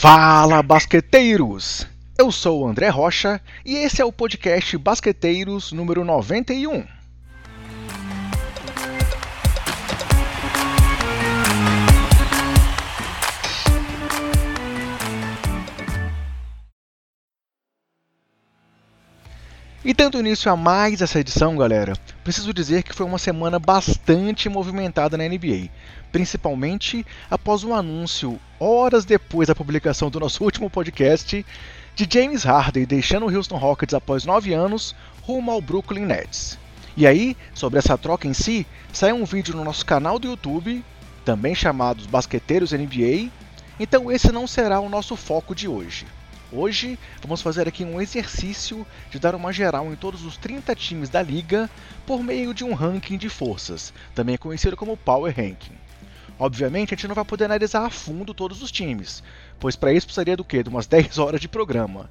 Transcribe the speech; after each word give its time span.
Fala, 0.00 0.62
basqueteiros! 0.62 1.84
Eu 2.16 2.30
sou 2.30 2.62
o 2.62 2.68
André 2.68 2.88
Rocha 2.88 3.40
e 3.66 3.74
esse 3.74 4.00
é 4.00 4.04
o 4.04 4.12
podcast 4.12 4.78
Basqueteiros 4.78 5.72
número 5.72 6.04
91. 6.04 6.86
E 19.84 19.94
dando 19.94 20.18
início 20.18 20.50
a 20.50 20.56
mais 20.56 21.00
essa 21.00 21.20
edição, 21.20 21.56
galera, 21.56 21.92
preciso 22.24 22.52
dizer 22.52 22.82
que 22.82 22.92
foi 22.92 23.06
uma 23.06 23.16
semana 23.16 23.60
bastante 23.60 24.48
movimentada 24.48 25.16
na 25.16 25.22
NBA, 25.22 25.68
principalmente 26.10 27.06
após 27.30 27.62
o 27.62 27.68
um 27.68 27.74
anúncio, 27.76 28.40
horas 28.58 29.04
depois 29.04 29.46
da 29.46 29.54
publicação 29.54 30.10
do 30.10 30.18
nosso 30.18 30.42
último 30.42 30.68
podcast, 30.68 31.46
de 31.94 32.08
James 32.12 32.42
Harden 32.42 32.86
deixando 32.86 33.26
o 33.26 33.32
Houston 33.32 33.56
Rockets 33.56 33.94
após 33.94 34.24
nove 34.24 34.52
anos 34.52 34.96
rumo 35.22 35.52
ao 35.52 35.60
Brooklyn 35.60 36.06
Nets. 36.06 36.58
E 36.96 37.06
aí, 37.06 37.36
sobre 37.54 37.78
essa 37.78 37.96
troca 37.96 38.26
em 38.26 38.34
si, 38.34 38.66
saiu 38.92 39.14
um 39.14 39.24
vídeo 39.24 39.54
no 39.54 39.62
nosso 39.62 39.86
canal 39.86 40.18
do 40.18 40.26
YouTube, 40.26 40.84
também 41.24 41.54
chamado 41.54 42.02
Basqueteiros 42.08 42.72
NBA, 42.72 43.30
então 43.78 44.10
esse 44.10 44.32
não 44.32 44.44
será 44.44 44.80
o 44.80 44.88
nosso 44.88 45.14
foco 45.14 45.54
de 45.54 45.68
hoje. 45.68 46.04
Hoje 46.50 46.98
vamos 47.20 47.42
fazer 47.42 47.68
aqui 47.68 47.84
um 47.84 48.00
exercício 48.00 48.86
de 49.10 49.18
dar 49.18 49.34
uma 49.34 49.52
geral 49.52 49.92
em 49.92 49.96
todos 49.96 50.24
os 50.24 50.38
30 50.38 50.74
times 50.74 51.10
da 51.10 51.20
liga 51.20 51.68
por 52.06 52.22
meio 52.22 52.54
de 52.54 52.64
um 52.64 52.72
ranking 52.72 53.18
de 53.18 53.28
forças, 53.28 53.92
também 54.14 54.38
conhecido 54.38 54.74
como 54.74 54.96
Power 54.96 55.34
Ranking. 55.36 55.76
Obviamente 56.38 56.94
a 56.94 56.96
gente 56.96 57.06
não 57.06 57.14
vai 57.14 57.24
poder 57.24 57.44
analisar 57.44 57.84
a 57.84 57.90
fundo 57.90 58.32
todos 58.32 58.62
os 58.62 58.72
times, 58.72 59.22
pois 59.60 59.76
para 59.76 59.92
isso 59.92 60.06
precisaria 60.06 60.38
do 60.38 60.44
quê? 60.44 60.62
De 60.62 60.70
umas 60.70 60.86
10 60.88 61.18
horas 61.18 61.40
de 61.40 61.48
programa. 61.48 62.08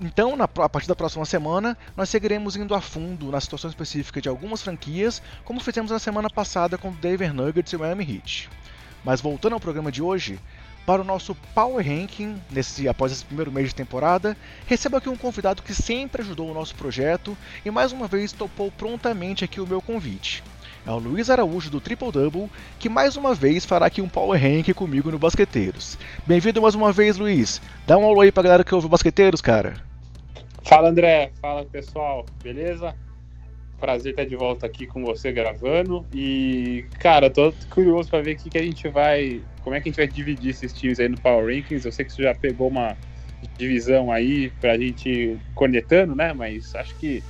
Então, 0.00 0.36
na, 0.36 0.44
a 0.44 0.68
partir 0.68 0.88
da 0.88 0.94
próxima 0.96 1.26
semana, 1.26 1.76
nós 1.96 2.08
seguiremos 2.08 2.56
indo 2.56 2.74
a 2.74 2.80
fundo 2.80 3.30
na 3.30 3.40
situação 3.40 3.68
específica 3.68 4.22
de 4.22 4.28
algumas 4.28 4.62
franquias, 4.62 5.20
como 5.44 5.60
fizemos 5.60 5.90
na 5.90 5.98
semana 5.98 6.30
passada 6.30 6.78
com 6.78 6.90
o 6.90 6.94
Denver 6.94 7.34
Nuggets 7.34 7.72
e 7.72 7.76
o 7.76 7.80
Miami 7.80 8.04
Heat. 8.04 8.48
Mas 9.04 9.20
voltando 9.20 9.54
ao 9.54 9.60
programa 9.60 9.90
de 9.90 10.00
hoje, 10.00 10.38
para 10.86 11.02
o 11.02 11.04
nosso 11.04 11.34
Power 11.54 11.84
Ranking, 11.86 12.40
nesse, 12.50 12.88
após 12.88 13.12
esse 13.12 13.24
primeiro 13.24 13.50
mês 13.50 13.68
de 13.68 13.74
temporada, 13.74 14.36
recebo 14.66 14.96
aqui 14.96 15.08
um 15.08 15.16
convidado 15.16 15.62
que 15.62 15.74
sempre 15.74 16.22
ajudou 16.22 16.50
o 16.50 16.54
nosso 16.54 16.74
projeto 16.74 17.36
e 17.64 17.70
mais 17.70 17.92
uma 17.92 18.06
vez 18.06 18.32
topou 18.32 18.70
prontamente 18.70 19.44
aqui 19.44 19.60
o 19.60 19.66
meu 19.66 19.80
convite. 19.80 20.42
É 20.86 20.90
o 20.90 20.98
Luiz 20.98 21.30
Araújo 21.30 21.70
do 21.70 21.80
Triple 21.80 22.12
Double, 22.12 22.50
que 22.78 22.90
mais 22.90 23.16
uma 23.16 23.34
vez 23.34 23.64
fará 23.64 23.86
aqui 23.86 24.02
um 24.02 24.08
Power 24.08 24.38
Ranking 24.40 24.74
comigo 24.74 25.10
no 25.10 25.18
Basqueteiros. 25.18 25.96
Bem-vindo 26.26 26.60
mais 26.60 26.74
uma 26.74 26.92
vez, 26.92 27.16
Luiz. 27.16 27.60
Dá 27.86 27.96
um 27.96 28.04
alô 28.04 28.20
aí 28.20 28.30
pra 28.30 28.42
galera 28.42 28.64
que 28.64 28.74
ouve 28.74 28.86
o 28.86 28.90
Basqueteiros, 28.90 29.40
cara. 29.40 29.74
Fala, 30.62 30.90
André. 30.90 31.32
Fala, 31.40 31.64
pessoal. 31.64 32.26
Beleza? 32.42 32.94
Prazer 33.80 34.10
estar 34.10 34.24
de 34.24 34.36
volta 34.36 34.66
aqui 34.66 34.86
com 34.86 35.04
você 35.04 35.32
gravando. 35.32 36.06
E, 36.12 36.84
cara, 37.00 37.28
tô 37.28 37.52
curioso 37.70 38.08
para 38.08 38.22
ver 38.22 38.34
o 38.34 38.36
que, 38.36 38.50
que 38.50 38.58
a 38.58 38.62
gente 38.62 38.88
vai. 38.88 39.42
Como 39.62 39.74
é 39.74 39.80
que 39.80 39.88
a 39.88 39.90
gente 39.90 39.96
vai 39.96 40.06
dividir 40.06 40.50
esses 40.50 40.72
times 40.72 41.00
aí 41.00 41.08
no 41.08 41.20
Power 41.20 41.46
Rankings. 41.46 41.84
Eu 41.84 41.92
sei 41.92 42.04
que 42.04 42.12
você 42.12 42.22
já 42.22 42.34
pegou 42.34 42.68
uma 42.68 42.96
divisão 43.58 44.10
aí 44.10 44.50
pra 44.60 44.78
gente 44.78 45.38
conectando, 45.54 46.14
né? 46.14 46.32
Mas 46.32 46.74
acho 46.74 46.96
que 46.98 47.22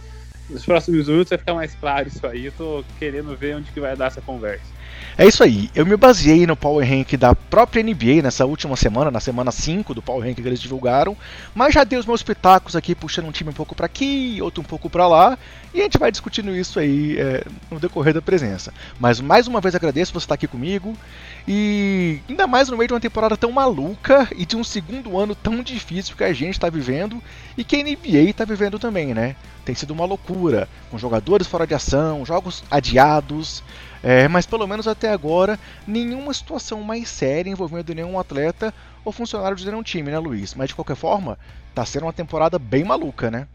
nos 0.49 0.65
próximos 0.65 1.09
minutos 1.09 1.31
vai 1.31 1.39
ficar 1.39 1.55
mais 1.55 1.75
claro 1.75 2.09
isso 2.09 2.27
aí. 2.27 2.47
Eu 2.47 2.53
tô 2.53 2.85
querendo 2.99 3.37
ver 3.37 3.57
onde 3.57 3.73
que 3.73 3.81
vai 3.81 3.97
dar 3.97 4.07
essa 4.07 4.21
conversa. 4.21 4.74
É 5.17 5.25
isso 5.25 5.45
aí. 5.45 5.71
Eu 5.77 5.87
me 5.87 5.97
baseei 5.97 6.45
no 6.45 6.57
Power 6.57 6.89
Rank 6.89 7.13
da 7.13 7.37
própria 7.37 7.85
NBA 7.85 8.21
nessa 8.21 8.45
última 8.45 8.75
semana, 8.75 9.13
na 9.13 9.21
semana 9.21 9.53
5 9.53 9.95
do 9.95 10.03
Power 10.03 10.27
Rank 10.27 10.35
que 10.35 10.43
eles 10.43 10.61
divulgaram, 10.61 11.17
mas 11.55 11.73
já 11.73 11.85
dei 11.85 11.97
os 11.97 12.05
meus 12.05 12.21
pitacos 12.21 12.75
aqui, 12.75 12.97
puxando 12.97 13.27
um 13.27 13.31
time 13.31 13.51
um 13.51 13.53
pouco 13.53 13.77
para 13.77 13.87
aqui, 13.87 14.41
outro 14.43 14.61
um 14.61 14.65
pouco 14.65 14.91
para 14.91 15.07
lá, 15.07 15.39
e 15.73 15.79
a 15.79 15.85
gente 15.85 15.99
vai 15.99 16.11
discutindo 16.11 16.51
isso 16.51 16.81
aí 16.81 17.17
é, 17.17 17.45
no 17.71 17.79
decorrer 17.79 18.13
da 18.13 18.21
presença. 18.21 18.75
Mas 18.99 19.21
mais 19.21 19.47
uma 19.47 19.61
vez 19.61 19.77
agradeço 19.77 20.13
você 20.13 20.25
estar 20.25 20.35
aqui 20.35 20.49
comigo, 20.49 20.97
e 21.47 22.19
ainda 22.29 22.49
mais 22.49 22.69
no 22.69 22.77
meio 22.77 22.89
de 22.89 22.95
uma 22.95 23.01
temporada 23.01 23.37
tão 23.37 23.53
maluca 23.53 24.27
e 24.37 24.45
de 24.45 24.57
um 24.57 24.65
segundo 24.65 25.17
ano 25.17 25.37
tão 25.37 25.63
difícil 25.63 26.17
que 26.17 26.25
a 26.25 26.33
gente 26.33 26.55
está 26.55 26.69
vivendo 26.69 27.23
e 27.57 27.63
que 27.63 27.77
a 27.77 27.85
NBA 27.85 28.31
está 28.31 28.45
vivendo 28.45 28.81
também, 28.81 29.15
né? 29.15 29.37
Tem 29.65 29.77
sido 29.77 29.93
uma 29.93 30.05
loucura, 30.05 30.69
com 30.91 30.99
jogadores 30.99 31.47
fora 31.47 31.67
de 31.67 31.73
ação, 31.73 32.27
jogos 32.27 32.65
adiados, 32.71 33.63
é, 34.05 34.29
mas 34.29 34.45
pelo 34.45 34.67
menos 34.67 34.87
até 34.87 35.11
agora, 35.11 35.59
nenhuma 35.87 36.35
situação 36.35 36.83
mais 36.83 37.09
séria 37.09 37.51
envolvendo 37.51 37.95
nenhum 37.95 38.19
atleta 38.19 38.73
ou 39.03 39.11
funcionário 39.11 39.57
de 39.57 39.65
nenhum 39.65 39.83
time, 39.83 40.11
né, 40.11 40.19
Luiz? 40.19 40.55
Mas 40.55 40.69
de 40.69 40.75
qualquer 40.75 40.95
forma, 40.95 41.39
tá 41.75 41.87
sendo 41.87 42.05
uma 42.05 42.13
temporada 42.13 42.59
bem 42.59 42.85
maluca, 42.85 43.31
né? 43.31 43.49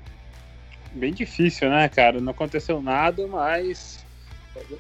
Bem 0.92 1.14
difícil, 1.14 1.70
né, 1.70 1.88
cara? 1.88 2.20
Não 2.20 2.32
aconteceu 2.32 2.82
nada, 2.82 3.28
mas 3.28 4.04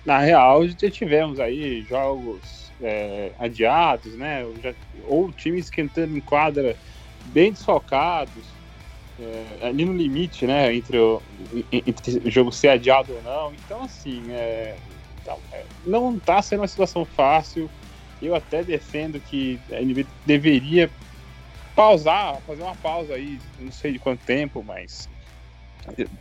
na 0.03 0.17
real 0.17 0.67
já 0.67 0.89
tivemos 0.89 1.39
aí 1.39 1.85
jogos 1.87 2.71
é, 2.81 3.31
adiados, 3.37 4.13
né? 4.15 4.45
ou 5.07 5.31
times 5.31 5.65
esquentando 5.65 6.17
em 6.17 6.21
quadra 6.21 6.75
bem 7.25 7.51
desfocados, 7.51 8.43
é, 9.19 9.67
ali 9.67 9.85
no 9.85 9.93
limite, 9.93 10.47
né? 10.47 10.73
Entre 10.73 10.97
o, 10.97 11.21
entre 11.71 12.27
o 12.27 12.31
jogo 12.31 12.51
ser 12.51 12.69
adiado 12.69 13.13
ou 13.13 13.21
não. 13.21 13.53
Então, 13.53 13.83
assim, 13.83 14.23
é, 14.31 14.75
é, 15.51 15.63
não 15.85 16.15
está 16.15 16.41
sendo 16.41 16.61
uma 16.61 16.67
situação 16.67 17.05
fácil. 17.05 17.69
Eu 18.21 18.35
até 18.35 18.63
defendo 18.63 19.19
que 19.19 19.59
a 19.71 19.81
NBA 19.81 20.05
deveria 20.25 20.89
pausar, 21.75 22.41
fazer 22.41 22.61
uma 22.61 22.75
pausa 22.75 23.13
aí, 23.13 23.39
não 23.59 23.71
sei 23.71 23.93
de 23.93 23.99
quanto 23.99 24.25
tempo, 24.25 24.61
mas 24.61 25.07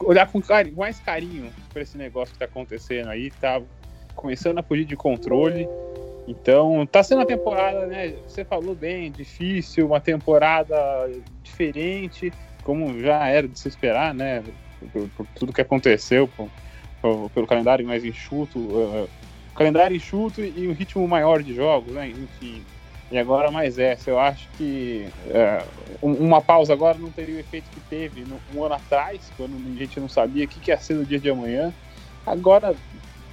olhar 0.01 0.31
com 0.31 0.41
carinho, 0.41 0.77
mais 0.77 1.01
carinho 1.01 1.53
para 1.73 1.83
esse 1.83 1.99
negócio 1.99 2.33
que 2.33 2.37
está 2.37 2.45
acontecendo 2.45 3.09
aí, 3.09 3.31
tá 3.31 3.61
começando 4.15 4.59
a 4.59 4.63
fugir 4.63 4.85
de 4.85 4.97
controle. 4.97 5.69
Então, 6.27 6.87
tá 6.87 7.03
sendo 7.03 7.19
uma 7.19 7.27
temporada, 7.27 7.87
né? 7.87 8.15
Você 8.27 8.45
falou 8.45 8.75
bem, 8.75 9.11
difícil, 9.11 9.87
uma 9.87 10.01
temporada 10.01 10.77
diferente, 11.43 12.33
como 12.63 13.01
já 13.01 13.27
era 13.29 13.49
de 13.49 13.59
se 13.59 13.67
esperar, 13.69 14.13
né? 14.13 14.45
Por, 14.93 15.09
por 15.09 15.27
tudo 15.35 15.53
que 15.53 15.61
aconteceu, 15.61 16.29
por, 16.29 16.49
pelo 17.01 17.47
calendário 17.47 17.87
mais 17.87 18.05
enxuto, 18.05 18.59
uh, 18.59 19.09
calendário 19.55 19.97
enxuto 19.97 20.41
e 20.41 20.69
um 20.69 20.73
ritmo 20.73 21.07
maior 21.07 21.43
de 21.43 21.55
jogos, 21.55 21.93
né? 21.93 22.09
Enfim. 22.09 22.63
E 23.11 23.17
agora 23.17 23.51
mais 23.51 23.79
essa. 23.79 24.11
Eu 24.11 24.19
acho 24.19 24.49
que 24.57 25.09
uh, 25.27 26.07
uma 26.07 26.41
pausa 26.41 26.73
agora 26.73 26.99
não 26.99 27.11
teria 27.11 27.37
o 27.37 27.39
efeito 27.39 27.71
que 27.71 27.81
teve 27.81 28.25
no, 28.25 28.39
um 28.55 28.65
ano 28.65 28.75
atrás, 28.75 29.33
quando 29.37 29.55
a 29.55 29.79
gente 29.79 29.99
não 29.99 30.09
sabia 30.09 30.45
o 30.45 30.49
que, 30.49 30.61
que 30.61 30.71
ia 30.71 30.79
ser 30.79 30.95
no 30.95 31.05
dia 31.05 31.19
de 31.19 31.31
amanhã. 31.31 31.73
Agora 32.27 32.77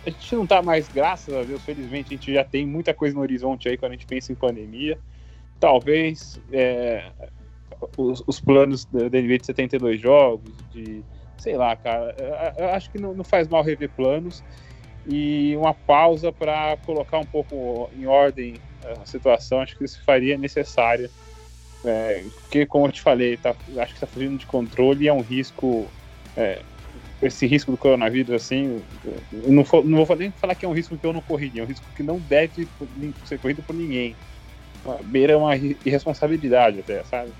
a 0.05 0.09
gente 0.09 0.35
não 0.35 0.43
está 0.43 0.61
mais, 0.61 0.87
graças 0.87 1.33
a 1.33 1.43
Deus, 1.43 1.61
felizmente, 1.63 2.13
a 2.13 2.17
gente 2.17 2.33
já 2.33 2.43
tem 2.43 2.65
muita 2.65 2.93
coisa 2.93 3.15
no 3.15 3.21
horizonte 3.21 3.67
aí 3.67 3.75
quando 3.75 3.93
a 3.93 3.95
gente 3.95 4.05
pensa 4.05 4.31
em 4.31 4.35
pandemia. 4.35 4.97
Talvez 5.59 6.39
é, 6.51 7.11
os, 7.97 8.23
os, 8.27 8.39
planos 8.39 8.85
da 8.85 9.05
NBA 9.05 9.39
de 9.39 9.45
72 9.47 9.99
jogos, 9.99 10.53
de 10.71 11.03
sei 11.37 11.57
lá, 11.57 11.75
cara, 11.75 12.15
eu 12.57 12.69
acho 12.69 12.91
que 12.91 12.97
não, 12.97 13.23
faz 13.23 13.47
mal 13.47 13.63
rever 13.63 13.89
planos 13.89 14.43
e 15.07 15.55
uma 15.57 15.73
pausa 15.73 16.31
para 16.31 16.77
colocar 16.77 17.19
um 17.19 17.25
pouco 17.25 17.89
em 17.93 18.05
ordem 18.05 18.55
a 19.01 19.05
situação, 19.05 19.61
acho 19.61 19.77
que 19.77 19.83
isso 19.83 20.03
faria 20.05 20.37
necessária. 20.37 21.09
É, 21.83 22.25
porque, 22.33 22.65
como 22.65 22.87
eu 22.87 22.91
te 22.91 23.01
falei, 23.01 23.37
tá, 23.37 23.55
acho 23.77 23.93
que 23.93 23.97
está 23.97 24.07
fugindo 24.07 24.37
de 24.37 24.45
controle 24.45 25.05
e 25.05 25.07
é 25.07 25.13
um 25.13 25.21
risco. 25.21 25.87
É, 26.35 26.59
esse 27.21 27.45
risco 27.45 27.71
do 27.71 27.77
coronavírus, 27.77 28.31
assim, 28.31 28.81
não, 29.47 29.63
for, 29.63 29.85
não 29.85 30.03
vou 30.03 30.15
nem 30.15 30.31
falar 30.31 30.55
que 30.55 30.65
é 30.65 30.69
um 30.69 30.73
risco 30.73 30.97
que 30.97 31.05
eu 31.05 31.13
não 31.13 31.21
corri, 31.21 31.51
é 31.55 31.63
um 31.63 31.65
risco 31.65 31.85
que 31.95 32.03
não 32.03 32.17
deve 32.17 32.67
ser 33.23 33.39
corrido 33.39 33.63
por 33.63 33.75
ninguém. 33.75 34.15
Beira 35.05 35.37
uma 35.37 35.55
irresponsabilidade 35.55 36.79
até, 36.79 37.03
sabe? 37.03 37.31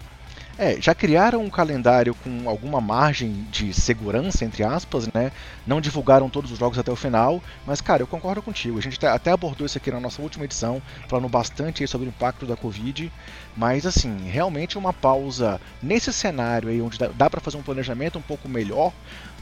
É, 0.57 0.79
já 0.79 0.95
criaram 0.95 1.43
um 1.43 1.49
calendário 1.49 2.15
com 2.15 2.47
alguma 2.49 2.79
margem 2.79 3.45
de 3.51 3.73
segurança, 3.73 4.45
entre 4.45 4.63
aspas, 4.63 5.05
né? 5.13 5.29
Não 5.67 5.81
divulgaram 5.81 6.29
todos 6.29 6.49
os 6.49 6.57
jogos 6.57 6.79
até 6.79 6.89
o 6.89 6.95
final, 6.95 7.43
mas, 7.65 7.81
cara, 7.81 8.03
eu 8.03 8.07
concordo 8.07 8.41
contigo. 8.41 8.77
A 8.77 8.81
gente 8.81 9.05
até 9.05 9.31
abordou 9.31 9.65
isso 9.65 9.77
aqui 9.77 9.91
na 9.91 9.99
nossa 9.99 10.21
última 10.21 10.45
edição, 10.45 10.81
falando 11.09 11.27
bastante 11.27 11.85
sobre 11.85 12.07
o 12.07 12.09
impacto 12.09 12.45
da 12.45 12.55
Covid, 12.55 13.11
mas, 13.57 13.85
assim, 13.85 14.29
realmente 14.29 14.77
uma 14.77 14.93
pausa 14.93 15.59
nesse 15.83 16.13
cenário 16.13 16.69
aí, 16.69 16.81
onde 16.81 16.97
dá, 16.97 17.29
para 17.29 17.41
fazer 17.41 17.57
um 17.57 17.63
planejamento 17.63 18.17
um 18.17 18.21
pouco 18.21 18.47
melhor, 18.47 18.93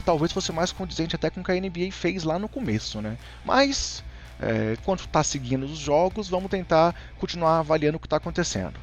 talvez 0.04 0.32
fosse 0.32 0.50
mais 0.50 0.72
condizente 0.72 1.14
até 1.14 1.30
com 1.30 1.42
o 1.42 1.44
que 1.44 1.52
a 1.52 1.54
NBA 1.54 1.92
fez 1.92 2.24
lá 2.24 2.40
no 2.40 2.48
começo, 2.48 3.00
né? 3.00 3.16
Mas, 3.44 4.02
é, 4.40 4.76
quando 4.84 5.00
está 5.00 5.22
seguindo 5.22 5.64
os 5.64 5.78
jogos, 5.78 6.28
vamos 6.28 6.50
tentar 6.50 6.92
continuar 7.18 7.60
avaliando 7.60 7.98
o 7.98 8.00
que 8.00 8.06
está 8.06 8.16
acontecendo. 8.16 8.80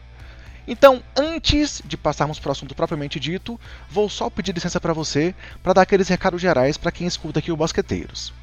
Então, 0.67 1.01
antes 1.15 1.81
de 1.85 1.97
passarmos 1.97 2.39
para 2.39 2.49
o 2.49 2.51
assunto 2.51 2.75
propriamente 2.75 3.19
dito, 3.19 3.59
vou 3.89 4.07
só 4.09 4.29
pedir 4.29 4.53
licença 4.53 4.79
para 4.79 4.93
você 4.93 5.33
para 5.63 5.73
dar 5.73 5.81
aqueles 5.81 6.07
recados 6.07 6.41
gerais 6.41 6.77
para 6.77 6.91
quem 6.91 7.07
escuta 7.07 7.39
aqui 7.39 7.51
o 7.51 7.57
Basqueteiros. 7.57 8.33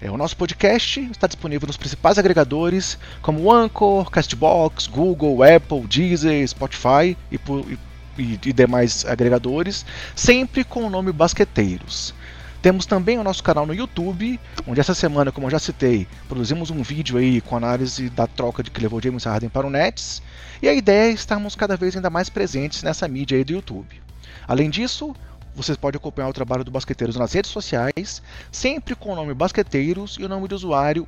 É, 0.00 0.08
o 0.10 0.16
nosso 0.16 0.36
podcast 0.36 1.00
está 1.10 1.26
disponível 1.26 1.66
nos 1.66 1.76
principais 1.76 2.18
agregadores 2.18 2.96
como 3.20 3.52
Anchor, 3.52 4.08
Castbox, 4.10 4.86
Google, 4.86 5.42
Apple, 5.42 5.80
Deezer, 5.88 6.46
Spotify 6.46 7.16
e, 7.32 7.40
e, 8.16 8.38
e 8.44 8.52
demais 8.52 9.04
agregadores, 9.04 9.84
sempre 10.14 10.62
com 10.62 10.84
o 10.84 10.90
nome 10.90 11.10
Basqueteiros. 11.10 12.14
Temos 12.60 12.86
também 12.86 13.18
o 13.18 13.24
nosso 13.24 13.42
canal 13.42 13.64
no 13.64 13.72
YouTube, 13.72 14.38
onde 14.66 14.80
essa 14.80 14.92
semana, 14.92 15.30
como 15.30 15.46
eu 15.46 15.50
já 15.50 15.60
citei, 15.60 16.08
produzimos 16.26 16.70
um 16.70 16.82
vídeo 16.82 17.16
aí 17.16 17.40
com 17.40 17.56
análise 17.56 18.10
da 18.10 18.26
troca 18.26 18.64
de 18.64 18.70
que 18.70 18.80
levou 18.80 19.00
James 19.00 19.24
Harden 19.24 19.48
para 19.48 19.66
o 19.66 19.70
Nets, 19.70 20.20
e 20.60 20.68
a 20.68 20.74
ideia 20.74 21.10
é 21.10 21.14
estarmos 21.14 21.54
cada 21.54 21.76
vez 21.76 21.94
ainda 21.94 22.10
mais 22.10 22.28
presentes 22.28 22.82
nessa 22.82 23.06
mídia 23.06 23.38
aí 23.38 23.44
do 23.44 23.52
YouTube. 23.52 24.02
Além 24.46 24.68
disso, 24.70 25.14
vocês 25.54 25.78
podem 25.78 25.98
acompanhar 25.98 26.28
o 26.28 26.32
trabalho 26.32 26.64
do 26.64 26.70
Basqueteiros 26.70 27.14
nas 27.14 27.32
redes 27.32 27.50
sociais, 27.52 28.20
sempre 28.50 28.96
com 28.96 29.12
o 29.12 29.14
nome 29.14 29.34
Basqueteiros 29.34 30.16
e 30.18 30.24
o 30.24 30.28
nome 30.28 30.48
de 30.48 30.54
usuário 30.54 31.06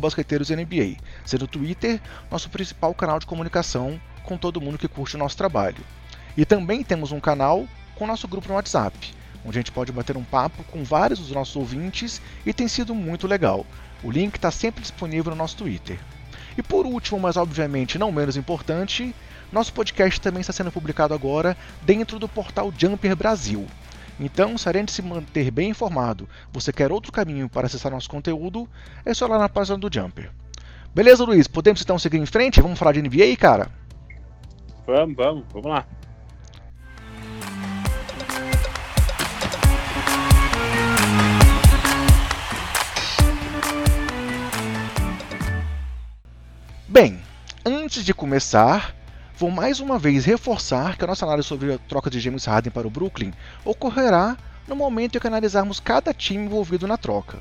BasqueteirosNBA, 0.00 0.96
sendo 1.24 1.44
o 1.44 1.48
Twitter 1.48 2.00
nosso 2.28 2.50
principal 2.50 2.92
canal 2.92 3.20
de 3.20 3.26
comunicação 3.26 4.00
com 4.24 4.36
todo 4.36 4.60
mundo 4.60 4.78
que 4.78 4.88
curte 4.88 5.14
o 5.14 5.18
nosso 5.18 5.36
trabalho. 5.36 5.84
E 6.36 6.44
também 6.44 6.82
temos 6.82 7.12
um 7.12 7.20
canal 7.20 7.68
com 7.94 8.06
nosso 8.06 8.26
grupo 8.26 8.48
no 8.48 8.54
WhatsApp, 8.54 9.16
onde 9.48 9.58
a 9.58 9.60
gente 9.60 9.72
pode 9.72 9.90
bater 9.90 10.16
um 10.16 10.24
papo 10.24 10.62
com 10.64 10.84
vários 10.84 11.18
dos 11.18 11.30
nossos 11.30 11.56
ouvintes 11.56 12.20
e 12.44 12.52
tem 12.52 12.68
sido 12.68 12.94
muito 12.94 13.26
legal. 13.26 13.66
O 14.02 14.10
link 14.10 14.36
está 14.36 14.50
sempre 14.50 14.82
disponível 14.82 15.30
no 15.30 15.36
nosso 15.36 15.56
Twitter. 15.56 15.98
E 16.56 16.62
por 16.62 16.86
último, 16.86 17.18
mas 17.18 17.36
obviamente 17.36 17.98
não 17.98 18.12
menos 18.12 18.36
importante, 18.36 19.14
nosso 19.50 19.72
podcast 19.72 20.20
também 20.20 20.40
está 20.40 20.52
sendo 20.52 20.70
publicado 20.70 21.14
agora 21.14 21.56
dentro 21.82 22.18
do 22.18 22.28
portal 22.28 22.72
Jumper 22.76 23.16
Brasil. 23.16 23.66
Então, 24.20 24.58
se 24.58 24.68
além 24.68 24.84
de 24.84 24.92
se 24.92 25.00
manter 25.00 25.50
bem 25.50 25.70
informado, 25.70 26.28
você 26.52 26.72
quer 26.72 26.90
outro 26.90 27.12
caminho 27.12 27.48
para 27.48 27.66
acessar 27.66 27.92
nosso 27.92 28.10
conteúdo, 28.10 28.68
é 29.04 29.14
só 29.14 29.26
lá 29.26 29.38
na 29.38 29.48
página 29.48 29.78
do 29.78 29.88
Jumper. 29.92 30.30
Beleza, 30.94 31.24
Luiz? 31.24 31.46
Podemos 31.46 31.80
então 31.80 31.98
seguir 31.98 32.18
em 32.18 32.26
frente? 32.26 32.60
Vamos 32.60 32.78
falar 32.78 32.92
de 32.92 33.02
NBA, 33.02 33.36
cara? 33.38 33.70
Vamos, 34.86 35.16
vamos, 35.16 35.44
vamos 35.52 35.70
lá. 35.70 35.86
Bem, 46.90 47.20
antes 47.66 48.02
de 48.02 48.14
começar, 48.14 48.94
vou 49.36 49.50
mais 49.50 49.78
uma 49.78 49.98
vez 49.98 50.24
reforçar 50.24 50.96
que 50.96 51.04
a 51.04 51.06
nossa 51.06 51.26
análise 51.26 51.46
sobre 51.46 51.74
a 51.74 51.78
troca 51.78 52.08
de 52.08 52.18
James 52.18 52.46
Harden 52.46 52.72
para 52.72 52.86
o 52.86 52.90
Brooklyn 52.90 53.30
ocorrerá 53.62 54.38
no 54.66 54.74
momento 54.74 55.14
em 55.14 55.20
que 55.20 55.26
analisarmos 55.26 55.80
cada 55.80 56.14
time 56.14 56.46
envolvido 56.46 56.86
na 56.86 56.96
troca. 56.96 57.40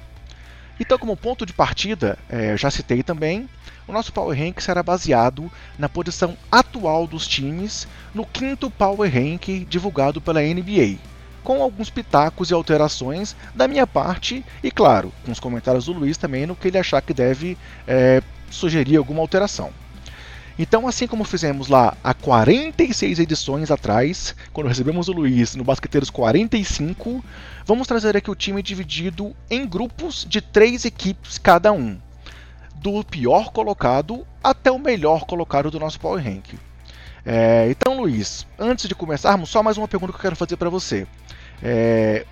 Então, 0.78 0.98
como 1.00 1.16
ponto 1.16 1.46
de 1.46 1.54
partida, 1.54 2.20
é, 2.28 2.58
já 2.58 2.70
citei 2.70 3.02
também, 3.02 3.50
o 3.88 3.94
nosso 3.94 4.12
Power 4.12 4.38
Rank 4.38 4.60
será 4.60 4.84
baseado 4.84 5.50
na 5.80 5.88
posição 5.88 6.38
atual 6.52 7.08
dos 7.08 7.26
times 7.26 7.88
no 8.14 8.26
quinto 8.26 8.70
Power 8.70 9.10
Rank 9.10 9.66
divulgado 9.66 10.20
pela 10.20 10.42
NBA, 10.42 10.98
com 11.42 11.62
alguns 11.62 11.90
pitacos 11.90 12.52
e 12.52 12.54
alterações 12.54 13.34
da 13.56 13.66
minha 13.66 13.88
parte 13.88 14.44
e, 14.62 14.70
claro, 14.70 15.14
com 15.26 15.32
os 15.32 15.40
comentários 15.40 15.86
do 15.86 15.94
Luiz 15.94 16.18
também 16.18 16.46
no 16.46 16.54
que 16.54 16.68
ele 16.68 16.78
achar 16.78 17.02
que 17.02 17.14
deve 17.14 17.58
é, 17.88 18.22
sugerir 18.50 18.98
alguma 18.98 19.22
alteração. 19.22 19.72
Então, 20.60 20.88
assim 20.88 21.06
como 21.06 21.24
fizemos 21.24 21.68
lá 21.68 21.96
há 22.04 22.16
46 22.16 23.20
edições 23.20 23.70
atrás, 23.70 24.36
quando 24.52 24.68
recebemos 24.68 25.08
o 25.08 25.12
Luiz 25.12 25.56
no 25.56 25.64
Basqueteiros 25.64 26.10
45, 26.10 27.24
vamos 27.64 27.88
trazer 27.88 28.18
aqui 28.18 28.32
o 28.32 28.36
time 28.36 28.64
dividido 28.64 29.36
em 29.52 29.68
grupos 29.68 30.26
de 30.28 30.42
três 30.42 30.84
equipes 30.84 31.38
cada 31.38 31.72
um, 31.72 32.00
do 32.76 33.04
pior 33.04 33.52
colocado 33.52 34.26
até 34.44 34.72
o 34.72 34.80
melhor 34.80 35.26
colocado 35.26 35.70
do 35.70 35.80
nosso 35.80 36.00
Power 36.00 36.24
Rank. 36.24 36.56
É, 37.24 37.68
então, 37.70 38.00
Luiz, 38.02 38.48
antes 38.58 38.88
de 38.88 38.96
começarmos, 38.96 39.50
só 39.50 39.62
mais 39.62 39.78
uma 39.78 39.88
pergunta 39.88 40.14
que 40.14 40.18
eu 40.18 40.22
quero 40.24 40.36
fazer 40.36 40.58
para 40.58 40.70
você. 40.70 41.06
É, 41.62 42.26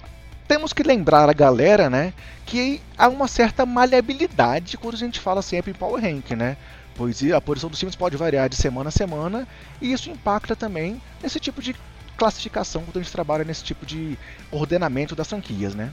temos 0.47 0.73
que 0.73 0.83
lembrar 0.83 1.29
a 1.29 1.33
galera, 1.33 1.89
né, 1.89 2.13
que 2.45 2.81
há 2.97 3.07
uma 3.07 3.27
certa 3.27 3.65
maleabilidade 3.65 4.77
quando 4.77 4.95
a 4.95 4.99
gente 4.99 5.19
fala 5.19 5.41
sempre 5.41 5.71
em 5.71 5.73
Power 5.73 6.01
Rank, 6.01 6.31
né? 6.31 6.57
pois 6.95 7.21
a 7.31 7.41
posição 7.41 7.69
dos 7.69 7.77
times 7.77 7.95
pode 7.95 8.17
variar 8.17 8.49
de 8.49 8.55
semana 8.55 8.89
a 8.89 8.91
semana 8.91 9.47
e 9.81 9.91
isso 9.91 10.09
impacta 10.09 10.55
também 10.55 11.01
nesse 11.21 11.39
tipo 11.39 11.61
de 11.61 11.75
classificação 12.17 12.83
quando 12.83 12.97
a 12.97 13.01
gente 13.01 13.11
trabalha 13.11 13.43
nesse 13.43 13.63
tipo 13.63 13.85
de 13.85 14.17
ordenamento 14.49 15.15
das 15.15 15.27
franquias, 15.27 15.75
né? 15.75 15.91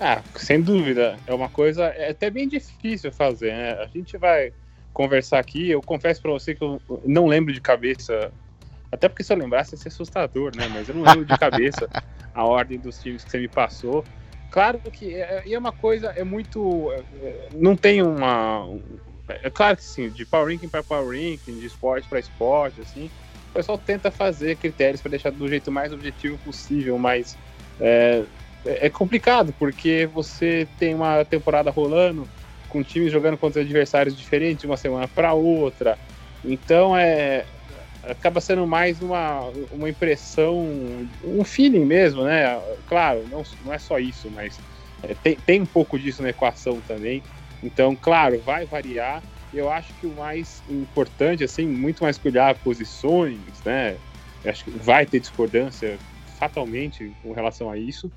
Ah, 0.00 0.22
sem 0.34 0.60
dúvida. 0.60 1.18
É 1.26 1.34
uma 1.34 1.48
coisa 1.48 1.84
é 1.84 2.10
até 2.10 2.30
bem 2.30 2.48
difícil 2.48 3.12
fazer, 3.12 3.52
né? 3.52 3.72
A 3.82 3.86
gente 3.86 4.16
vai 4.16 4.52
conversar 4.92 5.38
aqui. 5.38 5.70
Eu 5.70 5.82
confesso 5.82 6.20
para 6.20 6.32
você 6.32 6.54
que 6.54 6.62
eu 6.62 6.80
não 7.04 7.26
lembro 7.26 7.52
de 7.52 7.60
cabeça, 7.60 8.32
até 8.96 9.08
porque 9.08 9.22
se 9.22 9.32
eu 9.32 9.36
lembrasse 9.36 9.74
ia 9.74 9.78
ser 9.78 9.88
assustador, 9.88 10.54
né? 10.56 10.68
Mas 10.72 10.88
eu 10.88 10.94
não 10.94 11.02
lembro 11.02 11.24
de 11.24 11.36
cabeça 11.38 11.88
a 12.34 12.44
ordem 12.44 12.78
dos 12.78 12.98
times 12.98 13.24
que 13.24 13.30
você 13.30 13.38
me 13.38 13.48
passou. 13.48 14.04
Claro 14.50 14.80
que 14.92 15.14
é, 15.14 15.42
é 15.46 15.58
uma 15.58 15.72
coisa, 15.72 16.08
é 16.08 16.24
muito. 16.24 16.92
É, 17.22 17.48
não 17.52 17.76
tem 17.76 18.02
uma, 18.02 18.66
é 19.28 19.50
claro 19.50 19.76
que 19.76 19.84
sim, 19.84 20.08
de 20.08 20.24
power 20.24 20.52
ranking 20.52 20.68
para 20.68 20.82
power 20.82 21.08
ranking, 21.08 21.58
de 21.58 21.66
esporte 21.66 22.08
para 22.08 22.18
esporte, 22.18 22.80
assim, 22.80 23.10
o 23.50 23.52
pessoal 23.52 23.78
tenta 23.78 24.10
fazer 24.10 24.56
critérios 24.56 25.00
para 25.00 25.10
deixar 25.10 25.30
do 25.30 25.48
jeito 25.48 25.72
mais 25.72 25.92
objetivo 25.92 26.38
possível, 26.38 26.98
mas 26.98 27.36
é, 27.80 28.22
é 28.64 28.88
complicado 28.88 29.52
porque 29.58 30.06
você 30.06 30.68
tem 30.78 30.94
uma 30.94 31.24
temporada 31.24 31.70
rolando 31.70 32.28
com 32.68 32.82
times 32.82 33.12
jogando 33.12 33.36
contra 33.36 33.62
adversários 33.62 34.16
diferentes 34.16 34.60
de 34.60 34.66
uma 34.66 34.76
semana 34.76 35.08
para 35.08 35.32
outra, 35.34 35.98
então 36.44 36.96
é 36.96 37.44
acaba 38.08 38.40
sendo 38.40 38.66
mais 38.66 39.00
uma, 39.00 39.40
uma 39.70 39.88
impressão, 39.88 40.68
um 41.24 41.44
feeling 41.44 41.84
mesmo, 41.84 42.24
né? 42.24 42.60
Claro, 42.88 43.26
não, 43.28 43.42
não 43.64 43.72
é 43.72 43.78
só 43.78 43.98
isso, 43.98 44.30
mas 44.30 44.58
é, 45.02 45.14
tem, 45.14 45.36
tem 45.36 45.60
um 45.60 45.66
pouco 45.66 45.98
disso 45.98 46.22
na 46.22 46.30
equação 46.30 46.80
também. 46.80 47.22
Então, 47.62 47.96
claro, 47.96 48.40
vai 48.40 48.64
variar. 48.64 49.22
Eu 49.52 49.70
acho 49.70 49.92
que 49.94 50.06
o 50.06 50.14
mais 50.14 50.62
importante, 50.68 51.42
assim, 51.42 51.66
muito 51.66 52.02
mais 52.02 52.18
que 52.18 52.28
olhar 52.28 52.54
posições, 52.56 53.40
né? 53.64 53.96
Eu 54.44 54.50
acho 54.50 54.64
que 54.64 54.70
vai 54.70 55.06
ter 55.06 55.20
discordância 55.20 55.98
fatalmente 56.38 57.12
com 57.22 57.32
relação 57.32 57.70
a 57.70 57.78
isso. 57.78 58.10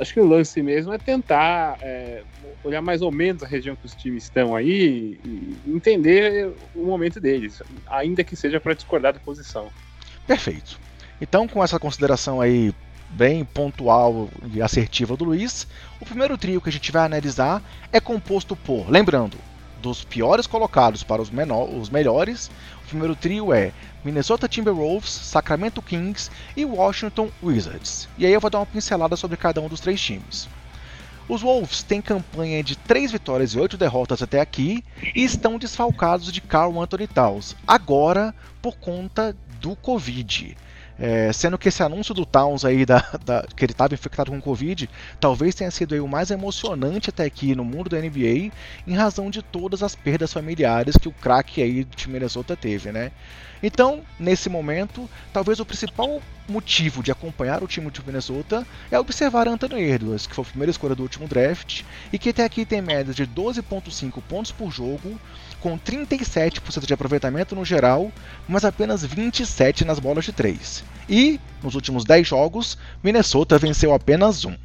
Acho 0.00 0.14
que 0.14 0.20
o 0.20 0.26
lance 0.26 0.62
mesmo 0.62 0.92
é 0.92 0.98
tentar 0.98 1.78
é, 1.80 2.22
olhar 2.62 2.80
mais 2.80 3.02
ou 3.02 3.10
menos 3.10 3.42
a 3.42 3.46
região 3.46 3.74
que 3.74 3.86
os 3.86 3.94
times 3.94 4.24
estão 4.24 4.54
aí 4.54 5.18
e 5.24 5.56
entender 5.66 6.52
o 6.74 6.84
momento 6.84 7.20
deles, 7.20 7.62
ainda 7.86 8.22
que 8.22 8.36
seja 8.36 8.60
para 8.60 8.74
discordar 8.74 9.12
da 9.12 9.20
posição. 9.20 9.68
Perfeito. 10.26 10.78
Então, 11.20 11.48
com 11.48 11.62
essa 11.62 11.78
consideração 11.78 12.40
aí 12.40 12.72
bem 13.10 13.44
pontual 13.44 14.28
e 14.52 14.60
assertiva 14.60 15.16
do 15.16 15.24
Luiz, 15.24 15.66
o 16.00 16.04
primeiro 16.04 16.36
trio 16.36 16.60
que 16.60 16.68
a 16.68 16.72
gente 16.72 16.92
vai 16.92 17.04
analisar 17.04 17.62
é 17.92 17.98
composto 18.00 18.54
por, 18.54 18.90
lembrando, 18.90 19.36
dos 19.80 20.04
piores 20.04 20.46
colocados 20.46 21.02
para 21.02 21.22
os, 21.22 21.30
menor, 21.30 21.68
os 21.68 21.88
melhores, 21.88 22.50
o 22.84 22.88
primeiro 22.88 23.14
trio 23.16 23.52
é 23.52 23.72
Minnesota 24.04 24.48
Timberwolves, 24.48 25.10
Sacramento 25.10 25.82
Kings 25.82 26.30
e 26.56 26.64
Washington 26.64 27.30
Wizards. 27.42 28.08
E 28.16 28.24
aí 28.24 28.32
eu 28.32 28.40
vou 28.40 28.50
dar 28.50 28.60
uma 28.60 28.66
pincelada 28.66 29.16
sobre 29.16 29.36
cada 29.36 29.60
um 29.60 29.68
dos 29.68 29.80
três 29.80 30.00
times. 30.00 30.48
Os 31.28 31.42
Wolves 31.42 31.82
têm 31.82 32.00
campanha 32.00 32.62
de 32.62 32.74
3 32.74 33.12
vitórias 33.12 33.52
e 33.52 33.58
8 33.58 33.76
derrotas 33.76 34.22
até 34.22 34.40
aqui 34.40 34.82
e 35.14 35.22
estão 35.22 35.58
desfalcados 35.58 36.32
de 36.32 36.40
Carl 36.40 36.80
Anthony 36.80 37.06
Towns, 37.06 37.54
agora 37.66 38.34
por 38.62 38.76
conta 38.78 39.36
do 39.60 39.76
Covid. 39.76 40.56
É, 40.98 41.32
sendo 41.32 41.56
que 41.56 41.68
esse 41.68 41.82
anúncio 41.82 42.12
do 42.12 42.26
Towns 42.26 42.64
aí, 42.64 42.84
da, 42.84 42.98
da, 43.24 43.46
que 43.54 43.64
ele 43.64 43.72
estava 43.72 43.94
infectado 43.94 44.32
com 44.32 44.40
Covid, 44.40 44.90
talvez 45.20 45.54
tenha 45.54 45.70
sido 45.70 45.94
aí, 45.94 46.00
o 46.00 46.08
mais 46.08 46.30
emocionante 46.30 47.10
até 47.10 47.24
aqui 47.24 47.54
no 47.54 47.64
mundo 47.64 47.88
da 47.88 48.00
NBA, 48.00 48.50
em 48.86 48.94
razão 48.96 49.30
de 49.30 49.40
todas 49.40 49.82
as 49.82 49.94
perdas 49.94 50.32
familiares 50.32 50.96
que 50.96 51.08
o 51.08 51.12
craque 51.12 51.62
aí 51.62 51.84
de 51.84 52.08
Minnesota 52.08 52.56
teve, 52.56 52.90
né? 52.90 53.12
Então, 53.62 54.02
nesse 54.18 54.48
momento, 54.48 55.08
talvez 55.32 55.58
o 55.58 55.66
principal 55.66 56.20
motivo 56.48 57.02
de 57.02 57.12
acompanhar 57.12 57.62
o 57.62 57.66
time 57.66 57.90
de 57.90 58.04
Minnesota 58.04 58.66
é 58.90 58.98
observar 58.98 59.48
Anthony 59.48 59.82
Edwards, 59.82 60.26
que 60.26 60.34
foi 60.34 60.42
a 60.42 60.48
primeira 60.48 60.70
escolha 60.70 60.94
do 60.94 61.02
último 61.02 61.28
draft 61.28 61.82
e 62.12 62.18
que 62.18 62.30
até 62.30 62.44
aqui 62.44 62.64
tem 62.64 62.80
média 62.80 63.12
de 63.12 63.26
12,5 63.26 64.22
pontos 64.28 64.52
por 64.52 64.70
jogo, 64.70 65.18
com 65.60 65.78
37% 65.78 66.86
de 66.86 66.94
aproveitamento 66.94 67.54
no 67.54 67.64
geral, 67.64 68.12
mas 68.48 68.64
apenas 68.64 69.04
27 69.04 69.84
nas 69.84 69.98
bolas 69.98 70.24
de 70.24 70.32
3. 70.32 70.84
E, 71.08 71.40
nos 71.62 71.74
últimos 71.74 72.04
10 72.04 72.26
jogos, 72.26 72.78
Minnesota 73.02 73.58
venceu 73.58 73.92
apenas 73.92 74.44
um. 74.44 74.56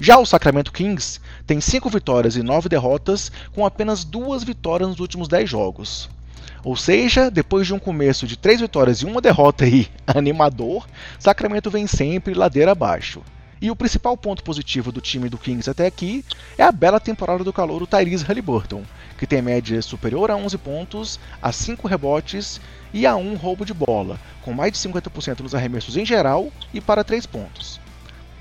Já 0.00 0.18
o 0.18 0.26
Sacramento 0.26 0.72
Kings 0.72 1.20
tem 1.46 1.60
5 1.60 1.88
vitórias 1.88 2.36
e 2.36 2.42
9 2.42 2.68
derrotas, 2.68 3.30
com 3.54 3.64
apenas 3.64 4.04
2 4.04 4.42
vitórias 4.44 4.88
nos 4.88 5.00
últimos 5.00 5.28
10 5.28 5.48
jogos. 5.48 6.10
Ou 6.64 6.76
seja, 6.76 7.30
depois 7.30 7.66
de 7.66 7.74
um 7.74 7.78
começo 7.78 8.26
de 8.26 8.36
3 8.36 8.62
vitórias 8.62 8.98
e 9.00 9.04
uma 9.04 9.20
derrota 9.20 9.64
aí 9.64 9.88
animador, 10.06 10.86
Sacramento 11.18 11.70
vem 11.70 11.86
sempre 11.86 12.34
ladeira 12.34 12.72
abaixo. 12.72 13.22
E 13.64 13.70
o 13.70 13.74
principal 13.74 14.14
ponto 14.14 14.44
positivo 14.44 14.92
do 14.92 15.00
time 15.00 15.30
do 15.30 15.38
Kings 15.38 15.70
até 15.70 15.86
aqui 15.86 16.22
é 16.58 16.62
a 16.62 16.70
bela 16.70 17.00
temporada 17.00 17.42
do 17.42 17.50
calor 17.50 17.86
Tyrese 17.86 18.22
Halliburton, 18.22 18.82
que 19.16 19.26
tem 19.26 19.40
média 19.40 19.80
superior 19.80 20.30
a 20.30 20.36
11 20.36 20.58
pontos, 20.58 21.18
a 21.40 21.50
5 21.50 21.88
rebotes 21.88 22.60
e 22.92 23.06
a 23.06 23.16
1 23.16 23.36
roubo 23.36 23.64
de 23.64 23.72
bola, 23.72 24.20
com 24.42 24.52
mais 24.52 24.70
de 24.70 24.78
50% 24.78 25.40
nos 25.40 25.54
arremessos 25.54 25.96
em 25.96 26.04
geral 26.04 26.52
e 26.74 26.80
para 26.82 27.02
3 27.02 27.24
pontos. 27.24 27.80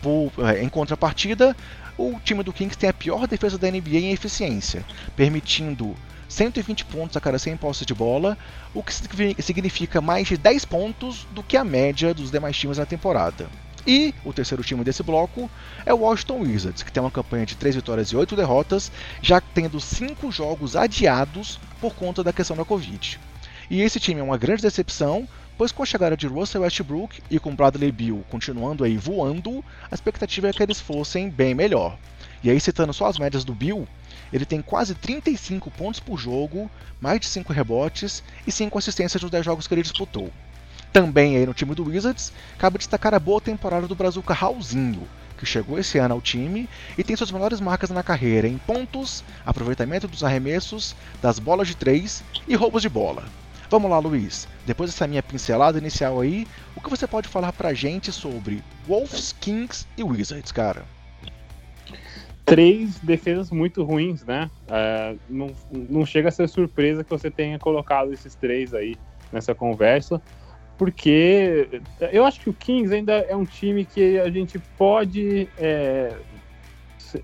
Por, 0.02 0.30
eh, 0.40 0.62
em 0.62 0.68
contrapartida, 0.68 1.56
o 1.98 2.20
time 2.22 2.44
do 2.44 2.52
Kings 2.52 2.78
tem 2.78 2.90
a 2.90 2.94
pior 2.94 3.26
defesa 3.26 3.58
da 3.58 3.72
NBA 3.72 4.00
em 4.00 4.12
eficiência, 4.12 4.86
permitindo 5.16 5.96
120 6.28 6.84
pontos 6.84 7.16
a 7.16 7.22
cada 7.22 7.40
100 7.40 7.56
posses 7.56 7.86
de 7.86 7.94
bola, 7.94 8.38
o 8.74 8.84
que 8.84 8.94
significa 9.42 10.02
mais 10.02 10.28
de 10.28 10.36
10 10.36 10.66
pontos 10.66 11.26
do 11.32 11.42
que 11.42 11.56
a 11.56 11.64
média 11.64 12.14
dos 12.14 12.30
demais 12.30 12.58
times 12.58 12.78
na 12.78 12.86
temporada. 12.86 13.48
E 13.86 14.14
o 14.24 14.32
terceiro 14.32 14.64
time 14.64 14.84
desse 14.84 15.04
bloco 15.04 15.50
é 15.86 15.94
o 15.94 16.00
Washington 16.00 16.40
Wizards, 16.40 16.84
que 16.84 16.92
tem 16.92 17.04
uma 17.04 17.12
campanha 17.12 17.46
de 17.46 17.56
3 17.56 17.76
vitórias 17.76 18.10
e 18.10 18.16
8 18.16 18.36
derrotas, 18.36 18.92
já 19.22 19.42
tendo 19.42 19.80
5 19.80 20.32
jogos 20.32 20.76
adiados 20.76 21.60
por 21.82 21.94
conta 21.94 22.24
da 22.24 22.32
questão 22.32 22.56
da 22.56 22.64
Covid. 22.64 23.20
E 23.70 23.82
esse 23.82 24.00
time 24.00 24.22
é 24.22 24.24
uma 24.24 24.38
grande 24.38 24.62
decepção, 24.62 25.28
pois 25.58 25.72
com 25.72 25.84
a 25.84 25.86
chegada 25.86 26.16
de 26.16 26.28
Russell 26.28 26.62
Westbrook 26.62 27.22
e 27.30 27.40
com 27.40 27.56
Bradley 27.56 27.92
Beal 27.92 28.24
continuando 28.30 28.84
aí 28.86 28.96
voando, 28.96 29.64
a 29.92 29.96
expectativa 29.96 30.48
é 30.48 30.54
que 30.54 30.64
eles 30.64 30.80
fossem 30.80 31.30
bem 31.30 31.54
melhor. 31.54 31.98
E 32.42 32.50
aí, 32.50 32.60
citando 32.60 32.94
só 32.94 33.08
as 33.08 33.18
médias 33.18 33.44
do 33.44 33.54
Bill, 33.54 33.88
ele 34.32 34.46
tem 34.46 34.62
quase 34.62 34.96
35 34.96 35.72
pontos 35.72 36.00
por 36.00 36.18
jogo, 36.18 36.70
mais 37.00 37.20
de 37.20 37.28
5 37.28 37.54
rebotes 37.54 38.24
e 38.46 38.52
5 38.52 38.78
assistências 38.78 39.22
nos 39.22 39.32
10 39.32 39.46
jogos 39.46 39.68
que 39.68 39.74
ele 39.74 39.82
disputou. 39.82 40.30
Também 40.94 41.36
aí 41.36 41.46
no 41.48 41.56
time 41.56 41.74
do 41.74 41.90
Wizards, 41.90 42.32
cabe 42.56 42.78
destacar 42.78 43.16
a 43.16 43.20
boa 43.20 43.42
temporada 43.42 43.88
do 43.88 43.96
Brazuca 43.96 44.32
Raulzinho, 44.32 45.08
que 45.40 45.44
chegou 45.44 45.80
esse 45.80 45.98
ano 45.98 46.14
ao 46.14 46.22
time 46.22 46.70
e 46.96 47.04
tem 47.04 47.16
suas 47.16 47.32
melhores 47.32 47.60
marcas 47.60 47.90
na 47.90 48.04
carreira 48.04 48.48
em 48.48 48.60
pontos, 48.60 49.24
aproveitamento 49.44 50.08
dos 50.08 50.24
arremessos, 50.24 50.96
das 51.20 51.40
bolas 51.40 51.68
de 51.68 51.76
três 51.76 52.24
e 52.48 52.54
roubos 52.54 52.84
de 52.84 52.90
bola. 52.90 53.24
Vamos 53.72 53.90
lá, 53.90 53.98
Luiz. 53.98 54.48
Depois 54.68 54.92
dessa 54.92 55.08
minha 55.08 55.24
pincelada 55.24 55.80
inicial 55.80 56.22
aí, 56.22 56.46
o 56.76 56.82
que 56.82 56.92
você 56.92 57.08
pode 57.08 57.28
falar 57.28 57.52
pra 57.54 57.74
gente 57.74 58.12
sobre 58.12 58.64
Wolves, 58.88 59.34
Kings 59.42 59.88
e 59.98 60.04
Wizards, 60.04 60.52
cara? 60.52 60.84
Três 62.46 63.00
defesas 63.00 63.50
muito 63.50 63.84
ruins, 63.84 64.24
né? 64.24 64.52
É, 64.68 65.16
não, 65.28 65.56
não 65.72 66.06
chega 66.06 66.30
a 66.30 66.32
ser 66.32 66.48
surpresa 66.48 67.04
que 67.04 67.10
você 67.10 67.32
tenha 67.32 67.58
colocado 67.58 68.14
esses 68.14 68.36
três 68.36 68.76
aí 68.76 68.96
nessa 69.32 69.56
conversa 69.56 70.22
porque 70.78 71.82
eu 72.12 72.26
acho 72.26 72.40
que 72.40 72.50
o 72.50 72.54
Kings 72.54 72.94
ainda 72.94 73.14
é 73.14 73.36
um 73.36 73.46
time 73.46 73.86
que 73.86 74.20
a 74.20 74.30
gente 74.30 74.60
pode, 74.78 75.48
é, 75.58 76.14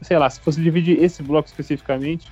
sei 0.02 0.18
lá, 0.18 0.30
se 0.30 0.40
fosse 0.40 0.62
dividir 0.62 1.02
esse 1.02 1.24
bloco 1.24 1.48
especificamente, 1.48 2.28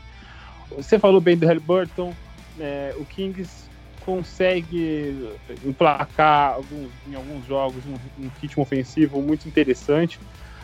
você 0.75 0.99
falou 0.99 1.19
bem 1.19 1.37
do 1.37 1.47
Halliburton, 1.47 2.13
é, 2.59 2.93
o 2.97 3.05
Kings 3.05 3.67
consegue 4.05 5.29
emplacar 5.65 6.53
alguns, 6.53 6.89
em 7.07 7.15
alguns 7.15 7.45
jogos 7.45 7.83
um, 7.85 8.23
um 8.23 8.29
ritmo 8.41 8.63
ofensivo 8.63 9.21
muito 9.21 9.47
interessante. 9.47 10.19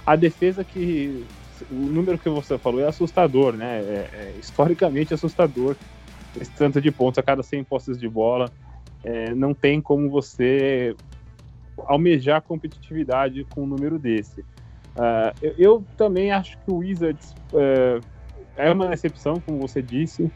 A 0.05 0.15
defesa 0.15 0.63
que 0.63 1.25
o 1.69 1.75
número 1.75 2.17
que 2.17 2.29
você 2.29 2.57
falou 2.57 2.81
é 2.81 2.87
assustador, 2.87 3.53
né? 3.53 3.79
É, 3.79 4.09
é 4.13 4.35
historicamente 4.39 5.13
assustador. 5.13 5.75
Esse 6.39 6.51
tanto 6.51 6.81
de 6.81 6.89
pontos 6.89 7.19
a 7.19 7.23
cada 7.23 7.43
100 7.43 7.63
posses 7.65 7.99
de 7.99 8.07
bola 8.07 8.51
é, 9.03 9.33
não 9.33 9.53
tem 9.53 9.81
como 9.81 10.09
você 10.09 10.95
almejar 11.85 12.41
competitividade 12.41 13.45
com 13.45 13.63
um 13.63 13.67
número 13.67 13.99
desse. 13.99 14.41
Uh, 14.95 15.33
eu, 15.41 15.53
eu, 15.57 15.85
também 15.97 16.31
acho 16.31 16.57
que 16.59 16.71
o 16.71 16.77
Wizards 16.77 17.33
uh, 17.51 18.03
é 18.55 18.71
uma 18.71 18.87
decepção, 18.87 19.41
como 19.45 19.59
você 19.59 19.81
disse. 19.81 20.31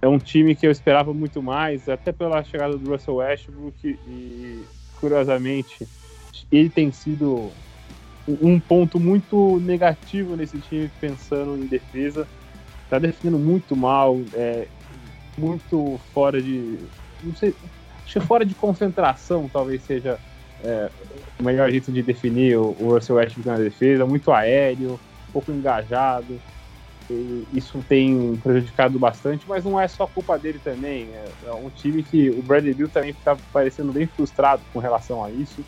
É 0.00 0.08
um 0.08 0.18
time 0.18 0.54
que 0.54 0.66
eu 0.66 0.70
esperava 0.70 1.12
muito 1.12 1.42
mais, 1.42 1.88
até 1.88 2.10
pela 2.10 2.42
chegada 2.42 2.76
do 2.76 2.90
Russell 2.90 3.16
Westbrook 3.16 3.86
e, 3.86 4.64
curiosamente, 4.98 5.86
ele 6.50 6.70
tem 6.70 6.90
sido 6.90 7.52
um 8.26 8.58
ponto 8.58 8.98
muito 8.98 9.60
negativo 9.60 10.36
nesse 10.36 10.58
time 10.58 10.90
pensando 11.00 11.56
em 11.56 11.66
defesa. 11.66 12.26
Está 12.84 12.98
defendendo 12.98 13.38
muito 13.38 13.76
mal, 13.76 14.20
é, 14.34 14.66
muito 15.38 16.00
fora 16.12 16.42
de. 16.42 16.78
Não 17.22 17.34
sei, 17.36 17.54
Acho 18.12 18.20
que 18.20 18.26
fora 18.26 18.44
de 18.44 18.54
concentração 18.54 19.48
talvez 19.50 19.82
seja 19.84 20.18
é, 20.62 20.90
o 21.40 21.42
melhor 21.42 21.70
jeito 21.70 21.90
de 21.90 22.02
definir 22.02 22.58
o, 22.58 22.72
Russell 22.78 23.16
Westbrook 23.16 23.48
na 23.48 23.56
defesa, 23.56 24.04
muito 24.04 24.30
aéreo, 24.30 25.00
pouco 25.32 25.50
engajado. 25.50 26.38
isso 27.54 27.82
tem 27.88 28.36
prejudicado 28.36 28.98
bastante, 28.98 29.46
mas 29.48 29.64
não 29.64 29.80
é 29.80 29.88
só 29.88 30.06
culpa 30.06 30.38
dele 30.38 30.60
também. 30.62 31.08
É, 31.10 31.24
é 31.46 31.52
um 31.54 31.70
time 31.70 32.02
que 32.02 32.28
o 32.28 32.42
Bradley 32.42 32.74
Bill 32.74 32.90
também 32.90 33.12
está 33.12 33.34
parecendo 33.50 33.92
bem 33.92 34.06
frustrado 34.06 34.62
com 34.74 34.78
relação 34.78 35.24
a 35.24 35.30
isso. 35.30 35.64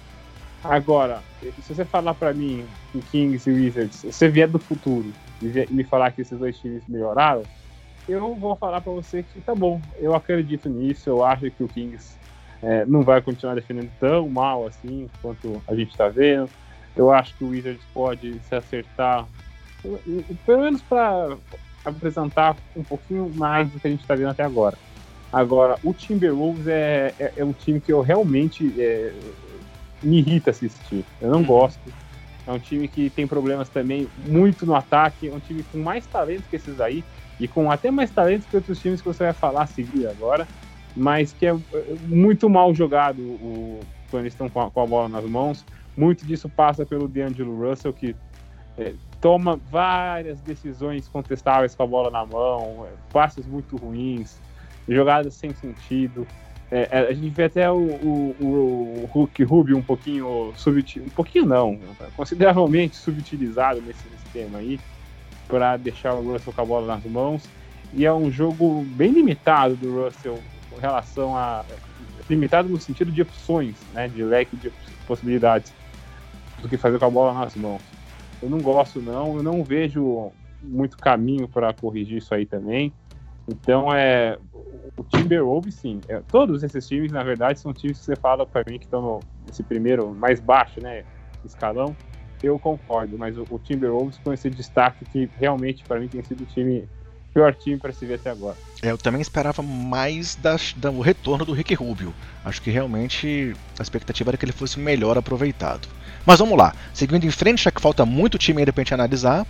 Agora, 0.62 1.22
se 1.62 1.74
você 1.74 1.86
falar 1.86 2.12
para 2.12 2.34
mim 2.34 2.66
em 2.94 3.00
Kings 3.00 3.48
e 3.48 3.54
Wizards, 3.54 4.00
se 4.00 4.12
você 4.12 4.28
vier 4.28 4.48
do 4.48 4.58
futuro 4.58 5.10
e 5.40 5.46
me 5.70 5.82
falar 5.82 6.10
que 6.10 6.20
esses 6.20 6.38
dois 6.38 6.58
times 6.58 6.82
melhoraram, 6.86 7.42
eu 8.06 8.34
vou 8.34 8.54
falar 8.54 8.82
para 8.82 8.92
você 8.92 9.22
que 9.22 9.40
tá 9.40 9.54
bom, 9.54 9.80
eu 9.98 10.14
acredito 10.14 10.68
nisso, 10.68 11.08
eu 11.08 11.24
acho 11.24 11.50
que 11.50 11.62
o 11.62 11.68
Kings 11.68 12.22
é, 12.64 12.86
não 12.86 13.02
vai 13.02 13.20
continuar 13.20 13.54
defendendo 13.54 13.90
tão 14.00 14.26
mal 14.26 14.66
assim 14.66 15.08
quanto 15.20 15.62
a 15.68 15.74
gente 15.74 15.90
está 15.90 16.08
vendo. 16.08 16.48
Eu 16.96 17.12
acho 17.12 17.36
que 17.36 17.44
o 17.44 17.48
Wizards 17.48 17.84
pode 17.92 18.40
se 18.40 18.54
acertar, 18.54 19.26
pelo 20.46 20.62
menos 20.62 20.80
para 20.80 21.36
apresentar 21.84 22.56
um 22.74 22.82
pouquinho 22.82 23.30
mais 23.34 23.68
do 23.68 23.78
que 23.78 23.86
a 23.86 23.90
gente 23.90 24.00
está 24.00 24.14
vendo 24.14 24.30
até 24.30 24.42
agora. 24.42 24.78
Agora, 25.30 25.76
o 25.82 25.92
Timberwolves 25.92 26.66
é, 26.66 27.12
é, 27.18 27.32
é 27.36 27.44
um 27.44 27.52
time 27.52 27.80
que 27.80 27.92
eu 27.92 28.00
realmente 28.00 28.72
é, 28.80 29.12
me 30.02 30.18
irrita 30.18 30.50
assistir. 30.50 31.04
Eu 31.20 31.30
não 31.30 31.40
uhum. 31.40 31.44
gosto. 31.44 31.92
É 32.46 32.52
um 32.52 32.58
time 32.58 32.88
que 32.88 33.10
tem 33.10 33.26
problemas 33.26 33.68
também 33.68 34.08
muito 34.26 34.64
no 34.64 34.74
ataque. 34.74 35.28
É 35.28 35.34
um 35.34 35.40
time 35.40 35.62
com 35.64 35.78
mais 35.78 36.06
talento 36.06 36.44
que 36.48 36.56
esses 36.56 36.80
aí. 36.80 37.04
E 37.40 37.48
com 37.48 37.70
até 37.70 37.90
mais 37.90 38.10
talento 38.10 38.46
que 38.48 38.56
outros 38.56 38.80
times 38.80 39.02
que 39.02 39.08
você 39.08 39.24
vai 39.24 39.32
falar 39.32 39.62
a 39.62 39.66
seguir 39.66 40.06
agora 40.06 40.46
mas 40.96 41.32
que 41.32 41.46
é 41.46 41.56
muito 42.06 42.48
mal 42.48 42.74
jogado 42.74 43.20
o, 43.20 43.80
estão 44.24 44.48
com 44.48 44.60
a, 44.60 44.70
com 44.70 44.80
a 44.80 44.86
bola 44.86 45.08
nas 45.08 45.24
mãos. 45.24 45.64
Muito 45.96 46.24
disso 46.24 46.48
passa 46.48 46.86
pelo 46.86 47.08
D'Angelo 47.08 47.68
Russell, 47.68 47.92
que 47.92 48.14
é, 48.78 48.94
toma 49.20 49.58
várias 49.70 50.40
decisões 50.40 51.08
contestáveis 51.08 51.74
com 51.74 51.82
a 51.82 51.86
bola 51.86 52.10
na 52.10 52.24
mão, 52.24 52.86
é, 52.86 52.92
passes 53.12 53.46
muito 53.46 53.76
ruins, 53.76 54.38
jogadas 54.88 55.34
sem 55.34 55.52
sentido. 55.54 56.26
É, 56.70 56.88
é 56.90 56.98
a 57.08 57.12
gente 57.12 57.30
vê 57.30 57.44
até 57.44 57.70
o, 57.70 57.76
o, 57.76 58.36
o 58.40 59.10
Hulk 59.12 59.42
Rubio 59.44 59.76
um 59.76 59.82
pouquinho 59.82 60.52
subutilizado, 60.56 61.12
um 61.12 61.14
pouquinho 61.14 61.46
não, 61.46 61.78
consideravelmente 62.16 62.96
subutilizado 62.96 63.80
nesse 63.80 64.02
sistema 64.22 64.58
aí, 64.58 64.80
para 65.48 65.76
deixar 65.76 66.14
o 66.14 66.32
Russell 66.32 66.52
com 66.52 66.60
a 66.60 66.64
bola 66.64 66.94
nas 66.94 67.04
mãos. 67.04 67.48
E 67.92 68.04
é 68.04 68.12
um 68.12 68.30
jogo 68.30 68.84
bem 68.96 69.12
limitado 69.12 69.76
do 69.76 70.02
Russell 70.02 70.40
relação 70.80 71.36
a 71.36 71.64
limitado 72.28 72.68
no 72.68 72.80
sentido 72.80 73.12
de 73.12 73.22
opções, 73.22 73.76
né, 73.92 74.08
de 74.08 74.22
leque 74.22 74.56
de 74.56 74.70
possibilidades 75.06 75.72
do 76.60 76.68
que 76.68 76.76
fazer 76.76 76.98
com 76.98 77.04
a 77.04 77.10
bola 77.10 77.34
nas 77.34 77.54
mãos. 77.54 77.82
Eu 78.42 78.48
não 78.48 78.58
gosto 78.58 79.00
não, 79.00 79.36
eu 79.36 79.42
não 79.42 79.62
vejo 79.62 80.32
muito 80.62 80.96
caminho 80.96 81.46
para 81.46 81.72
corrigir 81.72 82.18
isso 82.18 82.34
aí 82.34 82.46
também. 82.46 82.92
Então 83.46 83.94
é 83.94 84.38
o 84.96 85.02
Timberwolves 85.04 85.74
sim, 85.74 86.00
é, 86.08 86.20
todos 86.28 86.62
esses 86.62 86.86
times 86.86 87.12
na 87.12 87.22
verdade 87.22 87.58
são 87.58 87.72
times 87.72 87.98
que 87.98 88.04
você 88.04 88.16
fala 88.16 88.46
para 88.46 88.64
mim 88.70 88.78
que 88.78 88.84
estão 88.84 89.20
nesse 89.46 89.62
primeiro 89.62 90.14
mais 90.14 90.40
baixo, 90.40 90.80
né, 90.80 91.04
escalão. 91.44 91.94
Eu 92.42 92.58
concordo, 92.58 93.18
mas 93.18 93.36
o, 93.36 93.44
o 93.50 93.58
Timberwolves 93.58 94.18
com 94.18 94.32
esse 94.32 94.48
destaque 94.48 95.04
que 95.06 95.28
realmente 95.38 95.84
para 95.84 96.00
mim 96.00 96.08
tem 96.08 96.22
sido 96.22 96.42
o 96.42 96.46
time 96.46 96.88
pior 97.34 97.52
time 97.52 97.76
para 97.76 97.92
se 97.92 98.06
ver 98.06 98.14
até 98.14 98.30
agora. 98.30 98.56
É, 98.80 98.92
eu 98.92 98.96
também 98.96 99.20
esperava 99.20 99.60
mais 99.60 100.36
da, 100.36 100.56
da, 100.76 100.90
o 100.90 101.00
retorno 101.00 101.44
do 101.44 101.52
Rick 101.52 101.74
Rubio. 101.74 102.14
Acho 102.44 102.62
que 102.62 102.70
realmente 102.70 103.54
a 103.78 103.82
expectativa 103.82 104.30
era 104.30 104.36
que 104.36 104.44
ele 104.44 104.52
fosse 104.52 104.78
melhor 104.78 105.18
aproveitado. 105.18 105.88
Mas 106.24 106.38
vamos 106.38 106.56
lá, 106.56 106.72
seguindo 106.94 107.26
em 107.26 107.30
frente, 107.30 107.64
já 107.64 107.70
que 107.70 107.80
falta 107.80 108.06
muito 108.06 108.38
time 108.38 108.60
ainda 108.60 108.72
para 108.72 108.82
gente 108.82 108.94
analisar. 108.94 109.46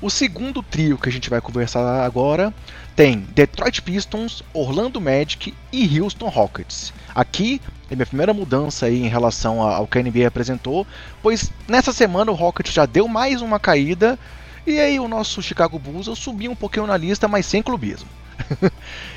O 0.00 0.10
segundo 0.10 0.62
trio 0.62 0.98
que 0.98 1.08
a 1.08 1.12
gente 1.12 1.30
vai 1.30 1.40
conversar 1.40 2.04
agora 2.04 2.52
tem 2.94 3.20
Detroit 3.34 3.82
Pistons, 3.82 4.42
Orlando 4.52 5.00
Magic 5.00 5.54
e 5.72 6.00
Houston 6.00 6.28
Rockets. 6.28 6.92
Aqui 7.14 7.60
é 7.90 7.94
minha 7.94 8.06
primeira 8.06 8.32
mudança 8.32 8.86
aí 8.86 9.02
em 9.02 9.08
relação 9.08 9.60
ao 9.60 9.86
que 9.86 9.98
a 9.98 10.02
NBA 10.02 10.26
apresentou, 10.26 10.86
pois 11.22 11.50
nessa 11.68 11.92
semana 11.92 12.30
o 12.30 12.34
Rockets 12.34 12.72
já 12.72 12.86
deu 12.86 13.08
mais 13.08 13.40
uma 13.40 13.58
caída 13.58 14.18
e 14.66 14.78
aí 14.78 14.98
o 14.98 15.08
nosso 15.08 15.42
Chicago 15.42 15.78
Bulls 15.78 16.06
eu 16.06 16.16
subi 16.16 16.48
um 16.48 16.54
pouquinho 16.54 16.86
na 16.86 16.96
lista, 16.96 17.28
mas 17.28 17.46
sem 17.46 17.62
clubismo. 17.62 18.08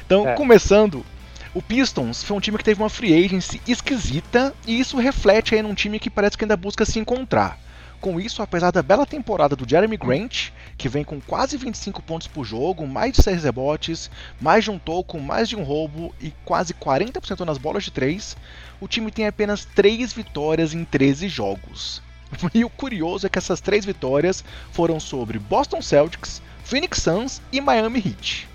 então, 0.05 0.27
é. 0.27 0.35
começando, 0.35 1.05
o 1.53 1.61
Pistons 1.61 2.23
foi 2.23 2.37
um 2.37 2.39
time 2.39 2.57
que 2.57 2.63
teve 2.63 2.81
uma 2.81 2.89
free 2.89 3.25
agency 3.25 3.61
esquisita 3.67 4.53
e 4.65 4.79
isso 4.79 4.97
reflete 4.97 5.55
aí 5.55 5.61
num 5.61 5.73
time 5.73 5.99
que 5.99 6.09
parece 6.09 6.37
que 6.37 6.43
ainda 6.43 6.57
busca 6.57 6.85
se 6.85 6.99
encontrar. 6.99 7.59
Com 7.99 8.19
isso, 8.19 8.43
apesar 8.43 8.69
da 8.69 8.83
bela 8.83 9.07
temporada 9.07 9.55
do 9.55 9.67
Jeremy 9.67 9.97
Grant, 9.97 10.49
que 10.77 10.87
vem 10.87 11.03
com 11.03 11.19
quase 11.19 11.57
25 11.57 12.03
pontos 12.03 12.27
por 12.27 12.45
jogo, 12.45 12.85
mais 12.85 13.13
de 13.13 13.23
6 13.23 13.43
rebotes, 13.43 14.11
mais 14.39 14.63
de 14.63 14.69
um 14.69 14.77
toco, 14.77 15.19
mais 15.19 15.49
de 15.49 15.55
um 15.55 15.63
roubo 15.63 16.13
e 16.21 16.31
quase 16.45 16.75
40% 16.75 17.39
nas 17.39 17.57
bolas 17.57 17.83
de 17.83 17.91
3, 17.91 18.37
o 18.79 18.87
time 18.87 19.09
tem 19.09 19.25
apenas 19.25 19.65
3 19.65 20.13
vitórias 20.13 20.75
em 20.75 20.85
13 20.85 21.27
jogos. 21.27 22.03
E 22.53 22.63
o 22.63 22.69
curioso 22.69 23.25
é 23.25 23.29
que 23.29 23.37
essas 23.37 23.61
três 23.61 23.85
vitórias 23.85 24.43
foram 24.71 24.99
sobre 24.99 25.39
Boston 25.39 25.81
Celtics, 25.81 26.41
Phoenix 26.63 27.01
Suns 27.01 27.41
e 27.51 27.61
Miami 27.61 27.99
Heat. 27.99 28.47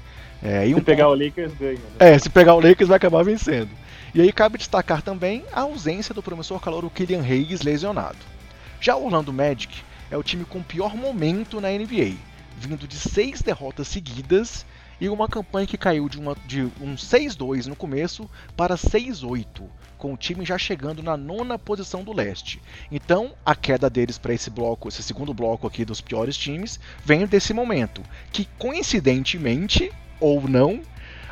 É, 0.43 0.67
se 0.67 0.75
um 0.75 0.81
pegar 0.81 1.05
ponto... 1.05 1.21
o 1.21 1.25
Lakers, 1.25 1.53
ganha. 1.55 1.75
Né? 1.75 1.81
É, 1.99 2.19
se 2.19 2.29
pegar 2.29 2.55
o 2.55 2.61
Lakers 2.61 2.89
vai 2.89 2.97
acabar 2.97 3.23
vencendo. 3.23 3.71
E 4.15 4.21
aí 4.21 4.33
cabe 4.33 4.59
destacar 4.59 5.01
também 5.01 5.45
a 5.53 5.63
ausência 5.63 6.15
do 6.15 6.23
promissor 6.23 6.61
calor 6.61 6.91
Kylian 6.91 7.23
Hayes 7.23 7.63
lesionado. 7.63 8.19
Já 8.81 8.97
o 8.97 9.05
Orlando 9.05 9.33
Magic 9.33 9.83
é 10.11 10.17
o 10.17 10.23
time 10.23 10.45
com 10.45 10.63
pior 10.63 10.95
momento 10.95 11.61
na 11.61 11.71
NBA, 11.71 12.17
vindo 12.59 12.87
de 12.87 12.97
seis 12.97 13.41
derrotas 13.41 13.89
seguidas 13.89 14.67
e 15.01 15.09
uma 15.09 15.29
campanha 15.29 15.67
que 15.67 15.79
caiu 15.79 16.09
de, 16.09 16.19
uma, 16.19 16.37
de 16.47 16.63
um 16.81 16.95
6-2 16.95 17.67
no 17.67 17.75
começo 17.75 18.29
para 18.57 18.77
6-8, 18.77 19.63
com 20.03 20.13
o 20.13 20.17
time 20.17 20.45
já 20.45 20.59
chegando 20.59 21.01
na 21.01 21.17
nona 21.17 21.57
posição 21.57 22.03
do 22.03 22.13
leste. 22.13 22.61
Então, 22.91 23.35
a 23.47 23.55
queda 23.55 23.89
deles 23.89 24.19
para 24.19 24.35
esse 24.35 24.51
bloco, 24.51 24.89
esse 24.89 25.01
segundo 25.01 25.33
bloco 25.33 25.65
aqui 25.65 25.85
dos 25.85 26.01
piores 26.01 26.37
times, 26.37 26.81
vem 27.05 27.25
desse 27.25 27.55
momento, 27.55 28.03
que 28.33 28.49
coincidentemente 28.59 29.93
ou 30.19 30.43
não, 30.49 30.81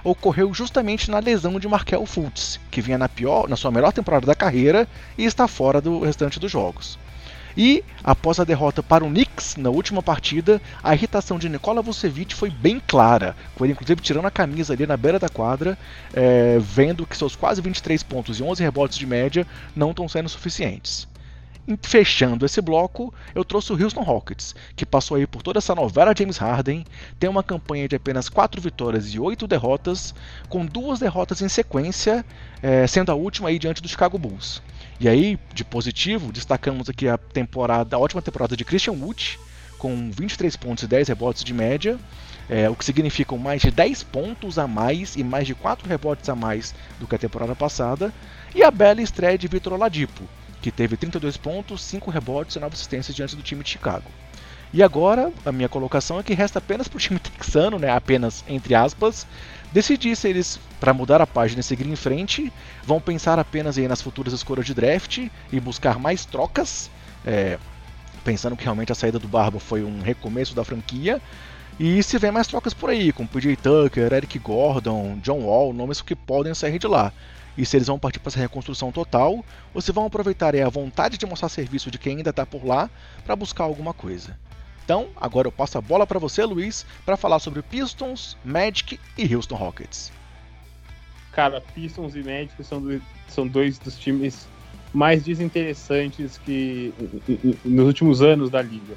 ocorreu 0.04 0.54
justamente 0.54 1.10
na 1.10 1.18
lesão 1.18 1.58
de 1.58 1.66
Markel 1.66 2.06
Fultz, 2.06 2.60
que 2.70 2.80
vinha 2.80 2.96
na, 2.96 3.08
pior, 3.08 3.48
na 3.48 3.56
sua 3.56 3.72
melhor 3.72 3.92
temporada 3.92 4.24
da 4.24 4.36
carreira 4.36 4.86
e 5.18 5.24
está 5.24 5.48
fora 5.48 5.80
do 5.80 6.04
restante 6.04 6.38
dos 6.38 6.52
jogos. 6.52 6.96
E, 7.56 7.84
após 8.02 8.38
a 8.38 8.44
derrota 8.44 8.82
para 8.82 9.04
o 9.04 9.08
Knicks 9.08 9.56
na 9.56 9.70
última 9.70 10.02
partida, 10.02 10.60
a 10.82 10.94
irritação 10.94 11.38
de 11.38 11.48
Nikola 11.48 11.82
Vucevic 11.82 12.34
foi 12.34 12.50
bem 12.50 12.80
clara, 12.86 13.36
com 13.54 13.64
ele 13.64 13.72
inclusive 13.72 14.00
tirando 14.00 14.26
a 14.26 14.30
camisa 14.30 14.72
ali 14.72 14.86
na 14.86 14.96
beira 14.96 15.18
da 15.18 15.28
quadra, 15.28 15.76
é, 16.12 16.58
vendo 16.60 17.06
que 17.06 17.16
seus 17.16 17.34
quase 17.34 17.60
23 17.60 18.02
pontos 18.02 18.38
e 18.38 18.42
11 18.42 18.62
rebotes 18.62 18.96
de 18.96 19.06
média 19.06 19.46
não 19.74 19.90
estão 19.90 20.08
sendo 20.08 20.28
suficientes 20.28 21.08
fechando 21.82 22.46
esse 22.46 22.60
bloco, 22.60 23.12
eu 23.34 23.44
trouxe 23.44 23.72
o 23.72 23.80
Houston 23.80 24.02
Rockets, 24.02 24.54
que 24.74 24.86
passou 24.86 25.16
aí 25.16 25.26
por 25.26 25.42
toda 25.42 25.58
essa 25.58 25.74
novela 25.74 26.14
James 26.16 26.36
Harden, 26.38 26.84
tem 27.18 27.30
uma 27.30 27.42
campanha 27.42 27.86
de 27.86 27.96
apenas 27.96 28.28
4 28.28 28.60
vitórias 28.60 29.14
e 29.14 29.20
8 29.20 29.46
derrotas, 29.46 30.14
com 30.48 30.64
duas 30.64 30.98
derrotas 30.98 31.42
em 31.42 31.48
sequência, 31.48 32.24
é, 32.62 32.86
sendo 32.86 33.12
a 33.12 33.14
última 33.14 33.48
aí 33.48 33.58
diante 33.58 33.82
do 33.82 33.88
Chicago 33.88 34.18
Bulls. 34.18 34.62
E 35.00 35.08
aí, 35.08 35.38
de 35.54 35.64
positivo, 35.64 36.30
destacamos 36.30 36.90
aqui 36.90 37.08
a 37.08 37.16
temporada, 37.16 37.96
a 37.96 37.98
ótima 37.98 38.20
temporada 38.20 38.54
de 38.54 38.66
Christian 38.66 38.92
Wood, 38.92 39.40
com 39.78 40.10
23 40.10 40.54
pontos 40.56 40.84
e 40.84 40.86
10 40.86 41.08
rebotes 41.08 41.42
de 41.42 41.54
média, 41.54 41.98
é, 42.50 42.68
o 42.68 42.76
que 42.76 42.84
significam 42.84 43.38
mais 43.38 43.62
de 43.62 43.70
10 43.70 44.02
pontos 44.02 44.58
a 44.58 44.66
mais 44.66 45.16
e 45.16 45.24
mais 45.24 45.46
de 45.46 45.54
4 45.54 45.88
rebotes 45.88 46.28
a 46.28 46.36
mais 46.36 46.74
do 46.98 47.06
que 47.06 47.14
a 47.14 47.18
temporada 47.18 47.56
passada, 47.56 48.12
e 48.54 48.62
a 48.62 48.70
bela 48.70 49.00
estreia 49.00 49.38
de 49.38 49.48
Vitor 49.48 49.72
Oladipo, 49.72 50.22
que 50.60 50.70
teve 50.70 50.98
32 50.98 51.38
pontos, 51.38 51.82
5 51.82 52.10
rebotes 52.10 52.56
e 52.56 52.60
9 52.60 52.74
assistências 52.74 53.16
diante 53.16 53.34
do 53.34 53.42
time 53.42 53.64
de 53.64 53.70
Chicago. 53.70 54.10
E 54.70 54.82
agora, 54.82 55.32
a 55.46 55.50
minha 55.50 55.68
colocação 55.68 56.20
é 56.20 56.22
que 56.22 56.34
resta 56.34 56.58
apenas 56.58 56.88
para 56.88 56.98
o 56.98 57.00
time 57.00 57.18
texano, 57.38 57.78
né, 57.78 57.88
apenas 57.88 58.44
entre 58.46 58.74
aspas, 58.74 59.26
decidir 59.72 60.16
se 60.16 60.28
eles, 60.28 60.58
para 60.78 60.92
mudar 60.92 61.20
a 61.20 61.26
página 61.26 61.60
e 61.60 61.64
seguir 61.64 61.86
em 61.86 61.96
frente, 61.96 62.52
vão 62.84 63.00
pensar 63.00 63.38
apenas 63.38 63.78
aí 63.78 63.86
nas 63.88 64.02
futuras 64.02 64.32
escolhas 64.32 64.66
de 64.66 64.74
draft 64.74 65.28
e 65.52 65.60
buscar 65.60 65.98
mais 65.98 66.24
trocas, 66.24 66.90
é, 67.24 67.58
pensando 68.24 68.56
que 68.56 68.64
realmente 68.64 68.92
a 68.92 68.94
saída 68.94 69.18
do 69.18 69.28
Barba 69.28 69.60
foi 69.60 69.82
um 69.82 70.00
recomeço 70.00 70.54
da 70.54 70.64
franquia, 70.64 71.20
e 71.78 72.02
se 72.02 72.18
vem 72.18 72.30
mais 72.30 72.46
trocas 72.46 72.74
por 72.74 72.90
aí, 72.90 73.10
com 73.12 73.26
PJ 73.26 73.56
Tucker, 73.56 74.12
Eric 74.12 74.38
Gordon, 74.38 75.18
John 75.22 75.40
Wall, 75.40 75.72
nomes 75.72 76.02
que 76.02 76.14
podem 76.14 76.54
sair 76.54 76.78
de 76.78 76.86
lá 76.86 77.12
e 77.56 77.66
se 77.66 77.76
eles 77.76 77.88
vão 77.88 77.98
partir 77.98 78.18
para 78.20 78.30
essa 78.30 78.38
reconstrução 78.38 78.90
total, 78.90 79.44
ou 79.74 79.80
se 79.80 79.92
vão 79.92 80.06
aproveitar 80.06 80.54
a 80.56 80.68
vontade 80.68 81.18
de 81.18 81.26
mostrar 81.26 81.48
serviço 81.48 81.90
de 81.90 81.98
quem 81.98 82.16
ainda 82.16 82.30
está 82.30 82.46
por 82.46 82.64
lá 82.64 82.88
para 83.24 83.36
buscar 83.36 83.64
alguma 83.64 83.92
coisa. 83.92 84.38
Então, 84.90 85.06
agora 85.14 85.46
eu 85.46 85.52
passo 85.52 85.78
a 85.78 85.80
bola 85.80 86.04
para 86.04 86.18
você, 86.18 86.44
Luiz, 86.44 86.84
para 87.06 87.16
falar 87.16 87.38
sobre 87.38 87.62
Pistons, 87.62 88.36
Magic 88.44 88.98
e 89.16 89.32
Houston 89.32 89.54
Rockets. 89.54 90.10
Cara, 91.30 91.60
Pistons 91.60 92.16
e 92.16 92.24
Magic 92.24 92.64
são, 92.64 92.82
são 93.28 93.46
dois 93.46 93.78
dos 93.78 93.96
times 93.96 94.48
mais 94.92 95.22
desinteressantes 95.22 96.38
que 96.38 96.92
nos 97.64 97.86
últimos 97.86 98.20
anos 98.20 98.50
da 98.50 98.60
liga. 98.60 98.96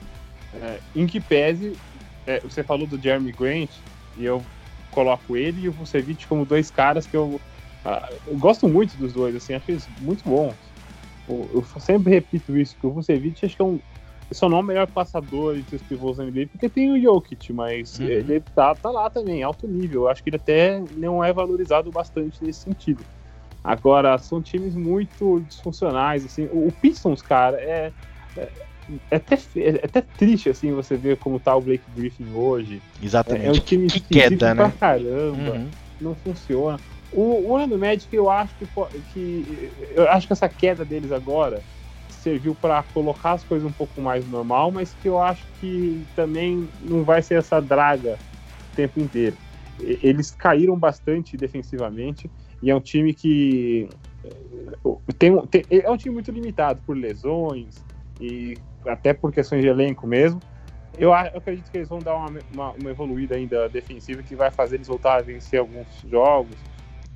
É, 0.55 0.79
em 0.95 1.05
que 1.05 1.19
pese, 1.19 1.77
é, 2.25 2.39
você 2.39 2.63
falou 2.63 2.87
do 2.87 2.99
Jeremy 2.99 3.31
Grant, 3.31 3.69
e 4.17 4.25
eu 4.25 4.43
coloco 4.89 5.37
ele 5.37 5.61
e 5.61 5.69
o 5.69 5.71
Vucevic 5.73 6.25
como 6.25 6.43
dois 6.43 6.71
caras 6.71 7.05
que 7.05 7.15
eu 7.15 7.39
ah, 7.85 8.09
eu 8.25 8.35
gosto 8.39 8.67
muito 8.67 8.97
dos 8.97 9.13
dois, 9.13 9.35
assim, 9.35 9.53
acho 9.53 9.69
eles 9.69 9.87
muito 10.01 10.27
bons. 10.27 10.55
Eu, 11.29 11.63
sempre 11.79 12.13
repito 12.13 12.57
isso, 12.57 12.75
que 12.79 12.87
o 12.87 12.91
Vucevic 12.91 13.45
acho 13.45 13.55
que 13.55 13.61
é 13.61 13.65
um. 13.65 13.79
Só 14.33 14.49
não 14.49 14.57
é 14.57 14.61
o 14.61 14.63
melhor 14.63 14.87
passador 14.87 15.57
entre 15.57 15.75
os 15.75 15.81
pivôs 15.81 16.17
da 16.17 16.23
NBA, 16.23 16.47
porque 16.51 16.69
tem 16.69 16.91
o 16.91 17.01
Jokic, 17.01 17.53
mas 17.53 17.99
uhum. 17.99 18.07
ele 18.07 18.39
tá, 18.55 18.73
tá 18.75 18.89
lá 18.89 19.09
também, 19.09 19.43
alto 19.43 19.67
nível. 19.67 20.03
Eu 20.03 20.09
acho 20.09 20.23
que 20.23 20.29
ele 20.29 20.37
até 20.37 20.81
não 20.95 21.23
é 21.23 21.31
valorizado 21.31 21.91
bastante 21.91 22.43
nesse 22.43 22.61
sentido. 22.61 23.03
Agora, 23.63 24.17
são 24.17 24.41
times 24.41 24.75
muito 24.75 25.39
disfuncionais, 25.47 26.25
assim. 26.25 26.45
O, 26.51 26.67
o 26.67 26.71
Pistons, 26.71 27.21
cara, 27.21 27.57
é, 27.61 27.91
é, 28.35 28.49
é, 29.11 29.15
até, 29.15 29.35
é 29.55 29.85
até 29.85 30.01
triste, 30.01 30.49
assim, 30.49 30.73
você 30.73 30.97
ver 30.97 31.17
como 31.17 31.39
tá 31.39 31.55
o 31.55 31.61
Blake 31.61 31.85
Griffin 31.95 32.27
hoje. 32.33 32.81
Exatamente. 33.01 33.45
É, 33.45 33.47
é 33.47 33.51
um 33.51 33.59
time 33.59 33.87
que 33.87 34.01
queda, 34.01 34.53
né? 34.53 34.73
caramba, 34.79 35.51
uhum. 35.51 35.69
não 36.01 36.15
funciona. 36.15 36.79
O, 37.11 37.21
o 37.21 37.51
Orlando 37.51 37.77
Magic, 37.77 38.13
eu 38.13 38.29
acho 38.29 38.53
que, 38.55 38.67
que, 39.13 39.71
eu 39.95 40.09
acho 40.09 40.27
que 40.27 40.33
essa 40.33 40.49
queda 40.49 40.83
deles 40.83 41.11
agora 41.11 41.61
serviu 42.23 42.55
para 42.55 42.81
colocar 42.93 43.33
as 43.33 43.43
coisas 43.43 43.67
um 43.67 43.71
pouco 43.71 44.01
mais 44.01 44.27
normal, 44.29 44.71
mas 44.71 44.93
que 44.93 45.09
eu 45.09 45.19
acho 45.19 45.45
que 45.59 46.03
também 46.15 46.67
não 46.81 47.03
vai 47.03 47.21
ser 47.21 47.35
essa 47.35 47.61
draga 47.61 48.17
o 48.71 48.75
tempo 48.75 48.99
inteiro. 48.99 49.35
Eles 49.79 50.31
caíram 50.31 50.77
bastante 50.77 51.35
defensivamente 51.35 52.31
e 52.61 52.71
é 52.71 52.75
um 52.75 52.79
time 52.79 53.13
que 53.13 53.89
tem, 55.19 55.35
tem, 55.47 55.63
é 55.69 55.89
um 55.89 55.97
time 55.97 56.13
muito 56.13 56.31
limitado 56.31 56.81
por 56.85 56.95
lesões 56.95 57.83
e 58.21 58.55
até 58.87 59.13
por 59.13 59.31
questões 59.31 59.61
de 59.61 59.67
elenco 59.67 60.07
mesmo. 60.07 60.39
Eu, 60.97 61.09
eu 61.09 61.13
acredito 61.13 61.69
que 61.69 61.77
eles 61.77 61.89
vão 61.89 61.99
dar 61.99 62.15
uma, 62.15 62.39
uma, 62.53 62.71
uma 62.71 62.89
evoluída 62.89 63.35
ainda 63.35 63.67
defensiva 63.67 64.21
que 64.23 64.35
vai 64.35 64.51
fazer 64.51 64.75
eles 64.75 64.87
voltar 64.87 65.17
a 65.17 65.21
vencer 65.21 65.59
alguns 65.59 65.87
jogos 66.09 66.55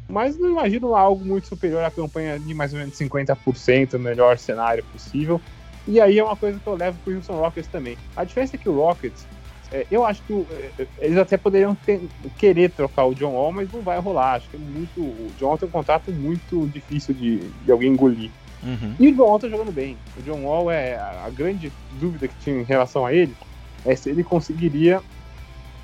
mas 0.09 0.37
não 0.37 0.49
imagino 0.49 0.95
algo 0.95 1.23
muito 1.23 1.47
superior 1.47 1.83
à 1.83 1.91
campanha 1.91 2.39
de 2.39 2.53
mais 2.53 2.73
ou 2.73 2.79
menos 2.79 2.97
50%, 2.97 3.93
o 3.93 3.99
melhor 3.99 4.37
cenário 4.37 4.83
possível. 4.85 5.41
E 5.87 6.01
aí 6.01 6.19
é 6.19 6.23
uma 6.23 6.35
coisa 6.35 6.59
que 6.59 6.67
eu 6.67 6.75
levo 6.75 6.97
para 7.03 7.13
o 7.13 7.15
Houston 7.15 7.33
Rockets 7.33 7.69
também. 7.69 7.97
A 8.15 8.23
diferença 8.23 8.55
é 8.55 8.59
que 8.59 8.67
o 8.67 8.75
Rockets, 8.75 9.25
é, 9.71 9.85
eu 9.89 10.05
acho 10.05 10.21
que 10.23 10.33
o, 10.33 10.45
é, 10.51 10.87
eles 10.99 11.17
até 11.17 11.37
poderiam 11.37 11.75
ter, 11.75 12.01
querer 12.37 12.71
trocar 12.71 13.05
o 13.05 13.15
John 13.15 13.33
Wall, 13.33 13.51
mas 13.51 13.71
não 13.71 13.81
vai 13.81 13.97
rolar. 13.99 14.35
Acho 14.35 14.49
que 14.49 14.57
é 14.57 14.59
muito. 14.59 14.99
O 14.99 15.31
John 15.39 15.47
Wall 15.47 15.57
tem 15.57 15.67
um 15.67 15.71
contrato 15.71 16.11
muito 16.11 16.67
difícil 16.67 17.13
de, 17.13 17.39
de 17.39 17.71
alguém 17.71 17.91
engolir. 17.91 18.31
Uhum. 18.63 18.95
E 18.99 19.07
o 19.07 19.15
John 19.15 19.23
Wall 19.23 19.39
tá 19.39 19.47
jogando 19.47 19.71
bem. 19.71 19.97
O 20.17 20.21
John 20.23 20.43
Wall 20.43 20.71
é 20.71 20.95
a 20.95 21.29
grande 21.29 21.71
dúvida 21.99 22.27
que 22.27 22.35
tinha 22.39 22.59
em 22.59 22.63
relação 22.63 23.05
a 23.05 23.13
ele 23.13 23.35
é 23.85 23.95
se 23.95 24.09
ele 24.09 24.23
conseguiria 24.23 25.01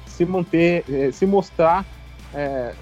se 0.05 0.25
manter, 0.25 0.83
é, 0.89 1.11
se 1.11 1.25
mostrar 1.25 1.85
é, 2.33 2.73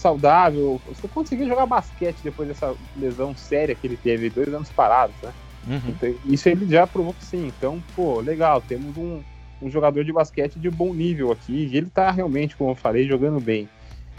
saudável, 0.00 0.80
você 0.88 1.06
conseguiu 1.06 1.46
jogar 1.46 1.66
basquete 1.66 2.18
depois 2.22 2.48
dessa 2.48 2.74
lesão 2.96 3.36
séria 3.36 3.74
que 3.74 3.86
ele 3.86 3.96
teve, 3.96 4.30
dois 4.30 4.52
anos 4.52 4.70
parados, 4.70 5.14
né? 5.22 5.32
Uhum. 5.68 5.80
Então, 5.88 6.14
isso 6.24 6.48
ele 6.48 6.66
já 6.66 6.86
provou 6.86 7.12
que 7.12 7.24
sim. 7.24 7.46
Então, 7.46 7.82
pô, 7.94 8.20
legal, 8.20 8.62
temos 8.62 8.96
um, 8.96 9.20
um 9.60 9.70
jogador 9.70 10.02
de 10.04 10.12
basquete 10.12 10.58
de 10.58 10.70
bom 10.70 10.94
nível 10.94 11.30
aqui, 11.30 11.68
e 11.70 11.76
ele 11.76 11.90
tá 11.90 12.10
realmente, 12.10 12.56
como 12.56 12.70
eu 12.70 12.74
falei, 12.74 13.06
jogando 13.06 13.40
bem. 13.40 13.68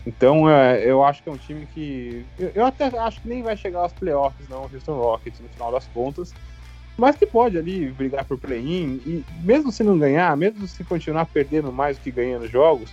Então, 0.06 0.50
é, 0.50 0.84
eu 0.84 1.04
acho 1.04 1.22
que 1.22 1.30
é 1.30 1.32
um 1.32 1.38
time 1.38 1.68
que. 1.74 2.26
Eu, 2.38 2.52
eu, 2.56 2.66
até 2.66 2.86
acho 2.86 3.22
que 3.22 3.28
nem 3.28 3.44
vai 3.44 3.56
chegar 3.56 3.80
aos 3.80 3.94
playoffs, 3.94 4.48
não, 4.50 4.64
o 4.64 4.70
Houston 4.74 4.96
Rockets, 4.96 5.40
no 5.40 5.50
final 5.50 5.72
das 5.72 5.88
contas. 5.88 6.34
Mas 6.98 7.16
que 7.16 7.26
pode 7.26 7.58
ali 7.58 7.90
brigar 7.92 8.26
por 8.26 8.38
play-in. 8.38 9.02
E 9.06 9.24
mesmo 9.44 9.72
se 9.72 9.84
não 9.84 9.98
ganhar, 9.98 10.36
mesmo 10.36 10.68
se 10.68 10.84
continuar 10.84 11.26
perdendo 11.26 11.72
mais 11.72 11.98
do 11.98 12.02
que 12.02 12.12
ganhando 12.12 12.48
jogos, 12.48 12.92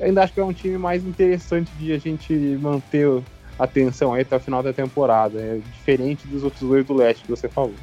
ainda 0.00 0.22
acho 0.22 0.32
que 0.32 0.40
é 0.40 0.44
um 0.44 0.52
time 0.52 0.78
mais 0.78 1.04
interessante 1.04 1.70
de 1.78 1.92
a 1.92 1.98
gente 1.98 2.32
manter 2.60 3.22
atenção 3.58 4.12
aí 4.12 4.22
até 4.22 4.36
o 4.36 4.40
final 4.40 4.62
da 4.62 4.72
temporada. 4.72 5.38
É 5.40 5.60
diferente 5.72 6.26
dos 6.26 6.42
outros 6.42 6.68
dois 6.68 6.86
do 6.86 6.94
leste 6.94 7.22
que 7.22 7.30
você 7.30 7.48
falou. 7.48 7.74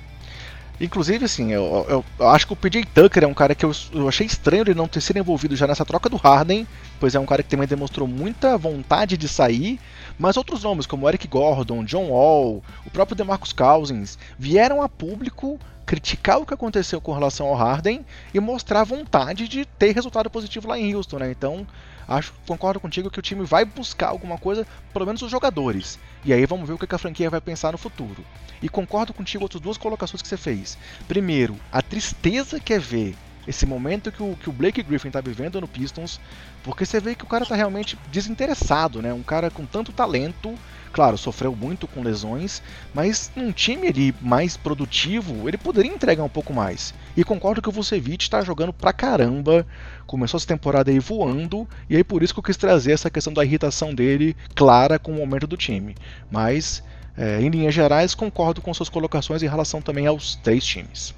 Inclusive, 0.81 1.25
assim, 1.25 1.51
eu, 1.51 1.85
eu, 1.87 2.05
eu, 2.19 2.27
acho 2.29 2.47
que 2.47 2.53
o 2.53 2.55
PJ 2.55 2.85
Tucker 2.93 3.23
é 3.23 3.27
um 3.27 3.33
cara 3.33 3.53
que 3.53 3.63
eu, 3.63 3.71
eu, 3.93 4.07
achei 4.07 4.25
estranho 4.25 4.63
ele 4.63 4.73
não 4.73 4.87
ter 4.87 5.01
sido 5.01 5.17
envolvido 5.17 5.55
já 5.55 5.67
nessa 5.67 5.85
troca 5.85 6.09
do 6.09 6.17
Harden, 6.17 6.67
pois 6.99 7.13
é 7.13 7.19
um 7.19 7.25
cara 7.25 7.43
que 7.43 7.49
também 7.49 7.67
demonstrou 7.67 8.07
muita 8.07 8.57
vontade 8.57 9.15
de 9.15 9.27
sair, 9.27 9.79
mas 10.17 10.35
outros 10.35 10.63
nomes, 10.63 10.87
como 10.87 11.07
Eric 11.07 11.27
Gordon, 11.27 11.83
John 11.83 12.09
Wall, 12.09 12.63
o 12.85 12.89
próprio 12.89 13.15
DeMarcus 13.15 13.53
Cousins, 13.53 14.17
vieram 14.37 14.81
a 14.81 14.89
público 14.89 15.59
criticar 15.85 16.39
o 16.39 16.45
que 16.45 16.53
aconteceu 16.53 16.99
com 16.99 17.13
relação 17.13 17.47
ao 17.47 17.55
Harden 17.55 18.03
e 18.33 18.39
mostrar 18.39 18.83
vontade 18.83 19.47
de 19.47 19.65
ter 19.65 19.93
resultado 19.93 20.29
positivo 20.29 20.67
lá 20.67 20.79
em 20.79 20.95
Houston, 20.95 21.19
né? 21.19 21.29
Então, 21.29 21.67
acho, 22.07 22.33
concordo 22.47 22.79
contigo 22.79 23.09
que 23.09 23.19
o 23.19 23.21
time 23.21 23.45
vai 23.45 23.65
buscar 23.65 24.09
alguma 24.09 24.37
coisa, 24.37 24.65
pelo 24.91 25.05
menos 25.05 25.21
os 25.21 25.31
jogadores. 25.31 25.99
E 26.23 26.33
aí 26.33 26.45
vamos 26.45 26.67
ver 26.67 26.73
o 26.73 26.77
que 26.77 26.93
a 26.93 26.97
franquia 26.97 27.29
vai 27.29 27.41
pensar 27.41 27.71
no 27.71 27.77
futuro. 27.77 28.23
E 28.61 28.69
concordo 28.69 29.13
contigo 29.13 29.43
outras 29.43 29.61
duas 29.61 29.77
colocações 29.77 30.21
que 30.21 30.27
você 30.27 30.37
fez. 30.37 30.77
Primeiro, 31.07 31.57
a 31.71 31.81
tristeza 31.81 32.59
que 32.59 32.73
é 32.73 32.79
ver 32.79 33.15
esse 33.47 33.65
momento 33.65 34.11
que 34.11 34.23
o, 34.23 34.35
que 34.35 34.49
o 34.49 34.53
Blake 34.53 34.81
Griffin 34.81 35.09
está 35.09 35.19
vivendo 35.19 35.59
no 35.59 35.67
Pistons, 35.67 36.19
porque 36.63 36.85
você 36.85 36.99
vê 36.99 37.13
que 37.13 37.23
o 37.23 37.27
cara 37.27 37.43
está 37.43 37.55
realmente 37.55 37.97
desinteressado, 38.09 39.01
né? 39.01 39.13
Um 39.13 39.23
cara 39.23 39.49
com 39.49 39.65
tanto 39.65 39.91
talento, 39.91 40.57
claro, 40.93 41.17
sofreu 41.17 41.55
muito 41.55 41.87
com 41.87 42.03
lesões, 42.03 42.61
mas 42.93 43.31
num 43.35 43.51
time 43.51 43.87
ali 43.87 44.15
mais 44.21 44.55
produtivo, 44.55 45.49
ele 45.49 45.57
poderia 45.57 45.91
entregar 45.91 46.23
um 46.23 46.29
pouco 46.29 46.53
mais. 46.53 46.93
E 47.17 47.23
concordo 47.23 47.61
que 47.61 47.67
o 47.67 47.71
Vucevic 47.71 48.23
está 48.23 48.41
jogando 48.41 48.71
pra 48.71 48.93
caramba, 48.93 49.65
começou 50.05 50.37
essa 50.37 50.47
temporada 50.47 50.91
aí 50.91 50.99
voando, 50.99 51.67
e 51.89 51.97
aí 51.97 52.03
por 52.03 52.21
isso 52.21 52.33
que 52.33 52.39
eu 52.39 52.43
quis 52.43 52.55
trazer 52.55 52.91
essa 52.91 53.09
questão 53.09 53.33
da 53.33 53.43
irritação 53.43 53.93
dele 53.93 54.37
clara 54.53 54.99
com 54.99 55.11
o 55.11 55.15
momento 55.15 55.47
do 55.47 55.57
time. 55.57 55.95
Mas, 56.29 56.83
é, 57.17 57.41
em 57.41 57.49
linhas 57.49 57.73
gerais, 57.73 58.13
concordo 58.13 58.61
com 58.61 58.73
suas 58.73 58.89
colocações 58.89 59.41
em 59.41 59.47
relação 59.47 59.81
também 59.81 60.05
aos 60.05 60.35
três 60.35 60.63
times. 60.63 61.15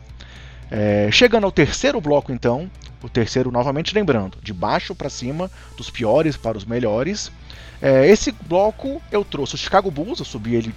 É, 0.72 1.10
chegando 1.12 1.46
ao 1.46 1.52
terceiro 1.52 2.02
bloco, 2.02 2.32
então, 2.32 2.70
o 3.04 3.10
terceiro, 3.10 3.52
novamente 3.52 3.94
lembrando, 3.94 4.38
de 4.42 4.54
baixo 4.54 4.96
para 4.96 5.10
cima, 5.10 5.50
dos 5.78 5.90
piores 5.90 6.36
para 6.36 6.58
os 6.58 6.66
melhores. 6.66 7.32
É, 7.82 8.08
esse 8.08 8.32
bloco 8.32 9.02
eu 9.12 9.24
trouxe 9.24 9.56
o 9.56 9.58
Chicago 9.58 9.92
Bulls, 9.92 10.20
eu 10.20 10.26
subi 10.26 10.56
ele 10.56 10.74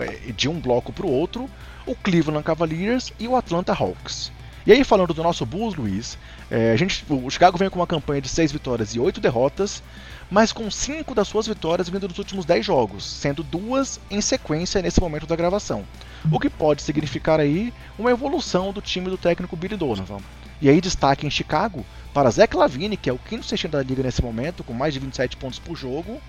é, 0.00 0.32
de 0.32 0.48
um 0.48 0.60
bloco 0.60 0.92
para 0.92 1.06
o 1.06 1.10
outro, 1.10 1.50
o 1.86 1.94
Cleveland 1.94 2.44
Cavaliers 2.44 3.12
e 3.18 3.26
o 3.26 3.36
Atlanta 3.36 3.72
Hawks. 3.72 4.30
E 4.64 4.72
aí, 4.72 4.84
falando 4.84 5.12
do 5.12 5.22
nosso 5.24 5.44
Bulls, 5.44 5.74
Luiz, 5.74 6.16
é, 6.48 6.70
a 6.70 6.76
gente, 6.76 7.04
o 7.08 7.28
Chicago 7.28 7.58
vem 7.58 7.68
com 7.68 7.80
uma 7.80 7.86
campanha 7.86 8.20
de 8.20 8.28
6 8.28 8.52
vitórias 8.52 8.94
e 8.94 9.00
8 9.00 9.20
derrotas, 9.20 9.82
mas 10.32 10.52
com 10.52 10.68
5 10.68 11.14
das 11.14 11.28
suas 11.28 11.46
vitórias 11.46 11.88
vindo 11.88 12.08
dos 12.08 12.18
últimos 12.18 12.44
10 12.44 12.66
jogos, 12.66 13.04
sendo 13.04 13.44
duas 13.44 14.00
em 14.10 14.20
sequência 14.20 14.82
nesse 14.82 15.00
momento 15.00 15.26
da 15.26 15.36
gravação 15.36 15.84
o 16.30 16.38
que 16.38 16.50
pode 16.50 16.82
significar 16.82 17.40
aí 17.40 17.72
uma 17.98 18.10
evolução 18.10 18.72
do 18.72 18.80
time 18.80 19.08
do 19.08 19.16
técnico 19.16 19.56
Billy 19.56 19.76
Donovan. 19.76 20.18
E 20.60 20.68
aí 20.68 20.80
destaque 20.80 21.26
em 21.26 21.30
Chicago 21.30 21.84
para 22.14 22.30
Zach 22.30 22.54
Lavine, 22.56 22.96
que 22.96 23.10
é 23.10 23.12
o 23.12 23.18
quinto 23.18 23.44
sexto 23.44 23.68
da 23.68 23.82
liga 23.82 24.02
nesse 24.02 24.22
momento, 24.22 24.62
com 24.62 24.72
mais 24.72 24.94
de 24.94 25.00
27 25.00 25.36
pontos 25.36 25.58
por 25.58 25.76
jogo, 25.76 26.20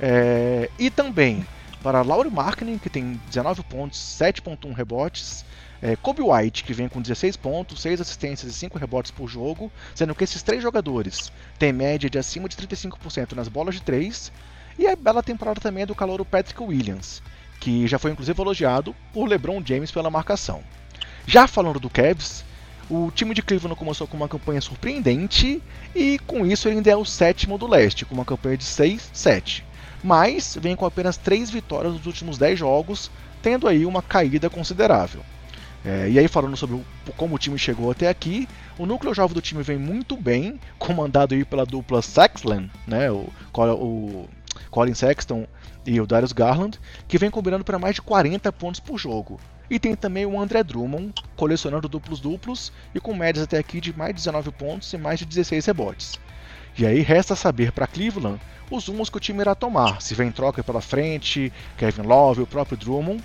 é, 0.00 0.68
e 0.78 0.90
também 0.90 1.46
para 1.82 2.02
Laurie 2.02 2.30
Markkinen, 2.30 2.76
que 2.76 2.90
tem 2.90 3.18
19 3.28 3.62
pontos, 3.62 3.98
7.1 3.98 4.74
rebotes, 4.74 5.44
é, 5.80 5.96
Kobe 5.96 6.22
White, 6.22 6.64
que 6.64 6.72
vem 6.72 6.88
com 6.88 7.00
16 7.00 7.36
pontos, 7.36 7.80
6 7.82 8.00
assistências 8.00 8.50
e 8.50 8.54
5 8.54 8.78
rebotes 8.78 9.10
por 9.10 9.28
jogo, 9.28 9.70
sendo 9.94 10.14
que 10.14 10.24
esses 10.24 10.42
três 10.42 10.62
jogadores 10.62 11.32
têm 11.58 11.72
média 11.72 12.10
de 12.10 12.18
acima 12.18 12.48
de 12.48 12.56
35% 12.56 13.32
nas 13.32 13.48
bolas 13.48 13.76
de 13.76 13.82
3, 13.82 14.32
e 14.78 14.86
a 14.86 14.96
bela 14.96 15.22
temporada 15.22 15.60
também 15.60 15.82
é 15.82 15.86
do 15.86 15.94
calouro 15.94 16.24
Patrick 16.24 16.62
Williams, 16.62 17.22
que 17.60 17.86
já 17.86 17.98
foi 17.98 18.10
inclusive 18.10 18.40
elogiado 18.40 18.94
por 19.12 19.28
LeBron 19.28 19.62
James 19.64 19.90
pela 19.90 20.10
marcação. 20.10 20.62
Já 21.26 21.46
falando 21.46 21.80
do 21.80 21.90
Cavs, 21.90 22.44
o 22.90 23.10
time 23.10 23.34
de 23.34 23.42
Cleveland 23.42 23.78
começou 23.78 24.06
com 24.06 24.16
uma 24.16 24.28
campanha 24.28 24.60
surpreendente 24.60 25.62
e 25.94 26.18
com 26.20 26.46
isso 26.46 26.68
ele 26.68 26.76
ainda 26.76 26.90
é 26.90 26.96
o 26.96 27.04
sétimo 27.04 27.58
do 27.58 27.66
leste, 27.66 28.04
com 28.04 28.14
uma 28.14 28.24
campanha 28.24 28.56
de 28.56 28.64
6-7. 28.64 29.62
Mas 30.02 30.56
vem 30.60 30.74
com 30.74 30.86
apenas 30.86 31.16
3 31.16 31.50
vitórias 31.50 31.92
nos 31.92 32.06
últimos 32.06 32.38
10 32.38 32.58
jogos, 32.58 33.10
tendo 33.42 33.68
aí 33.68 33.84
uma 33.84 34.00
caída 34.00 34.48
considerável. 34.48 35.22
É, 35.84 36.08
e 36.10 36.18
aí 36.18 36.26
falando 36.26 36.56
sobre 36.56 36.76
o, 36.76 36.84
como 37.16 37.36
o 37.36 37.38
time 37.38 37.58
chegou 37.58 37.90
até 37.90 38.08
aqui, 38.08 38.48
o 38.78 38.84
núcleo 38.84 39.14
jovem 39.14 39.34
do 39.34 39.40
time 39.40 39.62
vem 39.62 39.78
muito 39.78 40.16
bem, 40.16 40.58
comandado 40.78 41.34
aí 41.34 41.44
pela 41.44 41.64
dupla 41.64 42.02
Saxland, 42.02 42.70
né, 42.86 43.10
o, 43.10 43.30
o 43.54 44.28
Colin 44.70 44.94
Sexton 44.94 45.46
e 45.86 46.00
o 46.00 46.06
Darius 46.06 46.32
Garland, 46.32 46.78
que 47.06 47.18
vem 47.18 47.30
combinando 47.30 47.64
para 47.64 47.78
mais 47.78 47.94
de 47.94 48.02
40 48.02 48.52
pontos 48.52 48.80
por 48.80 48.98
jogo. 48.98 49.40
E 49.70 49.78
tem 49.78 49.94
também 49.94 50.24
o 50.24 50.40
André 50.40 50.62
Drummond, 50.62 51.12
colecionando 51.36 51.88
duplos-duplos 51.88 52.72
e 52.94 53.00
com 53.00 53.14
médias 53.14 53.44
até 53.44 53.58
aqui 53.58 53.80
de 53.80 53.96
mais 53.96 54.10
de 54.10 54.16
19 54.16 54.50
pontos 54.52 54.92
e 54.92 54.98
mais 54.98 55.18
de 55.18 55.26
16 55.26 55.66
rebotes. 55.66 56.18
E 56.76 56.86
aí 56.86 57.00
resta 57.00 57.36
saber 57.36 57.72
para 57.72 57.86
Cleveland 57.86 58.40
os 58.70 58.86
rumos 58.86 59.08
que 59.08 59.16
o 59.16 59.20
time 59.20 59.40
irá 59.40 59.54
tomar, 59.54 60.00
se 60.02 60.14
vem 60.14 60.30
troca 60.30 60.62
pela 60.62 60.80
frente, 60.80 61.52
Kevin 61.76 62.02
Love, 62.02 62.42
o 62.42 62.46
próprio 62.46 62.76
Drummond, 62.76 63.22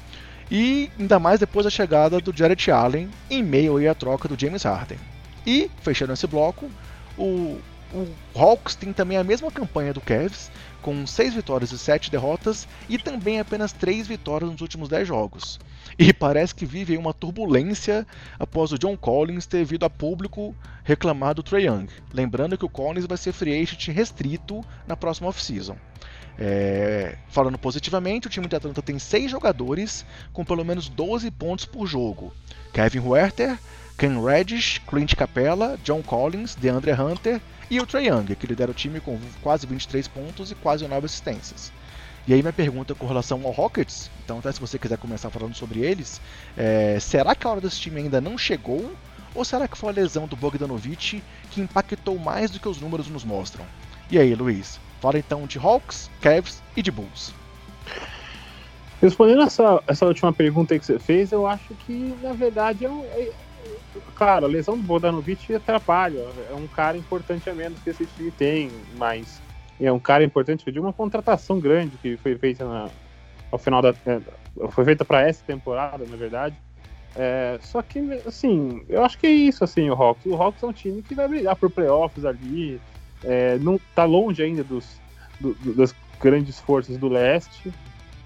e 0.53 0.91
ainda 0.99 1.17
mais 1.17 1.39
depois 1.39 1.63
da 1.63 1.71
chegada 1.71 2.19
do 2.19 2.31
Jared 2.31 2.69
Allen 2.69 3.09
em 3.27 3.41
meio 3.41 3.89
à 3.89 3.95
troca 3.95 4.27
do 4.27 4.39
James 4.39 4.61
Harden. 4.61 4.99
E, 5.47 5.69
fechando 5.81 6.13
esse 6.13 6.27
bloco, 6.27 6.69
o, 7.17 7.59
o 7.91 8.07
Hawks 8.35 8.75
tem 8.75 8.93
também 8.93 9.17
a 9.17 9.23
mesma 9.23 9.51
campanha 9.51 9.91
do 9.91 9.99
Cavs, 9.99 10.51
com 10.79 11.07
6 11.07 11.33
vitórias 11.33 11.71
e 11.71 11.79
7 11.79 12.11
derrotas 12.11 12.67
e 12.87 12.99
também 12.99 13.39
apenas 13.39 13.71
3 13.71 14.05
vitórias 14.05 14.51
nos 14.51 14.61
últimos 14.61 14.89
10 14.89 15.07
jogos. 15.07 15.59
E 15.97 16.13
parece 16.13 16.53
que 16.53 16.67
vive 16.67 16.97
uma 16.97 17.15
turbulência 17.15 18.05
após 18.37 18.71
o 18.71 18.77
John 18.77 18.95
Collins 18.95 19.47
ter 19.47 19.65
vindo 19.65 19.85
a 19.85 19.89
público 19.89 20.55
reclamar 20.83 21.33
do 21.33 21.41
Trae 21.41 21.65
Young. 21.65 21.87
Lembrando 22.13 22.59
que 22.59 22.65
o 22.65 22.69
Collins 22.69 23.07
vai 23.07 23.17
ser 23.17 23.31
free 23.31 23.59
agent 23.59 23.87
restrito 23.87 24.63
na 24.85 24.95
próxima 24.95 25.29
off-season. 25.29 25.77
É, 26.37 27.15
falando 27.29 27.57
positivamente, 27.57 28.27
o 28.27 28.29
time 28.29 28.47
de 28.47 28.55
Atlanta 28.55 28.81
tem 28.81 28.97
6 28.97 29.29
jogadores 29.29 30.05
com 30.31 30.43
pelo 30.43 30.65
menos 30.65 30.89
12 30.89 31.29
pontos 31.31 31.65
por 31.65 31.85
jogo. 31.85 32.33
Kevin 32.71 32.99
Huerter, 32.99 33.57
Ken 33.97 34.19
Reddish, 34.19 34.81
Clint 34.87 35.15
Capella, 35.15 35.77
John 35.83 36.01
Collins, 36.01 36.55
DeAndre 36.55 36.93
Hunter 36.93 37.39
e 37.69 37.79
o 37.79 37.85
Trae 37.85 38.07
Young, 38.07 38.35
que 38.35 38.47
lidera 38.47 38.71
o 38.71 38.73
time 38.73 38.99
com 38.99 39.19
quase 39.41 39.67
23 39.67 40.07
pontos 40.07 40.51
e 40.51 40.55
quase 40.55 40.87
9 40.87 41.05
assistências. 41.05 41.71
E 42.25 42.33
aí 42.33 42.41
minha 42.41 42.53
pergunta 42.53 42.95
com 42.95 43.05
relação 43.05 43.41
ao 43.43 43.51
Rockets, 43.51 44.09
então 44.23 44.39
até 44.39 44.51
se 44.51 44.59
você 44.59 44.79
quiser 44.79 44.97
começar 44.97 45.29
falando 45.29 45.53
sobre 45.55 45.81
eles, 45.81 46.21
é, 46.57 46.97
será 46.99 47.35
que 47.35 47.45
a 47.45 47.49
hora 47.49 47.61
desse 47.61 47.79
time 47.79 48.01
ainda 48.01 48.21
não 48.21 48.37
chegou? 48.37 48.95
Ou 49.35 49.43
será 49.43 49.67
que 49.67 49.77
foi 49.77 49.89
a 49.89 49.93
lesão 49.93 50.27
do 50.27 50.35
Bogdanovic 50.35 51.21
que 51.49 51.61
impactou 51.61 52.17
mais 52.17 52.51
do 52.51 52.59
que 52.59 52.69
os 52.69 52.79
números 52.79 53.09
nos 53.09 53.23
mostram? 53.23 53.65
E 54.09 54.17
aí, 54.17 54.33
Luiz, 54.35 54.79
fala 55.03 55.19
então 55.19 55.45
de 55.45 55.59
Hawks, 55.59 56.09
Cavs 56.21 56.63
e 56.77 56.81
de 56.81 56.89
Bulls. 56.89 57.33
Respondendo 59.01 59.41
essa, 59.41 59.83
essa 59.85 60.05
última 60.05 60.31
pergunta 60.31 60.79
que 60.79 60.85
você 60.85 60.97
fez, 60.97 61.33
eu 61.33 61.45
acho 61.45 61.75
que 61.85 62.17
na 62.21 62.31
verdade 62.31 62.85
é, 62.85 62.89
um, 62.89 63.03
é 63.03 63.29
Cara, 64.15 64.45
a 64.45 64.49
lesão 64.49 64.77
do 64.77 64.83
Bogdanovic 64.83 65.53
atrapalha. 65.53 66.25
É 66.49 66.53
um 66.53 66.67
cara 66.67 66.97
importante 66.97 67.49
a 67.49 67.53
menos 67.53 67.79
que 67.81 67.89
esse 67.89 68.05
time 68.05 68.31
tem, 68.31 68.71
mas 68.97 69.41
é 69.79 69.91
um 69.91 69.99
cara 69.99 70.23
importante 70.23 70.71
de 70.71 70.79
uma 70.79 70.93
contratação 70.93 71.59
grande 71.59 71.97
que 71.97 72.15
foi 72.17 72.37
feita 72.37 72.65
na, 72.65 72.89
ao 73.51 73.59
final 73.59 73.81
da. 73.81 73.93
É, 74.05 74.21
foi 74.69 74.85
feita 74.85 75.03
para 75.03 75.27
essa 75.27 75.43
temporada, 75.45 76.05
na 76.05 76.15
verdade. 76.15 76.55
É, 77.15 77.59
só 77.61 77.81
que, 77.81 77.99
assim, 78.25 78.81
eu 78.87 79.03
acho 79.03 79.17
que 79.17 79.27
é 79.27 79.31
isso, 79.31 79.63
assim, 79.63 79.89
o 79.89 79.93
Hawks. 79.93 80.25
O 80.25 80.35
Hawks 80.35 80.63
é 80.63 80.65
um 80.65 80.73
time 80.73 81.01
que 81.01 81.13
vai 81.13 81.27
brigar 81.27 81.55
por 81.55 81.69
playoffs 81.69 82.25
ali. 82.25 82.79
É, 83.23 83.57
não 83.59 83.79
tá 83.95 84.03
longe 84.05 84.41
ainda 84.43 84.63
dos, 84.63 84.99
do, 85.39 85.55
das 85.75 85.95
grandes 86.19 86.59
forças 86.59 86.97
do 86.97 87.07
leste. 87.07 87.71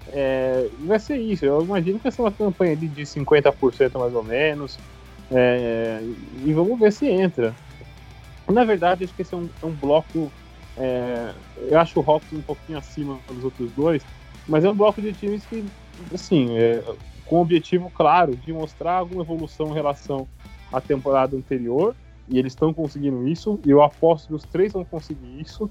É, 0.08 0.68
vai 0.80 0.98
ser 0.98 1.18
isso. 1.18 1.44
Eu 1.44 1.62
imagino 1.62 1.98
que 1.98 2.04
vai 2.04 2.12
ser 2.12 2.22
uma 2.22 2.32
campanha 2.32 2.76
de, 2.76 2.88
de 2.88 3.02
50% 3.02 3.98
mais 3.98 4.14
ou 4.14 4.24
menos. 4.24 4.78
É, 5.30 6.00
e 6.44 6.52
vamos 6.52 6.78
ver 6.78 6.92
se 6.92 7.06
entra. 7.06 7.54
Na 8.48 8.64
verdade, 8.64 9.04
acho 9.04 9.14
que 9.14 9.22
esse 9.22 9.34
é 9.34 9.36
um, 9.36 9.48
é 9.62 9.66
um 9.66 9.72
bloco. 9.72 10.32
É, 10.76 11.32
eu 11.68 11.78
acho 11.78 12.00
o 12.00 12.10
Hawks 12.10 12.32
um 12.32 12.40
pouquinho 12.40 12.78
acima 12.78 13.18
dos 13.28 13.44
outros 13.44 13.70
dois, 13.72 14.02
mas 14.46 14.64
é 14.64 14.70
um 14.70 14.74
bloco 14.74 15.02
de 15.02 15.12
times 15.12 15.44
que, 15.44 15.64
assim, 16.14 16.56
é, 16.56 16.82
com 17.26 17.36
o 17.36 17.40
objetivo 17.40 17.90
claro 17.90 18.36
de 18.36 18.52
mostrar 18.52 18.92
alguma 18.92 19.22
evolução 19.22 19.68
em 19.68 19.74
relação 19.74 20.26
à 20.72 20.80
temporada 20.80 21.36
anterior, 21.36 21.94
e 22.30 22.38
eles 22.38 22.52
estão 22.52 22.72
conseguindo 22.72 23.26
isso, 23.26 23.58
e 23.64 23.70
eu 23.70 23.82
aposto 23.82 24.28
que 24.28 24.34
os 24.34 24.44
três 24.44 24.72
vão 24.72 24.84
conseguir 24.84 25.40
isso. 25.40 25.70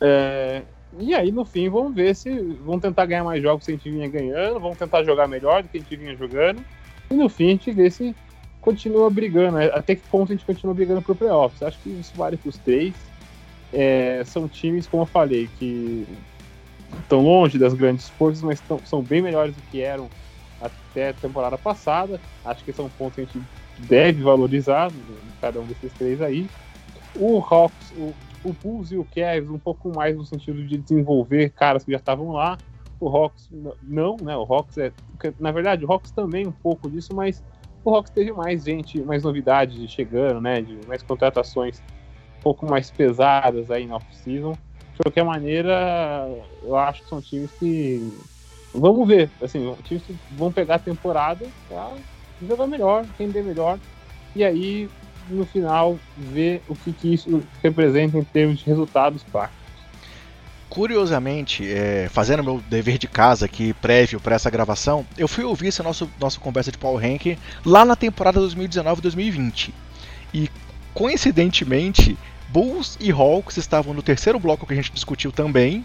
É, 0.00 0.62
e 0.98 1.14
aí, 1.14 1.32
no 1.32 1.44
fim, 1.44 1.68
vamos 1.68 1.94
ver 1.94 2.14
se 2.14 2.38
vão 2.64 2.78
tentar 2.78 3.06
ganhar 3.06 3.24
mais 3.24 3.42
jogos 3.42 3.66
que 3.66 3.72
a 3.72 3.74
gente 3.74 3.90
vinha 3.90 4.08
ganhando, 4.08 4.60
vão 4.60 4.74
tentar 4.74 5.02
jogar 5.02 5.26
melhor 5.26 5.62
do 5.62 5.68
que 5.68 5.78
a 5.78 5.80
gente 5.80 5.96
vinha 5.96 6.16
jogando, 6.16 6.62
e 7.10 7.14
no 7.14 7.28
fim 7.28 7.46
a 7.46 7.50
gente 7.50 7.70
vê 7.72 7.90
se 7.90 8.14
continua 8.60 9.08
brigando. 9.10 9.58
Né? 9.58 9.66
Até 9.72 9.94
que 9.94 10.02
ponto 10.08 10.32
a 10.32 10.34
gente 10.34 10.44
continua 10.44 10.74
brigando 10.74 11.02
pro 11.02 11.14
playoffs? 11.14 11.62
Acho 11.62 11.78
que 11.80 11.90
isso 11.90 12.12
vale 12.16 12.36
para 12.36 12.48
os 12.48 12.58
três. 12.58 12.94
É, 13.72 14.22
são 14.24 14.48
times, 14.48 14.86
como 14.86 15.02
eu 15.02 15.06
falei, 15.06 15.48
que 15.58 16.06
estão 17.00 17.20
longe 17.20 17.58
das 17.58 17.74
grandes 17.74 18.08
forças, 18.08 18.42
mas 18.42 18.60
tão, 18.60 18.78
são 18.84 19.02
bem 19.02 19.20
melhores 19.20 19.54
do 19.54 19.62
que 19.70 19.80
eram 19.80 20.08
até 20.60 21.10
a 21.10 21.14
temporada 21.14 21.58
passada. 21.58 22.20
Acho 22.44 22.64
que 22.64 22.70
esse 22.70 22.80
é 22.80 22.84
um 22.84 22.88
ponto 22.88 23.14
que 23.14 23.20
a 23.20 23.24
gente 23.24 23.40
deve 23.78 24.22
valorizar 24.22 24.90
em 24.90 25.40
cada 25.40 25.60
um 25.60 25.64
desses 25.64 25.92
três 25.92 26.20
aí. 26.20 26.48
O 27.14 27.38
Hawks, 27.38 27.92
o, 27.96 28.14
o 28.44 28.52
Bulls 28.52 28.92
e 28.92 28.96
o 28.96 29.04
Cavs 29.04 29.50
um 29.50 29.58
pouco 29.58 29.94
mais 29.94 30.16
no 30.16 30.24
sentido 30.24 30.64
de 30.66 30.78
desenvolver 30.78 31.50
caras 31.50 31.84
que 31.84 31.92
já 31.92 31.98
estavam 31.98 32.32
lá. 32.32 32.58
O 32.98 33.08
Hawks 33.08 33.48
não, 33.82 34.16
né? 34.22 34.36
O 34.36 34.42
Hawks 34.42 34.78
é, 34.78 34.92
na 35.38 35.50
verdade, 35.50 35.84
o 35.84 35.92
Hawks 35.92 36.10
também 36.10 36.46
um 36.46 36.52
pouco 36.52 36.90
disso, 36.90 37.14
mas 37.14 37.42
o 37.84 37.94
Hawks 37.94 38.10
teve 38.10 38.32
mais 38.32 38.64
gente, 38.64 39.00
mais 39.00 39.22
novidades 39.22 39.90
chegando, 39.90 40.40
né? 40.40 40.62
De 40.62 40.78
mais 40.86 41.02
contratações 41.02 41.78
um 42.38 42.42
pouco 42.42 42.66
mais 42.66 42.90
pesadas 42.90 43.70
aí 43.70 43.86
na 43.86 43.96
off-season. 43.96 44.52
De 44.52 45.02
qualquer 45.02 45.24
maneira, 45.24 46.26
eu 46.62 46.74
acho 46.74 47.02
que 47.02 47.08
são 47.08 47.20
times 47.20 47.50
que 47.58 48.12
vamos 48.74 49.06
ver, 49.06 49.30
assim, 49.42 49.74
times 49.84 50.02
que 50.02 50.16
vão 50.32 50.52
pegar 50.52 50.76
a 50.76 50.78
temporada 50.78 51.46
pra 51.68 51.92
jogar 52.42 52.66
melhor, 52.66 53.06
render 53.18 53.42
melhor, 53.42 53.78
e 54.34 54.44
aí 54.44 54.88
no 55.28 55.44
final 55.44 55.98
ver 56.16 56.62
o 56.68 56.74
que, 56.74 56.92
que 56.92 57.14
isso 57.14 57.42
representa 57.62 58.18
em 58.18 58.24
termos 58.24 58.58
de 58.58 58.66
resultados 58.66 59.22
práticos. 59.22 59.66
Curiosamente, 60.68 61.64
é, 61.70 62.08
fazendo 62.10 62.42
meu 62.42 62.60
dever 62.68 62.98
de 62.98 63.06
casa 63.06 63.46
aqui 63.46 63.72
prévio 63.74 64.20
para 64.20 64.34
essa 64.34 64.50
gravação, 64.50 65.06
eu 65.16 65.26
fui 65.26 65.44
ouvir 65.44 65.68
essa 65.68 65.82
nossa, 65.82 66.08
nossa 66.20 66.38
conversa 66.38 66.70
de 66.70 66.78
Power 66.78 67.02
Rank 67.02 67.38
lá 67.64 67.84
na 67.84 67.96
temporada 67.96 68.40
2019-2020. 68.40 69.70
E 70.34 70.50
coincidentemente, 70.92 72.18
Bulls 72.48 72.98
e 73.00 73.10
Hawks 73.10 73.56
estavam 73.56 73.94
no 73.94 74.02
terceiro 74.02 74.38
bloco 74.38 74.66
que 74.66 74.72
a 74.72 74.76
gente 74.76 74.92
discutiu 74.92 75.32
também. 75.32 75.84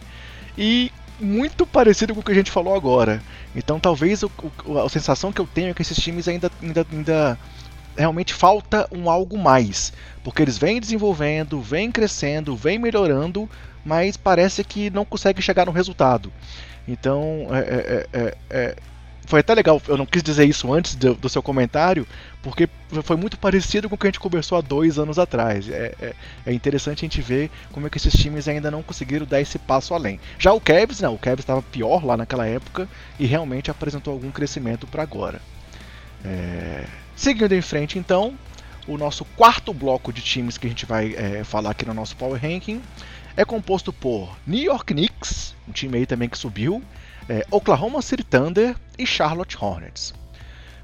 E 0.58 0.92
muito 1.22 1.66
parecido 1.66 2.14
com 2.14 2.22
o 2.22 2.24
que 2.24 2.32
a 2.32 2.36
gente 2.36 2.52
falou 2.52 2.76
agora. 2.76 3.22
Então 3.56 3.80
talvez 3.80 4.24
o, 4.24 4.32
o, 4.66 4.80
a 4.80 4.90
sensação 4.90 5.32
que 5.32 5.40
eu 5.40 5.48
tenho 5.48 5.70
é 5.70 5.74
que 5.74 5.82
esses 5.82 5.98
times 5.98 6.28
ainda, 6.28 6.52
ainda, 6.62 6.86
ainda 6.92 7.40
realmente 7.96 8.34
falta 8.34 8.88
um 8.92 9.10
algo 9.10 9.38
mais. 9.38 9.94
Porque 10.24 10.42
eles 10.42 10.58
vêm 10.58 10.80
desenvolvendo, 10.80 11.62
vêm 11.62 11.92
crescendo, 11.92 12.56
vêm 12.56 12.78
melhorando, 12.78 13.50
mas 13.86 14.18
parece 14.18 14.64
que 14.64 14.90
não 14.90 15.06
consegue 15.06 15.42
chegar 15.42 15.66
no 15.66 15.72
resultado. 15.72 16.32
Então, 16.88 17.48
é, 17.52 17.60
é, 17.60 18.08
é, 18.12 18.36
é, 18.50 18.76
foi 19.32 19.40
até 19.40 19.54
legal, 19.54 19.82
eu 19.88 19.96
não 19.96 20.06
quis 20.06 20.22
dizer 20.22 20.44
isso 20.44 20.74
antes 20.74 20.94
do, 20.94 21.16
do, 21.16 21.30
seu 21.30 21.42
comentário, 21.42 22.06
porque 22.44 22.68
foi 23.02 23.16
muito 23.16 23.38
parecido 23.38 23.88
com 23.88 23.96
o 23.96 23.98
que 23.98 24.06
a 24.06 24.10
gente 24.10 24.20
conversou 24.20 24.58
há 24.58 24.62
dois 24.62 25.00
anos 25.00 25.18
atrás. 25.18 25.70
É, 25.70 25.96
é, 26.02 26.14
é, 26.48 26.54
interessante 26.54 26.98
a 27.00 27.08
gente 27.08 27.22
ver 27.22 27.50
como 27.72 27.88
é 27.88 27.90
que 27.90 27.98
esses 27.98 28.12
times 28.12 28.50
ainda 28.50 28.70
não 28.70 28.84
conseguiram 28.84 29.26
dar 29.26 29.40
esse 29.40 29.58
passo 29.58 29.94
além. 29.94 30.20
Já 30.38 30.52
o 30.52 30.60
Cavs, 30.60 31.00
não, 31.00 31.14
o 31.14 31.18
Cavs 31.18 31.40
estava 31.40 31.62
pior 31.62 32.04
lá 32.04 32.18
naquela 32.18 32.46
época 32.46 32.90
e 33.18 33.26
realmente 33.26 33.72
apresentou 33.72 34.12
algum 34.12 34.32
crescimento 34.32 34.86
para 34.86 35.02
agora. 35.02 35.42
É... 36.26 36.84
Seguindo 37.16 37.54
em 37.54 37.62
frente, 37.62 37.98
então, 37.98 38.38
o 38.86 38.98
nosso 38.98 39.24
quarto 39.24 39.74
bloco 39.74 40.12
de 40.12 40.22
times 40.22 40.58
que 40.58 40.68
a 40.68 40.70
gente 40.70 40.86
vai 40.86 41.16
é, 41.16 41.46
falar 41.46 41.72
aqui 41.72 41.86
no 41.86 41.94
nosso 41.94 42.18
Power 42.18 42.42
Ranking 42.42 42.82
é 43.38 43.46
composto 43.46 43.94
por 43.94 44.38
New 44.46 44.62
York 44.62 44.94
Knicks, 44.94 45.56
um 45.70 45.72
time 45.72 46.00
aí 46.00 46.06
também 46.06 46.28
que 46.28 46.38
subiu, 46.38 46.84
é, 47.32 47.46
Oklahoma 47.50 48.02
City 48.02 48.26
Thunder 48.26 48.76
e 49.00 49.08
Charlotte 49.08 49.58
Hornets. 49.58 50.14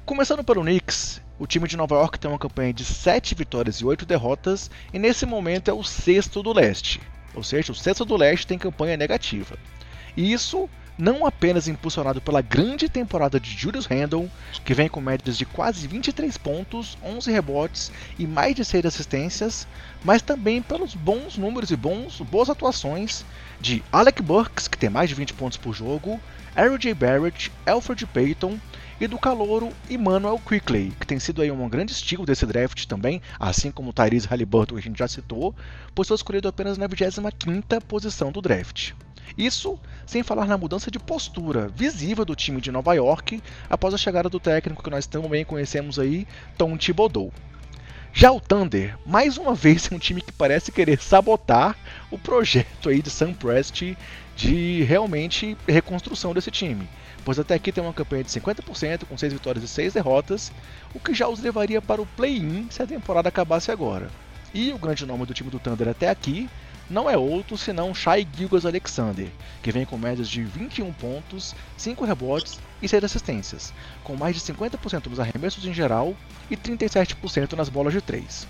Começando 0.06 0.42
pelo 0.42 0.62
Knicks, 0.62 1.20
o 1.38 1.46
time 1.46 1.68
de 1.68 1.76
Nova 1.76 1.96
York 1.96 2.18
tem 2.18 2.30
uma 2.30 2.38
campanha 2.38 2.72
de 2.72 2.86
7 2.86 3.34
vitórias 3.34 3.76
e 3.76 3.84
8 3.84 4.06
derrotas 4.06 4.70
e 4.90 4.98
nesse 4.98 5.26
momento 5.26 5.70
é 5.70 5.74
o 5.74 5.84
sexto 5.84 6.42
do 6.42 6.54
leste, 6.54 7.02
ou 7.34 7.42
seja, 7.42 7.70
o 7.70 7.74
sexto 7.74 8.02
do 8.06 8.16
leste 8.16 8.46
tem 8.46 8.56
campanha 8.56 8.96
negativa. 8.96 9.58
E 10.16 10.32
isso 10.32 10.70
não 10.96 11.26
apenas 11.26 11.68
impulsionado 11.68 12.18
pela 12.18 12.40
grande 12.40 12.88
temporada 12.88 13.38
de 13.38 13.50
Julius 13.50 13.84
Randle, 13.84 14.30
que 14.64 14.72
vem 14.72 14.88
com 14.88 15.02
médias 15.02 15.36
de 15.36 15.44
quase 15.44 15.86
23 15.86 16.34
pontos, 16.38 16.96
11 17.04 17.30
rebotes 17.30 17.92
e 18.18 18.26
mais 18.26 18.54
de 18.54 18.64
6 18.64 18.86
assistências, 18.86 19.68
mas 20.02 20.22
também 20.22 20.62
pelos 20.62 20.94
bons 20.94 21.36
números 21.36 21.70
e 21.70 21.76
bons, 21.76 22.22
boas 22.22 22.48
atuações 22.48 23.22
de 23.60 23.84
Alec 23.92 24.22
Burks, 24.22 24.66
que 24.66 24.78
tem 24.78 24.88
mais 24.88 25.10
de 25.10 25.14
20 25.14 25.34
pontos 25.34 25.58
por 25.58 25.74
jogo, 25.74 26.18
R.J. 26.58 26.92
Barrett, 26.92 27.52
Alfred 27.64 28.04
Payton 28.06 28.58
e 29.00 29.06
do 29.06 29.16
calouro 29.16 29.72
Emmanuel 29.88 30.40
Quickley, 30.44 30.90
que 30.98 31.06
tem 31.06 31.20
sido 31.20 31.40
aí 31.40 31.52
um 31.52 31.68
grande 31.68 31.92
estilo 31.92 32.26
desse 32.26 32.44
draft 32.44 32.84
também, 32.86 33.22
assim 33.38 33.70
como 33.70 33.90
o 33.90 33.92
Tyrese 33.92 34.26
Halliburton 34.26 34.74
que 34.74 34.80
a 34.80 34.82
gente 34.82 34.98
já 34.98 35.06
citou, 35.06 35.54
pois 35.94 36.08
foi 36.08 36.16
escolhido 36.16 36.48
apenas 36.48 36.76
na 36.76 36.88
25ª 36.88 37.80
posição 37.82 38.32
do 38.32 38.42
draft. 38.42 38.90
Isso 39.36 39.78
sem 40.04 40.24
falar 40.24 40.46
na 40.46 40.58
mudança 40.58 40.90
de 40.90 40.98
postura 40.98 41.68
visível 41.68 42.24
do 42.24 42.34
time 42.34 42.60
de 42.60 42.72
Nova 42.72 42.92
York 42.92 43.40
após 43.70 43.94
a 43.94 43.98
chegada 43.98 44.28
do 44.28 44.40
técnico 44.40 44.82
que 44.82 44.90
nós 44.90 45.06
também 45.06 45.44
conhecemos 45.44 45.96
aí, 45.96 46.26
Tom 46.56 46.76
Thibodeau. 46.76 47.32
Já 48.12 48.32
o 48.32 48.40
Thunder, 48.40 48.98
mais 49.06 49.38
uma 49.38 49.54
vez, 49.54 49.88
é 49.92 49.94
um 49.94 49.98
time 49.98 50.20
que 50.20 50.32
parece 50.32 50.72
querer 50.72 51.00
sabotar 51.00 51.76
o 52.10 52.18
projeto 52.18 52.88
aí 52.88 53.00
de 53.00 53.10
Sam 53.10 53.32
Presti 53.32 53.96
de 54.38 54.84
realmente 54.84 55.58
reconstrução 55.66 56.32
desse 56.32 56.48
time. 56.48 56.88
Pois 57.24 57.40
até 57.40 57.54
aqui 57.54 57.72
tem 57.72 57.82
uma 57.82 57.92
campanha 57.92 58.22
de 58.22 58.30
50%, 58.30 59.04
com 59.04 59.18
6 59.18 59.32
vitórias 59.32 59.64
e 59.64 59.68
6 59.68 59.94
derrotas, 59.94 60.52
o 60.94 61.00
que 61.00 61.12
já 61.12 61.26
os 61.26 61.40
levaria 61.40 61.82
para 61.82 62.00
o 62.00 62.06
play-in 62.06 62.68
se 62.70 62.80
a 62.80 62.86
temporada 62.86 63.28
acabasse 63.28 63.72
agora. 63.72 64.08
E 64.54 64.72
o 64.72 64.78
grande 64.78 65.04
nome 65.04 65.26
do 65.26 65.34
time 65.34 65.50
do 65.50 65.58
Thunder 65.58 65.88
até 65.88 66.08
aqui 66.08 66.48
não 66.88 67.10
é 67.10 67.18
outro 67.18 67.58
senão 67.58 67.92
Shai 67.92 68.26
Gilgas 68.32 68.64
Alexander, 68.64 69.28
que 69.60 69.72
vem 69.72 69.84
com 69.84 69.98
médias 69.98 70.28
de 70.28 70.44
21 70.44 70.92
pontos, 70.92 71.52
5 71.76 72.04
rebotes 72.04 72.60
e 72.80 72.88
6 72.88 73.02
assistências, 73.02 73.74
com 74.04 74.14
mais 74.14 74.36
de 74.36 74.40
50% 74.40 75.08
nos 75.08 75.18
arremessos 75.18 75.66
em 75.66 75.74
geral 75.74 76.14
e 76.48 76.56
37% 76.56 77.54
nas 77.54 77.68
bolas 77.68 77.92
de 77.92 78.00
3. 78.00 78.46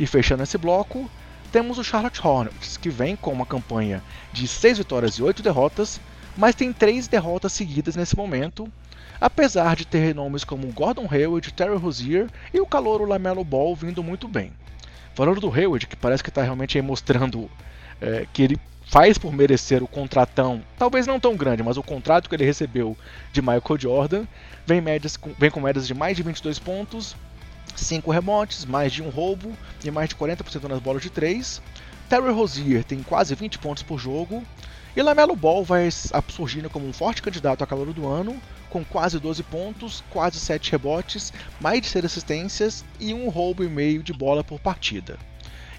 E 0.00 0.06
fechando 0.06 0.42
esse 0.42 0.56
bloco, 0.56 1.08
temos 1.48 1.78
o 1.78 1.84
Charlotte 1.84 2.20
Hornets, 2.24 2.76
que 2.76 2.90
vem 2.90 3.16
com 3.16 3.32
uma 3.32 3.46
campanha 3.46 4.02
de 4.32 4.46
6 4.46 4.78
vitórias 4.78 5.14
e 5.14 5.22
8 5.22 5.42
derrotas, 5.42 6.00
mas 6.36 6.54
tem 6.54 6.72
3 6.72 7.08
derrotas 7.08 7.52
seguidas 7.52 7.96
nesse 7.96 8.16
momento, 8.16 8.70
apesar 9.20 9.74
de 9.74 9.86
ter 9.86 10.14
nomes 10.14 10.44
como 10.44 10.72
Gordon 10.72 11.08
Hayward, 11.10 11.52
Terry 11.52 11.76
Rozier 11.76 12.28
e 12.52 12.60
o 12.60 12.66
calouro 12.66 13.04
Lamelo 13.04 13.44
Ball 13.44 13.74
vindo 13.74 14.02
muito 14.02 14.28
bem. 14.28 14.52
Falando 15.14 15.40
do 15.40 15.52
Hayward, 15.52 15.86
que 15.86 15.96
parece 15.96 16.22
que 16.22 16.28
está 16.28 16.42
realmente 16.42 16.80
mostrando 16.80 17.50
é, 18.00 18.26
que 18.32 18.42
ele 18.42 18.60
faz 18.88 19.18
por 19.18 19.32
merecer 19.32 19.82
o 19.82 19.88
contratão, 19.88 20.62
talvez 20.78 21.06
não 21.06 21.20
tão 21.20 21.36
grande, 21.36 21.62
mas 21.62 21.76
o 21.76 21.82
contrato 21.82 22.28
que 22.28 22.34
ele 22.34 22.44
recebeu 22.44 22.96
de 23.32 23.42
Michael 23.42 23.78
Jordan, 23.78 24.24
vem, 24.66 24.80
médias, 24.80 25.18
vem 25.38 25.50
com 25.50 25.60
médias 25.60 25.86
de 25.86 25.94
mais 25.94 26.16
de 26.16 26.22
22 26.22 26.58
pontos, 26.58 27.16
5 27.84 28.10
rebotes, 28.10 28.64
mais 28.64 28.92
de 28.92 29.02
um 29.02 29.08
roubo 29.08 29.56
e 29.84 29.90
mais 29.90 30.08
de 30.08 30.16
40% 30.16 30.68
nas 30.68 30.80
bolas 30.80 31.02
de 31.02 31.10
3. 31.10 31.60
Terry 32.08 32.32
Rozier 32.32 32.84
tem 32.84 33.02
quase 33.02 33.34
20 33.34 33.58
pontos 33.58 33.82
por 33.82 33.98
jogo. 33.98 34.42
E 34.96 35.02
Lamelo 35.02 35.36
Ball 35.36 35.62
vai 35.62 35.88
surgindo 36.28 36.68
como 36.68 36.88
um 36.88 36.92
forte 36.92 37.22
candidato 37.22 37.62
a 37.62 37.66
calor 37.66 37.92
do 37.92 38.08
ano, 38.08 38.40
com 38.68 38.84
quase 38.84 39.18
12 39.18 39.42
pontos, 39.44 40.02
quase 40.10 40.40
7 40.40 40.72
rebotes, 40.72 41.32
mais 41.60 41.80
de 41.80 41.86
6 41.88 42.04
assistências 42.04 42.84
e 42.98 43.14
um 43.14 43.28
roubo 43.28 43.62
e 43.62 43.68
meio 43.68 44.02
de 44.02 44.12
bola 44.12 44.42
por 44.42 44.58
partida. 44.58 45.18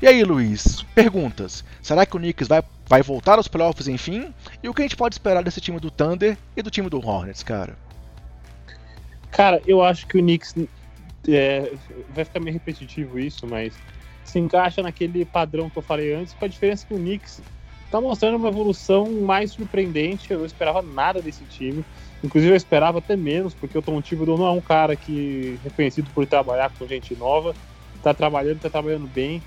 E 0.02 0.08
aí, 0.08 0.24
Luiz, 0.24 0.84
perguntas. 0.96 1.66
Será 1.82 2.06
que 2.06 2.16
o 2.16 2.20
Knicks 2.20 2.48
vai, 2.48 2.64
vai 2.88 3.02
voltar 3.02 3.38
aos 3.38 3.50
playoffs 3.50 3.90
enfim? 3.90 4.34
E 4.64 4.70
o 4.70 4.74
que 4.74 4.82
a 4.82 4.86
gente 4.86 4.96
pode 4.96 5.16
esperar 5.16 5.44
desse 5.44 5.60
time 5.60 5.80
do 5.80 5.92
Thunder 5.92 6.38
e 6.56 6.62
do 6.62 6.72
time 6.72 6.90
do 6.90 7.06
Hornets, 7.06 7.44
cara? 7.44 7.78
Cara, 9.32 9.62
eu 9.68 9.84
acho 9.84 10.08
que 10.08 10.18
o 10.18 10.22
Knicks 10.22 10.56
é, 11.28 11.74
vai 12.10 12.26
ficar 12.26 12.40
meio 12.40 12.54
repetitivo 12.54 13.20
isso, 13.20 13.46
mas 13.48 13.74
se 14.24 14.40
encaixa 14.40 14.82
naquele 14.82 15.26
padrão 15.26 15.70
que 15.70 15.78
eu 15.78 15.84
falei 15.84 16.14
antes, 16.14 16.34
com 16.34 16.46
a 16.46 16.48
diferença 16.48 16.86
que 16.86 16.94
o 16.94 16.98
Knicks 16.98 17.42
está 17.90 18.00
mostrando 18.00 18.38
uma 18.38 18.50
evolução 18.50 19.10
mais 19.22 19.52
surpreendente. 19.52 20.32
Eu 20.32 20.40
não 20.40 20.46
esperava 20.46 20.82
nada 20.82 21.22
desse 21.22 21.44
time. 21.46 21.84
Inclusive 22.24 22.54
eu 22.54 22.58
esperava 22.58 23.00
até 23.00 23.16
menos, 23.16 23.54
porque 23.54 23.78
o 23.78 23.82
Tom 23.82 24.00
Thibodeau 24.02 24.38
não 24.38 24.46
é 24.46 24.52
um 24.52 24.62
cara 24.62 24.96
que 24.96 25.60
reconhecido 25.64 26.10
por 26.14 26.26
trabalhar 26.26 26.72
com 26.78 26.88
gente 26.88 27.16
nova. 27.16 27.56
Está 27.96 28.14
trabalhando, 28.14 28.58
está 28.58 28.70
trabalhando 28.70 29.08
bem. 29.08 29.42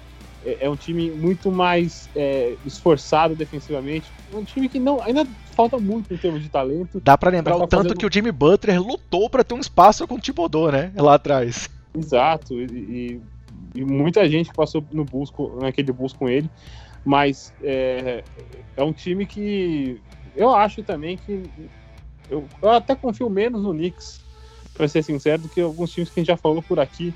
É, 0.45 0.59
é, 0.63 0.71
um 0.71 0.75
time 0.75 1.11
muito 1.11 1.53
mais 1.53 2.09
é, 2.17 2.57
esforçado 2.67 3.37
defensivamente. 3.37 4.11
Um 4.35 4.43
time 4.43 4.69
que 4.69 4.81
não 4.81 5.01
ainda 5.01 5.25
falta 5.53 5.79
muito 5.79 6.13
em 6.13 6.17
termos 6.17 6.43
de 6.43 6.49
talento. 6.49 7.01
Dá 7.01 7.17
para 7.17 7.31
lembrar 7.31 7.53
tá 7.53 7.59
o 7.59 7.67
tanto 7.67 7.83
fazendo... 7.83 7.99
que 7.99 8.07
o 8.07 8.13
Jimmy 8.13 8.33
Butler 8.33 8.81
lutou 8.83 9.31
para 9.31 9.45
ter 9.45 9.55
um 9.55 9.61
espaço 9.61 10.07
com 10.07 10.17
o 10.17 10.21
Thibodeau, 10.21 10.73
né? 10.73 10.93
Lá 10.97 11.15
atrás. 11.15 11.69
Exato. 11.97 12.55
E, 12.61 12.65
e, 12.65 13.21
e 13.75 13.85
muita 13.85 14.29
gente 14.29 14.53
passou 14.53 14.85
no 14.93 15.05
busco, 15.05 15.59
naquele 15.61 15.93
bus 15.93 16.13
com 16.13 16.29
ele. 16.29 16.51
Mas 17.05 17.53
é, 17.63 18.23
é 18.77 18.83
um 18.83 18.93
time 18.93 19.27
que 19.27 20.01
eu 20.37 20.55
acho 20.55 20.83
também 20.83 21.17
que 21.17 21.45
eu, 22.31 22.47
eu 22.63 22.71
até 22.71 22.95
confio 22.95 23.29
menos 23.29 23.63
no 23.63 23.73
Knicks, 23.73 24.21
para 24.75 24.89
ser 24.89 25.03
sincero, 25.03 25.43
do 25.43 25.49
que 25.49 25.61
alguns 25.61 25.93
times 25.93 26.09
que 26.09 26.19
a 26.19 26.23
gente 26.23 26.29
já 26.29 26.37
falou 26.37 26.63
por 26.63 26.81
aqui. 26.81 27.13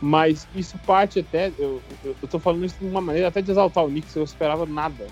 Mas 0.00 0.46
isso 0.54 0.78
parte 0.86 1.20
até. 1.20 1.48
Eu, 1.58 1.80
eu, 2.04 2.14
eu 2.22 2.28
tô 2.28 2.38
falando 2.38 2.64
isso 2.64 2.76
de 2.78 2.86
uma 2.86 3.00
maneira 3.00 3.28
até 3.28 3.40
de 3.40 3.50
exaltar 3.50 3.84
o 3.84 3.88
Knicks, 3.88 4.14
eu 4.14 4.22
esperava 4.22 4.66
nada. 4.66 5.06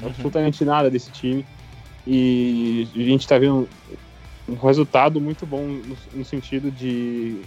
Uhum. 0.00 0.08
Absolutamente 0.08 0.64
nada 0.64 0.90
desse 0.90 1.10
time. 1.10 1.46
E 2.06 2.88
a 2.94 2.98
gente 3.00 3.26
tá 3.26 3.36
vendo 3.38 3.68
um 4.48 4.54
resultado 4.54 5.20
muito 5.20 5.44
bom 5.44 5.62
no, 5.62 5.96
no 6.14 6.24
sentido 6.24 6.70
de, 6.70 7.40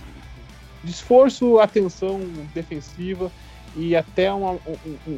de, 0.84 0.92
esforço, 0.92 1.60
atenção 1.60 2.20
defensiva 2.54 3.32
e 3.76 3.96
até 3.96 4.32
uma, 4.34 4.58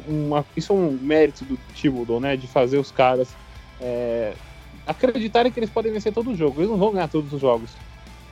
uma, 0.06 0.46
isso 0.56 0.72
é 0.72 0.76
um 0.76 0.92
mérito 0.92 1.44
do 1.44 1.58
Thibodeau, 1.74 2.20
né, 2.20 2.36
de 2.36 2.46
fazer 2.46 2.78
os 2.78 2.92
caras 2.92 3.34
é, 3.80 4.34
acreditarem 4.86 5.50
que 5.50 5.58
eles 5.58 5.70
podem 5.70 5.92
vencer 5.92 6.12
todo 6.12 6.30
o 6.30 6.36
jogo. 6.36 6.60
Eles 6.60 6.70
não 6.70 6.78
vão 6.78 6.92
ganhar 6.92 7.08
todos 7.08 7.32
os 7.32 7.40
jogos, 7.40 7.70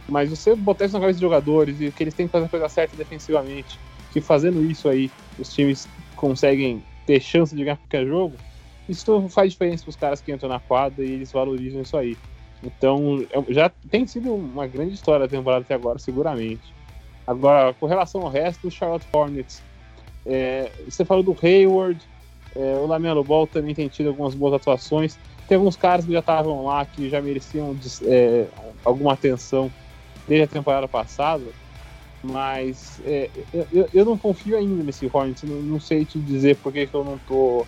mas 0.09 0.31
você 0.31 0.55
botar 0.55 0.85
isso 0.85 0.95
na 0.95 1.01
cabeça 1.01 1.17
dos 1.17 1.23
jogadores 1.23 1.81
e 1.81 1.91
que 1.91 2.03
eles 2.05 2.15
têm 2.15 2.27
que 2.27 2.33
fazer 2.33 2.47
a 2.47 2.49
coisa 2.49 2.69
certa 2.69 2.97
defensivamente, 2.97 3.79
que 4.13 4.21
fazendo 4.21 4.63
isso 4.71 4.89
aí 4.89 5.11
os 5.39 5.53
times 5.53 5.89
conseguem 6.15 6.83
ter 7.07 7.21
chance 7.21 7.55
de 7.55 7.65
ganhar 7.65 7.77
qualquer 7.77 8.07
jogo, 8.07 8.37
isso 8.91 9.29
faz 9.29 9.53
diferença 9.53 9.85
para 9.85 9.91
os 9.91 9.97
caras 9.97 10.21
que 10.21 10.33
entram 10.33 10.49
na 10.49 10.61
quadra 10.61 11.05
e 11.05 11.13
eles 11.13 11.33
valorizam 11.33 11.81
isso 11.81 11.97
aí. 11.97 12.17
Então, 12.63 13.25
é, 13.31 13.53
já 13.53 13.71
tem 13.91 14.07
sido 14.07 14.35
uma 14.35 14.67
grande 14.67 14.95
história 14.95 15.25
a 15.25 15.29
temporada 15.29 15.63
até 15.63 15.75
agora, 15.75 15.99
seguramente. 15.99 16.75
Agora, 17.27 17.73
com 17.75 17.87
relação 17.87 18.23
ao 18.23 18.29
resto, 18.29 18.69
o 18.69 18.71
Charlotte 18.71 19.07
Hornets, 19.13 19.63
é, 20.27 20.71
você 20.87 21.05
falou 21.05 21.23
do 21.23 21.37
Hayward, 21.43 22.01
é, 22.55 22.75
o 22.77 22.87
Lamelo 22.87 23.23
Ball 23.23 23.47
também 23.47 23.75
tem 23.75 23.89
tido 23.89 24.09
algumas 24.09 24.35
boas 24.35 24.55
atuações. 24.55 25.19
Tem 25.49 25.57
alguns 25.57 25.77
caras 25.77 26.05
que 26.05 26.13
já 26.13 26.19
estavam 26.19 26.65
lá, 26.65 26.85
que 26.85 27.09
já 27.09 27.21
mereciam 27.21 27.77
é, 28.05 28.47
alguma 28.85 29.13
atenção 29.13 29.71
desde 30.29 30.45
a 30.45 30.47
temporada 30.47 30.87
passada, 30.87 31.45
mas 32.23 33.01
é, 33.05 33.31
eu, 33.73 33.89
eu, 33.93 34.05
não 34.05 34.17
confio 34.17 34.57
ainda 34.57 34.83
nesse 34.83 35.11
Hornets, 35.13 35.43
não, 35.43 35.57
não 35.57 35.81
sei 35.81 36.05
te 36.05 36.19
dizer 36.19 36.57
por 36.57 36.73
que, 36.73 36.87
que 36.87 36.95
eu 36.95 37.03
não 37.03 37.17
estou 37.17 37.67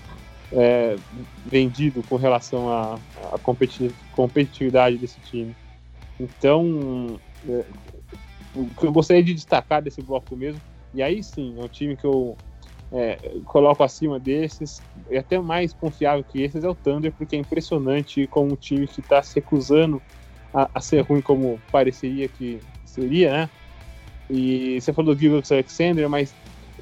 é, 0.52 0.96
vendido 1.46 2.02
com 2.02 2.16
relação 2.16 2.70
à, 2.70 2.98
competitividade 4.12 4.98
desse 4.98 5.20
time. 5.20 5.54
Então, 6.20 7.18
é, 7.48 7.64
o 8.54 8.66
que 8.66 8.86
eu 8.86 8.92
gostaria 8.92 9.22
de 9.22 9.34
destacar 9.34 9.82
desse 9.82 10.02
bloco 10.02 10.36
mesmo, 10.36 10.60
e 10.94 11.02
aí 11.02 11.22
sim, 11.22 11.54
é 11.58 11.62
um 11.62 11.68
time 11.68 11.96
que 11.96 12.04
eu 12.04 12.36
é, 12.92 13.18
coloco 13.46 13.82
acima 13.82 14.20
desses, 14.20 14.82
e 15.10 15.16
até 15.16 15.38
mais 15.40 15.72
confiável 15.72 16.22
que 16.22 16.42
esses, 16.42 16.62
é 16.62 16.68
o 16.68 16.74
Thunder, 16.74 17.12
porque 17.12 17.34
é 17.34 17.38
impressionante 17.38 18.26
como 18.26 18.52
um 18.52 18.56
time 18.56 18.86
que 18.86 19.00
está 19.00 19.22
se 19.22 19.36
recusando 19.36 20.02
a, 20.52 20.68
a, 20.74 20.80
ser 20.80 21.00
ruim 21.00 21.22
como 21.22 21.58
pareceria 21.70 22.28
que 22.28 22.60
seria, 22.84 23.32
né? 23.32 23.50
E 24.30 24.80
você 24.80 24.92
falou 24.92 25.14
do 25.14 25.20
Gilbert 25.20 25.44
Alexander, 25.50 26.08
mas 26.08 26.34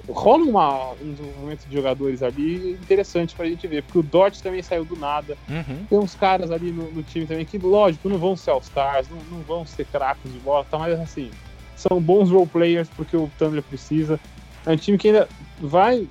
rola 0.08 0.44
uma, 0.44 0.92
um 0.92 1.12
desenvolvimento 1.12 1.66
de 1.66 1.74
jogadores 1.74 2.22
ali 2.22 2.72
interessante 2.72 3.34
pra 3.34 3.46
gente 3.46 3.66
ver, 3.66 3.82
porque 3.82 3.98
o 3.98 4.02
Dort 4.02 4.40
também 4.40 4.62
saiu 4.62 4.84
do 4.84 4.96
nada. 4.96 5.36
Uhum. 5.48 5.84
Tem 5.88 5.98
uns 5.98 6.14
caras 6.14 6.50
ali 6.50 6.72
no, 6.72 6.90
no, 6.90 7.02
time 7.02 7.26
também 7.26 7.44
que, 7.44 7.58
lógico, 7.58 8.08
não 8.08 8.18
vão 8.18 8.36
ser 8.36 8.50
All-Stars, 8.50 9.08
não, 9.08 9.18
não, 9.30 9.42
vão 9.42 9.66
ser 9.66 9.86
craques 9.86 10.32
de 10.32 10.38
bola, 10.38 10.64
tá, 10.64 10.78
mas 10.78 10.98
assim, 10.98 11.30
são 11.76 12.00
bons 12.00 12.30
role 12.30 12.46
players 12.46 12.88
porque 12.90 13.16
o 13.16 13.30
Thunder 13.38 13.62
precisa. 13.62 14.18
É 14.66 14.72
um 14.72 14.76
time 14.76 14.98
que 14.98 15.08
ainda 15.08 15.28
vai. 15.58 16.06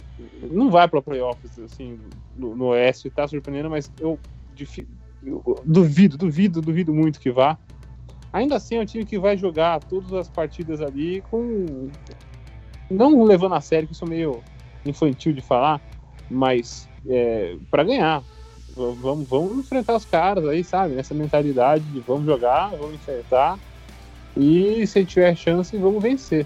Não 0.52 0.70
vai 0.70 0.88
para 0.88 1.02
playoffs, 1.02 1.60
assim, 1.60 2.00
no, 2.36 2.56
no 2.56 2.66
Oeste, 2.68 3.10
tá 3.10 3.28
surpreendendo, 3.28 3.70
mas 3.70 3.92
eu, 4.00 4.20
eu 5.22 5.62
duvido, 5.66 6.18
duvido, 6.18 6.62
duvido 6.62 6.94
muito 6.94 7.20
que 7.20 7.32
vá. 7.32 7.58
Ainda 8.32 8.56
assim 8.56 8.76
é 8.76 8.82
um 8.82 8.86
time 8.86 9.06
que 9.06 9.18
vai 9.18 9.36
jogar 9.38 9.80
todas 9.84 10.14
as 10.14 10.30
partidas 10.30 10.82
ali 10.82 11.22
com 11.30 11.90
não 12.90 13.24
levando 13.24 13.56
a 13.56 13.62
sério, 13.62 13.88
que 13.88 13.94
isso 13.94 14.06
é 14.06 14.10
meio 14.10 14.44
infantil 14.86 15.34
de 15.34 15.42
falar, 15.42 15.82
mas 16.30 16.88
é, 17.08 17.56
para 17.70 17.84
ganhar. 17.84 18.24
Vamos, 18.76 19.28
vamos 19.28 19.58
enfrentar 19.58 19.96
os 19.96 20.06
caras 20.06 20.46
aí, 20.48 20.64
sabe? 20.64 20.96
Nessa 20.96 21.14
mentalidade 21.14 21.84
de 21.86 22.00
vamos 22.00 22.26
jogar, 22.26 22.70
vamos 22.70 22.96
enfrentar 22.96 23.60
e 24.38 24.86
se 24.88 25.04
tiver 25.06 25.36
chance, 25.36 25.76
vamos 25.78 26.02
vencer. 26.02 26.46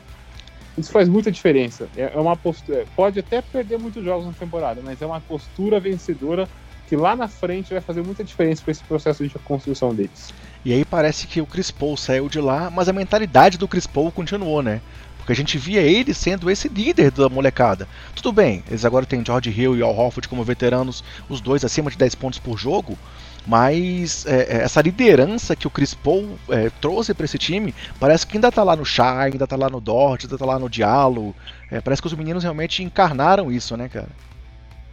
Isso 0.77 0.91
faz 0.91 1.07
muita 1.07 1.31
diferença. 1.31 1.87
É, 1.95 2.11
é 2.13 2.19
uma 2.19 2.35
postura. 2.35 2.85
Pode 2.95 3.19
até 3.19 3.41
perder 3.41 3.77
muitos 3.77 4.03
jogos 4.03 4.25
na 4.25 4.33
temporada, 4.33 4.81
mas 4.83 5.01
é 5.01 5.05
uma 5.05 5.21
postura 5.21 5.79
vencedora 5.79 6.49
que 6.87 6.95
lá 6.95 7.15
na 7.15 7.27
frente 7.27 7.71
vai 7.71 7.81
fazer 7.81 8.01
muita 8.01 8.23
diferença 8.23 8.61
para 8.63 8.71
esse 8.71 8.83
processo 8.83 9.27
de 9.27 9.33
construção 9.39 9.93
deles. 9.93 10.33
E 10.65 10.73
aí 10.73 10.83
parece 10.83 11.27
que 11.27 11.39
o 11.39 11.45
Chris 11.45 11.69
Paul 11.69 11.95
saiu 11.95 12.27
de 12.27 12.39
lá, 12.39 12.69
mas 12.69 12.89
a 12.89 12.93
mentalidade 12.93 13.57
do 13.57 13.67
Chris 13.67 13.85
Paul 13.85 14.11
continuou, 14.11 14.61
né? 14.61 14.81
Porque 15.23 15.31
a 15.31 15.35
gente 15.35 15.57
via 15.57 15.79
ele 15.79 16.13
sendo 16.13 16.51
esse 16.51 16.67
líder 16.67 17.09
da 17.09 17.29
molecada. 17.29 17.87
Tudo 18.13 18.33
bem, 18.33 18.61
eles 18.67 18.83
agora 18.83 19.05
têm 19.05 19.23
George 19.25 19.49
Hill 19.49 19.77
e 19.77 19.81
Al 19.81 19.95
Horford 19.95 20.27
como 20.27 20.43
veteranos, 20.43 21.01
os 21.29 21.39
dois 21.39 21.63
acima 21.63 21.89
de 21.89 21.97
10 21.97 22.15
pontos 22.15 22.39
por 22.39 22.57
jogo. 22.57 22.97
Mas 23.47 24.25
é, 24.25 24.57
é, 24.57 24.63
essa 24.63 24.81
liderança 24.81 25.55
que 25.55 25.65
o 25.65 25.69
Chris 25.69 25.93
Paul 25.93 26.37
é, 26.49 26.69
trouxe 26.81 27.13
para 27.13 27.23
esse 27.23 27.37
time 27.37 27.73
parece 27.97 28.27
que 28.27 28.35
ainda 28.35 28.49
está 28.49 28.63
lá 28.63 28.75
no 28.75 28.85
Shai, 28.85 29.31
ainda 29.31 29.45
está 29.45 29.55
lá 29.55 29.69
no 29.69 29.79
Dort, 29.79 30.23
ainda 30.23 30.35
está 30.35 30.45
lá 30.45 30.59
no 30.59 30.69
Diallo. 30.69 31.33
É, 31.71 31.79
parece 31.79 32.01
que 32.01 32.07
os 32.07 32.13
meninos 32.13 32.43
realmente 32.43 32.83
encarnaram 32.83 33.49
isso, 33.49 33.77
né, 33.77 33.87
cara? 33.87 34.09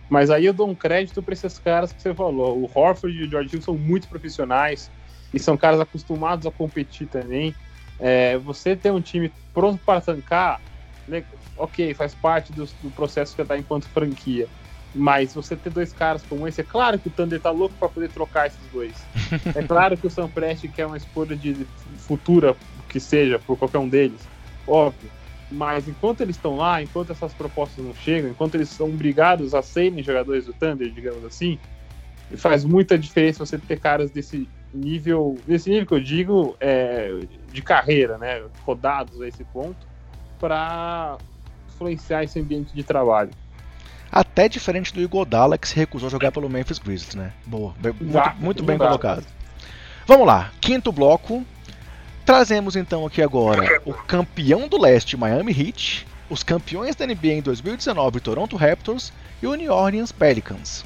Mas 0.08 0.30
aí 0.30 0.46
eu 0.46 0.52
dou 0.52 0.68
um 0.68 0.76
crédito 0.76 1.20
para 1.20 1.34
esses 1.34 1.58
caras 1.58 1.92
que 1.92 2.00
você 2.00 2.14
falou. 2.14 2.56
O 2.56 2.70
Horford 2.72 3.16
e 3.16 3.24
o 3.24 3.30
George 3.30 3.56
Hill 3.56 3.62
são 3.62 3.74
muito 3.76 4.06
profissionais 4.06 4.88
e 5.34 5.40
são 5.40 5.56
caras 5.56 5.80
acostumados 5.80 6.46
a 6.46 6.52
competir 6.52 7.08
também. 7.08 7.52
É, 8.00 8.38
você 8.38 8.74
ter 8.74 8.90
um 8.90 9.00
time 9.00 9.30
pronto 9.52 9.80
para 9.84 10.00
tancar, 10.00 10.60
né, 11.06 11.22
ok, 11.56 11.92
faz 11.94 12.14
parte 12.14 12.52
do, 12.52 12.64
do 12.82 12.90
processo 12.90 13.34
que 13.34 13.42
está 13.42 13.56
enquanto 13.58 13.88
franquia. 13.88 14.48
Mas 14.94 15.34
você 15.34 15.54
ter 15.54 15.70
dois 15.70 15.92
caras 15.92 16.22
como 16.28 16.48
esse, 16.48 16.60
é 16.60 16.64
claro 16.64 16.98
que 16.98 17.08
o 17.08 17.10
Thunder 17.10 17.40
tá 17.40 17.50
louco 17.50 17.74
para 17.78 17.88
poder 17.88 18.10
trocar 18.10 18.48
esses 18.48 18.60
dois. 18.72 18.94
é 19.54 19.62
claro 19.62 19.96
que 19.96 20.06
o 20.06 20.10
Sam 20.10 20.28
Prest 20.28 20.66
quer 20.68 20.86
uma 20.86 20.96
escolha 20.96 21.36
de 21.36 21.66
futura, 21.98 22.56
que 22.88 22.98
seja, 22.98 23.38
por 23.38 23.56
qualquer 23.56 23.78
um 23.78 23.88
deles. 23.88 24.20
Óbvio. 24.66 25.10
Mas 25.50 25.88
enquanto 25.88 26.20
eles 26.22 26.36
estão 26.36 26.56
lá, 26.56 26.82
enquanto 26.82 27.10
essas 27.10 27.34
propostas 27.34 27.84
não 27.84 27.94
chegam, 27.94 28.30
enquanto 28.30 28.54
eles 28.54 28.68
são 28.68 28.88
obrigados 28.88 29.54
a 29.54 29.62
serem 29.62 30.02
jogadores 30.02 30.46
do 30.46 30.52
Thunder, 30.52 30.90
digamos 30.90 31.24
assim, 31.24 31.58
faz 32.36 32.64
muita 32.64 32.96
diferença 32.96 33.44
você 33.44 33.58
ter 33.58 33.78
caras 33.78 34.10
desse 34.10 34.48
nível, 34.72 35.36
nesse 35.46 35.68
nível 35.70 35.86
que 35.86 35.94
eu 35.94 36.00
digo, 36.00 36.56
é, 36.60 37.20
de 37.52 37.62
carreira, 37.62 38.18
né, 38.18 38.42
rodados 38.64 39.20
a 39.20 39.28
esse 39.28 39.44
ponto, 39.44 39.86
para 40.38 41.18
influenciar 41.68 42.24
esse 42.24 42.38
ambiente 42.38 42.74
de 42.74 42.82
trabalho. 42.82 43.30
Até 44.12 44.48
diferente 44.48 44.92
do 44.92 45.00
Igodala 45.00 45.56
que 45.56 45.68
se 45.68 45.76
recusou 45.76 46.08
a 46.08 46.10
jogar 46.10 46.32
pelo 46.32 46.48
Memphis 46.48 46.78
Grizzlies, 46.78 47.14
né? 47.14 47.32
Boa, 47.46 47.74
muito, 48.00 48.40
muito 48.40 48.62
bem 48.64 48.76
colocado. 48.76 49.24
Vamos 50.06 50.26
lá, 50.26 50.50
quinto 50.60 50.90
bloco. 50.90 51.44
Trazemos 52.26 52.76
então 52.76 53.06
aqui 53.06 53.22
agora 53.22 53.80
o 53.84 53.92
campeão 53.92 54.68
do 54.68 54.80
leste, 54.80 55.16
Miami 55.16 55.52
Heat, 55.52 56.06
os 56.28 56.42
campeões 56.42 56.94
da 56.96 57.06
NBA 57.06 57.34
em 57.34 57.42
2019, 57.42 58.20
Toronto 58.20 58.56
Raptors 58.56 59.12
e 59.42 59.46
o 59.46 59.54
New 59.54 59.72
Orleans 59.72 60.12
Pelicans. 60.12 60.84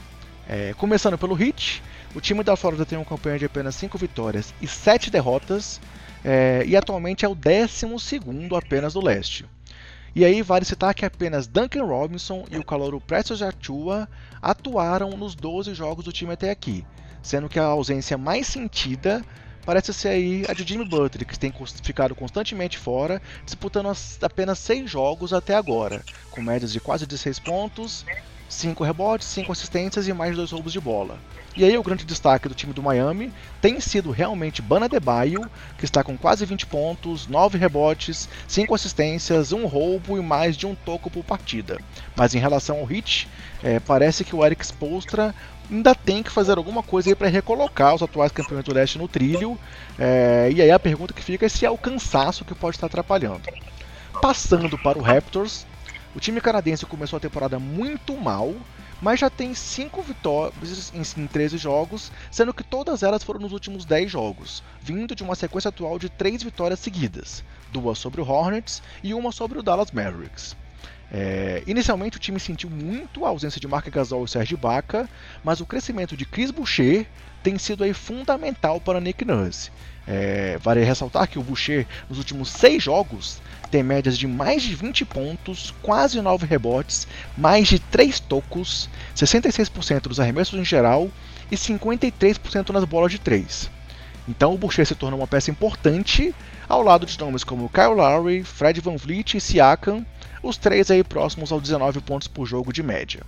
É, 0.48 0.74
começando 0.76 1.16
pelo 1.16 1.40
Heat, 1.40 1.82
o 2.14 2.20
time 2.20 2.42
da 2.42 2.56
Flórida 2.56 2.86
tem 2.86 2.96
uma 2.96 3.04
campanha 3.04 3.38
de 3.38 3.44
apenas 3.44 3.74
5 3.74 3.98
vitórias 3.98 4.54
e 4.60 4.68
7 4.68 5.10
derrotas, 5.10 5.80
é, 6.24 6.62
e 6.66 6.76
atualmente 6.76 7.24
é 7.24 7.28
o 7.28 7.34
12 7.34 7.86
apenas 8.56 8.94
do 8.94 9.04
leste. 9.04 9.44
E 10.14 10.24
aí 10.24 10.42
vale 10.42 10.64
citar 10.64 10.94
que 10.94 11.04
apenas 11.04 11.48
Duncan 11.48 11.84
Robinson 11.84 12.44
e 12.48 12.56
o 12.56 12.64
calouro 12.64 13.00
Preston 13.00 13.44
Atua 13.44 14.08
atuaram 14.40 15.10
nos 15.10 15.34
12 15.34 15.74
jogos 15.74 16.04
do 16.04 16.12
time 16.12 16.32
até 16.32 16.50
aqui, 16.50 16.86
sendo 17.20 17.48
que 17.48 17.58
a 17.58 17.64
ausência 17.64 18.16
mais 18.16 18.46
sentida 18.46 19.24
parece 19.66 19.92
ser 19.92 20.08
aí 20.08 20.44
a 20.48 20.52
de 20.52 20.62
Jimmy 20.62 20.84
Butler, 20.84 21.26
que 21.26 21.38
tem 21.38 21.52
ficado 21.82 22.14
constantemente 22.14 22.78
fora, 22.78 23.20
disputando 23.44 23.90
apenas 24.22 24.58
6 24.60 24.88
jogos 24.88 25.32
até 25.32 25.56
agora, 25.56 26.00
com 26.30 26.40
médias 26.40 26.72
de 26.72 26.78
quase 26.78 27.06
16 27.06 27.40
pontos, 27.40 28.06
5 28.54 28.82
rebotes, 28.84 29.26
5 29.28 29.52
assistências 29.52 30.08
e 30.08 30.12
mais 30.12 30.36
2 30.36 30.50
roubos 30.52 30.72
de 30.72 30.80
bola. 30.80 31.18
E 31.56 31.64
aí 31.64 31.78
o 31.78 31.82
grande 31.82 32.04
destaque 32.04 32.48
do 32.48 32.54
time 32.54 32.72
do 32.72 32.82
Miami 32.82 33.32
tem 33.60 33.78
sido 33.78 34.10
realmente 34.10 34.60
Bana 34.60 34.88
Debaio, 34.88 35.48
que 35.78 35.84
está 35.84 36.02
com 36.02 36.16
quase 36.16 36.44
20 36.44 36.66
pontos, 36.66 37.28
9 37.28 37.58
rebotes, 37.58 38.28
5 38.48 38.74
assistências, 38.74 39.52
um 39.52 39.66
roubo 39.66 40.18
e 40.18 40.20
mais 40.20 40.56
de 40.56 40.66
um 40.66 40.74
toco 40.74 41.08
por 41.08 41.22
partida. 41.22 41.78
Mas 42.16 42.34
em 42.34 42.38
relação 42.38 42.78
ao 42.78 42.84
Hit, 42.84 43.28
é, 43.62 43.78
parece 43.78 44.24
que 44.24 44.34
o 44.34 44.44
Eric 44.44 44.64
Spolstra 44.64 45.32
ainda 45.70 45.94
tem 45.94 46.22
que 46.22 46.30
fazer 46.30 46.58
alguma 46.58 46.82
coisa 46.82 47.14
para 47.14 47.28
recolocar 47.28 47.94
os 47.94 48.02
atuais 48.02 48.32
campeões 48.32 48.64
do 48.64 48.74
leste 48.74 48.98
no 48.98 49.06
trilho. 49.06 49.58
É, 49.98 50.50
e 50.52 50.60
aí 50.60 50.70
a 50.70 50.78
pergunta 50.78 51.14
que 51.14 51.22
fica 51.22 51.46
é 51.46 51.48
se 51.48 51.64
é 51.64 51.70
o 51.70 51.78
cansaço 51.78 52.44
que 52.44 52.54
pode 52.54 52.76
estar 52.76 52.86
atrapalhando. 52.86 53.42
Passando 54.20 54.76
para 54.78 54.98
o 54.98 55.02
Raptors, 55.02 55.66
o 56.14 56.20
time 56.20 56.40
canadense 56.40 56.86
começou 56.86 57.16
a 57.16 57.20
temporada 57.20 57.58
muito 57.58 58.16
mal, 58.16 58.54
mas 59.02 59.20
já 59.20 59.28
tem 59.28 59.54
5 59.54 60.02
vitórias 60.02 60.92
em 60.94 61.26
13 61.26 61.58
jogos, 61.58 62.12
sendo 62.30 62.54
que 62.54 62.62
todas 62.62 63.02
elas 63.02 63.22
foram 63.22 63.40
nos 63.40 63.52
últimos 63.52 63.84
10 63.84 64.10
jogos, 64.10 64.62
vindo 64.80 65.14
de 65.14 65.22
uma 65.22 65.34
sequência 65.34 65.68
atual 65.68 65.98
de 65.98 66.08
3 66.08 66.42
vitórias 66.42 66.80
seguidas, 66.80 67.42
duas 67.72 67.98
sobre 67.98 68.20
o 68.20 68.28
Hornets 68.28 68.82
e 69.02 69.12
uma 69.12 69.32
sobre 69.32 69.58
o 69.58 69.62
Dallas 69.62 69.90
Mavericks. 69.90 70.56
É, 71.12 71.62
inicialmente 71.66 72.16
o 72.16 72.20
time 72.20 72.40
sentiu 72.40 72.70
muito 72.70 73.24
a 73.24 73.28
ausência 73.28 73.60
de 73.60 73.68
Mark 73.68 73.86
Gasol 73.88 74.24
e 74.24 74.28
Serge 74.28 74.54
Ibaka, 74.54 75.08
mas 75.44 75.60
o 75.60 75.66
crescimento 75.66 76.16
de 76.16 76.24
Chris 76.24 76.50
Boucher 76.50 77.06
tem 77.42 77.58
sido 77.58 77.84
aí 77.84 77.92
fundamental 77.92 78.80
para 78.80 79.00
Nick 79.00 79.24
Nurse. 79.24 79.70
É, 80.06 80.58
vale 80.62 80.84
ressaltar 80.84 81.26
que 81.28 81.38
o 81.38 81.42
Boucher, 81.42 81.86
nos 82.08 82.18
últimos 82.18 82.50
seis 82.50 82.82
jogos, 82.82 83.40
tem 83.70 83.82
médias 83.82 84.16
de 84.16 84.26
mais 84.26 84.62
de 84.62 84.74
20 84.74 85.04
pontos, 85.04 85.74
quase 85.82 86.20
9 86.20 86.46
rebotes, 86.46 87.08
mais 87.36 87.68
de 87.68 87.78
3 87.78 88.20
tocos, 88.20 88.88
66% 89.16 90.02
dos 90.02 90.20
arremessos 90.20 90.58
em 90.58 90.64
geral 90.64 91.10
e 91.50 91.56
53% 91.56 92.70
nas 92.70 92.84
bolas 92.84 93.10
de 93.10 93.18
3. 93.18 93.70
Então 94.28 94.54
o 94.54 94.58
Boucher 94.58 94.86
se 94.86 94.94
tornou 94.94 95.20
uma 95.20 95.26
peça 95.26 95.50
importante 95.50 96.34
ao 96.68 96.82
lado 96.82 97.04
de 97.04 97.18
nomes 97.18 97.44
como 97.44 97.68
Kyle 97.68 97.94
Lowry, 97.94 98.42
Fred 98.42 98.80
Van 98.80 98.96
Vliet 98.96 99.36
e 99.36 99.40
Siakam, 99.40 100.04
os 100.42 100.56
três 100.56 100.90
aí 100.90 101.02
próximos 101.02 101.50
aos 101.50 101.62
19 101.62 102.00
pontos 102.00 102.28
por 102.28 102.46
jogo 102.46 102.72
de 102.72 102.82
média. 102.82 103.22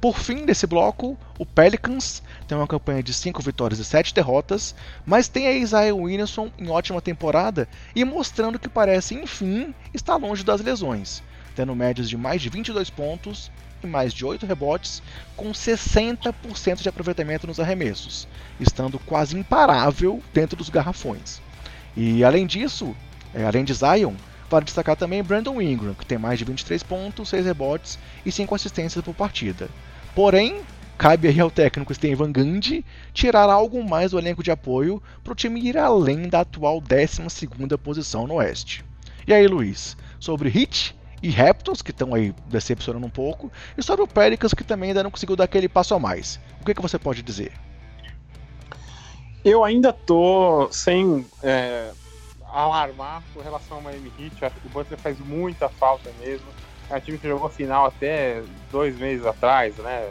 Por 0.00 0.18
fim 0.18 0.46
desse 0.46 0.66
bloco, 0.66 1.16
o 1.38 1.44
Pelicans 1.44 2.22
tem 2.50 2.58
uma 2.58 2.66
campanha 2.66 3.00
de 3.00 3.14
5 3.14 3.40
vitórias 3.42 3.78
e 3.78 3.84
7 3.84 4.12
derrotas, 4.12 4.74
mas 5.06 5.28
tem 5.28 5.46
a 5.46 5.52
Isaiah 5.52 5.94
Williamson 5.94 6.50
em 6.58 6.68
ótima 6.68 7.00
temporada 7.00 7.68
e 7.94 8.04
mostrando 8.04 8.58
que 8.58 8.68
parece, 8.68 9.14
enfim, 9.14 9.72
estar 9.94 10.16
longe 10.16 10.42
das 10.42 10.60
lesões, 10.60 11.22
tendo 11.54 11.76
médias 11.76 12.08
de 12.08 12.16
mais 12.16 12.42
de 12.42 12.48
22 12.48 12.90
pontos 12.90 13.52
e 13.84 13.86
mais 13.86 14.12
de 14.12 14.26
8 14.26 14.46
rebotes, 14.46 15.00
com 15.36 15.52
60% 15.52 16.82
de 16.82 16.88
aproveitamento 16.88 17.46
nos 17.46 17.60
arremessos, 17.60 18.26
estando 18.58 18.98
quase 18.98 19.38
imparável 19.38 20.20
dentro 20.34 20.56
dos 20.56 20.68
garrafões. 20.68 21.40
E 21.96 22.24
além 22.24 22.48
disso, 22.48 22.96
é, 23.32 23.44
além 23.44 23.62
de 23.62 23.74
Zion, 23.74 24.14
vale 24.50 24.64
destacar 24.64 24.96
também 24.96 25.22
Brandon 25.22 25.62
Ingram, 25.62 25.94
que 25.94 26.04
tem 26.04 26.18
mais 26.18 26.36
de 26.36 26.44
23 26.44 26.82
pontos, 26.82 27.28
6 27.28 27.46
rebotes 27.46 27.96
e 28.26 28.32
5 28.32 28.52
assistências 28.56 29.04
por 29.04 29.14
partida. 29.14 29.68
Porém, 30.16 30.62
cabe 31.00 31.28
aí 31.28 31.40
ao 31.40 31.50
técnico 31.50 31.94
Steven 31.94 32.30
Gandhi 32.30 32.84
tirar 33.14 33.48
algo 33.48 33.82
mais 33.82 34.10
do 34.10 34.18
elenco 34.18 34.42
de 34.42 34.50
apoio 34.50 35.02
para 35.24 35.32
o 35.32 35.34
time 35.34 35.58
ir 35.58 35.78
além 35.78 36.28
da 36.28 36.40
atual 36.40 36.78
12 36.78 37.48
posição 37.78 38.26
no 38.26 38.34
Oeste. 38.34 38.84
E 39.26 39.32
aí, 39.32 39.46
Luiz, 39.46 39.96
sobre 40.18 40.50
Heat 40.50 40.94
e 41.22 41.30
Raptors, 41.30 41.80
que 41.80 41.90
estão 41.90 42.14
aí 42.14 42.34
decepcionando 42.48 43.06
um 43.06 43.10
pouco, 43.10 43.50
e 43.78 43.82
sobre 43.82 44.04
o 44.04 44.06
Pelicans, 44.06 44.52
que 44.52 44.62
também 44.62 44.90
ainda 44.90 45.02
não 45.02 45.10
conseguiu 45.10 45.36
dar 45.36 45.44
aquele 45.44 45.70
passo 45.70 45.94
a 45.94 45.98
mais. 45.98 46.38
O 46.60 46.66
que, 46.66 46.74
que 46.74 46.82
você 46.82 46.98
pode 46.98 47.22
dizer? 47.22 47.52
Eu 49.42 49.64
ainda 49.64 49.94
tô 49.94 50.68
sem 50.70 51.26
é, 51.42 51.92
alarmar 52.52 53.22
com 53.32 53.40
relação 53.40 53.78
ao 53.78 53.82
Miami 53.82 54.12
Heat. 54.18 54.44
Acho 54.44 54.56
que 54.56 54.66
o 54.66 54.70
Butler 54.70 55.00
faz 55.00 55.18
muita 55.18 55.66
falta 55.70 56.10
mesmo. 56.20 56.46
É 56.90 56.96
um 56.96 57.00
time 57.00 57.16
que 57.16 57.26
jogou 57.26 57.48
final 57.48 57.86
até 57.86 58.42
dois 58.70 58.98
meses 58.98 59.24
atrás, 59.24 59.74
né? 59.76 60.10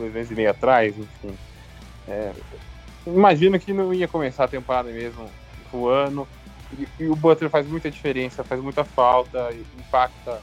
Dois 0.00 0.14
meses 0.14 0.30
e 0.30 0.34
meio 0.34 0.50
atrás, 0.50 0.96
enfim. 0.96 1.36
É, 2.08 2.32
imagino 3.06 3.60
que 3.60 3.70
não 3.70 3.92
ia 3.92 4.08
começar 4.08 4.44
a 4.44 4.48
temporada 4.48 4.90
mesmo 4.90 5.28
voando. 5.70 6.26
E, 6.78 6.88
e 7.00 7.06
o 7.06 7.14
Butler 7.14 7.50
faz 7.50 7.66
muita 7.66 7.90
diferença, 7.90 8.42
faz 8.42 8.62
muita 8.62 8.82
falta, 8.82 9.50
impacta 9.78 10.40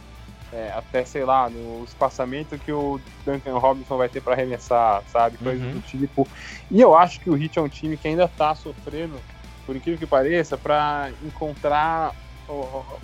é, 0.53 0.71
até, 0.75 1.03
sei 1.03 1.25
lá, 1.25 1.49
no 1.49 1.83
espaçamento 1.83 2.57
que 2.59 2.71
o 2.71 2.99
Duncan 3.25 3.57
Robinson 3.57 3.97
vai 3.97 4.09
ter 4.09 4.21
para 4.21 4.33
arremessar, 4.33 5.01
sabe? 5.11 5.37
Coisas 5.37 5.65
uhum. 5.65 5.73
do 5.73 5.81
tipo. 5.81 6.27
E 6.69 6.79
eu 6.79 6.95
acho 6.95 7.19
que 7.19 7.31
o 7.31 7.41
Heat 7.41 7.57
é 7.57 7.61
um 7.61 7.67
time 7.67 7.97
que 7.97 8.07
ainda 8.07 8.25
está 8.25 8.53
sofrendo, 8.53 9.19
por 9.65 9.75
incrível 9.75 9.97
que 9.97 10.05
pareça, 10.05 10.55
para 10.55 11.09
encontrar 11.25 12.13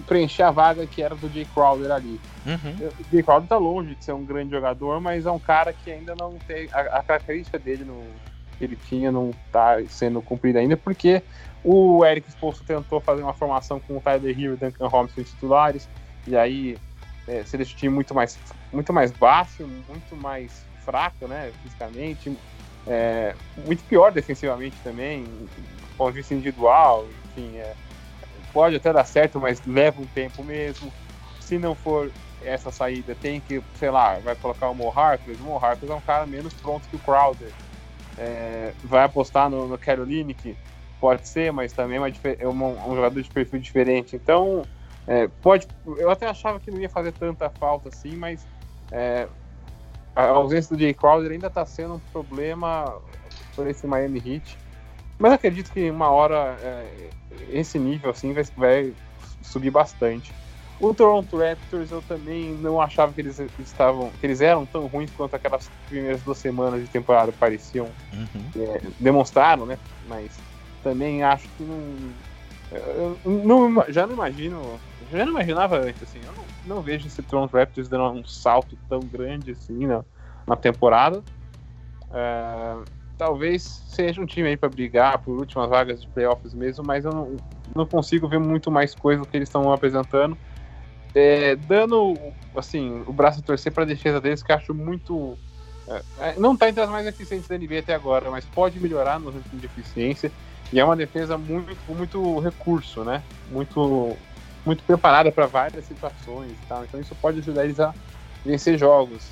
preencher 0.08 0.44
a 0.44 0.52
vaga 0.52 0.86
que 0.86 1.02
era 1.02 1.16
do 1.16 1.30
Jay 1.30 1.46
Crowder 1.54 1.92
ali. 1.92 2.20
Uhum. 2.46 2.88
O 2.88 3.12
Jay 3.12 3.24
Crowder 3.24 3.48
tá 3.48 3.58
longe 3.58 3.96
de 3.96 4.04
ser 4.04 4.14
um 4.14 4.24
grande 4.24 4.52
jogador, 4.52 5.00
mas 5.02 5.26
é 5.26 5.32
um 5.32 5.40
cara 5.40 5.74
que 5.74 5.92
ainda 5.92 6.16
não 6.18 6.38
tem. 6.48 6.70
A, 6.72 7.00
a 7.00 7.04
característica 7.04 7.60
dele 7.60 7.84
no, 7.84 8.04
que 8.58 8.64
ele 8.64 8.76
tinha 8.88 9.12
não 9.12 9.32
tá 9.52 9.78
sendo 9.90 10.22
cumprida 10.22 10.60
ainda, 10.60 10.78
porque 10.78 11.22
o 11.64 12.06
Eric 12.06 12.30
Spolstra 12.30 12.66
tentou 12.66 13.00
fazer 13.00 13.22
uma 13.24 13.34
formação 13.34 13.80
com 13.80 13.98
o 13.98 14.02
Tyler 14.02 14.38
Hill 14.38 14.54
e 14.54 14.58
Duncan 14.58 14.88
Robinson 14.88 15.24
titulares, 15.24 15.88
e 16.28 16.36
aí 16.36 16.78
é, 17.28 17.44
se 17.44 17.58
deixa 17.58 17.74
o 17.74 17.78
time 17.78 17.94
muito 17.94 18.14
mais, 18.14 18.38
muito 18.72 18.92
mais 18.94 19.12
baixo, 19.12 19.68
muito 19.88 20.16
mais 20.16 20.66
fraco, 20.84 21.28
né, 21.28 21.52
fisicamente, 21.64 22.38
é, 22.86 23.34
muito 23.66 23.84
pior 23.86 24.12
defensivamente 24.12 24.76
também, 24.84 25.24
do 25.24 25.98
ponto 25.98 26.12
de 26.12 26.18
vista 26.18 26.34
individual, 26.34 27.06
enfim, 27.26 27.58
é, 27.58 27.74
pode 28.54 28.76
até 28.76 28.94
dar 28.94 29.04
certo, 29.04 29.40
mas 29.40 29.62
leva 29.66 30.02
um 30.02 30.06
tempo 30.06 30.44
mesmo. 30.44 30.94
Se 31.40 31.58
não 31.58 31.76
for 31.76 32.12
essa 32.44 32.72
saída, 32.72 33.16
tem 33.16 33.42
que, 33.42 33.62
sei 33.76 33.90
lá, 33.90 34.20
vai 34.20 34.36
colocar 34.36 34.70
o 34.70 34.76
Mo 34.76 34.90
Harkless. 34.90 35.42
O 35.42 35.46
Mo 35.46 35.58
Harkless 35.58 35.92
é 35.92 35.96
um 35.96 36.02
cara 36.02 36.26
menos 36.26 36.54
pronto 36.54 36.88
que 36.88 36.96
o 36.96 37.00
Crowder. 37.00 37.52
É, 38.18 38.72
vai 38.84 39.04
apostar 39.04 39.50
no, 39.50 39.68
no 39.68 39.78
que 39.78 40.56
pode 41.02 41.28
ser, 41.28 41.52
mas 41.52 41.74
também 41.74 41.98
é, 42.24 42.48
uma, 42.48 42.68
um 42.68 42.96
jogador 42.96 43.22
de 43.22 43.30
perfil 43.30 43.60
diferente. 43.60 44.16
Então, 44.16 44.64
é, 45.08 45.28
pode. 45.42 45.68
Eu 45.98 46.10
até 46.10 46.28
achava 46.28 46.60
que 46.60 46.70
não 46.70 46.80
ia 46.80 46.90
fazer 46.90 47.12
tanta 47.12 47.50
falta 47.50 47.90
assim, 47.90 48.16
mas 48.16 48.46
é, 48.92 49.28
a 50.16 50.28
ausência 50.28 50.76
do 50.76 50.80
Jay 50.80 50.94
Crowder 50.94 51.32
ainda 51.32 51.48
está 51.48 51.66
sendo 51.66 51.96
um 51.96 52.00
problema 52.00 52.94
por 53.56 53.68
esse 53.68 53.88
Miami 53.88 54.22
Heat. 54.26 54.58
Mas 55.18 55.34
acredito 55.34 55.72
que 55.72 55.90
uma 55.90 56.10
hora 56.10 56.58
é, 56.62 57.10
esse 57.50 57.78
nível 57.80 58.10
assim 58.10 58.34
vai, 58.34 58.44
vai, 58.56 58.94
subir 59.42 59.72
bastante. 59.72 60.34
O 60.80 60.94
Toronto 60.94 61.38
Raptors 61.38 61.92
eu 61.92 62.02
também 62.02 62.54
não 62.56 62.82
achava 62.82 63.14
que 63.14 63.22
eles 63.22 63.40
estavam, 63.60 64.12
que 64.20 64.26
eles 64.26 64.42
eram 64.42 64.66
tão 64.66 64.88
ruins 64.88 65.12
quanto 65.12 65.36
aquelas 65.36 65.70
primeiras 65.88 66.22
duas 66.24 66.38
semanas 66.38 66.82
de 66.82 66.88
temporada 66.88 67.32
pareciam 67.32 67.88
uhum. 68.12 68.62
é, 68.62 68.82
demonstraram, 69.00 69.66
né? 69.66 69.78
Mas 70.08 70.32
também 70.84 71.24
acho 71.24 71.48
que 71.50 71.64
não, 71.64 73.18
não, 73.26 73.86
já 73.88 74.06
não 74.06 74.14
imagino, 74.14 74.80
já 75.12 75.26
não 75.26 75.32
imaginava 75.32 75.78
antes 75.78 76.04
assim. 76.04 76.20
Eu 76.26 76.34
não, 76.34 76.76
não 76.76 76.82
vejo 76.82 77.08
esse 77.08 77.22
Toronto 77.22 77.56
Raptors 77.56 77.88
dando 77.88 78.20
um 78.20 78.26
salto 78.26 78.78
tão 78.90 79.00
grande 79.00 79.52
assim 79.52 79.86
na, 79.88 80.04
na 80.46 80.56
temporada. 80.56 81.24
É, 82.12 82.76
talvez 83.18 83.84
seja 83.88 84.22
um 84.22 84.26
time 84.26 84.50
aí 84.50 84.58
para 84.58 84.70
brigar 84.70 85.20
por 85.20 85.38
últimas 85.38 85.70
vagas 85.70 86.02
de 86.02 86.08
playoffs 86.08 86.54
mesmo, 86.54 86.84
mas 86.86 87.06
eu 87.06 87.14
não, 87.14 87.38
não 87.76 87.86
consigo 87.86 88.28
ver 88.28 88.40
muito 88.40 88.72
mais 88.72 88.96
coisa 88.96 89.22
do 89.22 89.28
que 89.28 89.38
eles 89.38 89.50
estão 89.50 89.72
apresentando. 89.72 90.38
É, 91.16 91.56
dando 91.56 92.18
assim 92.56 93.04
o 93.06 93.14
braço 93.14 93.40
a 93.40 93.44
torcer 93.44 93.72
para 93.72 93.84
a 93.84 93.88
defesa 93.88 94.20
deles, 94.20 94.42
que 94.42 94.52
acho 94.52 94.74
muito. 94.74 95.38
É, 95.88 96.04
é 96.20 96.36
não 96.40 96.54
está 96.54 96.70
entre 96.70 96.82
as 96.82 96.90
mais 96.90 97.06
eficientes 97.06 97.48
da 97.48 97.58
NBA 97.58 97.80
até 97.80 97.94
agora, 97.94 98.32
mas 98.32 98.46
pode 98.46 98.80
melhorar 98.80 99.20
no 99.20 99.30
ritmo 99.30 99.60
de 99.60 99.66
eficiência. 99.66 100.32
E 100.72 100.80
é 100.80 100.84
uma 100.84 100.96
defesa 100.96 101.38
muito, 101.38 101.78
muito 101.88 102.40
recurso, 102.40 103.04
né? 103.04 103.22
Muito, 103.52 104.18
muito 104.66 104.84
preparada 104.84 105.32
para 105.32 105.46
várias 105.46 105.86
situações 105.86 106.52
e 106.52 106.68
tal. 106.68 106.84
Então 106.84 107.00
isso 107.00 107.14
pode 107.16 107.40
ajudar 107.40 107.66
eles 107.66 107.80
a 107.80 107.94
vencer 108.44 108.78
jogos. 108.78 109.30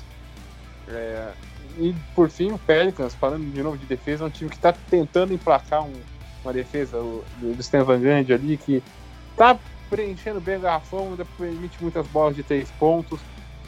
É, 0.86 1.32
e 1.78 1.94
por 2.14 2.30
fim, 2.30 2.52
o 2.52 2.58
Pelicans, 2.58 3.14
falando 3.14 3.50
de 3.52 3.62
novo 3.62 3.76
de 3.76 3.86
defesa, 3.86 4.24
é 4.24 4.26
um 4.26 4.30
time 4.30 4.50
que 4.50 4.56
está 4.56 4.72
tentando 4.72 5.32
emplacar 5.32 5.84
um, 5.84 5.92
uma 6.44 6.52
defesa 6.52 6.98
do, 6.98 7.24
do 7.40 7.60
Stan 7.60 7.84
Van 7.84 8.00
Gundy 8.00 8.32
ali, 8.32 8.56
que 8.56 8.82
está 9.30 9.58
preenchendo 9.88 10.40
bem 10.40 10.56
o 10.56 10.60
garrafão, 10.60 11.10
ainda 11.10 11.24
permite 11.36 11.76
muitas 11.80 12.06
bolas 12.06 12.34
de 12.34 12.42
três 12.42 12.70
pontos. 12.72 13.20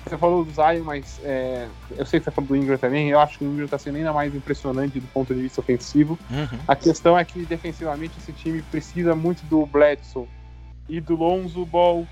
Você 0.04 0.18
falou 0.18 0.44
do 0.44 0.50
Zion, 0.50 0.84
mas 0.84 1.18
é, 1.24 1.66
eu 1.96 2.04
sei 2.04 2.20
que 2.20 2.24
você 2.24 2.30
falou 2.30 2.48
do 2.48 2.56
Ingram 2.56 2.76
também. 2.76 3.08
Eu 3.08 3.18
acho 3.18 3.38
que 3.38 3.44
o 3.44 3.48
Ingram 3.50 3.64
está 3.64 3.78
sendo 3.78 3.96
ainda 3.96 4.12
mais 4.12 4.34
impressionante 4.34 5.00
do 5.00 5.06
ponto 5.08 5.34
de 5.34 5.40
vista 5.40 5.60
ofensivo. 5.60 6.18
Uhum. 6.30 6.58
A 6.68 6.76
questão 6.76 7.18
é 7.18 7.24
que 7.24 7.44
defensivamente 7.46 8.18
esse 8.18 8.32
time 8.32 8.60
precisa 8.62 9.14
muito 9.14 9.42
do 9.46 9.64
Bledsoe 9.64 10.28
e 10.88 11.00
do 11.00 11.16
Lonzo 11.16 11.64
Ball, 11.64 12.06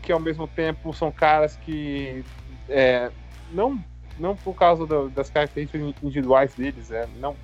que 0.00 0.10
ao 0.10 0.18
mesmo 0.18 0.46
tempo 0.48 0.94
são 0.94 1.12
caras 1.12 1.56
que 1.56 2.24
é, 2.66 3.10
não 3.52 3.78
não 4.18 4.36
por 4.36 4.54
causa 4.54 4.86
do, 4.86 5.08
das 5.08 5.30
características 5.30 5.94
individuais 6.02 6.54
deles, 6.54 6.90
é, 6.90 7.06
não, 7.20 7.34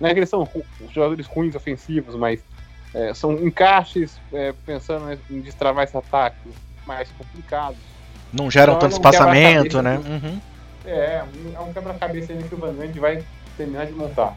não 0.00 0.08
é 0.08 0.12
que 0.12 0.20
eles 0.20 0.28
são 0.28 0.48
jogadores 0.90 1.26
ruins 1.26 1.54
ofensivos, 1.54 2.14
mas 2.14 2.40
é, 2.94 3.12
são 3.14 3.32
encaixes 3.34 4.18
é, 4.32 4.54
pensando 4.64 5.18
em 5.30 5.40
destravar 5.40 5.84
esse 5.84 5.96
ataque 5.96 6.48
mais 6.86 7.08
complicados. 7.12 7.78
Não 8.32 8.50
geram 8.50 8.74
então, 8.74 8.88
tanto 8.88 8.92
é 8.92 8.96
espaçamento, 8.96 9.82
né? 9.82 9.96
Uhum. 9.98 10.40
É, 10.84 11.24
é 11.54 11.60
um 11.60 11.72
quebra-cabeça 11.72 12.32
que 12.34 12.54
o 12.54 12.58
Van 12.58 12.72
Gundy 12.72 12.98
vai 12.98 13.22
terminar 13.56 13.86
de 13.86 13.92
montar. 13.92 14.36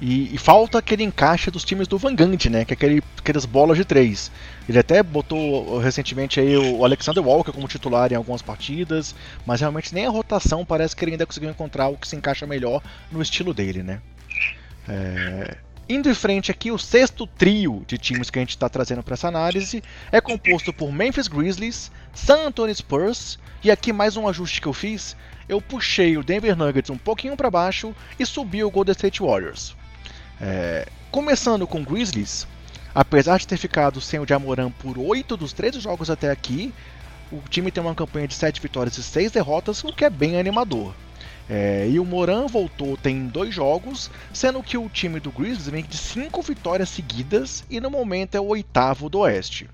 E, 0.00 0.34
e, 0.34 0.38
falta 0.38 0.78
aquele 0.78 1.02
encaixe 1.02 1.50
dos 1.50 1.64
times 1.64 1.88
do 1.88 1.96
Vangante, 1.96 2.50
né? 2.50 2.64
Que 2.64 2.74
é 2.74 2.76
aquele, 2.76 3.02
aquelas 3.18 3.46
bolas 3.46 3.78
de 3.78 3.84
três. 3.84 4.30
Ele 4.68 4.78
até 4.78 5.02
botou 5.02 5.78
recentemente 5.78 6.38
aí 6.38 6.56
o 6.56 6.84
Alexander 6.84 7.26
Walker 7.26 7.52
como 7.52 7.66
titular 7.66 8.12
em 8.12 8.16
algumas 8.16 8.42
partidas, 8.42 9.14
mas 9.46 9.60
realmente 9.60 9.94
nem 9.94 10.04
a 10.04 10.10
rotação 10.10 10.66
parece 10.66 10.94
que 10.94 11.04
ele 11.04 11.12
ainda 11.12 11.24
conseguiu 11.24 11.48
encontrar 11.48 11.88
o 11.88 11.96
que 11.96 12.06
se 12.06 12.14
encaixa 12.14 12.46
melhor 12.46 12.82
no 13.10 13.22
estilo 13.22 13.54
dele, 13.54 13.82
né? 13.82 14.00
É... 14.86 15.56
Indo 15.88 16.10
em 16.10 16.14
frente 16.14 16.50
aqui, 16.50 16.72
o 16.72 16.78
sexto 16.78 17.26
trio 17.26 17.84
de 17.86 17.96
times 17.96 18.28
que 18.28 18.38
a 18.38 18.42
gente 18.42 18.50
está 18.50 18.68
trazendo 18.68 19.04
para 19.04 19.14
essa 19.14 19.28
análise 19.28 19.82
é 20.10 20.20
composto 20.20 20.72
por 20.72 20.92
Memphis 20.92 21.28
Grizzlies, 21.28 21.92
San 22.12 22.48
Antonio 22.48 22.74
Spurs 22.74 23.38
e 23.62 23.70
aqui 23.70 23.92
mais 23.92 24.16
um 24.16 24.26
ajuste 24.26 24.60
que 24.60 24.66
eu 24.66 24.72
fiz, 24.72 25.16
eu 25.48 25.60
puxei 25.60 26.16
o 26.16 26.24
Denver 26.24 26.56
Nuggets 26.56 26.90
um 26.90 26.98
pouquinho 26.98 27.36
para 27.36 27.50
baixo 27.50 27.94
e 28.18 28.26
subi 28.26 28.64
o 28.64 28.70
Golden 28.70 28.92
State 28.92 29.22
Warriors. 29.22 29.75
É, 30.40 30.86
começando 31.10 31.66
com 31.66 31.82
Grizzlies, 31.82 32.46
apesar 32.94 33.38
de 33.38 33.46
ter 33.46 33.56
ficado 33.56 34.00
sem 34.00 34.20
o 34.20 34.26
Jamoran 34.28 34.70
por 34.70 34.98
8 34.98 35.36
dos 35.36 35.52
13 35.52 35.80
jogos 35.80 36.10
até 36.10 36.30
aqui, 36.30 36.74
o 37.32 37.40
time 37.48 37.70
tem 37.70 37.82
uma 37.82 37.94
campanha 37.94 38.28
de 38.28 38.34
7 38.34 38.60
vitórias 38.60 38.98
e 38.98 39.02
6 39.02 39.32
derrotas, 39.32 39.82
o 39.82 39.92
que 39.92 40.04
é 40.04 40.10
bem 40.10 40.38
animador. 40.38 40.94
É, 41.48 41.88
e 41.88 41.98
o 41.98 42.04
Moran 42.04 42.46
voltou 42.46 42.96
tem 42.96 43.28
dois 43.28 43.54
jogos, 43.54 44.10
sendo 44.32 44.62
que 44.62 44.76
o 44.76 44.88
time 44.88 45.20
do 45.20 45.30
Grizzlies 45.30 45.68
vem 45.68 45.84
de 45.84 45.96
5 45.96 46.42
vitórias 46.42 46.88
seguidas 46.88 47.64
e 47.70 47.80
no 47.80 47.90
momento 47.90 48.34
é 48.34 48.40
o 48.40 48.48
oitavo 48.48 49.08
do 49.08 49.20
Oeste. 49.20 49.70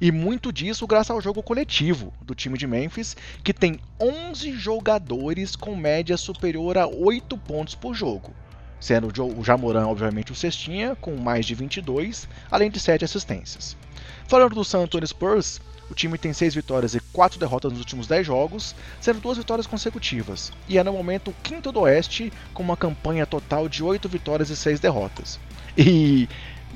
E 0.00 0.10
muito 0.10 0.50
disso 0.50 0.86
graças 0.86 1.10
ao 1.10 1.20
jogo 1.20 1.42
coletivo 1.42 2.12
do 2.22 2.34
time 2.34 2.56
de 2.56 2.66
Memphis, 2.66 3.14
que 3.44 3.52
tem 3.52 3.78
11 4.00 4.52
jogadores 4.52 5.54
com 5.54 5.76
média 5.76 6.16
superior 6.16 6.78
a 6.78 6.86
8 6.86 7.36
pontos 7.36 7.74
por 7.74 7.94
jogo. 7.94 8.32
Sendo 8.80 9.08
o 9.38 9.44
Jamoran, 9.44 9.86
obviamente, 9.86 10.32
o 10.32 10.34
cestinha, 10.34 10.96
com 11.00 11.14
mais 11.16 11.44
de 11.44 11.54
22, 11.54 12.26
além 12.50 12.70
de 12.70 12.80
7 12.80 13.04
assistências. 13.04 13.76
Falando 14.26 14.54
do 14.54 14.64
San 14.64 14.80
Antonio 14.80 15.06
Spurs, 15.06 15.60
o 15.90 15.94
time 15.94 16.16
tem 16.16 16.32
6 16.32 16.54
vitórias 16.54 16.94
e 16.94 17.00
4 17.12 17.38
derrotas 17.38 17.72
nos 17.72 17.80
últimos 17.80 18.06
10 18.06 18.26
jogos, 18.26 18.74
sendo 19.00 19.20
duas 19.20 19.36
vitórias 19.36 19.66
consecutivas, 19.66 20.52
e 20.68 20.78
é 20.78 20.84
no 20.84 20.92
momento 20.92 21.32
o 21.32 21.34
quinto 21.42 21.70
do 21.70 21.80
Oeste, 21.80 22.32
com 22.54 22.62
uma 22.62 22.76
campanha 22.76 23.26
total 23.26 23.68
de 23.68 23.82
8 23.82 24.08
vitórias 24.08 24.50
e 24.50 24.56
6 24.56 24.80
derrotas. 24.80 25.38
E 25.76 26.28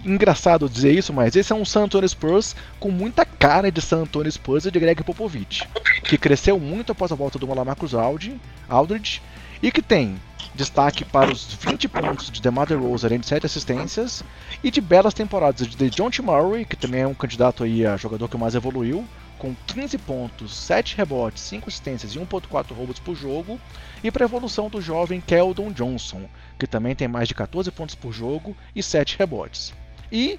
engraçado 0.05 0.69
dizer 0.69 0.93
isso, 0.93 1.13
mas 1.13 1.37
esse 1.37 1.53
é 1.53 1.57
um 1.57 1.65
San 1.65 1.85
Antonio 1.85 2.09
Spurs 2.09 2.55
com 2.79 2.91
muita 2.91 3.25
cara 3.25 3.71
de 3.73 3.81
San 3.81 4.03
Antonio 4.03 4.31
Spurs 4.31 4.67
e 4.67 4.71
de 4.71 4.81
Greg 4.81 5.03
Popovich, 5.03 5.67
que 6.03 6.19
cresceu 6.19 6.59
muito 6.59 6.93
após 6.93 7.11
a 7.13 7.15
volta 7.15 7.39
do 7.39 7.47
Malamarcus 7.47 7.95
Aldridge 7.95 9.23
e 9.63 9.71
que 9.71 9.81
tem 9.81 10.21
destaque 10.55 11.05
para 11.05 11.33
os 11.33 11.55
20 11.55 11.89
pontos 11.89 12.31
de 12.31 12.41
DeMar 12.41 12.67
DeRozan, 12.67 13.09
além 13.09 13.21
de 13.21 13.27
7 13.27 13.47
assistências, 13.47 14.25
e 14.63 14.71
de 14.71 14.81
belas 14.81 15.15
temporadas 15.15 15.67
de 15.67 15.91
John 15.91 16.11
T. 16.11 16.23
Murray, 16.23 16.65
que 16.65 16.77
também 16.77 17.03
é 17.03 17.07
um 17.07 17.15
candidato 17.15 17.65
aí 17.65 17.87
a 17.87 17.97
jogador 17.97 18.29
que 18.29 18.37
mais 18.37 18.55
evoluiu, 18.55 19.07
com 19.39 19.55
15 19.67 19.99
pontos, 19.99 20.57
7 20.57 20.97
rebotes, 20.97 21.43
5 21.43 21.69
assistências 21.69 22.15
e 22.15 22.19
1.4 22.19 22.73
roubos 22.73 22.99
por 22.99 23.15
jogo, 23.15 23.61
e 24.03 24.11
para 24.11 24.25
a 24.25 24.29
evolução 24.29 24.69
do 24.69 24.81
jovem 24.81 25.21
Keldon 25.21 25.73
Johnson, 25.73 26.29
que 26.59 26.67
também 26.67 26.95
tem 26.95 27.09
mais 27.09 27.29
de 27.29 27.35
14 27.35 27.71
pontos 27.71 27.95
por 27.95 28.13
jogo 28.13 28.57
e 28.75 28.83
7 28.83 29.19
rebotes. 29.19 29.75
E 30.11 30.39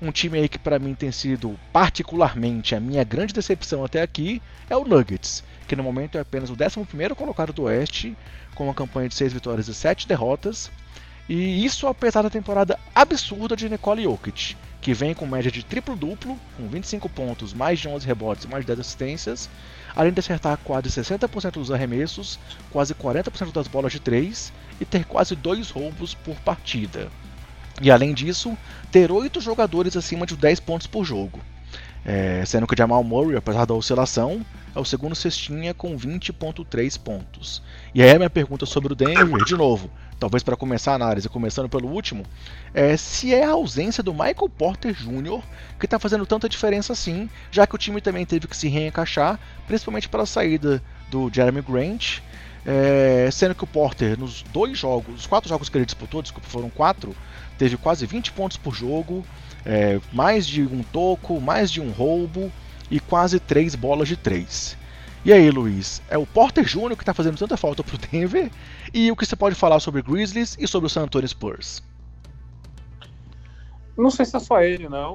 um 0.00 0.10
time 0.10 0.40
aí 0.40 0.48
que 0.48 0.58
para 0.58 0.80
mim 0.80 0.94
tem 0.94 1.12
sido 1.12 1.56
particularmente 1.72 2.74
a 2.74 2.80
minha 2.80 3.04
grande 3.04 3.32
decepção 3.32 3.84
até 3.84 4.02
aqui 4.02 4.42
é 4.68 4.76
o 4.76 4.84
Nuggets, 4.84 5.44
que 5.72 5.76
no 5.76 5.82
momento 5.82 6.18
é 6.18 6.20
apenas 6.20 6.50
o 6.50 6.54
11º 6.54 7.14
colocado 7.14 7.50
do 7.50 7.62
Oeste, 7.62 8.14
com 8.54 8.64
uma 8.64 8.74
campanha 8.74 9.08
de 9.08 9.14
6 9.14 9.32
vitórias 9.32 9.68
e 9.68 9.74
7 9.74 10.06
derrotas. 10.06 10.70
E 11.26 11.64
isso 11.64 11.86
apesar 11.86 12.20
da 12.20 12.28
temporada 12.28 12.78
absurda 12.94 13.56
de 13.56 13.70
Nicole 13.70 14.02
Jokic, 14.02 14.54
que 14.82 14.92
vem 14.92 15.14
com 15.14 15.24
média 15.24 15.50
de 15.50 15.64
triplo-duplo, 15.64 16.38
com 16.58 16.68
25 16.68 17.08
pontos, 17.08 17.54
mais 17.54 17.80
de 17.80 17.88
11 17.88 18.06
rebotes 18.06 18.44
e 18.44 18.48
mais 18.48 18.64
de 18.64 18.66
10 18.66 18.80
assistências, 18.80 19.48
além 19.96 20.12
de 20.12 20.20
acertar 20.20 20.58
quase 20.62 20.90
60% 20.90 21.52
dos 21.52 21.70
arremessos, 21.70 22.38
quase 22.70 22.94
40% 22.94 23.50
das 23.50 23.66
bolas 23.66 23.92
de 23.92 24.00
3 24.00 24.52
e 24.78 24.84
ter 24.84 25.06
quase 25.06 25.34
2 25.34 25.70
roubos 25.70 26.12
por 26.12 26.36
partida. 26.40 27.08
E 27.80 27.90
além 27.90 28.12
disso, 28.12 28.54
ter 28.90 29.10
8 29.10 29.40
jogadores 29.40 29.96
acima 29.96 30.26
de 30.26 30.36
10 30.36 30.60
pontos 30.60 30.86
por 30.86 31.02
jogo. 31.02 31.40
É, 32.04 32.44
sendo 32.44 32.66
que 32.66 32.76
Jamal 32.76 33.02
Murray, 33.02 33.36
apesar 33.36 33.64
da 33.64 33.72
oscilação, 33.72 34.44
é 34.74 34.78
o 34.78 34.84
segundo 34.84 35.14
cestinha 35.14 35.74
com 35.74 35.96
20.3 35.96 36.98
pontos. 36.98 37.62
E 37.94 38.02
aí 38.02 38.10
a 38.10 38.16
minha 38.16 38.30
pergunta 38.30 38.66
sobre 38.66 38.92
o 38.92 38.96
Denver, 38.96 39.44
de 39.44 39.54
novo, 39.54 39.90
talvez 40.18 40.42
para 40.42 40.56
começar 40.56 40.92
a 40.92 40.94
análise, 40.94 41.28
começando 41.28 41.68
pelo 41.68 41.88
último, 41.88 42.24
é 42.72 42.96
se 42.96 43.34
é 43.34 43.44
a 43.44 43.50
ausência 43.50 44.02
do 44.02 44.12
Michael 44.12 44.48
Porter 44.56 44.94
Jr. 44.94 45.42
que 45.78 45.86
está 45.86 45.98
fazendo 45.98 46.24
tanta 46.24 46.48
diferença 46.48 46.92
assim, 46.92 47.28
já 47.50 47.66
que 47.66 47.74
o 47.74 47.78
time 47.78 48.00
também 48.00 48.24
teve 48.24 48.46
que 48.46 48.56
se 48.56 48.68
reencaixar, 48.68 49.38
principalmente 49.66 50.08
pela 50.08 50.24
saída 50.24 50.82
do 51.10 51.30
Jeremy 51.32 51.60
Grant, 51.60 52.20
é, 52.64 53.28
sendo 53.32 53.54
que 53.54 53.64
o 53.64 53.66
Porter, 53.66 54.18
nos 54.18 54.42
dois 54.52 54.78
jogos, 54.78 55.20
os 55.20 55.26
quatro 55.26 55.48
jogos 55.48 55.68
que 55.68 55.76
ele 55.76 55.84
disputou, 55.84 56.22
desculpa, 56.22 56.48
foram 56.48 56.70
quatro, 56.70 57.14
teve 57.58 57.76
quase 57.76 58.06
20 58.06 58.32
pontos 58.32 58.56
por 58.56 58.74
jogo, 58.74 59.26
é, 59.64 60.00
mais 60.12 60.46
de 60.46 60.62
um 60.62 60.82
toco, 60.82 61.40
mais 61.40 61.70
de 61.70 61.80
um 61.80 61.90
roubo 61.90 62.52
e 62.92 63.00
quase 63.00 63.40
três 63.40 63.74
bolas 63.74 64.06
de 64.06 64.18
três. 64.18 64.76
E 65.24 65.32
aí, 65.32 65.50
Luiz, 65.50 66.02
é 66.10 66.18
o 66.18 66.26
Porter 66.26 66.62
Jr. 66.62 66.94
que 66.94 67.02
está 67.02 67.14
fazendo 67.14 67.38
tanta 67.38 67.56
falta 67.56 67.82
para 67.82 67.94
o 67.94 67.98
Denver? 67.98 68.50
E 68.92 69.10
o 69.10 69.16
que 69.16 69.24
você 69.24 69.34
pode 69.34 69.54
falar 69.54 69.80
sobre 69.80 70.02
Grizzlies 70.02 70.58
e 70.60 70.68
sobre 70.68 70.88
o 70.88 70.90
San 70.90 71.04
Antonio 71.04 71.26
Spurs? 71.26 71.82
Não 73.96 74.10
sei 74.10 74.26
se 74.26 74.36
é 74.36 74.40
só 74.40 74.60
ele, 74.60 74.90
não. 74.90 75.14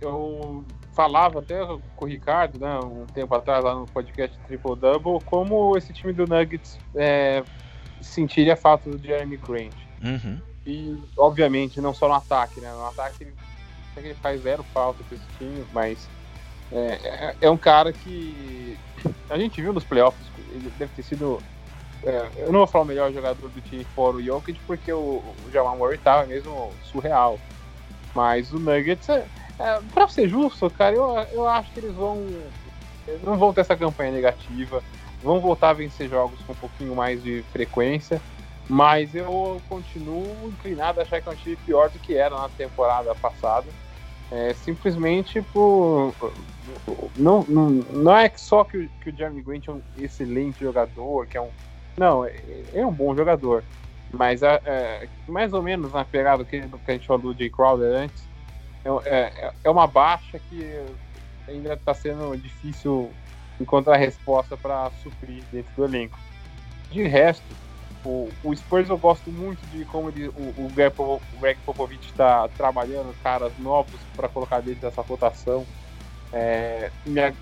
Eu 0.00 0.64
falava 0.94 1.40
até 1.40 1.58
com 1.96 2.04
o 2.04 2.08
Ricardo, 2.08 2.58
né, 2.58 2.78
um 2.78 3.04
tempo 3.06 3.34
atrás, 3.34 3.62
lá 3.62 3.74
no 3.74 3.86
podcast 3.86 4.38
Triple 4.46 4.76
Double, 4.76 5.18
como 5.26 5.76
esse 5.76 5.92
time 5.92 6.14
do 6.14 6.26
Nuggets 6.26 6.78
é, 6.94 7.44
sentiria 8.00 8.56
falta 8.56 8.88
do 8.88 8.98
Jeremy 8.98 9.36
Grant. 9.36 9.74
Uhum. 10.02 10.40
E, 10.64 10.98
obviamente, 11.18 11.78
não 11.78 11.92
só 11.92 12.08
no 12.08 12.14
ataque, 12.14 12.60
né? 12.60 12.72
No 12.72 12.86
ataque 12.86 13.24
ele, 13.24 13.34
ele 13.96 14.14
faz 14.14 14.42
zero 14.42 14.62
falta 14.72 15.02
para 15.04 15.16
esse 15.16 15.26
time, 15.38 15.64
mas 15.74 16.08
é, 16.72 16.98
é, 17.04 17.36
é, 17.42 17.50
um 17.50 17.56
cara 17.56 17.92
que 17.92 18.78
a 19.28 19.38
gente 19.38 19.60
viu 19.60 19.72
nos 19.72 19.84
playoffs, 19.84 20.26
ele 20.50 20.72
deve 20.78 20.92
ter 20.94 21.02
sido. 21.02 21.42
É, 22.02 22.28
eu 22.38 22.46
não 22.46 22.60
vou 22.60 22.66
falar 22.66 22.84
o 22.84 22.88
melhor 22.88 23.12
jogador 23.12 23.48
do 23.48 23.60
time 23.60 23.84
fora 23.84 24.16
o 24.16 24.22
Jokic, 24.22 24.58
porque 24.66 24.92
o, 24.92 25.22
o 25.46 25.50
Jamal 25.52 25.76
Murray 25.76 25.98
tava 25.98 26.26
mesmo 26.26 26.72
surreal. 26.84 27.38
Mas 28.14 28.52
o 28.52 28.58
Nuggets, 28.58 29.08
é, 29.08 29.24
é, 29.58 29.80
pra 29.92 30.08
ser 30.08 30.28
justo, 30.28 30.68
cara, 30.70 30.96
eu, 30.96 31.14
eu 31.32 31.48
acho 31.48 31.70
que 31.72 31.80
eles 31.80 31.94
vão. 31.94 32.26
Não 33.22 33.36
vão 33.36 33.52
ter 33.52 33.62
essa 33.62 33.76
campanha 33.76 34.12
negativa, 34.12 34.82
vão 35.22 35.40
voltar 35.40 35.70
a 35.70 35.74
vencer 35.74 36.08
jogos 36.08 36.40
com 36.46 36.52
um 36.52 36.56
pouquinho 36.56 36.94
mais 36.94 37.22
de 37.22 37.44
frequência. 37.52 38.20
Mas 38.68 39.14
eu 39.14 39.60
continuo 39.68 40.48
inclinado 40.48 41.00
a 41.00 41.02
achar 41.02 41.20
que 41.20 41.28
é 41.28 41.32
um 41.32 41.36
time 41.36 41.56
pior 41.56 41.90
do 41.90 41.98
que 41.98 42.16
era 42.16 42.34
na 42.34 42.48
temporada 42.48 43.14
passada. 43.16 43.66
É, 44.32 44.54
simplesmente 44.54 45.42
por. 45.42 46.14
Não, 47.16 47.44
não, 47.46 47.68
não 47.68 48.16
é 48.16 48.32
só 48.34 48.64
que 48.64 48.78
o, 48.78 48.88
que 49.02 49.10
o 49.10 49.16
Jeremy 49.16 49.42
Grant 49.42 49.68
é 49.68 49.72
um 49.72 49.82
excelente 49.98 50.60
jogador, 50.60 51.26
que 51.26 51.36
é 51.36 51.40
um. 51.40 51.50
Não, 51.98 52.24
é, 52.24 52.34
é 52.72 52.86
um 52.86 52.92
bom 52.92 53.14
jogador. 53.14 53.62
Mas 54.10 54.42
é, 54.42 55.06
mais 55.28 55.52
ou 55.52 55.62
menos 55.62 55.92
na 55.92 56.02
pegada 56.02 56.44
que, 56.44 56.60
que 56.60 56.90
a 56.90 56.92
gente 56.92 57.06
falou 57.06 57.34
de 57.34 57.50
Crowder 57.50 57.94
antes, 57.94 58.24
é, 58.84 58.88
é, 59.04 59.52
é 59.64 59.70
uma 59.70 59.86
baixa 59.86 60.38
que 60.38 60.82
ainda 61.46 61.74
está 61.74 61.92
sendo 61.92 62.34
difícil 62.36 63.10
encontrar 63.60 63.96
resposta 63.96 64.56
para 64.56 64.90
suprir 65.02 65.42
dentro 65.52 65.70
do 65.76 65.84
elenco. 65.84 66.18
De 66.90 67.02
resto, 67.02 67.44
o, 68.04 68.28
o 68.42 68.54
Spurs 68.54 68.88
eu 68.88 68.98
gosto 68.98 69.30
muito 69.30 69.64
de 69.66 69.84
como 69.84 70.08
ele, 70.08 70.28
o, 70.28 70.64
o, 70.64 70.70
Greg, 70.74 70.94
o 70.98 71.20
Greg 71.40 71.58
Popovich 71.64 72.06
está 72.06 72.48
trabalhando 72.48 73.14
caras 73.22 73.52
novos 73.58 74.00
para 74.16 74.28
colocar 74.28 74.60
dentro 74.60 74.82
dessa 74.82 75.02
rotação. 75.02 75.64
É, 76.32 76.90
minha, 77.06 77.34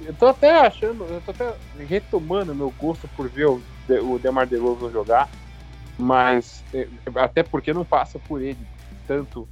eu 0.00 0.14
tô 0.14 0.26
até 0.28 0.66
achando, 0.66 1.04
eu 1.04 1.20
tô 1.20 1.30
até 1.30 1.54
retomando 1.86 2.54
meu 2.54 2.72
gosto 2.78 3.06
por 3.08 3.28
ver 3.28 3.46
o, 3.46 3.62
o 3.88 4.18
DeMar 4.18 4.46
DeRozan 4.46 4.90
jogar, 4.90 5.28
mas 5.98 6.64
é, 6.72 6.88
até 7.14 7.42
porque 7.42 7.72
não 7.74 7.84
passa 7.84 8.18
por 8.18 8.40
ele 8.40 8.66
tanto 9.06 9.46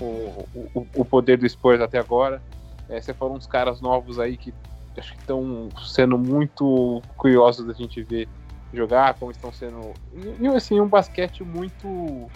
o, 0.00 0.46
o, 0.74 0.86
o 0.96 1.04
poder 1.04 1.38
do 1.38 1.48
Spurs 1.48 1.80
até 1.80 1.98
agora. 1.98 2.42
É, 2.88 3.00
você 3.00 3.14
falou 3.14 3.36
uns 3.36 3.46
caras 3.46 3.80
novos 3.80 4.18
aí 4.18 4.36
que 4.36 4.52
acho 4.98 5.12
que 5.14 5.20
estão 5.20 5.68
sendo 5.84 6.18
muito 6.18 7.00
curiosos 7.16 7.64
da 7.64 7.72
gente 7.72 8.02
ver 8.02 8.28
jogar, 8.72 9.14
como 9.14 9.30
estão 9.30 9.52
sendo. 9.52 9.92
E 10.40 10.46
assim, 10.48 10.80
um 10.80 10.86
basquete 10.86 11.42
muito. 11.42 12.30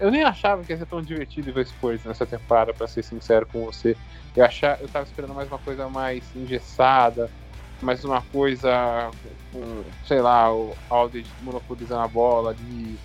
Eu 0.00 0.10
nem 0.12 0.22
achava 0.22 0.62
que 0.62 0.72
ia 0.72 0.78
ser 0.78 0.86
tão 0.86 1.02
divertido 1.02 1.52
ver 1.52 1.66
Spurs 1.66 2.04
nessa 2.04 2.24
temporada, 2.24 2.72
para 2.72 2.86
ser 2.86 3.02
sincero 3.02 3.46
com 3.46 3.64
você. 3.64 3.96
Eu, 4.36 4.44
achava, 4.44 4.80
eu 4.80 4.88
tava 4.88 5.04
esperando 5.04 5.34
mais 5.34 5.48
uma 5.48 5.58
coisa 5.58 5.88
mais 5.88 6.24
engessada, 6.36 7.28
mais 7.82 8.04
uma 8.04 8.22
coisa 8.22 9.10
com, 9.52 9.82
sei 10.06 10.20
lá, 10.20 10.54
o 10.54 10.72
Aldridge 10.88 11.28
monopolizando 11.42 12.02
a 12.02 12.08
bola 12.08 12.50
ali. 12.50 12.96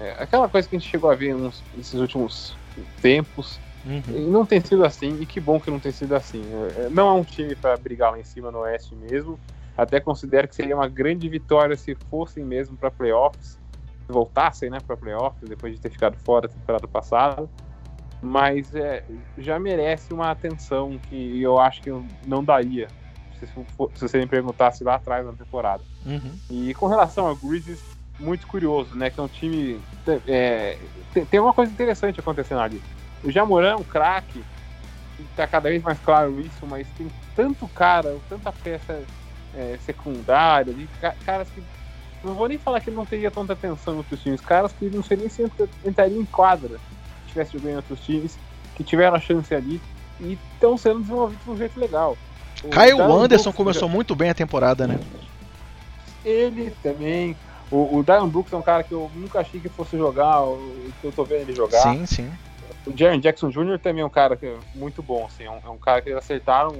É, 0.00 0.16
aquela 0.18 0.48
coisa 0.48 0.66
que 0.66 0.76
a 0.76 0.78
gente 0.78 0.88
chegou 0.88 1.10
a 1.10 1.14
ver 1.14 1.34
nos, 1.34 1.62
nesses 1.76 1.94
últimos 1.94 2.56
tempos. 3.02 3.60
Uhum. 3.84 4.02
E 4.08 4.20
não 4.20 4.44
tem 4.46 4.60
sido 4.60 4.84
assim, 4.84 5.20
e 5.20 5.26
que 5.26 5.40
bom 5.40 5.60
que 5.60 5.70
não 5.70 5.80
tem 5.80 5.92
sido 5.92 6.14
assim. 6.14 6.42
É, 6.76 6.88
não 6.88 7.08
é 7.08 7.12
um 7.12 7.24
time 7.24 7.54
para 7.54 7.76
brigar 7.76 8.12
lá 8.12 8.18
em 8.18 8.24
cima 8.24 8.50
no 8.50 8.60
Oeste 8.60 8.94
mesmo. 8.94 9.38
Até 9.78 10.00
considero 10.00 10.48
que 10.48 10.56
seria 10.56 10.74
uma 10.74 10.88
grande 10.88 11.28
vitória 11.28 11.76
se 11.76 11.94
fossem 11.94 12.44
mesmo 12.44 12.76
para 12.76 12.90
playoffs, 12.90 13.60
voltassem 14.08 14.68
né, 14.68 14.78
para 14.84 14.96
playoffs 14.96 15.48
depois 15.48 15.72
de 15.72 15.80
ter 15.80 15.88
ficado 15.88 16.16
fora 16.16 16.48
da 16.48 16.54
temporada 16.54 16.88
passada. 16.88 17.48
Mas 18.20 18.74
é, 18.74 19.04
já 19.38 19.56
merece 19.60 20.12
uma 20.12 20.32
atenção 20.32 20.98
que 21.08 21.40
eu 21.40 21.60
acho 21.60 21.80
que 21.80 21.90
não 22.26 22.42
daria 22.42 22.88
se, 23.38 23.46
se 23.46 24.00
você 24.00 24.18
me 24.18 24.26
perguntasse 24.26 24.82
lá 24.82 24.96
atrás 24.96 25.24
na 25.24 25.32
temporada. 25.32 25.84
Uhum. 26.04 26.32
E 26.50 26.74
com 26.74 26.88
relação 26.88 27.28
ao 27.28 27.36
Grizzlies, 27.36 27.80
muito 28.18 28.48
curioso, 28.48 28.96
né? 28.96 29.10
Que 29.10 29.20
é 29.20 29.22
um 29.22 29.28
time. 29.28 29.80
É, 30.26 30.76
tem, 31.14 31.24
tem, 31.24 31.38
uma 31.38 31.52
coisa 31.52 31.70
interessante 31.70 32.18
acontecendo 32.18 32.60
ali. 32.60 32.82
O 33.22 33.30
Jamoran 33.30 33.74
é 33.74 33.76
um 33.76 33.84
craque, 33.84 34.42
tá 35.36 35.46
cada 35.46 35.68
vez 35.68 35.80
mais 35.84 36.00
claro 36.00 36.40
isso, 36.40 36.66
mas 36.66 36.88
tem 36.96 37.06
tanto 37.36 37.68
cara, 37.68 38.16
tanta 38.28 38.50
peça 38.50 39.00
é, 39.58 39.76
secundária, 39.84 40.72
ali, 40.72 40.88
caras 41.24 41.48
que. 41.50 41.62
Não 42.22 42.34
vou 42.34 42.48
nem 42.48 42.58
falar 42.58 42.80
que 42.80 42.90
ele 42.90 42.96
não 42.96 43.06
teria 43.06 43.30
tanta 43.30 43.52
atenção 43.52 43.94
em 43.94 43.96
outros 43.98 44.20
times, 44.20 44.40
caras 44.40 44.72
que 44.72 44.86
não 44.86 45.02
sei 45.02 45.16
nem 45.16 45.28
se 45.28 45.44
entrariam 45.84 46.20
em 46.20 46.24
quadra 46.24 46.78
se 47.24 47.28
tivesse 47.28 47.52
jogando 47.52 47.72
em 47.72 47.76
outros 47.76 48.00
times, 48.00 48.38
que 48.74 48.82
tiveram 48.82 49.16
a 49.16 49.20
chance 49.20 49.54
ali 49.54 49.80
e 50.20 50.38
estão 50.54 50.76
sendo 50.76 51.00
desenvolvidos 51.00 51.44
de 51.44 51.50
um 51.50 51.56
jeito 51.56 51.78
legal. 51.78 52.16
O 52.64 52.70
Kyle 52.70 53.00
Anderson 53.00 53.52
começou 53.52 53.88
muito 53.88 54.16
bem 54.16 54.30
a 54.30 54.34
temporada, 54.34 54.86
né? 54.86 54.98
Ele 56.24 56.72
também. 56.82 57.36
O, 57.70 57.98
o 57.98 58.02
Dion 58.02 58.28
Brooks 58.28 58.52
é 58.52 58.56
um 58.56 58.62
cara 58.62 58.82
que 58.82 58.92
eu 58.92 59.10
nunca 59.14 59.40
achei 59.40 59.60
que 59.60 59.68
fosse 59.68 59.96
jogar, 59.96 60.42
que 61.00 61.06
eu 61.06 61.12
tô 61.12 61.22
vendo 61.24 61.42
ele 61.42 61.54
jogar. 61.54 61.82
Sim, 61.82 62.06
sim. 62.06 62.32
O 62.86 62.96
Jaron 62.96 63.20
Jackson 63.20 63.50
Jr. 63.50 63.78
também 63.78 64.02
é 64.02 64.06
um 64.06 64.10
cara 64.10 64.36
que 64.36 64.46
é 64.46 64.56
muito 64.74 65.02
bom, 65.02 65.26
assim, 65.26 65.44
é 65.44 65.50
um, 65.50 65.60
é 65.64 65.68
um 65.68 65.76
cara 65.76 66.00
que 66.00 66.08
eles 66.08 66.18
acertaram 66.18 66.74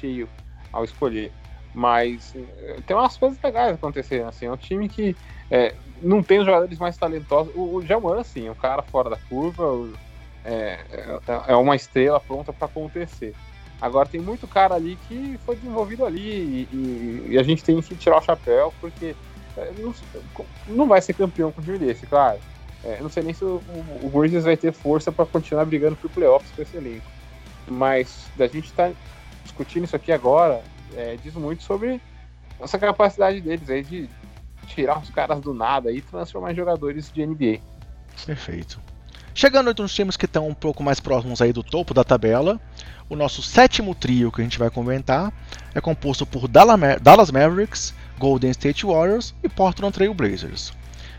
cheio 0.00 0.28
ao 0.72 0.84
escolher. 0.84 1.32
Mas 1.76 2.34
eh, 2.34 2.78
tem 2.86 2.96
umas 2.96 3.18
coisas 3.18 3.38
legais 3.44 3.74
acontecendo, 3.74 4.28
assim, 4.28 4.46
é 4.46 4.50
um 4.50 4.56
time 4.56 4.88
que 4.88 5.14
é, 5.50 5.74
não 6.00 6.22
tem 6.22 6.38
os 6.38 6.46
jogadores 6.46 6.78
mais 6.78 6.96
talentosos. 6.96 7.52
O, 7.54 7.76
o 7.76 7.84
Jamoran, 7.84 8.20
assim, 8.20 8.46
é 8.46 8.50
um 8.50 8.54
cara 8.54 8.80
fora 8.80 9.10
da 9.10 9.18
curva, 9.28 9.86
é, 10.42 10.80
é, 10.90 11.20
é 11.48 11.54
uma 11.54 11.76
estrela 11.76 12.18
pronta 12.18 12.50
para 12.50 12.64
acontecer. 12.64 13.34
Agora 13.78 14.08
tem 14.08 14.22
muito 14.22 14.48
cara 14.48 14.74
ali 14.74 14.96
que 15.06 15.38
foi 15.44 15.54
desenvolvido 15.56 16.06
ali 16.06 16.18
e, 16.18 16.68
e, 16.72 17.26
e 17.32 17.38
a 17.38 17.42
gente 17.42 17.62
tem 17.62 17.78
que 17.82 17.94
tirar 17.94 18.16
o 18.16 18.22
chapéu 18.22 18.72
porque 18.80 19.14
é, 19.54 19.72
não, 19.78 19.94
não, 20.66 20.88
vai 20.88 21.02
ser 21.02 21.12
campeão 21.12 21.52
com 21.52 21.60
um 21.60 21.64
time 21.64 21.76
desse, 21.76 22.06
claro. 22.06 22.38
É, 22.82 22.98
não 23.02 23.10
sei 23.10 23.22
nem 23.22 23.34
se 23.34 23.44
o, 23.44 23.60
o, 23.68 24.06
o 24.06 24.08
Grizzlies 24.08 24.44
vai 24.44 24.56
ter 24.56 24.72
força 24.72 25.12
para 25.12 25.26
continuar 25.26 25.66
brigando 25.66 25.96
por 25.96 26.08
playoffs 26.08 26.50
com 26.52 26.62
esse 26.62 26.74
elenco. 26.74 27.04
Mas 27.68 28.28
da 28.34 28.46
gente 28.46 28.64
estar 28.64 28.88
tá 28.88 28.94
discutindo 29.42 29.84
isso 29.84 29.96
aqui 29.96 30.10
agora, 30.10 30.62
é, 30.94 31.16
diz 31.22 31.34
muito 31.34 31.62
sobre 31.62 32.00
essa 32.60 32.78
capacidade 32.78 33.40
deles 33.40 33.68
aí 33.68 33.82
de 33.82 34.08
tirar 34.66 34.98
os 34.98 35.10
caras 35.10 35.40
do 35.40 35.54
nada 35.54 35.92
e 35.92 36.00
transformar 36.00 36.52
em 36.52 36.56
jogadores 36.56 37.10
de 37.12 37.26
NBA. 37.26 37.60
Perfeito. 38.24 38.80
Chegando 39.34 39.68
entre 39.70 39.84
os 39.84 39.94
times 39.94 40.16
que 40.16 40.24
estão 40.24 40.48
um 40.48 40.54
pouco 40.54 40.82
mais 40.82 40.98
próximos 40.98 41.42
aí 41.42 41.52
do 41.52 41.62
topo 41.62 41.92
da 41.92 42.02
tabela, 42.02 42.58
o 43.08 43.14
nosso 43.14 43.42
sétimo 43.42 43.94
trio 43.94 44.32
que 44.32 44.40
a 44.40 44.44
gente 44.44 44.58
vai 44.58 44.70
comentar 44.70 45.32
é 45.74 45.80
composto 45.80 46.24
por 46.24 46.48
Dallas 46.48 47.30
Mavericks, 47.30 47.94
Golden 48.18 48.50
State 48.50 48.86
Warriors 48.86 49.34
e 49.42 49.48
Portland 49.48 49.92
Trail 49.92 50.14
Blazers. 50.14 50.72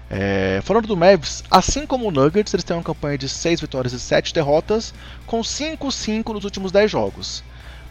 É, 0.09 0.61
falando 0.63 0.87
do 0.87 0.95
Mavs, 0.95 1.43
assim 1.51 1.85
como 1.85 2.07
o 2.07 2.11
Nuggets, 2.11 2.53
eles 2.53 2.63
têm 2.63 2.75
uma 2.75 2.83
campanha 2.83 3.17
de 3.17 3.27
6 3.27 3.61
vitórias 3.61 3.93
e 3.93 3.99
7 3.99 4.33
derrotas, 4.33 4.93
com 5.25 5.41
5-5 5.41 6.33
nos 6.33 6.43
últimos 6.43 6.71
10 6.71 6.89
jogos. 6.89 7.43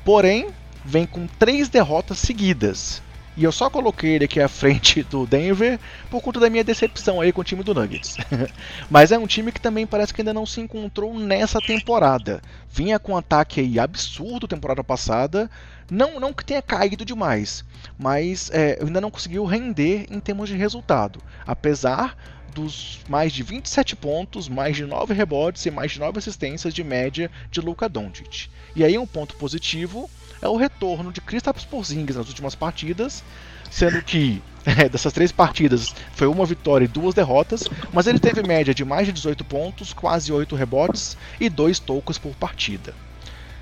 Porém, 0.05 0.49
vem 0.87 1.05
com 1.05 1.27
3 1.27 1.69
derrotas 1.69 2.19
seguidas. 2.19 3.03
E 3.37 3.45
eu 3.45 3.53
só 3.53 3.69
coloquei 3.69 4.15
ele 4.15 4.25
aqui 4.25 4.41
à 4.41 4.49
frente 4.49 5.03
do 5.03 5.27
Denver 5.27 5.79
por 6.11 6.23
conta 6.23 6.41
da 6.41 6.49
minha 6.49 6.65
decepção 6.65 7.21
aí 7.21 7.33
com 7.33 7.43
o 7.43 7.45
time 7.45 7.63
do 7.63 7.75
Nuggets. 7.75 8.17
Mas 8.89 9.13
é 9.13 9.19
um 9.19 9.27
time 9.27 9.53
que 9.53 9.61
também 9.61 9.87
parece 9.87 10.15
que 10.15 10.23
ainda 10.23 10.33
não 10.33 10.47
se 10.47 10.59
encontrou 10.59 11.13
nessa 11.13 11.61
temporada. 11.61 12.41
Vinha 12.71 12.99
com 12.99 13.13
um 13.13 13.17
ataque 13.17 13.61
aí 13.61 13.79
absurdo 13.79 14.49
temporada 14.49 14.83
passada. 14.83 15.51
Não, 15.91 16.19
não 16.19 16.33
que 16.33 16.45
tenha 16.45 16.63
caído 16.63 17.05
demais, 17.05 17.65
mas 17.97 18.51
é, 18.53 18.77
ainda 18.83 19.01
não 19.01 19.09
conseguiu 19.09 19.45
render 19.45 20.07
em 20.11 20.19
termos 20.19 20.49
de 20.49 20.57
resultado. 20.57 21.23
Apesar 21.47 22.17
dos 22.53 23.01
mais 23.09 23.33
de 23.33 23.43
27 23.45 23.95
pontos, 23.95 24.49
mais 24.49 24.75
de 24.75 24.85
9 24.85 25.15
rebotes 25.15 25.65
e 25.65 25.71
mais 25.71 25.93
de 25.93 26.01
9 26.01 26.19
assistências 26.19 26.75
de 26.75 26.83
média 26.83 27.31
de 27.53 27.61
Luka 27.61 27.89
Doncic. 27.89 28.49
E 28.75 28.83
aí 28.83 28.99
um 28.99 29.07
ponto 29.07 29.37
positivo 29.37 30.11
é 30.41 30.49
o 30.49 30.57
retorno 30.57 31.13
de 31.13 31.21
Kristaps 31.21 31.65
Porzingis 31.65 32.17
nas 32.17 32.29
últimas 32.29 32.55
partidas, 32.55 33.23
sendo 33.71 34.03
que 34.03 34.43
é, 34.65 34.89
dessas 34.89 35.13
três 35.13 35.33
partidas 35.33 35.95
foi 36.13 36.27
uma 36.27 36.45
vitória 36.45 36.85
e 36.85 36.89
duas 36.89 37.15
derrotas, 37.15 37.65
mas 37.93 38.07
ele 38.07 38.19
teve 38.19 38.43
média 38.43 38.75
de 38.75 38.85
mais 38.85 39.07
de 39.07 39.13
18 39.13 39.45
pontos, 39.45 39.93
quase 39.93 40.33
8 40.33 40.55
rebotes 40.57 41.17
e 41.41 41.49
2 41.49 41.79
tocos 41.79 42.19
por 42.19 42.35
partida. 42.35 42.95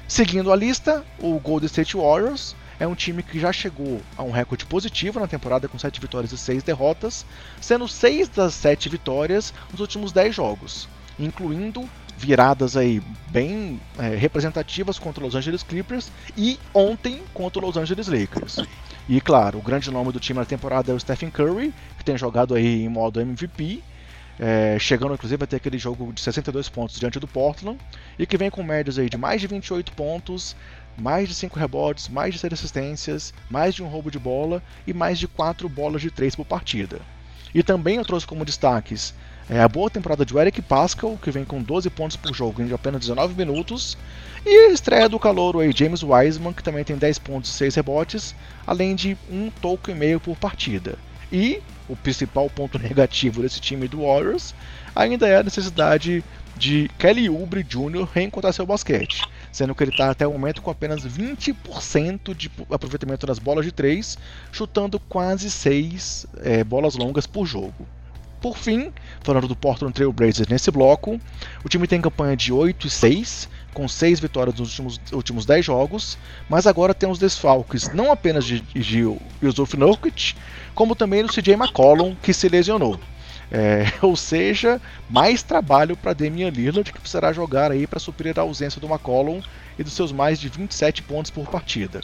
Seguindo 0.07 0.53
a 0.53 0.57
lista, 0.57 1.05
o 1.19 1.39
Golden 1.39 1.67
State 1.67 1.97
Warriors 1.97 2.55
é 2.79 2.87
um 2.87 2.95
time 2.95 3.23
que 3.23 3.39
já 3.39 3.53
chegou 3.53 4.01
a 4.17 4.23
um 4.23 4.31
recorde 4.31 4.67
positivo 4.67 5.21
na 5.21 5.27
temporada 5.27 5.69
com 5.69 5.79
7 5.79 6.01
vitórias 6.01 6.33
e 6.33 6.39
6 6.39 6.63
derrotas, 6.63 7.25
sendo 7.61 7.89
6 7.89 8.29
das 8.29 8.55
7 8.55 8.89
vitórias 8.89 9.55
nos 9.71 9.81
últimos 9.81 10.13
10 10.13 10.35
jogos, 10.35 10.89
incluindo 11.19 11.89
viradas 12.17 12.77
aí 12.77 13.03
bem 13.29 13.81
é, 13.99 14.15
representativas 14.15 14.99
contra 14.99 15.23
os 15.23 15.35
Los 15.35 15.35
Angeles 15.35 15.63
Clippers 15.63 16.11
e 16.37 16.59
ontem 16.73 17.23
contra 17.33 17.61
os 17.61 17.67
Los 17.67 17.77
Angeles 17.77 18.09
Lakers. 18.09 18.61
E 19.09 19.21
claro, 19.21 19.59
o 19.59 19.63
grande 19.63 19.91
nome 19.91 20.13
do 20.13 20.21
time 20.21 20.39
na 20.39 20.47
temporada 20.47 20.91
é 20.91 20.95
o 20.95 21.01
Stephen 21.01 21.31
Curry, 21.31 21.75
que 21.99 22.05
tem 22.05 22.17
jogado 22.17 22.55
aí 22.55 22.85
em 22.85 22.89
modo 22.89 23.21
MVP, 23.21 23.83
é, 24.39 24.79
chegando 24.79 25.15
inclusive 25.15 25.45
a 25.45 25.47
ter 25.47 25.57
aquele 25.57 25.79
jogo 25.79 26.13
de 26.13 26.21
62 26.21 26.69
pontos 26.69 26.99
diante 26.99 27.21
do 27.21 27.29
Portland, 27.29 27.79
e 28.19 28.27
que 28.27 28.39
vem 28.39 28.51
com 28.51 28.63
médias 28.63 28.99
aí 28.99 29.11
de 29.11 29.17
mais 29.17 29.41
de 29.41 29.47
28 29.47 29.93
pontos, 29.93 30.57
mais 30.97 31.29
de 31.29 31.35
5 31.35 31.59
rebotes, 31.59 32.09
mais 32.09 32.33
de 32.33 32.41
6 32.41 32.53
assistências, 32.53 33.35
mais 33.51 33.75
de 33.75 33.83
um 33.83 33.89
roubo 33.89 34.11
de 34.11 34.19
bola 34.19 34.63
e 34.87 34.95
mais 34.95 35.19
de 35.19 35.29
4 35.29 35.69
bolas 35.69 36.01
de 36.01 36.11
3 36.11 36.37
por 36.37 36.47
partida. 36.47 37.01
E 37.55 37.63
também 37.63 37.97
eu 37.97 38.05
trouxe 38.05 38.27
como 38.27 38.45
destaques 38.45 39.15
é 39.49 39.61
a 39.61 39.69
boa 39.69 39.91
temporada 39.91 40.25
de 40.25 40.37
Eric 40.37 40.63
Pascal, 40.63 41.19
que 41.21 41.31
vem 41.31 41.45
com 41.45 41.63
12 41.63 41.91
pontos 41.91 42.17
por 42.17 42.35
jogo 42.35 42.63
em 42.63 42.73
apenas 42.73 43.01
19 43.01 43.35
minutos. 43.35 43.97
E 44.45 44.69
a 44.69 44.73
estreia 44.73 45.09
do 45.09 45.19
calouro 45.19 45.61
aí, 45.61 45.71
James 45.75 46.03
Wiseman, 46.03 46.53
que 46.53 46.63
também 46.63 46.83
tem 46.83 46.97
10 46.97 47.19
pontos 47.19 47.51
e 47.51 47.53
6 47.55 47.75
rebotes, 47.75 48.35
além 48.67 48.95
de 48.95 49.17
um 49.31 49.51
toco 49.51 49.91
e 49.91 49.95
meio 49.95 50.19
por 50.19 50.37
partida. 50.37 50.99
E 51.31 51.63
o 51.89 51.95
principal 51.95 52.49
ponto 52.49 52.79
negativo 52.81 53.43
desse 53.43 53.61
time 53.61 53.87
do 53.87 54.03
Warriors 54.03 54.55
ainda 54.95 55.29
é 55.29 55.37
a 55.37 55.43
necessidade 55.43 56.25
de 56.57 56.89
Kelly 56.99 57.29
Oubre 57.29 57.63
Jr. 57.63 58.09
reencontrar 58.13 58.53
seu 58.53 58.65
basquete, 58.65 59.23
sendo 59.53 59.75
que 59.75 59.83
ele 59.83 59.91
está 59.91 60.11
até 60.11 60.27
o 60.27 60.33
momento 60.33 60.63
com 60.63 60.71
apenas 60.71 61.03
20% 61.05 62.35
de 62.35 62.51
aproveitamento 62.71 63.27
nas 63.27 63.39
bolas 63.39 63.65
de 63.65 63.73
3, 63.73 64.17
chutando 64.53 64.99
quase 65.01 65.51
6 65.51 66.27
é, 66.43 66.65
bolas 66.65 66.95
longas 66.95 67.27
por 67.27 67.45
jogo. 67.45 67.87
Por 68.45 68.59
fim, 68.59 68.93
falando 69.23 69.49
do 69.49 69.57
Portland 69.57 69.95
Trail 69.95 70.13
Blazers 70.13 70.49
nesse 70.49 70.71
bloco, 70.71 71.19
o 71.65 71.69
time 71.71 71.87
tem 71.87 71.99
campanha 71.99 72.37
de 72.37 72.53
8 72.53 72.89
e 72.89 72.91
6, 72.91 73.49
com 73.73 73.89
6 73.89 74.21
vitórias 74.21 74.55
nos 74.59 74.69
últimos, 74.69 75.01
últimos 75.15 75.47
10 75.47 75.65
jogos, 75.65 76.19
mas 76.47 76.67
agora 76.67 76.93
tem 76.93 77.09
os 77.09 77.19
desfalques 77.19 77.91
não 77.95 78.13
apenas 78.13 78.45
de, 78.45 78.61
de 78.61 79.19
Yusuf 79.43 79.79
Nurkic, 79.79 80.35
como 80.75 80.95
também 80.95 81.25
do 81.25 81.33
CJ 81.33 81.55
McCollum, 81.55 82.15
que 82.17 82.35
se 82.35 82.47
lesionou. 82.47 83.01
É, 83.51 83.91
ou 84.05 84.15
seja, 84.15 84.79
mais 85.09 85.43
trabalho 85.43 85.97
para 85.97 86.13
Damian 86.13 86.51
Lillard, 86.51 86.93
que 86.93 87.01
precisará 87.01 87.33
jogar 87.33 87.73
aí 87.73 87.87
para 87.87 87.99
suprir 87.99 88.39
a 88.39 88.43
ausência 88.43 88.79
do 88.79 88.87
McCollum 88.87 89.41
e 89.79 89.83
dos 89.83 89.95
seus 89.95 90.13
mais 90.13 90.39
de 90.39 90.51
27 90.51 91.03
pontos 91.03 91.31
por 91.31 91.47
partida. 91.47 92.03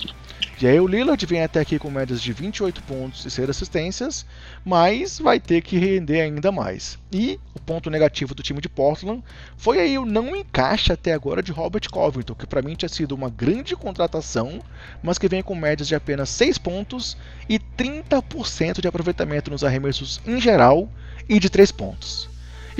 E 0.60 0.66
aí 0.66 0.78
o 0.78 0.86
Lillard 0.86 1.24
vem 1.24 1.42
até 1.42 1.60
aqui 1.60 1.78
com 1.78 1.90
médias 1.90 2.20
de 2.20 2.32
28 2.32 2.82
pontos 2.82 3.24
e 3.24 3.30
6 3.30 3.50
assistências, 3.50 4.26
mas 4.64 5.18
vai 5.18 5.40
ter 5.40 5.62
que 5.62 5.78
render 5.78 6.20
ainda 6.20 6.52
mais. 6.52 6.98
E 7.10 7.40
o 7.54 7.60
ponto 7.60 7.90
negativo 7.90 8.34
do 8.34 8.42
time 8.42 8.60
de 8.60 8.68
Portland 8.68 9.22
foi 9.56 9.80
aí 9.80 9.98
o 9.98 10.04
não 10.04 10.36
encaixe 10.36 10.92
até 10.92 11.12
agora 11.12 11.42
de 11.42 11.50
Robert 11.50 11.88
Covington, 11.90 12.34
que 12.34 12.46
para 12.46 12.62
mim 12.62 12.74
tinha 12.74 12.88
sido 12.88 13.12
uma 13.14 13.30
grande 13.30 13.74
contratação, 13.74 14.60
mas 15.02 15.18
que 15.18 15.28
vem 15.28 15.42
com 15.42 15.54
médias 15.54 15.88
de 15.88 15.94
apenas 15.94 16.28
6 16.30 16.58
pontos 16.58 17.16
e 17.48 17.58
30% 17.58 18.80
de 18.80 18.88
aproveitamento 18.88 19.50
nos 19.50 19.64
arremessos 19.64 20.20
em 20.26 20.40
geral 20.40 20.88
e 21.28 21.40
de 21.40 21.50
3 21.50 21.72
pontos. 21.72 22.29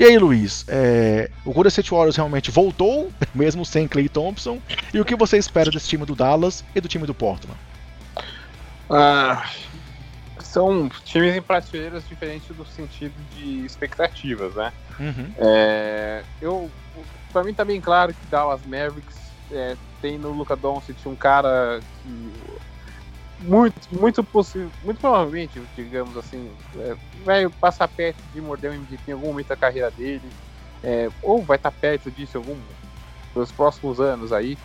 E 0.01 0.03
aí, 0.03 0.17
Luiz, 0.17 0.65
é, 0.67 1.29
o 1.45 1.53
Golden 1.53 1.67
State 1.67 1.91
Warriors 1.91 2.15
realmente 2.15 2.49
voltou, 2.49 3.11
mesmo 3.35 3.63
sem 3.63 3.87
Clay 3.87 4.09
Thompson, 4.09 4.59
e 4.91 4.99
o 4.99 5.05
que 5.05 5.15
você 5.15 5.37
espera 5.37 5.69
desse 5.69 5.87
time 5.87 6.07
do 6.07 6.15
Dallas 6.15 6.65
e 6.73 6.81
do 6.81 6.87
time 6.87 7.05
do 7.05 7.13
Portland? 7.13 7.55
Ah, 8.89 9.47
são 10.39 10.89
times 11.05 11.35
em 11.35 11.41
prateleiras 11.43 12.03
diferentes 12.09 12.47
do 12.47 12.65
sentido 12.65 13.13
de 13.35 13.63
expectativas, 13.63 14.55
né? 14.55 14.73
Uhum. 14.99 15.31
É, 15.37 16.23
eu, 16.41 16.71
para 17.31 17.43
mim 17.43 17.53
tá 17.53 17.63
bem 17.63 17.79
claro 17.79 18.11
que 18.11 18.25
Dallas 18.25 18.61
Mavericks 18.65 19.19
é, 19.51 19.77
tem 20.01 20.17
no 20.17 20.31
Luca 20.31 20.55
Doncic 20.55 20.97
um 21.05 21.15
cara 21.15 21.79
que 22.01 22.33
muito, 23.41 23.75
muito 23.91 24.23
possível, 24.23 24.71
muito 24.83 24.99
provavelmente, 24.99 25.61
digamos 25.75 26.15
assim, 26.17 26.51
é, 26.77 26.95
vai 27.23 27.49
passar 27.49 27.87
perto 27.87 28.21
de 28.33 28.41
morder 28.41 28.71
o 28.71 28.73
MVP 28.73 29.03
em 29.09 29.13
algum 29.13 29.27
momento 29.27 29.47
da 29.47 29.55
carreira 29.55 29.91
dele, 29.91 30.27
é, 30.83 31.09
ou 31.21 31.41
vai 31.41 31.57
estar 31.57 31.71
perto 31.71 32.09
disso 32.11 32.37
algum 32.37 32.57
nos 33.35 33.51
próximos 33.51 33.99
anos 33.99 34.33
aí 34.33 34.57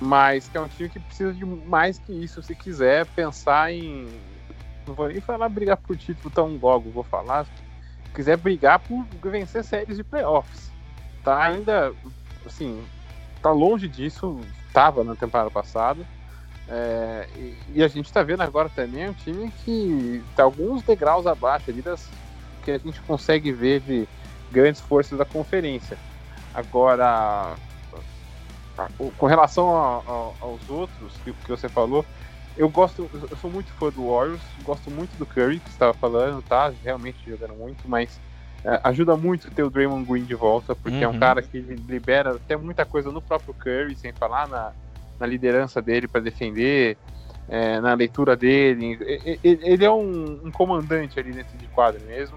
mas 0.00 0.48
que 0.48 0.56
é 0.56 0.60
um 0.60 0.68
time 0.68 0.88
que 0.88 0.98
precisa 0.98 1.32
de 1.32 1.44
mais 1.44 1.98
que 1.98 2.12
isso 2.12 2.42
se 2.42 2.54
quiser 2.54 3.06
pensar 3.06 3.70
em. 3.70 4.08
Não 4.86 4.94
vou 4.94 5.08
nem 5.08 5.20
falar 5.20 5.48
brigar 5.50 5.76
por 5.76 5.96
título 5.96 6.30
tão 6.30 6.56
logo, 6.56 6.90
vou 6.90 7.04
falar 7.04 7.46
quiser 8.14 8.36
brigar 8.36 8.80
por 8.80 9.04
vencer 9.30 9.62
séries 9.62 9.96
de 9.96 10.02
playoffs. 10.02 10.72
Tá 11.22 11.44
ainda, 11.44 11.92
assim, 12.44 12.82
tá 13.40 13.52
longe 13.52 13.86
disso, 13.86 14.40
tava 14.72 15.04
na 15.04 15.14
temporada 15.14 15.50
passada. 15.50 16.04
É, 16.70 17.26
e, 17.36 17.56
e, 17.74 17.82
a 17.82 17.88
gente 17.88 18.06
está 18.06 18.22
vendo 18.22 18.42
agora 18.42 18.68
também 18.68 19.08
um 19.08 19.12
time 19.12 19.50
que 19.64 20.22
está 20.30 20.44
alguns 20.44 20.82
degraus 20.82 21.26
abaixo 21.26 21.68
ali 21.68 21.82
das 21.82 22.08
que 22.64 22.70
a 22.70 22.78
gente 22.78 23.00
consegue 23.00 23.50
ver 23.50 23.80
de 23.80 24.06
grandes 24.52 24.80
forças 24.80 25.18
da 25.18 25.24
conferência. 25.24 25.98
Agora, 26.54 27.56
com 29.18 29.26
relação 29.26 29.76
a, 29.76 29.98
a, 29.98 30.32
aos 30.40 30.68
outros 30.68 31.12
que, 31.24 31.32
que, 31.32 31.48
você 31.48 31.68
falou, 31.68 32.04
eu 32.56 32.68
gosto, 32.68 33.10
eu 33.12 33.36
sou 33.36 33.50
muito 33.50 33.72
fã 33.72 33.90
do 33.90 34.08
Warriors, 34.08 34.40
gosto 34.62 34.90
muito 34.90 35.16
do 35.18 35.26
Curry 35.26 35.58
que 35.58 35.70
estava 35.70 35.94
falando, 35.94 36.42
tá? 36.42 36.72
Realmente 36.84 37.18
jogando 37.28 37.54
muito, 37.54 37.88
mas 37.88 38.20
é, 38.64 38.80
ajuda 38.84 39.16
muito 39.16 39.50
ter 39.50 39.62
o 39.62 39.70
Draymond 39.70 40.04
Green 40.04 40.24
de 40.24 40.34
volta, 40.34 40.74
porque 40.74 40.98
uhum. 40.98 41.02
é 41.02 41.08
um 41.08 41.12
uhum. 41.12 41.20
cara 41.20 41.42
que 41.42 41.58
libera 41.58 42.36
até 42.36 42.56
muita 42.56 42.84
coisa 42.84 43.10
no 43.10 43.22
próprio 43.22 43.54
Curry, 43.54 43.96
sem 43.96 44.12
falar 44.12 44.46
na, 44.48 44.72
na 45.20 45.26
liderança 45.26 45.82
dele 45.82 46.08
para 46.08 46.22
defender, 46.22 46.96
é, 47.46 47.78
na 47.80 47.92
leitura 47.92 48.34
dele. 48.34 48.98
Ele 49.44 49.84
é 49.84 49.90
um, 49.90 50.40
um, 50.46 50.50
comandante 50.50 51.20
ali 51.20 51.32
dentro 51.32 51.56
de 51.58 51.66
quadro 51.66 52.00
mesmo. 52.06 52.36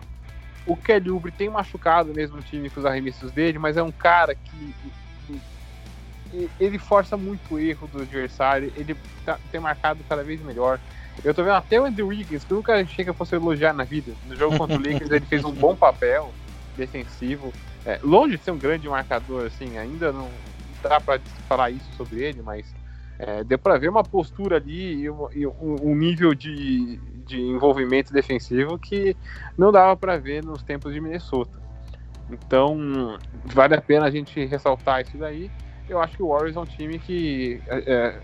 O 0.65 0.75
Kelly 0.75 1.09
Oubre 1.09 1.31
tem 1.31 1.49
machucado 1.49 2.13
mesmo 2.13 2.37
o 2.37 2.41
time 2.41 2.69
com 2.69 2.81
os 2.81 2.85
arremessos 2.85 3.31
dele, 3.31 3.57
mas 3.57 3.77
é 3.77 3.83
um 3.83 3.91
cara 3.91 4.35
que, 4.35 4.75
que, 5.27 5.39
que 6.31 6.49
ele 6.59 6.77
força 6.77 7.15
muito 7.15 7.55
o 7.55 7.59
erro 7.59 7.87
do 7.87 8.01
adversário, 8.01 8.71
ele 8.75 8.95
tá, 9.25 9.39
tem 9.51 9.61
marcado 9.61 10.03
cada 10.07 10.23
vez 10.23 10.41
melhor. 10.41 10.79
Eu 11.23 11.33
tô 11.33 11.43
vendo 11.43 11.55
até 11.55 11.79
o 11.79 11.85
Andrew 11.85 12.07
Wiggins, 12.07 12.43
que 12.43 12.53
nunca 12.53 12.75
achei 12.75 13.03
que 13.03 13.09
eu 13.09 13.13
fosse 13.13 13.35
elogiar 13.35 13.73
na 13.73 13.83
vida. 13.83 14.13
No 14.25 14.35
jogo 14.35 14.57
contra 14.57 14.77
o 14.77 14.79
Lakers 14.83 15.11
ele 15.11 15.25
fez 15.25 15.43
um 15.45 15.51
bom 15.51 15.75
papel 15.75 16.33
defensivo. 16.75 17.53
É, 17.85 17.99
longe 18.01 18.37
de 18.37 18.43
ser 18.43 18.51
um 18.51 18.57
grande 18.57 18.87
marcador, 18.87 19.45
assim, 19.45 19.77
ainda 19.77 20.11
não 20.11 20.29
dá 20.83 20.99
para 20.99 21.19
falar 21.47 21.71
isso 21.71 21.89
sobre 21.95 22.23
ele, 22.23 22.41
mas 22.41 22.73
é, 23.17 23.43
deu 23.43 23.57
para 23.57 23.77
ver 23.77 23.89
uma 23.89 24.03
postura 24.03 24.57
ali 24.57 25.03
e, 25.03 25.09
um, 25.09 25.27
um, 25.81 25.95
nível 25.95 26.33
de, 26.33 26.97
de 27.25 27.39
envolvimento 27.39 28.11
defensivo 28.11 28.77
que 28.77 29.15
não 29.57 29.71
dava 29.71 29.95
para 29.95 30.17
ver 30.17 30.43
nos 30.43 30.61
tempos 30.63 30.93
de 30.93 30.99
Minnesota. 30.99 31.51
Então, 32.29 33.17
vale 33.45 33.75
a 33.75 33.81
pena 33.81 34.05
a 34.05 34.11
gente 34.11 34.43
ressaltar 34.45 35.01
isso 35.01 35.17
daí. 35.17 35.51
Eu 35.87 35.99
acho 36.01 36.15
que 36.15 36.23
o 36.23 36.29
Warriors 36.29 36.55
é 36.55 36.59
um 36.59 36.65
time 36.65 36.97
que 36.97 37.61
é, 37.67 37.93
é 37.93 38.19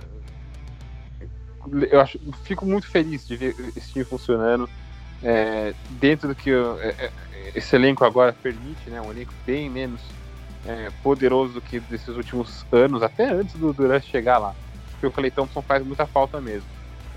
eu 1.91 1.99
acho, 1.99 2.19
fico 2.43 2.65
muito 2.65 2.87
feliz 2.87 3.27
de 3.27 3.35
ver 3.35 3.55
esse 3.75 3.91
time 3.91 4.05
funcionando 4.05 4.69
é, 5.21 5.73
dentro 5.91 6.29
do 6.29 6.35
que 6.35 6.49
eu, 6.49 6.79
é, 6.81 6.89
é, 6.89 7.11
esse 7.53 7.75
elenco 7.75 8.05
agora 8.05 8.33
permite, 8.33 8.89
né? 8.89 9.01
Um 9.01 9.11
elenco 9.11 9.33
bem 9.45 9.69
menos 9.69 10.01
é, 10.65 10.89
poderoso 11.03 11.53
do 11.53 11.61
que 11.61 11.79
desses 11.79 12.09
últimos 12.09 12.65
anos, 12.71 13.01
até 13.01 13.29
antes 13.31 13.55
do 13.55 13.73
Durant 13.73 14.03
chegar 14.03 14.37
lá. 14.37 14.53
Porque 14.91 15.07
o 15.07 15.11
Clay 15.11 15.31
Thompson 15.31 15.61
faz 15.61 15.85
muita 15.85 16.05
falta 16.05 16.41
mesmo. 16.41 16.67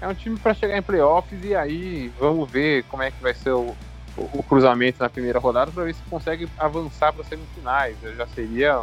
É 0.00 0.08
um 0.08 0.14
time 0.14 0.38
para 0.38 0.54
chegar 0.54 0.76
em 0.76 0.82
playoffs 0.82 1.44
e 1.44 1.54
aí 1.54 2.12
vamos 2.18 2.50
ver 2.50 2.84
como 2.84 3.02
é 3.02 3.10
que 3.10 3.22
vai 3.22 3.34
ser 3.34 3.50
o, 3.50 3.74
o, 4.16 4.30
o 4.32 4.42
cruzamento 4.42 5.00
na 5.00 5.08
primeira 5.08 5.38
rodada 5.38 5.70
para 5.70 5.84
ver 5.84 5.94
se 5.94 6.02
consegue 6.10 6.48
avançar 6.58 7.12
para 7.12 7.24
semifinais. 7.24 7.96
Já 8.16 8.26
seria 8.28 8.80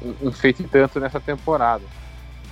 um, 0.00 0.28
um 0.28 0.32
feito 0.32 0.62
e 0.62 0.66
tanto 0.66 0.98
nessa 0.98 1.20
temporada. 1.20 1.84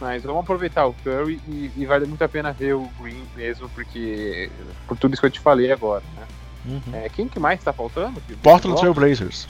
Mas 0.01 0.22
vamos 0.22 0.43
aproveitar 0.43 0.87
o 0.87 0.95
Curry 0.95 1.41
e, 1.47 1.70
e, 1.76 1.85
vale 1.85 2.07
muito 2.07 2.22
a 2.24 2.28
pena 2.28 2.53
ver 2.53 2.74
o 2.74 2.89
Green 2.99 3.22
mesmo, 3.37 3.68
porque 3.70 4.51
por 4.89 4.97
tudo 4.97 5.12
isso 5.12 5.20
que 5.20 5.26
eu 5.26 5.31
te 5.31 5.41
falei 5.41 5.70
agora, 5.70 6.03
né? 6.16 6.26
Uhum. 6.64 6.95
É, 6.95 7.09
quem 7.11 7.28
que 7.28 7.39
mais 7.39 7.59
está 7.59 7.72
faltando? 7.72 8.20
Portland 8.43 8.78
Trail 8.78 8.95
Blazers. 8.95 9.47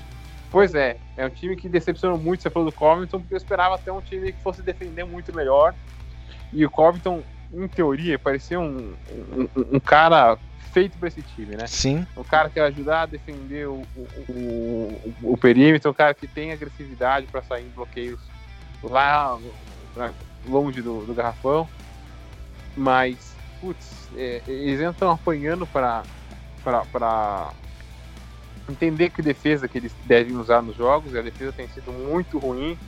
Pois 0.50 0.74
é, 0.74 0.96
é 1.16 1.26
um 1.26 1.30
time 1.30 1.54
que 1.54 1.68
decepcionou 1.68 2.18
muito, 2.18 2.42
você 2.42 2.50
falou 2.50 2.68
do 2.70 2.74
Covington, 2.74 3.20
porque 3.20 3.34
eu 3.34 3.38
esperava 3.38 3.78
ter 3.78 3.92
um 3.92 4.00
time 4.00 4.32
que 4.32 4.42
fosse 4.42 4.62
defender 4.62 5.04
muito 5.04 5.34
melhor. 5.34 5.74
E 6.52 6.66
o 6.66 6.70
Covington, 6.70 7.22
em 7.52 7.68
teoria, 7.68 8.18
parecia 8.18 8.58
um, 8.58 8.92
um, 9.32 9.48
um 9.72 9.80
cara 9.80 10.36
feito 10.72 10.98
para 10.98 11.08
esse 11.08 11.22
time, 11.22 11.56
né? 11.56 11.66
Sim. 11.66 12.04
Um 12.16 12.24
cara 12.24 12.48
que 12.48 12.58
vai 12.58 12.68
ajudar 12.68 13.02
a 13.02 13.06
defender 13.06 13.68
o, 13.68 13.82
o, 13.96 14.08
o, 14.28 15.32
o 15.32 15.36
perímetro, 15.36 15.90
um 15.90 15.94
cara 15.94 16.14
que 16.14 16.26
tem 16.26 16.52
agressividade 16.52 17.26
para 17.26 17.42
sair 17.42 17.66
em 17.66 17.70
bloqueios 17.70 18.20
lá 18.82 19.38
longe 20.48 20.82
do, 20.82 21.04
do 21.04 21.14
garrafão. 21.14 21.68
Mas, 22.76 23.36
putz, 23.60 24.08
é, 24.16 24.42
eles 24.46 24.80
entram 24.80 25.10
apanhando 25.12 25.66
para 25.66 26.02
entender 28.70 29.10
que 29.10 29.22
defesa 29.22 29.68
que 29.68 29.78
eles 29.78 29.94
devem 30.04 30.36
usar 30.36 30.62
nos 30.62 30.76
jogos. 30.76 31.12
E 31.12 31.18
a 31.18 31.22
defesa 31.22 31.52
tem 31.52 31.68
sido 31.68 31.92
muito 31.92 32.38
ruim. 32.38 32.78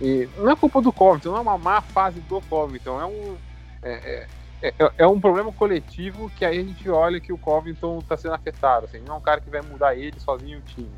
E 0.00 0.28
não 0.36 0.50
é 0.50 0.56
culpa 0.56 0.80
do 0.82 0.92
Covington, 0.92 1.30
não 1.30 1.38
é 1.38 1.40
uma 1.40 1.58
má 1.58 1.80
fase 1.80 2.20
do 2.20 2.40
Covington, 2.42 3.00
é 3.00 3.06
um. 3.06 3.36
É, 3.82 4.26
é, 4.62 4.74
é, 4.78 4.92
é 4.98 5.06
um 5.06 5.20
problema 5.20 5.52
coletivo 5.52 6.30
que 6.30 6.44
aí 6.44 6.58
a 6.58 6.62
gente 6.62 6.88
olha 6.88 7.20
que 7.20 7.32
o 7.32 7.38
Covington 7.38 7.98
está 7.98 8.16
sendo 8.16 8.34
afetado. 8.34 8.86
Assim, 8.86 8.98
não 9.06 9.14
é 9.14 9.18
um 9.18 9.22
cara 9.22 9.40
que 9.40 9.50
vai 9.50 9.62
mudar 9.62 9.94
ele 9.94 10.18
sozinho 10.18 10.58
o 10.58 10.62
time. 10.62 10.90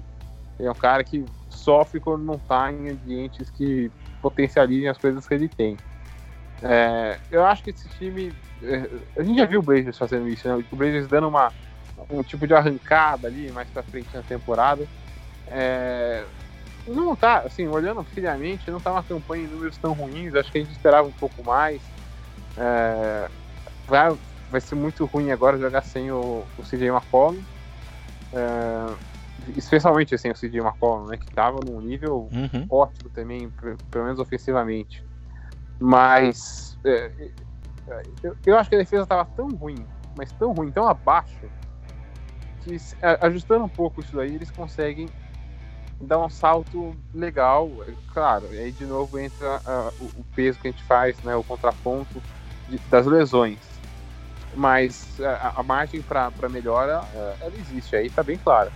Ele 0.59 0.69
é 0.69 0.71
um 0.71 0.75
cara 0.75 1.05
que 1.05 1.25
sofre 1.49 2.01
quando 2.01 2.25
não 2.25 2.35
está 2.35 2.73
em 2.73 2.91
ambientes 2.91 3.51
que 3.51 3.91
potencializem 4.21 4.89
as 4.89 4.99
coisas 4.99 5.27
que 5.27 5.35
ele 5.35 5.49
tem. 5.49 5.77
É, 6.63 7.19
eu 7.31 7.45
acho 7.45 7.63
que 7.63 7.71
esse 7.71 7.89
time. 7.91 8.33
É, 8.63 8.89
a 9.17 9.23
gente 9.23 9.39
já 9.39 9.47
viu 9.47 9.61
o 9.61 9.63
Blazers 9.63 9.97
fazendo 9.97 10.29
isso, 10.29 10.49
né? 10.49 10.65
O 10.73 10.77
Blazers 10.77 11.07
dando 11.07 11.29
uma, 11.29 11.53
um 12.11 12.23
tipo 12.23 12.47
de 12.47 12.55
arrancada 12.55 13.29
ali 13.29 13.51
mais 13.53 13.69
pra 13.69 13.83
frente 13.83 14.09
na 14.15 14.23
temporada. 14.23 14.87
É, 15.49 16.25
não 16.87 17.15
tá, 17.15 17.41
assim, 17.41 17.67
olhando 17.67 18.03
friamente, 18.05 18.71
não 18.71 18.81
tá 18.81 18.93
uma 18.93 19.03
campanha 19.03 19.45
em 19.45 19.49
números 19.49 19.77
tão 19.77 19.93
ruins. 19.93 20.35
Acho 20.35 20.51
que 20.51 20.59
a 20.59 20.61
gente 20.63 20.73
esperava 20.73 21.07
um 21.07 21.13
pouco 21.13 21.45
mais. 21.45 21.81
É, 22.57 23.29
vai, 23.87 24.17
vai 24.51 24.61
ser 24.61 24.75
muito 24.75 25.05
ruim 25.05 25.31
agora 25.31 25.59
jogar 25.59 25.83
sem 25.83 26.11
o, 26.11 26.45
o 26.59 26.63
CJ 26.63 26.89
McCollum. 26.89 27.43
É, 28.33 28.95
especialmente 29.57 30.15
assim, 30.15 30.31
o 30.31 30.35
CJ 30.35 30.61
McCollum, 30.61 31.07
né? 31.07 31.17
Que 31.17 31.27
tava 31.35 31.59
num 31.65 31.81
nível 31.81 32.29
uhum. 32.33 32.67
ótimo 32.71 33.11
também, 33.11 33.51
pelo 33.91 34.05
menos 34.05 34.19
ofensivamente. 34.19 35.05
Mas 35.79 36.79
é, 36.85 37.11
é, 37.89 38.03
eu, 38.23 38.37
eu, 38.45 38.59
acho 38.59 38.69
que 38.69 38.77
a 38.77 38.79
defesa 38.79 39.05
estava 39.05 39.25
tão 39.25 39.49
ruim, 39.49 39.87
mas 40.17 40.33
tão 40.33 40.53
ruim, 40.53 40.73
tão 40.73 40.89
abaixo, 40.89 41.49
que 42.65 42.77
ajustando 43.21 43.65
um 43.65 43.69
pouco 43.69 44.01
isso 44.01 44.17
daí, 44.17 44.35
eles 44.35 44.51
conseguem 44.51 45.09
dar 46.01 46.19
um 46.19 46.29
salto 46.29 46.95
legal. 47.15 47.71
É, 47.87 47.93
claro, 48.13 48.47
aí 48.51 48.73
de 48.73 48.85
novo 48.85 49.19
entra 49.19 49.61
uh, 49.67 50.05
o, 50.17 50.25
peso 50.35 50.59
que 50.59 50.69
a 50.69 50.71
gente 50.71 50.83
faz, 50.85 51.17
né, 51.23 51.35
o 51.35 51.43
contraponto 51.43 52.23
de, 52.69 52.79
das 52.91 53.07
lesões. 53.07 53.59
Mas 54.55 55.21
a, 55.21 55.61
a 55.61 55.63
margem 55.63 56.01
para 56.01 56.49
melhora, 56.51 57.01
uh, 57.01 57.35
ela 57.41 57.55
existe 57.59 57.95
aí, 57.95 58.07
está 58.07 58.23
bem 58.23 58.39
clara. 58.39 58.73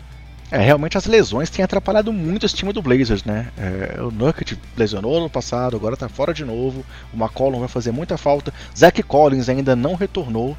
É, 0.52 0.58
realmente 0.58 0.98
as 0.98 1.06
lesões 1.06 1.48
têm 1.48 1.64
atrapalhado 1.64 2.12
muito 2.12 2.44
esse 2.44 2.54
time 2.54 2.74
do 2.74 2.82
Blazers, 2.82 3.24
né? 3.24 3.50
É, 3.56 4.02
o 4.02 4.10
Nurkic 4.10 4.58
lesionou 4.76 5.18
no 5.18 5.30
passado, 5.30 5.74
agora 5.74 5.96
tá 5.96 6.10
fora 6.10 6.34
de 6.34 6.44
novo. 6.44 6.84
O 7.10 7.16
McCollum 7.16 7.58
vai 7.58 7.68
fazer 7.68 7.90
muita 7.90 8.18
falta. 8.18 8.52
Zach 8.76 9.02
Collins 9.02 9.48
ainda 9.48 9.74
não 9.74 9.94
retornou. 9.94 10.54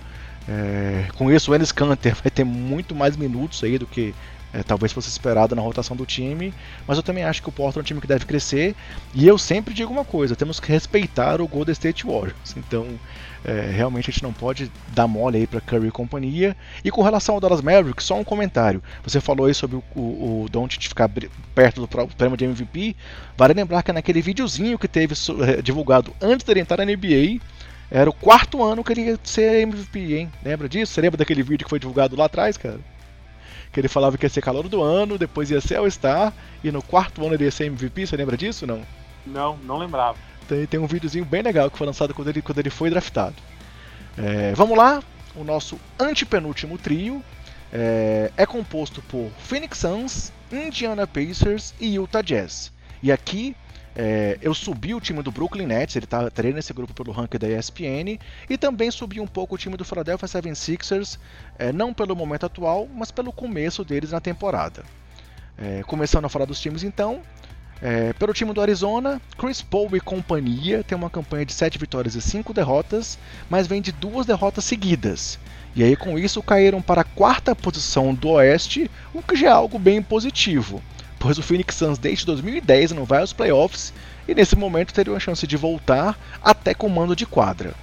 É, 0.47 1.07
com 1.15 1.31
isso, 1.31 1.51
o 1.51 1.55
Ennis 1.55 1.71
Canter 1.71 2.15
vai 2.15 2.31
ter 2.31 2.43
muito 2.43 2.93
mais 2.93 3.15
minutos 3.15 3.63
aí 3.63 3.77
do 3.77 3.87
que 3.87 4.13
é, 4.53 4.61
talvez 4.61 4.91
fosse 4.91 5.09
esperado 5.09 5.55
na 5.55 5.61
rotação 5.61 5.97
do 5.97 6.05
time, 6.05 6.53
mas 6.87 6.97
eu 6.97 7.03
também 7.03 7.23
acho 7.23 7.41
que 7.41 7.49
o 7.49 7.51
Portland 7.51 7.79
é 7.79 7.81
um 7.81 7.83
time 7.83 7.99
que 7.99 8.05
deve 8.05 8.25
crescer. 8.25 8.75
E 9.13 9.27
eu 9.27 9.37
sempre 9.37 9.73
digo 9.73 9.91
uma 9.91 10.05
coisa: 10.05 10.35
temos 10.35 10.59
que 10.59 10.71
respeitar 10.71 11.41
o 11.41 11.47
Golden 11.47 11.73
State 11.73 12.05
Warriors. 12.05 12.55
Então, 12.55 12.87
é, 13.43 13.71
realmente 13.75 14.09
a 14.09 14.13
gente 14.13 14.21
não 14.21 14.31
pode 14.31 14.71
dar 14.89 15.07
mole 15.07 15.39
aí 15.39 15.47
para 15.47 15.59
Curry 15.59 15.87
e 15.87 15.91
companhia. 15.91 16.55
E 16.83 16.91
com 16.91 17.01
relação 17.01 17.33
ao 17.33 17.41
Dallas 17.41 17.61
Mavericks, 17.61 18.05
só 18.05 18.17
um 18.17 18.23
comentário. 18.23 18.81
Você 19.03 19.19
falou 19.19 19.47
aí 19.47 19.55
sobre 19.55 19.77
o, 19.77 19.83
o, 19.95 20.45
o 20.45 20.67
ficar 20.69 21.09
perto 21.55 21.81
do 21.81 21.87
prêmio 21.87 22.37
de 22.37 22.45
MVP. 22.45 22.95
Vale 23.35 23.55
lembrar 23.55 23.81
que 23.81 23.91
naquele 23.91 24.21
videozinho 24.21 24.77
que 24.77 24.87
teve 24.87 25.15
é, 25.47 25.61
divulgado 25.63 26.13
antes 26.21 26.45
de 26.45 26.51
ele 26.51 26.59
entrar 26.59 26.77
na 26.77 26.85
NBA, 26.85 27.41
era 27.93 28.09
o 28.09 28.13
quarto 28.13 28.63
ano 28.63 28.83
que 28.83 28.91
ele 28.91 29.01
ia 29.01 29.19
ser 29.23 29.61
MVP, 29.61 30.15
hein? 30.15 30.31
Lembra 30.43 30.67
disso? 30.67 30.91
Você 30.93 30.99
lembra 31.01 31.17
daquele 31.17 31.43
vídeo 31.43 31.63
que 31.63 31.69
foi 31.69 31.79
divulgado 31.79 32.15
lá 32.15 32.25
atrás, 32.25 32.57
cara? 32.57 32.79
que 33.73 33.79
ele 33.79 33.87
falava 33.87 34.17
que 34.17 34.25
ia 34.25 34.29
ser 34.29 34.41
calor 34.41 34.69
do 34.69 34.83
ano, 34.83 35.17
depois 35.17 35.49
ia 35.49 35.59
ser 35.59 35.77
All-Star, 35.77 36.31
e 36.63 36.71
no 36.71 36.81
quarto 36.81 37.25
ano 37.25 37.33
ele 37.33 37.45
ia 37.45 37.51
ser 37.51 37.65
MVP, 37.65 38.05
você 38.05 38.15
lembra 38.15 38.37
disso 38.37 38.67
não? 38.67 38.83
Não, 39.25 39.57
não 39.57 39.77
lembrava. 39.79 40.17
Tem, 40.47 40.67
tem 40.67 40.79
um 40.79 40.85
videozinho 40.85 41.25
bem 41.25 41.41
legal 41.41 41.71
que 41.71 41.77
foi 41.77 41.87
lançado 41.87 42.13
quando 42.13 42.27
ele, 42.27 42.41
quando 42.41 42.59
ele 42.59 42.69
foi 42.69 42.91
draftado. 42.91 43.35
É, 44.15 44.53
vamos 44.53 44.77
lá, 44.77 45.01
o 45.35 45.43
nosso 45.43 45.79
antepenúltimo 45.99 46.77
trio 46.77 47.23
é, 47.71 48.31
é 48.37 48.45
composto 48.45 49.01
por 49.01 49.31
Phoenix 49.39 49.79
Suns, 49.79 50.31
Indiana 50.51 51.07
Pacers 51.07 51.73
e 51.79 51.95
Utah 51.95 52.21
Jazz. 52.21 52.71
E 53.01 53.11
aqui 53.11 53.55
É, 53.95 54.39
eu 54.41 54.53
subi 54.53 54.95
o 54.95 54.99
time 54.99 55.21
do 55.21 55.31
Brooklyn 55.31 55.67
Nets, 55.67 55.95
ele 55.95 56.07
tá 56.07 56.29
treina 56.29 56.55
nesse 56.55 56.73
grupo 56.73 56.93
pelo 56.93 57.11
ranking 57.11 57.37
da 57.37 57.47
ESPN, 57.47 58.19
e 58.49 58.57
também 58.57 58.89
subi 58.89 59.19
um 59.19 59.27
pouco 59.27 59.55
o 59.55 59.57
time 59.57 59.77
do 59.77 59.85
Philadelphia 59.85 60.27
76ers, 60.27 61.19
é, 61.59 61.71
não 61.71 61.93
pelo 61.93 62.15
momento 62.15 62.45
atual, 62.45 62.87
mas 62.93 63.11
pelo 63.11 63.31
começo 63.31 63.83
deles 63.83 64.11
na 64.11 64.19
temporada. 64.19 64.83
É, 65.57 65.83
começando 65.83 66.25
a 66.25 66.29
falar 66.29 66.45
dos 66.45 66.59
times 66.59 66.83
então, 66.83 67.21
é, 67.81 68.13
pelo 68.13 68.33
time 68.33 68.51
do 68.51 68.61
Arizona, 68.61 69.21
Chris 69.37 69.61
Paul 69.61 69.95
e 69.95 69.99
companhia 69.99 70.83
tem 70.83 70.97
uma 70.97 71.09
campanha 71.09 71.45
de 71.45 71.53
7 71.53 71.77
vitórias 71.77 72.15
e 72.15 72.21
5 72.21 72.51
derrotas, 72.53 73.19
mas 73.49 73.67
vem 73.67 73.81
de 73.81 73.91
duas 73.91 74.25
derrotas 74.25 74.65
seguidas. 74.65 75.37
E 75.75 75.83
aí 75.83 75.95
com 75.95 76.17
isso 76.17 76.41
caíram 76.41 76.81
para 76.81 77.01
a 77.01 77.03
quarta 77.03 77.55
posição 77.55 78.13
do 78.13 78.29
Oeste, 78.29 78.89
o 79.13 79.21
que 79.21 79.35
já 79.35 79.47
é 79.47 79.51
algo 79.51 79.77
bem 79.77 80.01
positivo 80.01 80.81
pois 81.23 81.37
o 81.37 81.41
Phoenix 81.41 81.75
Suns 81.75 81.97
desde 81.97 82.25
2010 82.25 82.91
não 82.91 83.05
vai 83.05 83.21
aos 83.21 83.31
playoffs 83.31 83.93
e 84.27 84.35
nesse 84.35 84.57
momento 84.57 84.93
teria 84.93 85.13
uma 85.13 85.19
chance 85.21 85.47
de 85.47 85.55
voltar 85.55 86.19
até 86.43 86.73
com 86.73 86.89
mando 86.89 87.15
de 87.15 87.25
quadra. 87.25 87.73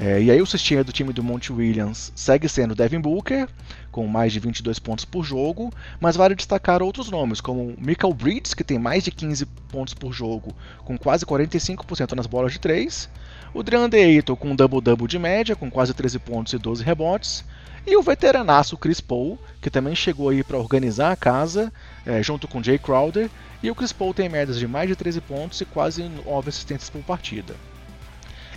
É, 0.00 0.20
e 0.20 0.28
aí 0.28 0.42
o 0.42 0.46
cestinha 0.46 0.82
do 0.82 0.90
time 0.90 1.12
do 1.12 1.22
Monte 1.22 1.52
Williams 1.52 2.10
segue 2.16 2.48
sendo 2.48 2.74
Devin 2.74 3.00
Booker, 3.00 3.46
com 3.92 4.08
mais 4.08 4.32
de 4.32 4.40
22 4.40 4.80
pontos 4.80 5.04
por 5.04 5.22
jogo, 5.22 5.72
mas 6.00 6.16
vale 6.16 6.34
destacar 6.34 6.82
outros 6.82 7.10
nomes, 7.10 7.40
como 7.40 7.76
Michael 7.78 8.12
Bridges, 8.12 8.54
que 8.54 8.64
tem 8.64 8.78
mais 8.78 9.04
de 9.04 9.12
15 9.12 9.46
pontos 9.70 9.94
por 9.94 10.12
jogo, 10.12 10.52
com 10.84 10.98
quase 10.98 11.24
45% 11.24 12.16
nas 12.16 12.26
bolas 12.26 12.52
de 12.52 12.58
3, 12.58 13.08
o 13.54 13.62
DeAndre 13.62 14.00
Ayton 14.00 14.34
com 14.34 14.50
um 14.50 14.56
double-double 14.56 15.06
de 15.06 15.18
média, 15.18 15.54
com 15.54 15.70
quase 15.70 15.94
13 15.94 16.18
pontos 16.18 16.54
e 16.54 16.58
12 16.58 16.82
rebotes, 16.82 17.44
e 17.86 17.96
o 17.96 18.02
veteranaço 18.02 18.76
Chris 18.76 19.00
Paul, 19.00 19.38
que 19.60 19.70
também 19.70 19.94
chegou 19.94 20.28
aí 20.28 20.44
para 20.44 20.58
organizar 20.58 21.12
a 21.12 21.16
casa, 21.16 21.72
é, 22.04 22.22
junto 22.22 22.46
com 22.46 22.62
Jay 22.62 22.78
Crowder, 22.78 23.30
e 23.62 23.70
o 23.70 23.74
Chris 23.74 23.92
Paul 23.92 24.14
tem 24.14 24.28
médias 24.28 24.58
de 24.58 24.66
mais 24.66 24.88
de 24.88 24.96
13 24.96 25.20
pontos 25.20 25.60
e 25.60 25.64
quase 25.64 26.02
9 26.02 26.48
assistências 26.48 26.90
por 26.90 27.02
partida. 27.02 27.54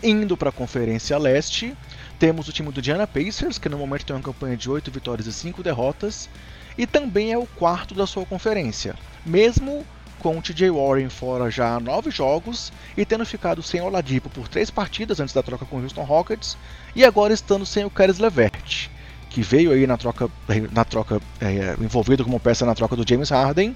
Indo 0.01 0.36
para 0.36 0.49
a 0.49 0.53
Conferência 0.53 1.17
Leste, 1.17 1.76
temos 2.19 2.47
o 2.47 2.51
time 2.51 2.71
do 2.71 2.80
Indiana 2.80 3.07
Pacers, 3.07 3.57
que 3.57 3.69
no 3.69 3.78
momento 3.78 4.05
tem 4.05 4.15
uma 4.15 4.21
campanha 4.21 4.57
de 4.57 4.69
8 4.69 4.91
vitórias 4.91 5.28
e 5.28 5.34
5 5.34 5.63
derrotas, 5.63 6.30
e 6.78 6.86
também 6.86 7.32
é 7.32 7.38
o 7.38 7.45
quarto 7.45 7.93
da 7.93 8.05
sua 8.05 8.26
conferência, 8.26 8.95
mesmo 9.26 9.86
com 10.19 10.38
o 10.38 10.41
TJ 10.41 10.69
Warren 10.71 11.09
fora 11.09 11.51
já 11.51 11.76
há 11.76 11.80
9 11.80 12.09
jogos 12.09 12.71
e 12.95 13.05
tendo 13.05 13.26
ficado 13.26 13.61
sem 13.61 13.82
Oladipo 13.82 14.30
por 14.30 14.47
3 14.47 14.69
partidas 14.69 15.19
antes 15.19 15.34
da 15.34 15.43
troca 15.43 15.65
com 15.65 15.78
o 15.78 15.82
Houston 15.82 16.03
Rockets, 16.03 16.57
e 16.95 17.05
agora 17.05 17.34
estando 17.34 17.65
sem 17.65 17.86
o 17.86 17.89
Caris 17.89 18.19
LeVert 18.19 18.89
que 19.34 19.41
veio 19.41 19.71
aí 19.71 19.88
na 19.88 19.97
troca, 19.97 20.29
na 20.71 20.86
troca 20.86 21.19
é, 21.41 21.75
envolvido 21.81 22.23
como 22.23 22.39
peça 22.39 22.67
na 22.67 22.75
troca 22.75 22.95
do 22.95 23.03
James 23.07 23.31
Harden 23.31 23.75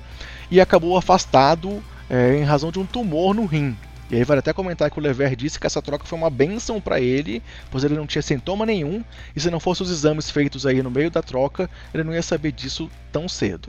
e 0.51 0.61
acabou 0.61 0.95
afastado 0.95 1.83
é, 2.07 2.35
em 2.35 2.43
razão 2.43 2.71
de 2.71 2.77
um 2.77 2.85
tumor 2.85 3.33
no 3.33 3.43
rim. 3.47 3.75
E 4.11 4.15
aí 4.15 4.23
vale 4.23 4.39
até 4.39 4.53
comentar 4.53 4.91
que 4.91 4.99
o 4.99 5.01
Lever 5.01 5.35
disse 5.35 5.59
que 5.59 5.65
essa 5.65 5.81
troca 5.81 6.05
foi 6.05 6.15
uma 6.15 6.29
benção 6.29 6.79
para 6.79 7.01
ele, 7.01 7.41
pois 7.71 7.83
ele 7.83 7.95
não 7.95 8.05
tinha 8.05 8.21
sintoma 8.21 8.67
nenhum, 8.67 9.03
e 9.35 9.39
se 9.39 9.49
não 9.49 9.59
fossem 9.59 9.83
os 9.83 9.91
exames 9.91 10.29
feitos 10.29 10.63
aí 10.67 10.83
no 10.83 10.91
meio 10.91 11.09
da 11.09 11.23
troca, 11.23 11.67
ele 11.91 12.03
não 12.03 12.13
ia 12.13 12.21
saber 12.21 12.51
disso 12.51 12.87
tão 13.11 13.27
cedo. 13.27 13.67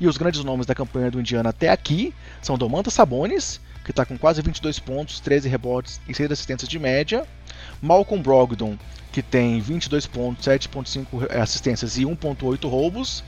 E 0.00 0.08
os 0.08 0.18
grandes 0.18 0.42
nomes 0.42 0.66
da 0.66 0.74
campanha 0.74 1.08
do 1.08 1.20
Indiana 1.20 1.50
até 1.50 1.70
aqui 1.70 2.12
são 2.42 2.58
Domantas 2.58 2.94
Sabonis, 2.94 3.60
que 3.84 3.92
está 3.92 4.04
com 4.04 4.18
quase 4.18 4.42
22 4.42 4.80
pontos, 4.80 5.20
13 5.20 5.48
rebotes 5.48 6.00
e 6.08 6.12
6 6.12 6.32
assistências 6.32 6.68
de 6.68 6.78
média, 6.80 7.24
Malcolm 7.80 8.22
Brogdon, 8.22 8.76
que 9.12 9.22
tem 9.22 9.60
22 9.60 10.06
pontos, 10.06 10.46
7.5 10.46 11.34
assistências 11.34 11.98
e 11.98 12.02
1.8 12.02 12.68
roubos. 12.68 13.24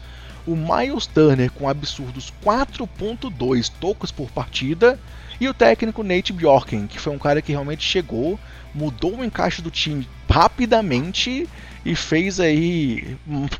O 0.46 0.56
Miles 0.56 1.06
Turner 1.06 1.50
com 1.50 1.68
absurdos 1.68 2.32
4.2 2.44 3.70
tocos 3.80 4.10
por 4.10 4.30
partida. 4.30 4.98
E 5.40 5.48
o 5.48 5.54
técnico 5.54 6.02
Nate 6.02 6.32
Bjorken, 6.32 6.86
que 6.86 6.98
foi 6.98 7.14
um 7.14 7.18
cara 7.18 7.40
que 7.40 7.52
realmente 7.52 7.82
chegou, 7.82 8.38
mudou 8.74 9.16
o 9.16 9.24
encaixe 9.24 9.62
do 9.62 9.70
time 9.70 10.06
rapidamente 10.28 11.48
e 11.84 11.96
fez 11.96 12.38
aí 12.38 13.16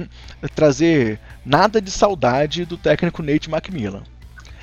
trazer 0.55 1.18
nada 1.45 1.80
de 1.80 1.91
saudade 1.91 2.64
do 2.64 2.76
técnico 2.76 3.22
Nate 3.22 3.51
McMillan. 3.51 4.03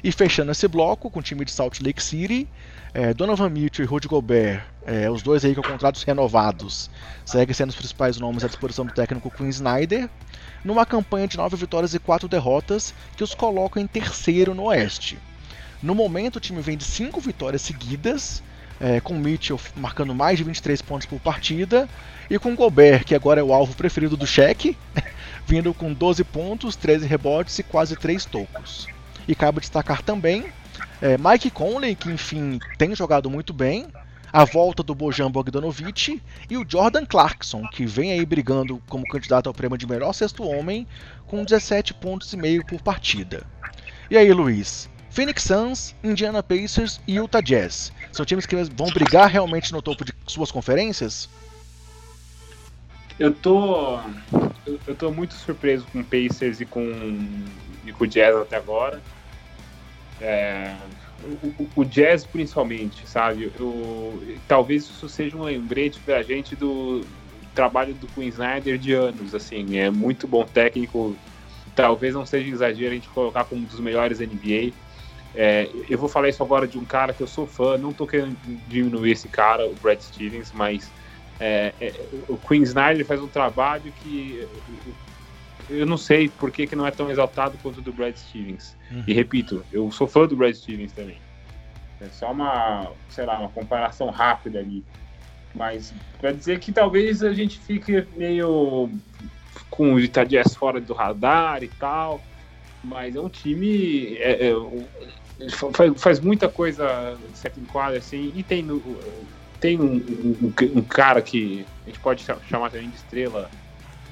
E 0.04 0.12
fechando 0.12 0.52
esse 0.52 0.68
bloco 0.68 1.10
com 1.10 1.20
o 1.20 1.24
time 1.24 1.44
de 1.44 1.52
Salt 1.52 1.80
Lake 1.82 2.02
City, 2.02 2.48
é, 2.94 3.14
Donovan 3.14 3.50
Mitchell 3.50 3.84
e 3.84 3.88
Rudy 3.88 4.08
Gobert, 4.08 4.64
é, 4.86 5.10
os 5.10 5.22
dois 5.22 5.44
aí 5.44 5.56
com 5.56 5.62
contratos 5.62 6.04
renovados, 6.04 6.90
seguem 7.26 7.54
sendo 7.54 7.70
os 7.70 7.76
principais 7.76 8.18
nomes 8.18 8.44
à 8.44 8.48
disposição 8.48 8.86
do 8.86 8.94
técnico 8.94 9.32
Quinn 9.32 9.50
Snyder, 9.50 10.10
numa 10.64 10.86
campanha 10.86 11.28
de 11.28 11.38
9 11.38 11.58
vitórias 11.58 11.94
e 11.94 12.00
4 12.00 12.28
derrotas 12.28 12.94
que 13.16 13.24
os 13.24 13.34
coloca 13.34 13.80
em 13.80 13.88
terceiro 13.88 14.54
no 14.54 14.66
Oeste. 14.66 15.18
No 15.82 15.94
momento, 15.94 16.38
o 16.38 16.40
time 16.40 16.62
vem 16.62 16.78
de 16.78 16.84
5 16.84 17.20
vitórias 17.20 17.62
seguidas, 17.62 18.42
é, 18.80 19.00
com 19.00 19.16
Mitchell 19.16 19.60
marcando 19.76 20.14
mais 20.14 20.38
de 20.38 20.44
23 20.44 20.82
pontos 20.82 21.08
por 21.08 21.20
partida, 21.20 21.90
e 22.30 22.38
com 22.38 22.56
Gobert, 22.56 23.04
que 23.04 23.16
agora 23.16 23.40
é 23.40 23.44
o 23.44 23.54
alvo 23.54 23.76
preferido 23.76 24.16
do 24.16 24.28
cheque, 24.28 24.78
vindo 25.46 25.74
com 25.74 25.94
12 25.94 26.24
pontos, 26.24 26.76
13 26.76 27.08
rebotes 27.08 27.58
e 27.60 27.64
quase 27.64 27.96
3 27.96 28.26
tocos. 28.26 28.88
E 29.28 29.36
cabe 29.36 29.60
destacar 29.60 30.02
também 30.02 30.46
é, 31.02 31.18
Mike 31.18 31.52
Conley, 31.52 31.96
que 31.96 32.10
enfim 32.10 32.60
tem 32.78 32.96
jogado 32.96 33.30
muito 33.30 33.54
bem, 33.54 33.88
a 34.34 34.44
volta 34.44 34.82
do 34.82 34.96
Bojan 34.96 35.32
Bogdanovic 35.32 36.22
e 36.50 36.58
o 36.58 36.66
Jordan 36.68 37.06
Clarkson, 37.06 37.68
que 37.68 37.86
vem 37.86 38.12
aí 38.12 38.26
brigando 38.26 38.82
como 38.88 39.08
candidato 39.08 39.48
ao 39.48 39.54
prêmio 39.54 39.78
de 39.78 39.88
melhor 39.88 40.14
sexto 40.14 40.44
homem, 40.44 40.88
com 41.28 41.44
17 41.44 41.94
pontos 41.94 42.34
e 42.34 42.38
meio 42.38 42.64
por 42.64 42.82
partida. 42.82 43.46
E 44.10 44.18
aí, 44.18 44.32
Luiz? 44.34 44.90
Phoenix 45.10 45.44
Suns, 45.44 45.96
Indiana 46.04 46.44
Pacers 46.44 47.00
e 47.08 47.16
Utah 47.16 47.42
Jazz. 47.42 47.92
São 48.12 48.26
times 48.26 48.46
que 48.46 48.56
vão 48.56 48.88
brigar 48.88 49.30
realmente 49.30 49.72
no 49.72 49.82
topo 49.82 50.04
de 50.04 50.14
suas 50.26 50.52
conferências? 50.52 51.30
Eu 53.20 53.34
tô 53.34 54.00
eu 54.86 54.96
tô 54.96 55.12
muito 55.12 55.34
surpreso 55.34 55.86
com 55.92 56.02
o 56.02 56.04
Pacers 56.04 56.62
e 56.62 56.66
com, 56.66 56.82
e 57.86 57.92
com 57.92 58.04
o 58.04 58.08
Jazz 58.08 58.36
até 58.36 58.58
agora. 58.58 59.02
É, 60.20 60.76
o, 61.24 61.82
o, 61.82 61.86
jazz 61.86 62.26
principalmente, 62.26 63.08
sabe? 63.08 63.52
Eu, 63.60 64.22
talvez 64.48 64.84
isso 64.84 65.08
seja 65.08 65.38
um 65.38 65.44
lembrete 65.44 66.00
pra 66.00 66.24
gente 66.24 66.56
do 66.56 67.06
trabalho 67.54 67.94
do 67.94 68.08
Queen 68.08 68.28
Snyder 68.28 68.78
de 68.78 68.94
anos, 68.94 69.34
assim, 69.34 69.78
é 69.78 69.90
muito 69.90 70.28
bom 70.28 70.46
técnico, 70.46 71.16
talvez 71.76 72.14
não 72.14 72.26
seja 72.26 72.50
exagero 72.50 72.92
a 72.92 72.96
gente 72.96 73.10
colocar 73.10 73.46
como 73.46 73.62
um 73.62 73.66
dos 73.66 73.80
melhores 73.80 74.20
NBA. 74.20 74.74
É, 75.34 75.70
eu 75.90 75.98
vou 75.98 76.10
falar 76.10 76.30
isso 76.30 76.42
agora 76.44 76.68
de 76.68 76.78
um 76.78 76.86
cara 76.86 77.14
que 77.14 77.22
eu 77.22 77.28
sou 77.28 77.46
fã, 77.46 77.78
não 77.78 77.94
tô 77.94 78.08
querendo 78.08 78.36
diminuir 78.68 79.12
esse 79.12 79.28
cara, 79.28 79.68
o 79.68 79.74
Brad 79.76 80.00
Stevens, 80.00 80.52
mas 80.52 80.92
é, 81.40 81.74
é, 81.80 81.94
o 82.28 82.38
Queen 82.38 82.64
Snyder 82.64 83.06
faz 83.06 83.22
um 83.22 83.28
trabalho 83.28 83.92
que 84.02 84.48
eu 85.70 85.86
não 85.86 85.98
sei 85.98 86.30
por 86.30 86.52
que, 86.52 86.68
que 86.68 86.76
não 86.76 86.86
é 86.86 86.92
tão 86.92 87.10
exaltado 87.10 87.58
quanto 87.62 87.80
o 87.80 87.82
do 87.82 87.92
Brad 87.92 88.16
Stevens. 88.16 88.76
Uhum. 88.92 89.04
E 89.08 89.14
repito, 89.14 89.64
eu 89.72 89.92
sou 89.92 90.08
fã 90.08 90.26
do 90.28 90.36
Brad 90.36 90.54
Stevens 90.54 90.92
também. 90.92 91.18
É 92.00 92.08
só 92.08 92.32
uma, 92.32 92.92
sei 93.10 93.26
lá, 93.26 93.40
uma 93.40 93.50
comparação 93.50 94.10
rápida 94.10 94.60
ali. 94.60 94.84
Mas 95.54 95.94
para 96.20 96.32
dizer 96.32 96.60
que 96.60 96.72
talvez 96.72 97.24
a 97.24 97.34
gente 97.34 97.60
fique 97.60 98.06
meio 98.16 98.90
com 99.70 99.94
o 99.94 100.00
Utah 100.00 100.24
Jazz 100.24 100.56
fora 100.56 100.80
do 100.80 100.94
radar 100.94 101.64
e 101.64 101.68
tal, 101.68 102.22
mas 102.84 103.16
é 103.16 103.20
um 103.20 103.30
time 103.30 104.16
é, 104.18 104.50
é, 104.50 105.50
faz, 105.50 106.02
faz, 106.02 106.20
muita 106.20 106.48
coisa 106.48 107.18
certo 107.34 107.60
em 107.60 107.66
quadra 107.66 107.98
assim 107.98 108.32
e 108.36 108.44
tem 108.44 108.66
tem 109.60 109.80
um, 109.80 109.96
um, 109.96 110.54
um, 110.76 110.82
cara 110.84 111.22
que 111.22 111.66
a 111.84 111.90
gente 111.90 112.00
pode 112.00 112.24
chamar 112.48 112.70
também 112.70 112.90
de 112.90 112.96
estrela 112.96 113.50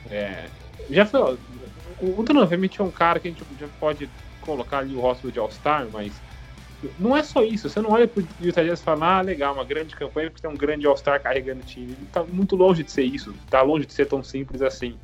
é, 0.10 0.46
já 0.90 1.06
foi. 1.06 1.38
O 2.02 2.24
Donovan 2.24 2.58
Mitchell 2.58 2.86
é 2.86 2.90
um 2.90 2.92
cara 2.92 3.20
que 3.20 3.28
a 3.28 3.32
gente 3.32 3.44
já 3.60 3.68
pode 3.80 4.10
colocar 4.42 4.80
ali 4.80 4.96
o 4.96 5.00
rosto 5.00 5.32
de 5.32 5.40
All-Star, 5.40 5.88
mas 5.92 6.14
não 7.00 7.16
é 7.16 7.24
só 7.24 7.44
isso. 7.44 7.70
Você 7.70 7.82
não 7.82 7.92
olha 7.92 8.08
pro 8.08 8.26
Utah 8.42 8.64
Jazz 8.64 8.80
e 8.80 8.84
fala, 8.84 9.18
ah, 9.18 9.22
legal, 9.22 9.54
uma 9.54 9.64
grande 9.64 9.96
campanha 9.96 10.30
porque 10.30 10.42
tem 10.42 10.52
um 10.52 10.58
grande 10.58 10.86
All-Star 10.86 11.22
carregando 11.22 11.62
o 11.62 11.66
time. 11.66 11.94
Ele 11.94 12.08
tá 12.12 12.24
muito 12.24 12.56
longe 12.56 12.84
de 12.84 12.92
ser 12.92 13.04
isso. 13.04 13.34
Tá 13.50 13.62
longe 13.62 13.86
de 13.86 13.94
ser 13.94 14.06
tão 14.06 14.22
simples 14.22 14.62
assim. 14.62 14.96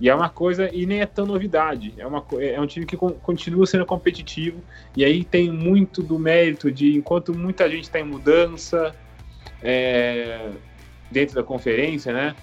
E 0.00 0.08
é 0.08 0.14
uma 0.14 0.28
coisa, 0.28 0.72
e 0.72 0.86
nem 0.86 1.00
é 1.00 1.06
tão 1.06 1.26
novidade. 1.26 1.92
É, 1.98 2.06
uma, 2.06 2.24
é 2.38 2.60
um 2.60 2.66
time 2.66 2.86
que 2.86 2.96
continua 2.96 3.66
sendo 3.66 3.84
competitivo. 3.84 4.62
E 4.96 5.04
aí 5.04 5.24
tem 5.24 5.50
muito 5.50 6.02
do 6.02 6.18
mérito 6.18 6.70
de, 6.70 6.96
enquanto 6.96 7.36
muita 7.36 7.68
gente 7.68 7.84
está 7.84 7.98
em 7.98 8.04
mudança 8.04 8.94
é, 9.60 10.50
dentro 11.10 11.34
da 11.34 11.42
conferência, 11.42 12.12
né? 12.12 12.36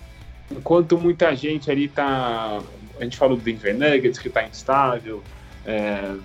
Enquanto 0.52 0.98
muita 0.98 1.36
gente 1.36 1.70
ali 1.70 1.88
tá. 1.88 2.62
A 3.00 3.04
gente 3.04 3.18
falou 3.18 3.36
do 3.36 3.44
Denver 3.44 3.78
Nuggets, 3.78 4.20
que 4.20 4.30
tá 4.30 4.44
instável. 4.44 5.22
É, 5.66 6.16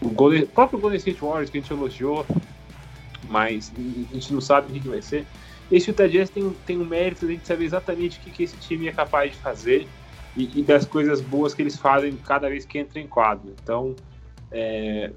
o, 0.00 0.08
Golden, 0.10 0.44
o 0.44 0.46
próprio 0.46 0.78
Golden 0.78 0.98
State 0.98 1.20
Warriors, 1.20 1.50
que 1.50 1.58
a 1.58 1.60
gente 1.60 1.72
elogiou, 1.72 2.24
mas 3.28 3.72
a 3.76 4.14
gente 4.14 4.32
não 4.32 4.40
sabe 4.40 4.70
o 4.70 4.80
que, 4.80 4.88
vai 4.88 5.02
ser. 5.02 5.26
Esse 5.72 5.90
Utah 5.90 6.06
Jazz 6.06 6.30
tem, 6.30 6.48
tem 6.66 6.78
um 6.78 6.84
mérito 6.84 7.26
de 7.26 7.44
saber 7.44 7.64
exatamente 7.64 8.18
o 8.18 8.22
que, 8.22 8.30
que 8.30 8.42
esse 8.44 8.56
time 8.58 8.86
é 8.86 8.92
capaz 8.92 9.32
de 9.32 9.38
fazer 9.38 9.88
e, 10.36 10.60
e, 10.60 10.62
das 10.62 10.84
coisas 10.84 11.20
boas 11.20 11.54
que 11.54 11.62
eles 11.62 11.76
fazem 11.76 12.16
cada 12.16 12.48
vez 12.48 12.64
que 12.64 12.78
entra 12.78 13.00
em 13.00 13.06
quadro. 13.06 13.54
Então, 13.62 13.96
é, 14.52 15.10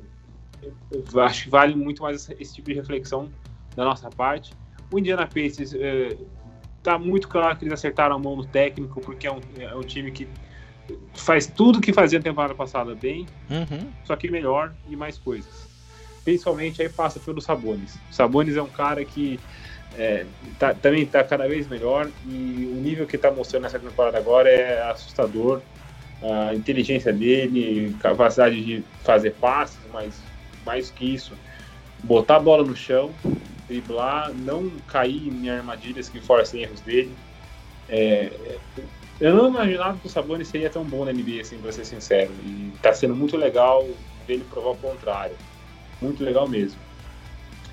acho 1.23 1.43
que 1.43 1.49
vale 1.49 1.75
muito 1.75 2.01
mais 2.01 2.29
esse 2.39 2.55
tipo 2.55 2.69
de 2.69 2.75
reflexão 2.75 3.29
da 3.75 3.83
nossa 3.83 4.09
parte. 4.09 4.53
O 4.91 4.97
Indiana 4.97 5.27
Pacers 5.27 5.73
é, 5.73 6.17
tá 6.87 6.97
muito 6.97 7.27
claro 7.27 7.57
que 7.57 7.65
eles 7.65 7.73
acertaram 7.73 8.15
a 8.15 8.19
mão 8.19 8.37
no 8.37 8.45
técnico, 8.45 9.01
porque 9.01 9.27
é 9.27 9.31
um, 9.31 9.41
é 9.59 9.75
um 9.75 9.81
time 9.81 10.09
que 10.09 10.25
faz 11.13 11.45
tudo 11.45 11.81
que 11.81 11.91
fazia 11.91 12.17
na 12.17 12.23
temporada 12.23 12.55
passada 12.55 12.95
bem, 12.95 13.27
uhum. 13.49 13.89
só 14.05 14.15
que 14.15 14.31
melhor 14.31 14.73
e 14.89 14.95
mais 14.95 15.17
coisas. 15.17 15.67
Principalmente 16.23 16.81
aí 16.81 16.87
passa 16.87 17.19
pelo 17.19 17.41
Sabonis. 17.41 17.95
O 18.09 18.13
Sabonis 18.13 18.55
é 18.55 18.61
um 18.61 18.69
cara 18.69 19.03
que 19.03 19.37
é, 19.97 20.25
tá, 20.57 20.73
também 20.73 21.03
está 21.03 21.21
cada 21.25 21.45
vez 21.45 21.67
melhor 21.67 22.09
e 22.25 22.71
o 22.71 22.79
nível 22.81 23.05
que 23.05 23.17
está 23.17 23.29
mostrando 23.29 23.63
nessa 23.63 23.79
temporada 23.79 24.17
agora 24.17 24.49
é 24.49 24.89
assustador. 24.89 25.61
A 26.21 26.55
inteligência 26.55 27.11
dele, 27.11 27.97
capacidade 27.99 28.63
de 28.63 28.81
fazer 29.03 29.31
passes, 29.31 29.77
mas 29.91 30.21
mais 30.65 30.89
que 30.89 31.13
isso, 31.13 31.33
botar 32.01 32.37
a 32.37 32.39
bola 32.39 32.63
no 32.63 32.77
chão, 32.77 33.11
driblar, 33.67 34.33
não 34.33 34.69
cair 34.87 35.27
em 35.27 35.49
armadilhas 35.49 36.09
que 36.09 36.19
forcem 36.21 36.63
erros 36.63 36.81
dele. 36.81 37.13
É, 37.89 38.31
eu 39.19 39.33
não 39.33 39.47
imaginava 39.47 39.97
que 39.97 40.05
o 40.05 40.09
Sabonis 40.09 40.47
seria 40.47 40.69
tão 40.69 40.83
bom 40.83 41.03
na 41.03 41.11
NBA, 41.11 41.41
assim, 41.41 41.57
pra 41.57 41.71
ser 41.71 41.85
sincero. 41.85 42.31
E 42.43 42.71
tá 42.81 42.93
sendo 42.93 43.15
muito 43.15 43.35
legal 43.35 43.87
dele 44.27 44.45
provar 44.49 44.71
o 44.71 44.77
contrário. 44.77 45.35
Muito 46.01 46.23
legal 46.23 46.47
mesmo. 46.47 46.79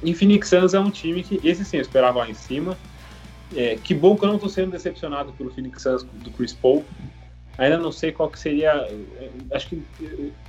E 0.02 0.14
Phoenix 0.14 0.48
Suns 0.48 0.74
é 0.74 0.80
um 0.80 0.90
time 0.90 1.22
que, 1.22 1.40
esse 1.46 1.64
sim, 1.64 1.76
eu 1.76 1.82
esperava 1.82 2.20
lá 2.20 2.28
em 2.28 2.34
cima. 2.34 2.76
É, 3.54 3.76
que 3.76 3.94
bom 3.94 4.16
que 4.16 4.24
eu 4.24 4.28
não 4.28 4.36
estou 4.36 4.50
sendo 4.50 4.72
decepcionado 4.72 5.32
pelo 5.32 5.50
Phoenix 5.50 5.82
Suns 5.82 6.02
do 6.02 6.30
Chris 6.30 6.52
Paul. 6.52 6.84
Ainda 7.56 7.78
não 7.78 7.92
sei 7.92 8.10
qual 8.10 8.28
que 8.28 8.38
seria. 8.38 8.70
É, 8.70 9.30
acho 9.52 9.68
que, 9.68 9.82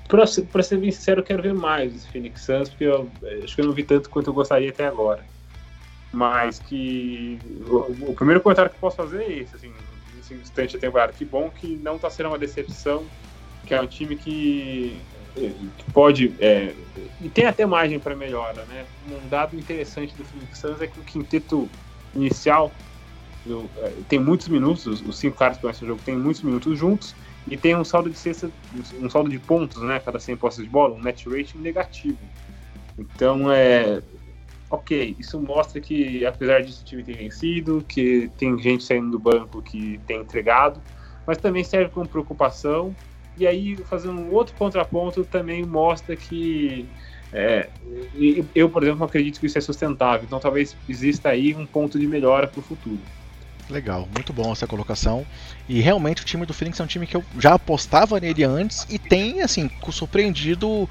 para 0.07 0.25
ser 0.63 0.77
bem 0.77 0.91
sincero, 0.91 1.19
eu 1.19 1.25
quero 1.25 1.43
ver 1.43 1.53
mais 1.53 1.93
esse 1.93 2.07
Phoenix 2.09 2.41
Suns, 2.41 2.69
porque 2.69 2.85
eu 2.85 3.09
acho 3.43 3.55
que 3.55 3.61
eu 3.61 3.65
não 3.65 3.73
vi 3.73 3.83
tanto 3.83 4.09
quanto 4.09 4.29
eu 4.29 4.33
gostaria 4.33 4.69
até 4.69 4.85
agora. 4.87 5.23
Mas 6.15 6.59
que. 6.59 7.37
O, 7.67 8.11
o 8.11 8.15
primeiro 8.15 8.41
comentário 8.41 8.71
que 8.71 8.77
eu 8.77 8.81
posso 8.81 8.95
fazer 8.95 9.21
é 9.21 9.39
esse, 9.39 9.55
assim, 9.55 9.73
nesse 10.15 10.33
instante 10.33 10.77
da. 10.77 11.13
Que 11.13 11.25
bom 11.25 11.49
que 11.49 11.75
não 11.83 11.97
está 11.97 12.09
sendo 12.09 12.29
uma 12.29 12.39
decepção, 12.39 13.03
que 13.65 13.73
é 13.73 13.81
um 13.81 13.87
time 13.87 14.15
que 14.15 14.97
que 15.35 15.91
pode 15.91 16.33
é, 16.39 16.73
e 17.21 17.27
tem 17.27 17.45
até 17.45 17.65
margem 17.65 17.99
para 17.99 18.15
melhora, 18.15 18.63
né? 18.65 18.85
Um 19.09 19.27
dado 19.27 19.57
interessante 19.57 20.15
do 20.15 20.23
Phoenix 20.23 20.57
Suns 20.57 20.81
é 20.81 20.87
que 20.87 20.97
o 20.97 21.03
quinteto 21.03 21.69
inicial 22.15 22.71
do, 23.45 23.69
é, 23.79 23.91
tem 24.07 24.17
muitos 24.17 24.47
minutos, 24.47 24.85
os 24.85 25.17
cinco 25.17 25.37
caras 25.37 25.57
que 25.57 25.61
conhecem 25.61 25.83
o 25.83 25.87
jogo 25.91 26.01
têm 26.05 26.17
muitos 26.17 26.41
minutos 26.41 26.79
juntos 26.79 27.13
e 27.49 27.57
tem 27.57 27.75
um 27.75 27.83
saldo 27.83 28.09
de 28.09 28.17
cesta, 28.17 28.49
um 29.01 29.09
saldo 29.09 29.29
de 29.29 29.37
pontos, 29.37 29.81
né? 29.83 29.99
Cada 29.99 30.19
100 30.19 30.37
posses 30.37 30.63
de 30.63 30.69
bola, 30.69 30.95
um 30.95 31.01
net 31.01 31.27
rating 31.27 31.57
negativo. 31.57 32.17
Então 32.97 33.51
é 33.51 34.01
ok, 34.69 35.15
isso 35.19 35.39
mostra 35.39 35.79
que 35.79 36.25
apesar 36.25 36.61
disso 36.61 36.81
o 36.81 36.85
time 36.85 37.03
tem 37.03 37.15
vencido, 37.15 37.83
que 37.87 38.29
tem 38.37 38.57
gente 38.59 38.83
saindo 38.83 39.11
do 39.11 39.19
banco 39.19 39.61
que 39.61 39.99
tem 40.05 40.21
entregado, 40.21 40.81
mas 41.25 41.37
também 41.37 41.63
serve 41.63 41.91
como 41.91 42.07
preocupação 42.07 42.95
e 43.37 43.45
aí, 43.45 43.75
fazendo 43.83 44.19
um 44.19 44.33
outro 44.33 44.55
contraponto, 44.55 45.25
também 45.25 45.65
mostra 45.65 46.15
que 46.15 46.89
é, 47.33 47.69
eu, 48.55 48.69
por 48.69 48.81
exemplo, 48.81 49.03
acredito 49.03 49.41
que 49.41 49.45
isso 49.45 49.57
é 49.57 49.61
sustentável. 49.61 50.23
Então, 50.25 50.39
talvez 50.39 50.77
exista 50.87 51.29
aí 51.29 51.53
um 51.53 51.67
ponto 51.67 51.99
de 51.99 52.07
melhora 52.07 52.47
para 52.47 52.59
o 52.59 52.63
futuro. 52.63 53.01
Legal, 53.67 54.07
muito 54.13 54.31
bom 54.31 54.51
essa 54.51 54.67
colocação. 54.67 55.25
E 55.67 55.81
realmente 55.81 56.21
o 56.21 56.25
time 56.25 56.45
do 56.45 56.53
Phoenix 56.53 56.79
é 56.79 56.83
um 56.83 56.87
time 56.87 57.07
que 57.07 57.17
eu 57.17 57.23
já 57.39 57.55
apostava 57.55 58.19
nele 58.19 58.43
antes 58.43 58.85
e 58.87 58.99
tem, 58.99 59.41
assim, 59.41 59.71
surpreendido. 59.91 60.87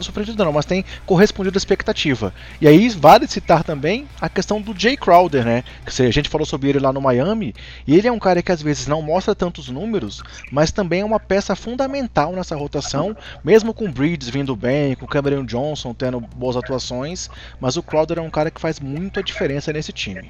Surpreendido 0.00 0.44
não, 0.44 0.52
mas 0.52 0.66
tem 0.66 0.84
correspondido 1.06 1.56
à 1.56 1.58
expectativa. 1.58 2.34
E 2.60 2.66
aí 2.66 2.88
vale 2.88 3.28
citar 3.28 3.62
também 3.62 4.08
a 4.20 4.28
questão 4.28 4.60
do 4.60 4.76
Jay 4.76 4.96
Crowder, 4.96 5.44
né? 5.44 5.62
Que 5.86 6.02
a 6.02 6.10
gente 6.10 6.28
falou 6.28 6.44
sobre 6.44 6.70
ele 6.70 6.80
lá 6.80 6.92
no 6.92 7.00
Miami. 7.00 7.54
E 7.86 7.94
ele 7.94 8.08
é 8.08 8.12
um 8.12 8.18
cara 8.18 8.42
que 8.42 8.50
às 8.50 8.60
vezes 8.60 8.88
não 8.88 9.00
mostra 9.00 9.32
tantos 9.32 9.68
números, 9.68 10.20
mas 10.50 10.72
também 10.72 11.02
é 11.02 11.04
uma 11.04 11.20
peça 11.20 11.54
fundamental 11.54 12.32
nessa 12.32 12.56
rotação, 12.56 13.16
mesmo 13.44 13.72
com 13.72 13.84
o 13.84 13.92
Bridges 13.92 14.28
vindo 14.28 14.56
bem, 14.56 14.96
com 14.96 15.04
o 15.04 15.08
Cameron 15.08 15.44
Johnson 15.44 15.94
tendo 15.94 16.18
boas 16.18 16.56
atuações. 16.56 17.30
Mas 17.60 17.76
o 17.76 17.82
Crowder 17.84 18.18
é 18.18 18.22
um 18.22 18.30
cara 18.30 18.50
que 18.50 18.60
faz 18.60 18.80
muito 18.80 19.20
a 19.20 19.22
diferença 19.22 19.72
nesse 19.72 19.92
time. 19.92 20.28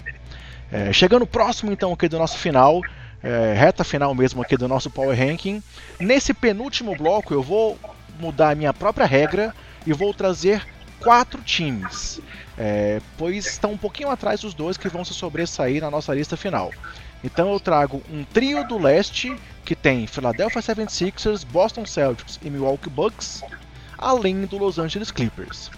É, 0.75 0.93
chegando 0.93 1.25
próximo 1.25 1.70
então 1.70 1.93
aqui 1.93 2.09
do 2.09 2.18
nosso 2.18 2.37
final, 2.37 2.81
é, 3.22 3.55
reta 3.57 3.85
final 3.85 4.12
mesmo 4.12 4.43
aqui 4.43 4.57
do 4.57 4.66
nosso 4.66 4.91
Power 4.91 5.16
Ranking. 5.16 5.62
Nesse 6.01 6.35
penúltimo 6.35 6.97
bloco 6.97 7.33
eu 7.33 7.41
vou 7.41 7.79
mudar 8.18 8.51
a 8.51 8.55
minha 8.57 8.75
própria 8.75 9.07
regra 9.07 9.55
e 9.87 9.93
vou 9.93 10.12
trazer 10.12 10.66
quatro 10.99 11.41
times, 11.43 12.20
é, 12.59 13.01
pois 13.16 13.47
estão 13.47 13.70
um 13.70 13.77
pouquinho 13.77 14.11
atrás 14.11 14.41
dos 14.41 14.53
dois 14.53 14.77
que 14.77 14.89
vão 14.89 15.05
se 15.05 15.14
sobressair 15.14 15.81
na 15.81 15.93
nossa 15.93 16.12
lista 16.12 16.37
final. 16.37 16.72
Então 17.22 17.53
eu 17.53 17.61
trago 17.61 18.03
um 18.12 18.25
trio 18.25 18.66
do 18.66 18.77
leste 18.77 19.33
que 19.64 19.77
tem 19.77 20.09
Philadelphia 20.09 20.61
76ers, 20.61 21.47
Boston 21.47 21.87
Celtics 21.87 22.41
e 22.43 22.51
Milwaukee 22.51 22.91
Bucks, 22.91 23.45
além 23.97 24.45
do 24.45 24.59
Los 24.59 24.81
Angeles 24.81 25.12
Clippers. 25.12 25.70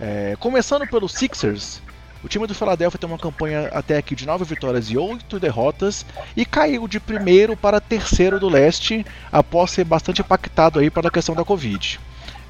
É, 0.00 0.34
começando 0.40 0.88
pelos 0.88 1.12
Sixers, 1.12 1.80
o 2.22 2.28
time 2.28 2.46
do 2.46 2.54
Philadelphia 2.54 2.98
tem 2.98 3.08
uma 3.08 3.18
campanha 3.18 3.68
até 3.72 3.96
aqui 3.96 4.14
de 4.14 4.26
9 4.26 4.44
vitórias 4.44 4.90
e 4.90 4.98
8 4.98 5.40
derrotas 5.40 6.04
e 6.36 6.44
caiu 6.44 6.86
de 6.86 7.00
primeiro 7.00 7.56
para 7.56 7.80
terceiro 7.80 8.38
do 8.38 8.48
leste 8.48 9.06
após 9.32 9.70
ser 9.70 9.84
bastante 9.84 10.20
impactado 10.20 10.78
aí 10.78 10.90
pela 10.90 11.10
questão 11.10 11.34
da 11.34 11.44
Covid. 11.44 11.98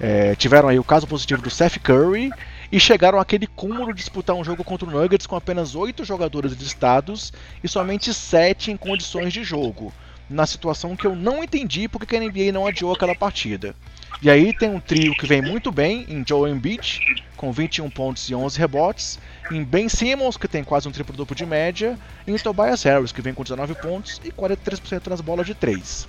É, 0.01 0.35
tiveram 0.35 0.69
aí 0.69 0.79
o 0.79 0.85
caso 0.85 1.07
positivo 1.07 1.43
do 1.43 1.51
Seth 1.51 1.79
Curry 1.79 2.31
e 2.73 2.81
chegaram 2.81 3.21
àquele 3.21 3.47
cúmulo 3.47 3.93
de 3.93 4.01
disputar 4.01 4.35
um 4.35 4.43
jogo 4.43 4.65
contra 4.65 4.89
o 4.89 4.91
Nuggets 4.91 5.27
com 5.27 5.37
apenas 5.37 5.75
8 5.75 6.05
jogadores 6.05 6.53
listados 6.53 7.33
e 7.63 7.69
somente 7.69 8.13
7 8.13 8.73
em 8.73 8.77
condições 8.77 9.33
de 9.33 9.45
jogo. 9.45 9.93
Na 10.29 10.47
situação 10.47 10.97
que 10.97 11.07
eu 11.07 11.15
não 11.15 11.45
entendi 11.45 11.87
porque 11.87 12.17
a 12.17 12.21
NBA 12.21 12.51
não 12.53 12.67
adiou 12.67 12.93
aquela 12.93 13.15
partida. 13.15 13.75
E 14.23 14.29
aí 14.29 14.53
tem 14.53 14.69
um 14.69 14.81
trio 14.81 15.15
que 15.15 15.27
vem 15.27 15.41
muito 15.41 15.73
bem 15.73 16.05
em 16.09 16.23
Joel 16.27 16.55
Embiid, 16.55 17.01
com 17.37 17.51
21 17.51 17.89
pontos 17.89 18.29
e 18.29 18.35
11 18.35 18.59
rebotes, 18.59 19.19
em 19.51 19.65
Ben 19.65 19.89
Simmons, 19.89 20.37
que 20.37 20.47
tem 20.47 20.63
quase 20.63 20.89
um 20.89 20.93
triplo-duplo 20.93 21.35
de 21.35 21.45
média, 21.45 21.99
e 22.27 22.33
em 22.33 22.39
Tobias 22.39 22.83
Harris, 22.85 23.13
que 23.13 23.21
vem 23.21 23.35
com 23.35 23.43
19 23.43 23.75
pontos 23.75 24.21
e 24.25 24.31
43% 24.31 25.09
nas 25.09 25.21
bolas 25.21 25.47
de 25.47 25.55
3. 25.55 26.09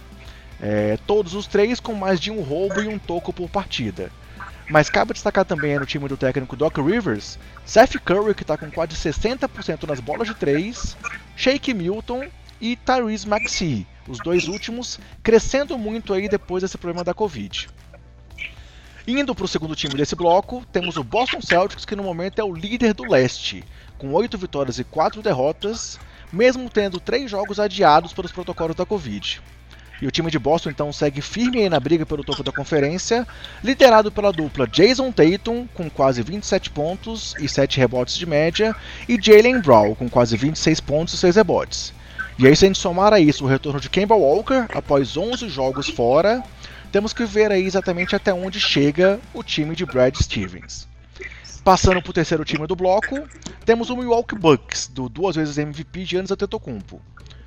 É, 0.61 0.97
todos 1.07 1.33
os 1.33 1.47
três 1.47 1.79
com 1.79 1.95
mais 1.95 2.19
de 2.19 2.29
um 2.29 2.41
roubo 2.41 2.81
e 2.81 2.87
um 2.87 2.99
toco 2.99 3.33
por 3.33 3.49
partida. 3.49 4.11
Mas 4.69 4.89
cabe 4.89 5.13
destacar 5.13 5.43
também 5.43 5.77
no 5.77 5.85
time 5.85 6.07
do 6.07 6.15
técnico 6.15 6.55
Doc 6.55 6.77
Rivers, 6.77 7.39
Seth 7.65 7.99
Curry, 8.05 8.35
que 8.35 8.43
está 8.43 8.55
com 8.57 8.69
quase 8.69 8.93
60% 8.93 9.87
nas 9.87 9.99
bolas 9.99 10.27
de 10.27 10.35
3, 10.35 10.95
Shake 11.35 11.73
Milton 11.73 12.27
e 12.61 12.75
Tyrese 12.75 13.27
Maxey, 13.27 13.87
os 14.07 14.19
dois 14.19 14.47
últimos 14.47 14.99
crescendo 15.23 15.77
muito 15.77 16.13
aí 16.13 16.29
depois 16.29 16.61
desse 16.61 16.77
problema 16.77 17.03
da 17.03 17.13
Covid. 17.13 17.67
Indo 19.07 19.33
para 19.33 19.45
o 19.45 19.47
segundo 19.47 19.75
time 19.75 19.95
desse 19.95 20.15
bloco, 20.15 20.63
temos 20.71 20.95
o 20.95 21.03
Boston 21.03 21.41
Celtics, 21.41 21.85
que 21.85 21.95
no 21.95 22.03
momento 22.03 22.39
é 22.39 22.43
o 22.43 22.53
líder 22.53 22.93
do 22.93 23.03
leste, 23.03 23.63
com 23.97 24.13
8 24.13 24.37
vitórias 24.37 24.77
e 24.77 24.83
4 24.83 25.23
derrotas, 25.23 25.99
mesmo 26.31 26.69
tendo 26.69 26.99
3 26.99 27.29
jogos 27.29 27.59
adiados 27.59 28.13
pelos 28.13 28.31
protocolos 28.31 28.75
da 28.75 28.85
Covid. 28.85 29.41
E 29.99 30.07
o 30.07 30.11
time 30.11 30.29
de 30.29 30.37
Boston 30.37 30.69
então 30.69 30.93
segue 30.93 31.19
firme 31.19 31.67
na 31.67 31.79
briga 31.79 32.05
pelo 32.05 32.23
topo 32.23 32.43
da 32.43 32.51
conferência, 32.51 33.27
liderado 33.63 34.11
pela 34.11 34.31
dupla 34.31 34.67
Jason 34.67 35.11
Tatum, 35.11 35.67
com 35.73 35.89
quase 35.89 36.21
27 36.21 36.69
pontos 36.69 37.35
e 37.39 37.49
7 37.49 37.79
rebotes 37.79 38.15
de 38.15 38.25
média, 38.27 38.75
e 39.09 39.19
Jalen 39.19 39.61
Brown, 39.61 39.95
com 39.95 40.09
quase 40.09 40.37
26 40.37 40.79
pontos 40.79 41.15
e 41.15 41.17
6 41.17 41.35
rebotes. 41.37 41.93
E 42.39 42.47
aí, 42.47 42.55
se 42.55 42.65
a 42.65 42.67
gente 42.67 42.79
somar 42.79 43.13
a 43.13 43.19
isso 43.19 43.45
o 43.45 43.47
retorno 43.47 43.79
de 43.79 43.89
Kemba 43.89 44.15
Walker 44.15 44.65
após 44.73 45.17
11 45.17 45.47
jogos 45.49 45.89
fora, 45.89 46.43
temos 46.91 47.13
que 47.13 47.25
ver 47.25 47.51
aí 47.51 47.65
exatamente 47.65 48.15
até 48.15 48.33
onde 48.33 48.59
chega 48.59 49.19
o 49.33 49.41
time 49.41 49.75
de 49.75 49.85
Brad 49.85 50.15
Stevens. 50.15 50.87
Passando 51.63 52.01
para 52.01 52.09
o 52.09 52.13
terceiro 52.13 52.43
time 52.43 52.67
do 52.67 52.75
bloco, 52.75 53.23
temos 53.63 53.89
o 53.89 53.95
Milwaukee 53.95 54.35
Bucks, 54.35 54.87
do 54.87 55.07
duas 55.07 55.35
vezes 55.35 55.57
MVP 55.57 56.05
Giannis 56.05 56.31
Antetokounmpo, 56.31 56.99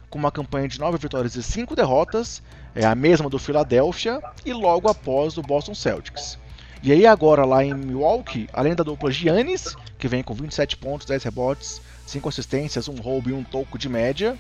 com 0.09 0.18
uma 0.18 0.30
campanha 0.30 0.68
de 0.68 0.78
9 0.78 0.99
vitórias 0.99 1.34
e 1.34 1.42
5 1.42 1.74
derrotas, 1.74 2.42
é 2.74 2.86
a 2.86 2.95
mesma 2.95 3.28
do 3.28 3.38
Philadelphia 3.38 4.20
e 4.47 4.53
logo 4.53 4.88
após 4.88 5.34
do 5.34 5.42
Boston 5.42 5.74
Celtics. 5.74 6.38
E 6.82 6.92
aí 6.92 7.07
agora 7.07 7.45
lá 7.45 7.64
em 7.64 7.74
Milwaukee, 7.74 8.49
além 8.53 8.74
da 8.74 8.84
dupla 8.84 9.11
Giannis, 9.11 9.74
que 9.99 10.07
vem 10.07 10.22
com 10.22 10.34
27 10.34 10.76
pontos, 10.76 11.07
10 11.07 11.24
rebotes, 11.24 11.80
5 12.07 12.28
assistências, 12.28 12.88
um 12.88 12.97
roubo 12.97 13.30
e 13.30 13.32
um 13.32 13.42
toco 13.42 13.76
de 13.76 13.88
média, 13.88 14.38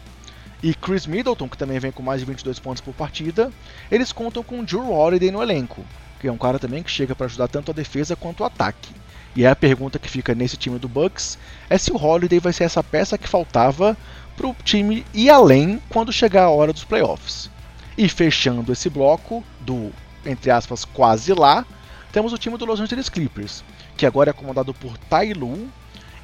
e 0.64 0.72
Chris 0.72 1.06
Middleton, 1.06 1.46
que 1.46 1.58
também 1.58 1.78
vem 1.78 1.92
com 1.92 2.02
mais 2.02 2.20
de 2.20 2.26
22 2.26 2.58
pontos 2.58 2.80
por 2.80 2.94
partida, 2.94 3.52
eles 3.90 4.12
contam 4.12 4.42
com 4.42 4.64
Drew 4.64 4.90
Holiday 4.90 5.30
no 5.30 5.42
elenco, 5.42 5.84
que 6.18 6.26
é 6.26 6.32
um 6.32 6.38
cara 6.38 6.58
também 6.58 6.82
que 6.82 6.90
chega 6.90 7.14
para 7.14 7.26
ajudar 7.26 7.48
tanto 7.48 7.70
a 7.70 7.74
defesa 7.74 8.16
quanto 8.16 8.40
o 8.40 8.44
ataque. 8.46 8.90
E 9.36 9.44
a 9.44 9.54
pergunta 9.54 9.98
que 9.98 10.08
fica 10.08 10.34
nesse 10.34 10.56
time 10.56 10.78
do 10.78 10.88
Bucks 10.88 11.36
é 11.68 11.76
se 11.76 11.92
o 11.92 12.02
Holiday 12.02 12.38
vai 12.40 12.50
ser 12.50 12.64
essa 12.64 12.82
peça 12.82 13.18
que 13.18 13.28
faltava 13.28 13.94
para 14.34 14.46
o 14.46 14.56
time 14.64 15.04
ir 15.12 15.28
além 15.28 15.82
quando 15.90 16.10
chegar 16.10 16.44
a 16.44 16.50
hora 16.50 16.72
dos 16.72 16.84
playoffs. 16.84 17.50
E 17.98 18.08
fechando 18.08 18.72
esse 18.72 18.88
bloco 18.88 19.44
do, 19.60 19.92
entre 20.24 20.50
aspas, 20.50 20.82
quase 20.82 21.34
lá, 21.34 21.66
temos 22.10 22.32
o 22.32 22.38
time 22.38 22.56
do 22.56 22.64
Los 22.64 22.80
Angeles 22.80 23.10
Clippers, 23.10 23.62
que 23.98 24.06
agora 24.06 24.30
é 24.30 24.32
comandado 24.32 24.72
por 24.72 24.96
Tai 24.96 25.34
Lu 25.34 25.68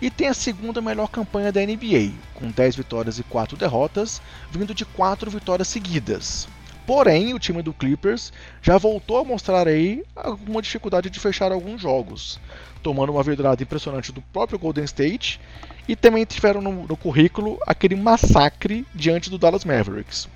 e 0.00 0.10
tem 0.10 0.28
a 0.28 0.34
segunda 0.34 0.80
melhor 0.80 1.08
campanha 1.08 1.52
da 1.52 1.60
NBA, 1.60 2.12
com 2.34 2.50
10 2.50 2.76
vitórias 2.76 3.18
e 3.18 3.22
4 3.24 3.56
derrotas, 3.56 4.20
vindo 4.50 4.74
de 4.74 4.84
4 4.84 5.30
vitórias 5.30 5.68
seguidas. 5.68 6.48
Porém, 6.86 7.34
o 7.34 7.38
time 7.38 7.62
do 7.62 7.72
Clippers 7.72 8.32
já 8.62 8.78
voltou 8.78 9.18
a 9.18 9.24
mostrar 9.24 9.68
aí 9.68 10.02
alguma 10.16 10.62
dificuldade 10.62 11.10
de 11.10 11.20
fechar 11.20 11.52
alguns 11.52 11.80
jogos, 11.80 12.40
tomando 12.82 13.12
uma 13.12 13.22
virada 13.22 13.62
impressionante 13.62 14.10
do 14.10 14.22
próprio 14.22 14.58
Golden 14.58 14.84
State 14.84 15.40
e 15.86 15.94
também 15.94 16.24
tiveram 16.24 16.60
no, 16.60 16.86
no 16.86 16.96
currículo 16.96 17.58
aquele 17.66 17.94
massacre 17.94 18.86
diante 18.94 19.30
do 19.30 19.38
Dallas 19.38 19.64
Mavericks. 19.64 20.28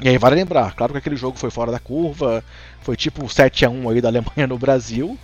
E 0.00 0.08
aí 0.08 0.18
vale 0.18 0.34
lembrar, 0.34 0.74
claro 0.74 0.92
que 0.92 0.98
aquele 0.98 1.14
jogo 1.14 1.38
foi 1.38 1.50
fora 1.50 1.70
da 1.70 1.78
curva, 1.78 2.42
foi 2.80 2.96
tipo 2.96 3.28
7 3.28 3.64
a 3.64 3.70
1 3.70 3.88
aí 3.90 4.00
da 4.00 4.08
Alemanha 4.08 4.48
no 4.48 4.58
Brasil, 4.58 5.16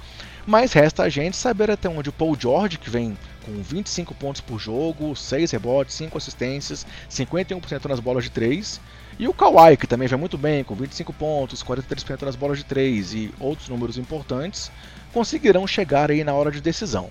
mas 0.46 0.72
resta 0.72 1.02
a 1.02 1.08
gente 1.08 1.36
saber 1.36 1.70
até 1.70 1.88
onde 1.88 2.10
o 2.10 2.12
Paul 2.12 2.36
George, 2.38 2.78
que 2.78 2.88
vem 2.88 3.16
com 3.44 3.52
25 3.62 4.14
pontos 4.14 4.40
por 4.40 4.58
jogo, 4.58 5.16
6 5.16 5.50
rebotes, 5.50 5.94
5 5.94 6.16
assistências, 6.16 6.86
51% 7.10 7.86
nas 7.86 8.00
bolas 8.00 8.24
de 8.24 8.30
3, 8.30 8.80
e 9.18 9.28
o 9.28 9.34
Kawhi, 9.34 9.76
que 9.76 9.86
também 9.86 10.08
vem 10.08 10.18
muito 10.18 10.38
bem, 10.38 10.64
com 10.64 10.74
25 10.74 11.12
pontos, 11.12 11.62
43% 11.62 12.22
nas 12.22 12.36
bolas 12.36 12.58
de 12.58 12.64
3 12.64 13.14
e 13.14 13.34
outros 13.38 13.68
números 13.68 13.98
importantes, 13.98 14.70
conseguirão 15.12 15.66
chegar 15.66 16.10
aí 16.10 16.24
na 16.24 16.32
hora 16.32 16.50
de 16.50 16.60
decisão. 16.60 17.10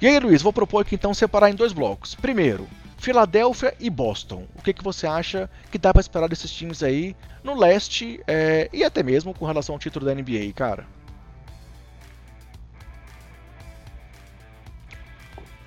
E 0.00 0.06
aí, 0.06 0.18
Luiz, 0.18 0.42
vou 0.42 0.52
propor 0.52 0.80
aqui 0.80 0.96
então 0.96 1.14
separar 1.14 1.48
em 1.48 1.54
dois 1.54 1.72
blocos. 1.72 2.14
Primeiro, 2.14 2.68
Filadélfia 2.98 3.74
e 3.80 3.88
Boston. 3.88 4.44
O 4.54 4.62
que, 4.62 4.72
que 4.72 4.84
você 4.84 5.06
acha 5.06 5.48
que 5.70 5.78
dá 5.78 5.92
para 5.92 6.00
esperar 6.00 6.28
desses 6.28 6.50
times 6.50 6.82
aí 6.82 7.16
no 7.42 7.54
leste 7.54 8.20
é, 8.26 8.68
e 8.72 8.84
até 8.84 9.02
mesmo 9.02 9.32
com 9.32 9.46
relação 9.46 9.74
ao 9.74 9.78
título 9.78 10.04
da 10.04 10.14
NBA, 10.14 10.52
cara? 10.54 10.86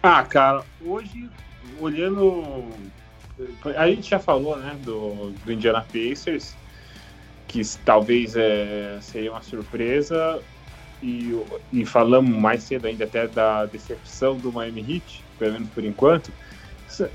Ah, 0.01 0.23
cara, 0.23 0.63
hoje, 0.81 1.29
olhando. 1.79 2.69
A 3.75 3.87
gente 3.87 4.09
já 4.09 4.19
falou, 4.19 4.57
né, 4.57 4.75
do, 4.83 5.31
do 5.31 5.51
Indiana 5.51 5.85
Pacers, 5.91 6.55
que 7.47 7.61
talvez 7.85 8.35
é, 8.35 8.99
seria 9.01 9.31
uma 9.31 9.41
surpresa, 9.41 10.41
e, 11.01 11.31
e 11.71 11.85
falamos 11.85 12.35
mais 12.35 12.63
cedo 12.63 12.87
ainda 12.87 13.03
até 13.03 13.27
da 13.27 13.65
decepção 13.65 14.35
do 14.35 14.51
Miami 14.51 14.81
Heat, 14.81 15.23
pelo 15.37 15.53
menos 15.53 15.69
por 15.69 15.83
enquanto. 15.83 16.31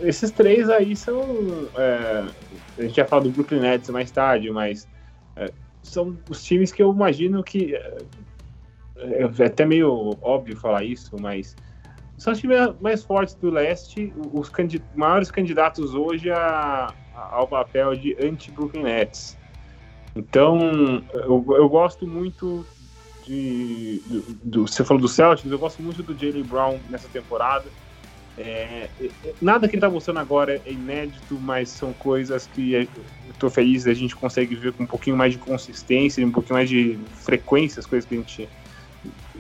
Esses 0.00 0.30
três 0.30 0.68
aí 0.68 0.94
são. 0.94 1.70
É, 1.76 2.24
a 2.78 2.82
gente 2.82 2.94
já 2.94 3.06
fala 3.06 3.22
do 3.22 3.30
Brooklyn 3.30 3.60
Nets 3.60 3.88
mais 3.90 4.10
tarde, 4.10 4.50
mas 4.50 4.86
é, 5.36 5.50
são 5.82 6.16
os 6.28 6.44
times 6.44 6.70
que 6.70 6.82
eu 6.82 6.92
imagino 6.92 7.42
que. 7.42 7.74
É, 7.74 7.96
é 8.96 9.44
até 9.46 9.64
meio 9.64 10.16
óbvio 10.20 10.56
falar 10.56 10.84
isso, 10.84 11.16
mas 11.20 11.56
são 12.22 12.32
os 12.32 12.38
times 12.38 12.56
mais 12.80 13.02
fortes 13.02 13.34
do 13.34 13.50
leste, 13.50 14.12
os 14.32 14.48
candid 14.48 14.80
maiores 14.94 15.28
candidatos 15.28 15.92
hoje 15.92 16.30
a, 16.30 16.94
a, 17.16 17.34
ao 17.34 17.48
papel 17.48 17.96
de 17.96 18.16
anti-Brooklyn 18.24 18.84
Nets. 18.84 19.36
Então, 20.14 21.02
eu, 21.12 21.44
eu 21.48 21.68
gosto 21.68 22.06
muito 22.06 22.64
de, 23.26 24.00
do, 24.06 24.20
do, 24.44 24.68
Você 24.68 24.84
falou 24.84 25.00
do 25.00 25.08
Celtics, 25.08 25.50
eu 25.50 25.58
gosto 25.58 25.82
muito 25.82 26.00
do 26.00 26.16
Jalen 26.16 26.44
Brown 26.44 26.78
nessa 26.88 27.08
temporada. 27.08 27.64
É, 28.38 28.88
é 29.00 29.10
nada 29.40 29.66
que 29.66 29.74
ele 29.74 29.78
está 29.78 29.90
mostrando 29.90 30.20
agora 30.20 30.62
é 30.64 30.70
inédito, 30.70 31.36
mas 31.40 31.70
são 31.70 31.92
coisas 31.92 32.46
que 32.46 32.88
estou 33.30 33.50
feliz 33.50 33.84
a 33.88 33.94
gente 33.94 34.14
consegue 34.14 34.54
ver 34.54 34.72
com 34.72 34.84
um 34.84 34.86
pouquinho 34.86 35.16
mais 35.16 35.32
de 35.32 35.40
consistência, 35.40 36.24
um 36.24 36.30
pouquinho 36.30 36.54
mais 36.54 36.68
de 36.68 36.96
frequência, 37.16 37.80
as 37.80 37.86
coisas 37.86 38.08
que 38.08 38.14
a 38.14 38.18
gente 38.18 38.48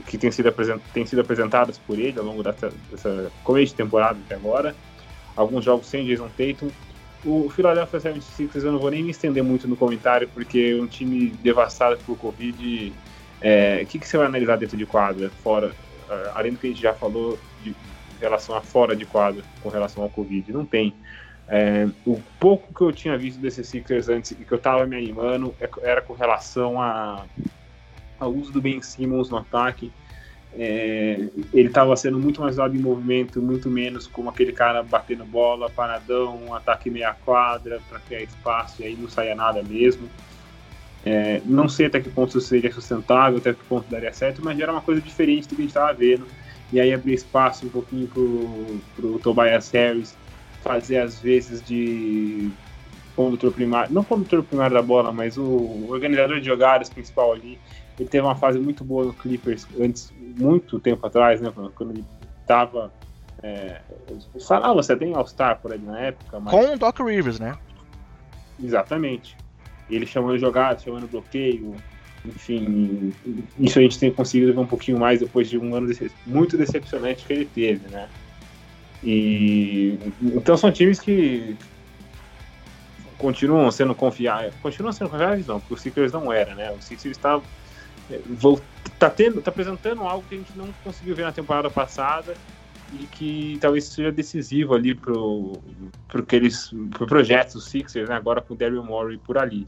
que 0.06 0.18
tem 0.18 0.30
sido, 0.30 0.52
tem 0.92 1.06
sido 1.06 1.20
apresentadas 1.20 1.78
por 1.78 1.98
ele 1.98 2.18
ao 2.18 2.24
longo 2.24 2.42
dessa, 2.42 2.72
dessa 2.90 3.30
começo 3.44 3.72
de 3.72 3.76
temporada 3.76 4.18
até 4.24 4.34
agora. 4.34 4.74
Alguns 5.36 5.64
jogos 5.64 5.86
sem 5.86 6.04
Jason 6.06 6.28
Tatum. 6.28 6.70
O 7.24 7.48
Philadelphia 7.50 8.00
76ers 8.00 8.64
eu 8.64 8.72
não 8.72 8.78
vou 8.78 8.90
nem 8.90 9.02
me 9.02 9.10
estender 9.10 9.42
muito 9.42 9.68
no 9.68 9.76
comentário, 9.76 10.28
porque 10.34 10.76
é 10.76 10.82
um 10.82 10.86
time 10.86 11.28
devastado 11.42 11.96
por 12.04 12.18
Covid. 12.18 12.92
É, 13.40 13.80
o 13.82 13.86
que, 13.86 13.98
que 13.98 14.06
você 14.06 14.16
vai 14.16 14.26
analisar 14.26 14.56
dentro 14.56 14.76
de 14.76 14.84
quadra, 14.84 15.30
fora, 15.42 15.72
além 16.34 16.52
do 16.52 16.58
que 16.58 16.66
a 16.66 16.70
gente 16.70 16.82
já 16.82 16.92
falou 16.92 17.38
de 17.62 17.74
relação 18.20 18.56
a 18.56 18.60
fora 18.60 18.94
de 18.96 19.06
quadra, 19.06 19.42
com 19.62 19.68
relação 19.68 20.02
ao 20.02 20.10
Covid? 20.10 20.52
Não 20.52 20.64
tem. 20.64 20.94
É, 21.48 21.88
o 22.06 22.20
pouco 22.40 22.72
que 22.72 22.80
eu 22.82 22.92
tinha 22.92 23.18
visto 23.18 23.40
desses 23.40 23.68
Sixers 23.68 24.08
antes 24.08 24.30
e 24.30 24.36
que 24.36 24.52
eu 24.52 24.58
estava 24.58 24.86
me 24.86 24.96
animando 24.96 25.54
é, 25.60 25.68
era 25.82 26.00
com 26.00 26.14
relação 26.14 26.80
a 26.80 27.24
o 28.26 28.38
uso 28.38 28.52
do 28.52 28.60
Ben 28.60 28.80
Simmons 28.82 29.30
no 29.30 29.38
ataque. 29.38 29.92
É, 30.54 31.28
ele 31.54 31.68
estava 31.68 31.96
sendo 31.96 32.18
muito 32.18 32.40
mais 32.42 32.56
usado 32.56 32.76
em 32.76 32.78
movimento, 32.78 33.40
muito 33.40 33.70
menos 33.70 34.06
como 34.06 34.28
aquele 34.28 34.52
cara 34.52 34.82
batendo 34.82 35.24
bola, 35.24 35.70
paradão, 35.70 36.38
um 36.46 36.54
ataque 36.54 36.90
meia 36.90 37.14
quadra 37.24 37.80
para 37.88 37.98
criar 38.00 38.22
espaço 38.22 38.82
e 38.82 38.84
aí 38.84 38.96
não 38.96 39.08
saía 39.08 39.34
nada 39.34 39.62
mesmo. 39.62 40.08
É, 41.04 41.40
não 41.44 41.68
sei 41.68 41.86
até 41.86 42.00
que 42.00 42.10
ponto 42.10 42.36
isso 42.36 42.46
seria 42.46 42.70
sustentável, 42.72 43.38
até 43.38 43.52
que 43.52 43.64
ponto 43.64 43.90
daria 43.90 44.12
certo, 44.12 44.44
mas 44.44 44.58
era 44.60 44.70
uma 44.70 44.82
coisa 44.82 45.00
diferente 45.00 45.48
do 45.48 45.56
que 45.56 45.62
a 45.62 45.64
gente 45.64 45.70
estava 45.70 45.92
vendo. 45.94 46.26
E 46.72 46.80
aí 46.80 46.92
abrir 46.92 47.14
espaço 47.14 47.66
um 47.66 47.70
pouquinho 47.70 48.08
para 48.08 49.06
o 49.06 49.18
Tobias 49.22 49.70
Harris 49.70 50.16
fazer 50.62 50.98
às 50.98 51.18
vezes 51.18 51.62
de 51.62 52.50
condutor 53.16 53.52
primário, 53.52 53.92
não 53.92 54.04
condutor 54.04 54.42
primário 54.42 54.74
da 54.74 54.82
bola, 54.82 55.12
mas 55.12 55.36
o 55.36 55.86
organizador 55.88 56.40
de 56.40 56.46
jogadas 56.46 56.88
principal 56.88 57.32
ali. 57.32 57.58
Ele 57.98 58.08
teve 58.08 58.26
uma 58.26 58.34
fase 58.34 58.58
muito 58.58 58.84
boa 58.84 59.04
no 59.04 59.12
Clippers 59.12 59.66
antes, 59.80 60.12
muito 60.38 60.80
tempo 60.80 61.06
atrás, 61.06 61.40
né? 61.40 61.52
Quando 61.74 61.90
ele 61.90 62.04
tava. 62.46 62.92
É, 63.42 63.80
falava, 64.46 64.74
você 64.74 64.96
tem 64.96 65.14
All-Star 65.14 65.60
por 65.60 65.72
aí 65.72 65.78
na 65.78 65.98
época. 65.98 66.40
Mas... 66.40 66.50
Com 66.50 66.74
o 66.74 66.78
Doc 66.78 66.98
Rivers, 67.00 67.38
né? 67.38 67.56
Exatamente. 68.62 69.36
Ele 69.90 70.06
chamando 70.06 70.38
jogada, 70.38 70.78
chamando 70.78 71.08
bloqueio, 71.08 71.74
enfim, 72.24 73.12
isso 73.58 73.78
a 73.78 73.82
gente 73.82 73.98
tem 73.98 74.12
conseguido 74.12 74.52
ver 74.52 74.60
um 74.60 74.66
pouquinho 74.66 74.98
mais 74.98 75.20
depois 75.20 75.50
de 75.50 75.58
um 75.58 75.74
ano 75.74 75.92
muito 76.24 76.56
decepcionante 76.56 77.24
que 77.24 77.32
ele 77.32 77.44
teve, 77.44 77.88
né? 77.88 78.08
E 79.02 79.98
então 80.22 80.56
são 80.56 80.70
times 80.70 81.00
que 81.00 81.56
continuam 83.18 83.70
sendo 83.72 83.94
confiáveis, 83.94 84.54
continuam 84.62 84.92
sendo 84.92 85.10
confiáveis 85.10 85.46
não, 85.46 85.58
porque 85.58 85.74
o 85.74 85.76
Sixers 85.76 86.12
não 86.12 86.32
era, 86.32 86.54
né? 86.54 86.70
O 86.70 86.80
Sixers 86.80 87.16
está 87.16 87.40
tá 88.98 89.10
tendo, 89.10 89.40
tá 89.42 89.50
apresentando 89.50 90.02
algo 90.02 90.24
que 90.28 90.34
a 90.34 90.38
gente 90.38 90.56
não 90.56 90.68
conseguiu 90.84 91.14
ver 91.14 91.22
na 91.22 91.32
temporada 91.32 91.70
passada 91.70 92.34
e 92.92 93.06
que 93.06 93.58
talvez 93.60 93.84
seja 93.84 94.12
decisivo 94.12 94.74
ali 94.74 94.94
pro, 94.94 95.52
pro, 96.08 96.24
pro 96.24 97.06
projeto 97.06 97.54
dos 97.54 97.64
Sixers, 97.64 98.08
né, 98.08 98.14
agora 98.14 98.40
com 98.40 98.54
o 98.54 98.56
Daryl 98.56 98.84
Morey 98.84 99.18
por 99.18 99.38
ali. 99.38 99.66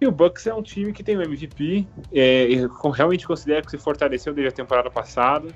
E 0.00 0.06
o 0.06 0.10
Bucks 0.10 0.46
é 0.46 0.54
um 0.54 0.62
time 0.62 0.92
que 0.92 1.02
tem 1.02 1.16
o 1.16 1.22
MVP, 1.22 1.86
é, 2.12 2.48
realmente 2.92 3.26
considero 3.26 3.64
que 3.64 3.70
se 3.70 3.78
fortaleceu 3.78 4.34
desde 4.34 4.48
a 4.48 4.52
temporada 4.52 4.90
passada 4.90 5.48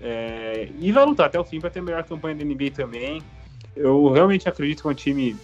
é, 0.00 0.68
e 0.78 0.92
vai 0.92 1.04
lutar 1.04 1.26
até 1.26 1.40
o 1.40 1.44
fim 1.44 1.58
para 1.58 1.70
ter 1.70 1.80
a 1.80 1.82
melhor 1.82 2.04
campanha 2.04 2.36
da 2.36 2.44
NBA 2.44 2.70
também. 2.72 3.22
Eu 3.74 4.10
realmente 4.12 4.48
acredito 4.48 4.82
que 4.82 4.88
é 4.88 4.90
um 4.90 4.94
time 4.94 5.36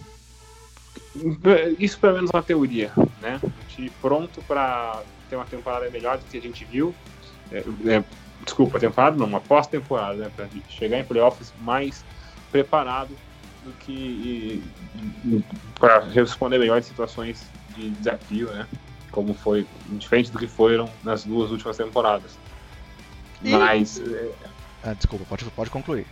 isso 1.79 1.99
pelo 1.99 2.15
menos 2.15 2.29
uma 2.31 2.43
teoria, 2.43 2.91
né? 3.21 3.39
Um 3.43 3.67
time 3.67 3.89
pronto 4.01 4.41
para 4.43 5.01
ter 5.29 5.35
uma 5.35 5.45
temporada 5.45 5.89
melhor 5.89 6.17
do 6.17 6.25
que 6.25 6.37
a 6.37 6.41
gente 6.41 6.65
viu. 6.65 6.93
É, 7.51 7.63
é, 7.89 8.03
desculpa, 8.43 8.79
temporada 8.79 9.17
não, 9.17 9.25
uma 9.25 9.41
pós-temporada, 9.41 10.15
né? 10.15 10.31
Para 10.35 10.47
chegar 10.69 10.99
em 10.99 11.03
playoffs 11.03 11.53
mais 11.61 12.03
preparado 12.51 13.15
do 13.63 13.71
que 13.79 14.63
para 15.79 16.05
responder 16.05 16.59
melhor 16.59 16.79
em 16.79 16.83
situações 16.83 17.49
de 17.75 17.89
desafio, 17.89 18.51
né? 18.51 18.67
Como 19.11 19.33
foi, 19.33 19.65
diferente 19.89 20.31
do 20.31 20.37
que 20.37 20.47
foram 20.47 20.89
nas 21.03 21.23
duas 21.23 21.51
últimas 21.51 21.77
temporadas. 21.77 22.37
E... 23.43 23.51
Mas. 23.51 23.99
É... 23.99 24.31
Ah, 24.83 24.93
desculpa, 24.93 25.25
pode, 25.27 25.45
pode 25.45 25.69
concluir. 25.69 26.05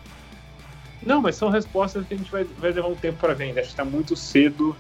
Não, 1.06 1.22
mas 1.22 1.35
são 1.35 1.49
respostas 1.49 2.06
que 2.07 2.14
a 2.14 2.18
gente 2.18 2.31
vai, 2.31 2.44
vai 2.44 2.72
levar 2.72 2.88
um 2.88 2.95
tempo 2.95 3.19
para 3.19 3.34
ver 3.34 3.45
ainda. 3.45 3.60
Acho 3.60 3.69
que 3.69 3.73
está 3.73 3.85
muito 3.85 4.15
cedo 4.15 4.76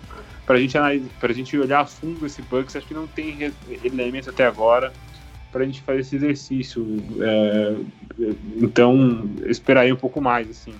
para 0.45 0.57
gente 0.57 0.77
a 0.77 1.33
gente 1.33 1.57
olhar 1.57 1.81
a 1.81 1.85
fundo 1.85 2.25
esse 2.25 2.41
Bucks, 2.41 2.75
acho 2.75 2.87
que 2.87 2.93
não 2.93 3.07
tem 3.07 3.51
elementos 3.83 4.27
até 4.27 4.45
agora 4.45 4.91
para 5.51 5.63
a 5.63 5.65
gente 5.65 5.81
fazer 5.81 5.99
esse 5.99 6.15
exercício. 6.15 7.03
É, 7.21 7.75
então, 8.57 9.29
esperaria 9.45 9.93
um 9.93 9.97
pouco 9.97 10.19
mais, 10.19 10.49
assim, 10.49 10.73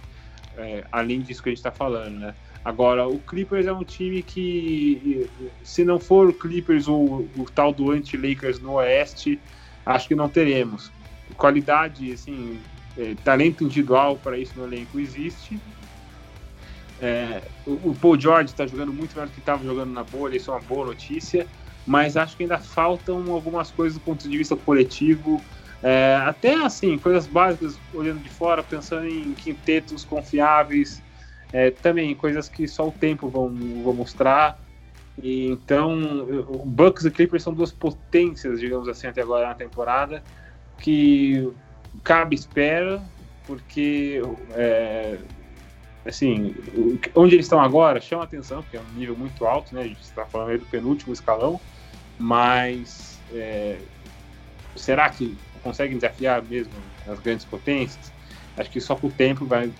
é, 0.58 0.84
além 0.92 1.22
disso 1.22 1.42
que 1.42 1.50
a 1.50 1.52
gente 1.52 1.60
está 1.60 1.72
falando, 1.72 2.20
né? 2.20 2.36
Agora, 2.66 3.08
o 3.08 3.20
Clippers 3.20 3.66
é 3.68 3.74
um 3.74 3.84
time 3.84 4.24
que, 4.24 5.30
se 5.64 5.84
não 5.84 6.00
for 6.00 6.30
o 6.30 6.34
Clippers 6.34 6.88
ou 6.88 7.28
o 7.38 7.46
tal 7.54 7.74
do 7.74 7.92
anti-Lakers 7.92 8.60
no 8.60 8.74
Oeste, 8.74 9.40
acho 9.86 10.08
que 10.08 10.16
não 10.16 10.30
teremos. 10.30 10.92
Qualidade, 11.36 12.12
assim, 12.14 12.60
é, 12.98 13.16
talento 13.24 13.66
individual 13.66 14.18
para 14.18 14.38
isso 14.38 14.54
no 14.56 14.66
elenco 14.66 14.98
existe, 14.98 15.60
é, 17.02 17.42
o, 17.66 17.94
Paul 17.96 18.20
George 18.20 18.52
está 18.52 18.66
jogando 18.66 18.94
muito 18.94 19.14
melhor 19.14 19.28
do 19.28 19.34
que 19.34 19.40
estava 19.40 19.64
jogando 19.64 19.92
na 19.92 20.04
bolha, 20.04 20.38
isso 20.38 20.52
é 20.52 20.54
uma 20.54 20.62
boa 20.62 20.86
notícia. 20.86 21.48
mas 21.86 22.16
acho 22.16 22.38
que 22.38 22.44
ainda 22.44 22.60
faltam 22.60 23.32
algumas 23.32 23.70
coisas 23.72 23.98
do 23.98 24.04
ponto 24.04 24.28
de 24.28 24.38
vista 24.38 24.56
coletivo. 24.56 25.42
É, 25.82 26.16
até 26.26 26.56
assim, 26.56 26.98
coisas 26.98 27.28
básicas, 27.28 27.78
olhando 27.94 28.22
de 28.22 28.30
fora, 28.30 28.64
pensando 28.64 29.06
em 29.06 29.34
quintetos 29.34 30.06
confiáveis, 30.06 31.02
é, 31.52 31.72
também 31.72 32.16
coisas 32.16 32.48
que 32.48 32.68
só 32.68 32.88
o 32.88 32.92
tempo 32.92 33.28
vão, 33.28 33.54
vão 33.84 33.94
mostrar. 33.94 34.60
E, 35.22 35.48
então, 35.48 36.26
o 36.48 36.66
Bucks 36.66 37.06
e 37.06 37.12
Clippers 37.12 37.44
são 37.44 37.54
duas 37.54 37.72
potências, 37.72 38.60
digamos 38.60 38.88
assim, 38.88 39.08
até 39.08 39.22
agora 39.22 39.50
na 39.50 39.54
temporada, 39.54 40.24
que 40.80 41.52
cabe 42.04 42.36
espera, 42.36 43.02
porque 43.46 44.22
é, 44.52 45.18
assim, 46.06 46.54
onde 47.16 47.36
eles 47.36 47.46
estão 47.46 47.62
agora 47.62 48.02
chama 48.02 48.24
atenção, 48.24 48.62
porque 48.62 48.78
é 48.78 48.82
um 48.82 48.98
nível 48.98 49.16
muito 49.16 49.46
alto, 49.46 49.74
né? 49.74 49.82
A 49.82 49.88
gente 49.88 50.02
está 50.02 50.26
falando 50.26 50.50
aí 50.50 50.58
do 50.58 50.66
penúltimo 50.66 51.14
escalão, 51.14 51.60
mas 52.20 53.20
é, 53.34 53.78
será 54.76 55.10
que 55.10 55.36
conseguem 55.62 55.98
desafiar 55.98 56.44
mesmo 56.44 56.74
as 57.08 57.20
grandes 57.20 57.46
potências? 57.46 58.12
Acho 58.56 58.70
que 58.70 58.80
só 58.80 58.96
com 58.96 59.08
o 59.08 59.12
tempo 59.12 59.46
vai, 59.46 59.72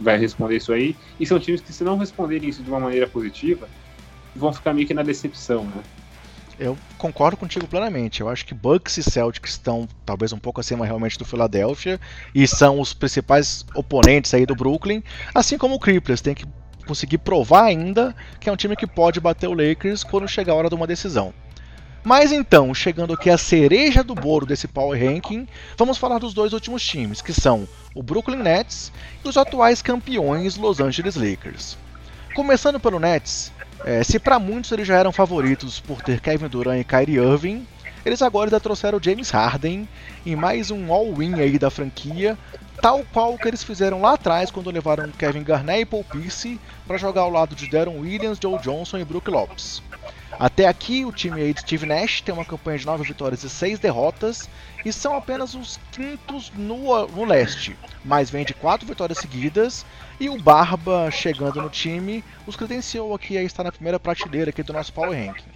vai 0.00 0.16
responder 0.16 0.56
isso 0.56 0.72
aí. 0.72 0.96
E 1.20 1.26
são 1.26 1.38
times 1.38 1.60
que, 1.60 1.72
se 1.72 1.84
não 1.84 1.98
responderem 1.98 2.48
isso 2.48 2.62
de 2.62 2.70
uma 2.70 2.80
maneira 2.80 3.06
positiva, 3.06 3.68
vão 4.34 4.52
ficar 4.52 4.72
meio 4.72 4.86
que 4.86 4.94
na 4.94 5.02
decepção, 5.02 5.64
né? 5.64 5.82
Eu 6.58 6.78
concordo 6.98 7.36
contigo 7.36 7.66
plenamente. 7.66 8.20
Eu 8.20 8.28
acho 8.28 8.46
que 8.46 8.54
Bucks 8.54 8.96
e 8.96 9.02
Celtics 9.02 9.52
estão 9.52 9.88
talvez 10.06 10.32
um 10.32 10.38
pouco 10.38 10.60
acima 10.60 10.86
realmente 10.86 11.18
do 11.18 11.24
Philadelphia 11.24 12.00
e 12.34 12.46
são 12.46 12.80
os 12.80 12.94
principais 12.94 13.64
oponentes 13.74 14.32
aí 14.34 14.46
do 14.46 14.54
Brooklyn, 14.54 15.02
assim 15.34 15.58
como 15.58 15.74
o 15.74 15.80
Clippers 15.80 16.20
tem 16.20 16.34
que 16.34 16.46
conseguir 16.86 17.18
provar 17.18 17.64
ainda 17.64 18.14
que 18.38 18.48
é 18.48 18.52
um 18.52 18.56
time 18.56 18.76
que 18.76 18.86
pode 18.86 19.18
bater 19.18 19.48
o 19.48 19.54
Lakers 19.54 20.04
quando 20.04 20.28
chegar 20.28 20.52
a 20.52 20.56
hora 20.56 20.68
de 20.68 20.74
uma 20.74 20.86
decisão. 20.86 21.32
Mas 22.04 22.32
então, 22.32 22.74
chegando 22.74 23.14
aqui 23.14 23.30
a 23.30 23.38
cereja 23.38 24.04
do 24.04 24.14
bolo 24.14 24.44
desse 24.44 24.68
Power 24.68 25.02
Ranking, 25.02 25.48
vamos 25.74 25.96
falar 25.96 26.18
dos 26.18 26.34
dois 26.34 26.52
últimos 26.52 26.84
times, 26.86 27.22
que 27.22 27.32
são 27.32 27.66
o 27.94 28.02
Brooklyn 28.02 28.42
Nets 28.42 28.92
e 29.24 29.28
os 29.28 29.38
atuais 29.38 29.80
campeões 29.80 30.56
Los 30.56 30.80
Angeles 30.80 31.16
Lakers. 31.16 31.78
Começando 32.34 32.78
pelo 32.78 33.00
Nets, 33.00 33.50
é, 33.84 34.02
se 34.02 34.18
para 34.18 34.38
muitos 34.38 34.72
eles 34.72 34.86
já 34.86 34.96
eram 34.96 35.12
favoritos 35.12 35.78
por 35.78 36.00
ter 36.02 36.20
Kevin 36.20 36.48
Durant 36.48 36.80
e 36.80 36.84
Kyrie 36.84 37.18
Irving, 37.18 37.66
eles 38.04 38.22
agora 38.22 38.46
ainda 38.46 38.60
trouxeram 38.60 38.98
James 39.02 39.30
Harden 39.30 39.88
em 40.26 40.34
mais 40.36 40.70
um 40.70 40.92
all-win 40.92 41.34
aí 41.34 41.58
da 41.58 41.70
franquia, 41.70 42.36
tal 42.80 43.04
qual 43.12 43.38
que 43.38 43.48
eles 43.48 43.62
fizeram 43.62 44.00
lá 44.00 44.14
atrás 44.14 44.50
quando 44.50 44.70
levaram 44.70 45.10
Kevin 45.10 45.42
Garnett 45.42 45.82
e 45.82 45.86
Paul 45.86 46.04
Pierce 46.04 46.60
para 46.86 46.98
jogar 46.98 47.22
ao 47.22 47.30
lado 47.30 47.54
de 47.54 47.68
Darren 47.70 47.98
Williams, 47.98 48.38
Joe 48.42 48.58
Johnson 48.58 48.98
e 48.98 49.04
Brook 49.04 49.30
Lopes. 49.30 49.82
Até 50.38 50.66
aqui, 50.66 51.04
o 51.04 51.12
time 51.12 51.52
de 51.52 51.60
Steve 51.60 51.86
Nash 51.86 52.20
tem 52.20 52.34
uma 52.34 52.44
campanha 52.44 52.78
de 52.78 52.86
9 52.86 53.04
vitórias 53.04 53.44
e 53.44 53.50
6 53.50 53.78
derrotas 53.78 54.48
e 54.84 54.92
são 54.92 55.16
apenas 55.16 55.54
os 55.54 55.78
quintos 55.92 56.50
no, 56.56 57.06
no 57.06 57.24
leste, 57.24 57.76
mas 58.04 58.30
vem 58.30 58.44
de 58.44 58.52
4 58.54 58.86
vitórias 58.86 59.18
seguidas 59.18 59.86
e 60.18 60.28
o 60.28 60.36
Barba 60.36 61.10
chegando 61.10 61.60
no 61.60 61.70
time 61.70 62.24
os 62.46 62.56
credenciou 62.56 63.14
aqui 63.14 63.38
a 63.38 63.42
estar 63.42 63.64
na 63.64 63.72
primeira 63.72 63.98
prateleira 64.00 64.50
aqui 64.50 64.62
do 64.62 64.72
nosso 64.72 64.92
Power 64.92 65.16
Ranking. 65.16 65.50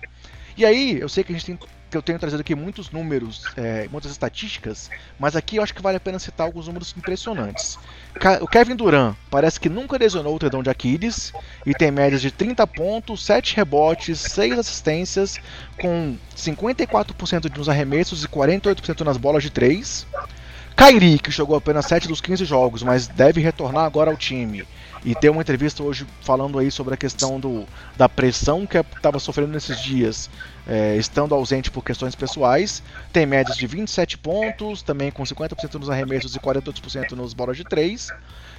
E 0.57 0.65
aí, 0.65 0.99
eu 0.99 1.09
sei 1.09 1.23
que 1.23 1.33
a 1.33 1.35
gente 1.39 1.47
tem 1.47 1.59
que 1.91 1.97
eu 1.97 2.03
tenho 2.03 2.19
trazido 2.19 2.41
aqui 2.41 2.55
muitos 2.55 2.91
números, 2.91 3.47
é, 3.57 3.89
muitas 3.89 4.11
estatísticas, 4.11 4.91
mas 5.19 5.35
aqui 5.35 5.57
eu 5.57 5.63
acho 5.63 5.75
que 5.75 5.81
vale 5.81 5.97
a 5.97 6.01
pena 6.01 6.19
citar 6.19 6.47
alguns 6.47 6.67
números 6.67 6.95
impressionantes. 6.97 7.79
O 8.41 8.49
Kevin 8.49 8.75
Durant 8.75 9.15
parece 9.31 9.61
que 9.61 9.69
nunca 9.69 9.97
lesionou 9.97 10.35
o 10.35 10.39
tendão 10.39 10.63
de 10.63 10.69
Aquiles 10.69 11.33
e 11.65 11.73
tem 11.73 11.91
médias 11.91 12.21
de 12.21 12.31
30 12.31 12.67
pontos, 12.67 13.25
7 13.25 13.55
rebotes, 13.55 14.21
6 14.21 14.59
assistências, 14.59 15.39
com 15.81 16.17
54% 16.37 17.57
nos 17.57 17.69
arremessos 17.69 18.25
e 18.25 18.29
48% 18.29 19.01
nas 19.05 19.17
bolas 19.17 19.43
de 19.43 19.51
3. 19.51 20.07
Kyrie, 20.77 21.19
que 21.19 21.31
jogou 21.31 21.57
apenas 21.57 21.87
7 21.87 22.09
dos 22.09 22.21
15 22.21 22.45
jogos, 22.45 22.83
mas 22.83 23.07
deve 23.07 23.41
retornar 23.41 23.85
agora 23.85 24.11
ao 24.11 24.17
time 24.17 24.67
e 25.05 25.15
tem 25.15 25.31
uma 25.31 25.43
entrevista 25.43 25.83
hoje 25.83 26.07
falando 26.23 26.59
aí 26.59 26.71
sobre 26.71 26.95
a 26.95 26.97
questão 26.97 27.39
do, 27.39 27.65
da 27.97 28.09
pressão 28.09 28.67
que 28.67 28.79
estava 28.79 29.19
sofrendo 29.19 29.53
nesses 29.53 29.81
dias, 29.81 30.29
é, 30.69 30.97
estando 30.97 31.35
ausente 31.35 31.71
por 31.71 31.83
questões 31.83 32.15
pessoais. 32.15 32.83
Tem 33.13 33.25
médias 33.25 33.57
de 33.57 33.67
27 33.67 34.19
pontos, 34.19 34.83
também 34.83 35.11
com 35.11 35.23
50% 35.23 35.75
nos 35.75 35.89
arremessos 35.89 36.37
e 36.37 36.39
48% 36.39 37.13
nos 37.13 37.33
bolas 37.33 37.57
de 37.57 37.65
3. 37.65 38.13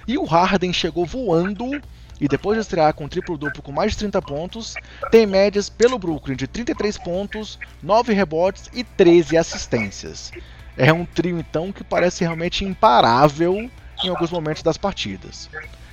E 0.07 0.17
o 0.17 0.25
Harden 0.25 0.73
chegou 0.73 1.05
voando 1.05 1.79
e 2.19 2.27
depois 2.27 2.57
de 2.57 2.61
estrear 2.61 2.93
com 2.93 3.07
triplo-duplo 3.07 3.61
com 3.61 3.71
mais 3.71 3.91
de 3.91 3.99
30 3.99 4.21
pontos, 4.21 4.73
tem 5.09 5.25
médias 5.25 5.69
pelo 5.69 5.97
Brooklyn 5.97 6.35
de 6.35 6.47
33 6.47 6.97
pontos, 6.97 7.57
9 7.81 8.11
rebotes 8.13 8.69
e 8.73 8.83
13 8.83 9.37
assistências. 9.37 10.31
É 10.75 10.91
um 10.91 11.05
trio 11.05 11.39
então 11.39 11.71
que 11.71 11.83
parece 11.83 12.23
realmente 12.23 12.65
imparável 12.65 13.69
em 14.03 14.09
alguns 14.09 14.31
momentos 14.31 14.63
das 14.63 14.77
partidas. 14.77 15.49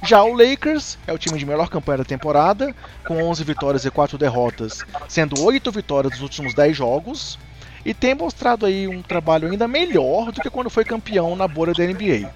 Já 0.06 0.22
o 0.22 0.34
Lakers 0.34 0.96
é 1.04 1.12
o 1.12 1.18
time 1.18 1.36
de 1.36 1.44
melhor 1.44 1.68
campanha 1.68 1.98
da 1.98 2.04
temporada, 2.04 2.72
com 3.04 3.20
11 3.20 3.42
vitórias 3.42 3.84
e 3.84 3.90
4 3.90 4.16
derrotas, 4.16 4.86
sendo 5.08 5.36
8 5.42 5.72
vitórias 5.72 6.12
nos 6.12 6.22
últimos 6.22 6.54
10 6.54 6.76
jogos, 6.76 7.36
e 7.84 7.92
tem 7.92 8.14
mostrado 8.14 8.66
aí 8.66 8.86
um 8.86 9.02
trabalho 9.02 9.48
ainda 9.50 9.66
melhor 9.66 10.30
do 10.30 10.40
que 10.40 10.48
quando 10.48 10.70
foi 10.70 10.84
campeão 10.84 11.34
na 11.34 11.48
bolha 11.48 11.74
da 11.74 11.84
NBA. 11.84 12.32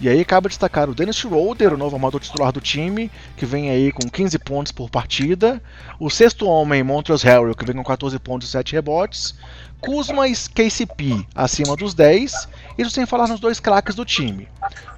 E 0.00 0.08
aí 0.08 0.24
cabe 0.24 0.48
destacar 0.48 0.90
o 0.90 0.94
Dennis 0.94 1.16
Schroeder, 1.16 1.72
o 1.72 1.76
novo 1.76 1.94
armador 1.94 2.20
titular 2.20 2.52
do 2.52 2.60
time, 2.60 3.10
que 3.36 3.46
vem 3.46 3.70
aí 3.70 3.92
com 3.92 4.08
15 4.08 4.38
pontos 4.40 4.72
por 4.72 4.90
partida. 4.90 5.62
O 6.00 6.10
sexto 6.10 6.46
homem, 6.46 6.82
Montrezl 6.82 7.26
Harrell, 7.26 7.54
que 7.54 7.64
vem 7.64 7.76
com 7.76 7.84
14 7.84 8.18
pontos 8.18 8.48
e 8.48 8.50
7 8.50 8.72
rebotes. 8.72 9.34
Kuzma 9.80 10.26
e 10.26 10.32
KCP 10.34 11.26
acima 11.34 11.76
dos 11.76 11.92
10, 11.92 12.48
isso 12.78 12.90
sem 12.90 13.04
falar 13.04 13.28
nos 13.28 13.38
dois 13.38 13.60
craques 13.60 13.94
do 13.94 14.02
time. 14.02 14.48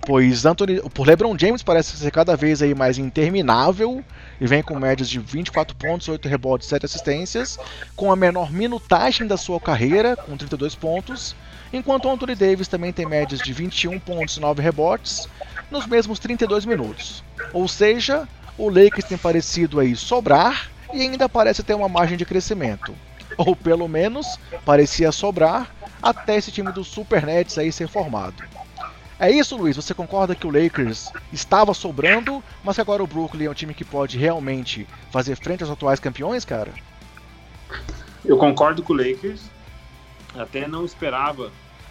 Pois 0.07 0.47
Anthony, 0.47 0.81
por 0.95 1.05
LeBron 1.05 1.37
James 1.37 1.61
parece 1.61 1.97
ser 1.97 2.13
cada 2.13 2.37
vez 2.37 2.63
aí 2.63 2.73
mais 2.73 2.97
interminável 2.97 4.05
e 4.41 4.47
vem 4.47 4.63
com 4.63 4.79
médias 4.79 5.11
de 5.11 5.19
24 5.19 5.75
pontos, 5.75 6.07
8 6.07 6.29
rebotes, 6.29 6.69
7 6.69 6.87
assistências, 6.87 7.59
com 7.97 8.13
a 8.13 8.17
menor 8.17 8.53
minutagem 8.53 9.27
da 9.27 9.37
sua 9.37 9.59
carreira, 9.59 10.15
com 10.15 10.37
32 10.37 10.77
pontos, 10.77 11.35
enquanto 11.73 12.09
Anthony 12.09 12.35
Davis 12.35 12.69
também 12.69 12.93
tem 12.93 13.07
médias 13.07 13.41
de 13.41 13.53
21 13.53 13.99
pontos 13.99 14.37
e 14.37 14.41
9 14.41 14.63
rebotes 14.63 15.29
nos 15.71 15.87
mesmos 15.87 16.19
32 16.19 16.65
minutos. 16.65 17.25
Ou 17.53 17.67
seja, 17.67 18.29
o 18.57 18.69
Lakers 18.69 19.05
tem 19.05 19.19
parecido 19.19 19.81
aí 19.81 19.95
sobrar 19.97 20.71
e 20.93 21.01
ainda 21.01 21.29
parece 21.29 21.63
ter 21.63 21.75
uma 21.75 21.89
margem 21.89 22.17
de 22.17 22.25
crescimento 22.25 22.95
ou 23.37 23.55
pelo 23.55 23.89
menos 23.89 24.39
parecia 24.65 25.13
sobrar 25.13 25.71
até 26.03 26.37
esse 26.37 26.51
time 26.51 26.73
do 26.73 26.85
Super 26.85 27.25
Nets 27.25 27.59
aí 27.59 27.71
ser 27.71 27.89
formado. 27.89 28.43
É 29.19 29.31
isso, 29.31 29.57
Luiz? 29.57 29.77
Você 29.77 29.95
concorda 29.95 30.35
que 30.35 30.47
o 30.47 30.51
Lakers 30.51 31.11
estava 31.33 31.73
sobrando, 31.73 32.45
mas 32.63 32.77
que 32.77 32.83
agora 32.83 33.03
o 33.03 33.07
Brooklyn 33.07 33.47
é 33.47 33.51
um 33.51 33.55
time 33.55 33.73
que 33.73 33.85
pode 33.85 34.19
realmente 34.19 34.87
fazer 35.11 35.37
frente 35.37 35.63
aos 35.63 35.73
atuais 35.73 35.99
campeões, 35.99 36.45
cara? 36.45 36.71
Eu 38.25 38.37
concordo 38.37 38.83
com 38.83 38.93
o 38.93 38.97
Lakers. 38.97 39.41
Até 40.39 40.67
não 40.69 40.85
esperava 40.85 41.51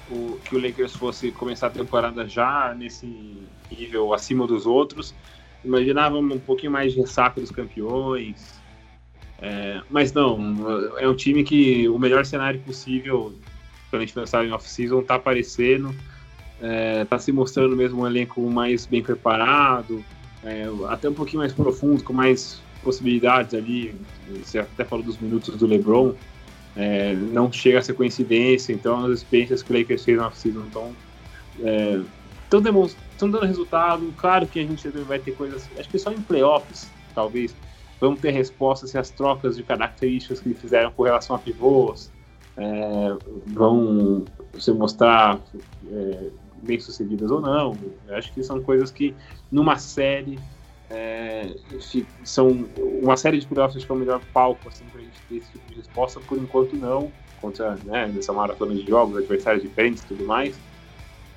o, 0.10 0.40
que 0.44 0.56
o 0.56 0.62
Lakers 0.62 0.96
fosse 0.96 1.32
começar 1.32 1.68
a 1.68 1.72
temporada 1.72 2.28
já 2.28 2.74
nesse 2.78 3.08
nível 3.72 4.14
acima 4.14 4.46
dos 4.46 4.66
outros. 4.66 5.14
Imaginava 5.64 6.18
um 6.18 6.40
pouquinho 6.40 6.72
mais 6.72 6.94
de 6.94 7.00
ressaca 7.00 7.42
dos 7.42 7.50
campeões, 7.50 8.60
é, 9.40 9.82
mas 9.90 10.14
não, 10.14 10.98
é 10.98 11.08
um 11.08 11.16
time 11.16 11.44
que 11.44 11.88
o 11.90 12.00
melhor 12.00 12.26
cenário 12.26 12.60
possível, 12.62 13.34
quando 13.90 14.02
a 14.02 14.06
gente 14.06 14.14
pensar 14.14 14.46
em 14.46 14.52
off-season, 14.52 15.02
tá 15.02 15.16
aparecendo, 15.16 15.94
é, 16.62 17.04
tá 17.06 17.20
se 17.20 17.32
mostrando 17.32 17.76
mesmo 17.76 18.02
um 18.02 18.08
elenco 18.08 18.42
mais 18.50 18.86
bem 18.86 19.02
preparado, 19.02 20.04
é, 20.44 20.66
até 20.88 21.10
um 21.10 21.14
pouquinho 21.14 21.40
mais 21.40 21.52
profundo, 21.52 22.04
com 22.04 22.14
mais 22.14 22.62
possibilidades 22.84 23.54
ali. 23.54 23.96
Você 24.44 24.60
até 24.60 24.86
falou 24.86 25.04
dos 25.04 25.18
minutos 25.18 25.56
do 25.58 25.66
LeBron, 25.66 26.14
é, 26.76 27.14
não 27.14 27.52
chega 27.52 27.80
a 27.80 27.82
ser 27.82 27.94
coincidência, 27.94 28.74
então 28.74 29.06
as 29.06 29.20
experiências 29.20 29.64
que 29.64 29.74
o 29.74 29.78
Lakers 29.78 30.04
fez 30.04 30.18
na 30.18 30.28
off-season 30.28 30.64
estão 30.66 30.96
é, 31.64 32.02
dando 32.50 33.46
resultado. 33.46 34.14
Claro 34.18 34.46
que 34.48 34.60
a 34.60 34.64
gente 34.64 34.88
vai 34.90 35.20
ter 35.20 35.32
coisas, 35.32 35.70
acho 35.80 35.90
que 35.90 35.98
só 35.98 36.12
em 36.12 36.22
playoffs, 36.22 36.90
talvez, 37.14 37.56
vamos 38.00 38.20
ter 38.20 38.32
respostas 38.32 38.92
se 38.92 38.98
as 38.98 39.10
trocas 39.10 39.56
de 39.56 39.64
características 39.64 40.42
que 40.42 40.54
fizeram 40.54 40.92
com 40.92 41.04
relação 41.04 41.36
a 41.36 41.40
pivôs 41.40 42.12
é, 42.58 43.18
vão 43.48 44.26
se 44.58 44.72
mostrar 44.72 45.40
é, 45.90 46.30
bem 46.62 46.80
sucedidas 46.80 47.32
ou 47.32 47.40
não. 47.42 47.78
Eu 48.08 48.16
acho 48.16 48.34
que 48.34 48.44
são 48.44 48.62
coisas 48.62 48.92
que 48.92 49.16
numa 49.52 49.78
série 49.78 50.40
é, 50.96 51.54
são 52.24 52.68
uma 52.78 53.18
série 53.18 53.40
de 53.40 53.48
playoffs 53.48 53.84
que 53.84 53.92
é 53.92 53.96
o 53.96 53.98
melhor 53.98 54.22
palco 54.34 54.68
assim 54.68 54.86
para 54.86 55.02
a 55.02 55.04
gente 55.04 55.20
ter 55.30 55.36
esse 55.38 55.52
tipo 55.52 55.70
de 55.70 55.76
resposta. 55.76 56.20
Por 56.22 56.38
enquanto 56.38 56.76
não 56.76 57.12
contra 57.42 57.76
né, 57.84 58.08
nessa 58.08 58.34
maratona 58.34 58.74
de 58.74 58.86
jogos, 58.88 59.18
adversários 59.18 59.62
diferentes 59.62 60.04
e 60.04 60.08
tudo 60.08 60.26
mais. 60.26 60.58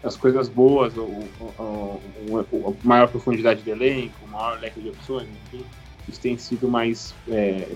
As 0.02 0.16
coisas 0.16 0.48
boas, 0.48 0.96
o, 0.96 1.02
o, 1.02 2.00
o, 2.30 2.76
a 2.82 2.86
maior 2.86 3.08
profundidade 3.08 3.62
de 3.62 3.70
elenco, 3.70 4.14
o 4.24 4.28
maior 4.28 4.60
leque 4.60 4.80
de 4.80 4.90
opções, 4.90 5.28
enfim 5.46 5.64
isso 6.08 6.20
tem 6.20 6.38
sido 6.38 6.68
mais 6.68 7.14
é, 7.28 7.68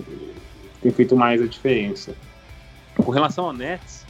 tem 0.81 0.91
feito 0.91 1.15
mais 1.15 1.41
a 1.41 1.45
diferença. 1.45 2.15
Com 2.97 3.11
relação 3.11 3.45
ao 3.45 3.53
Nets, 3.53 4.05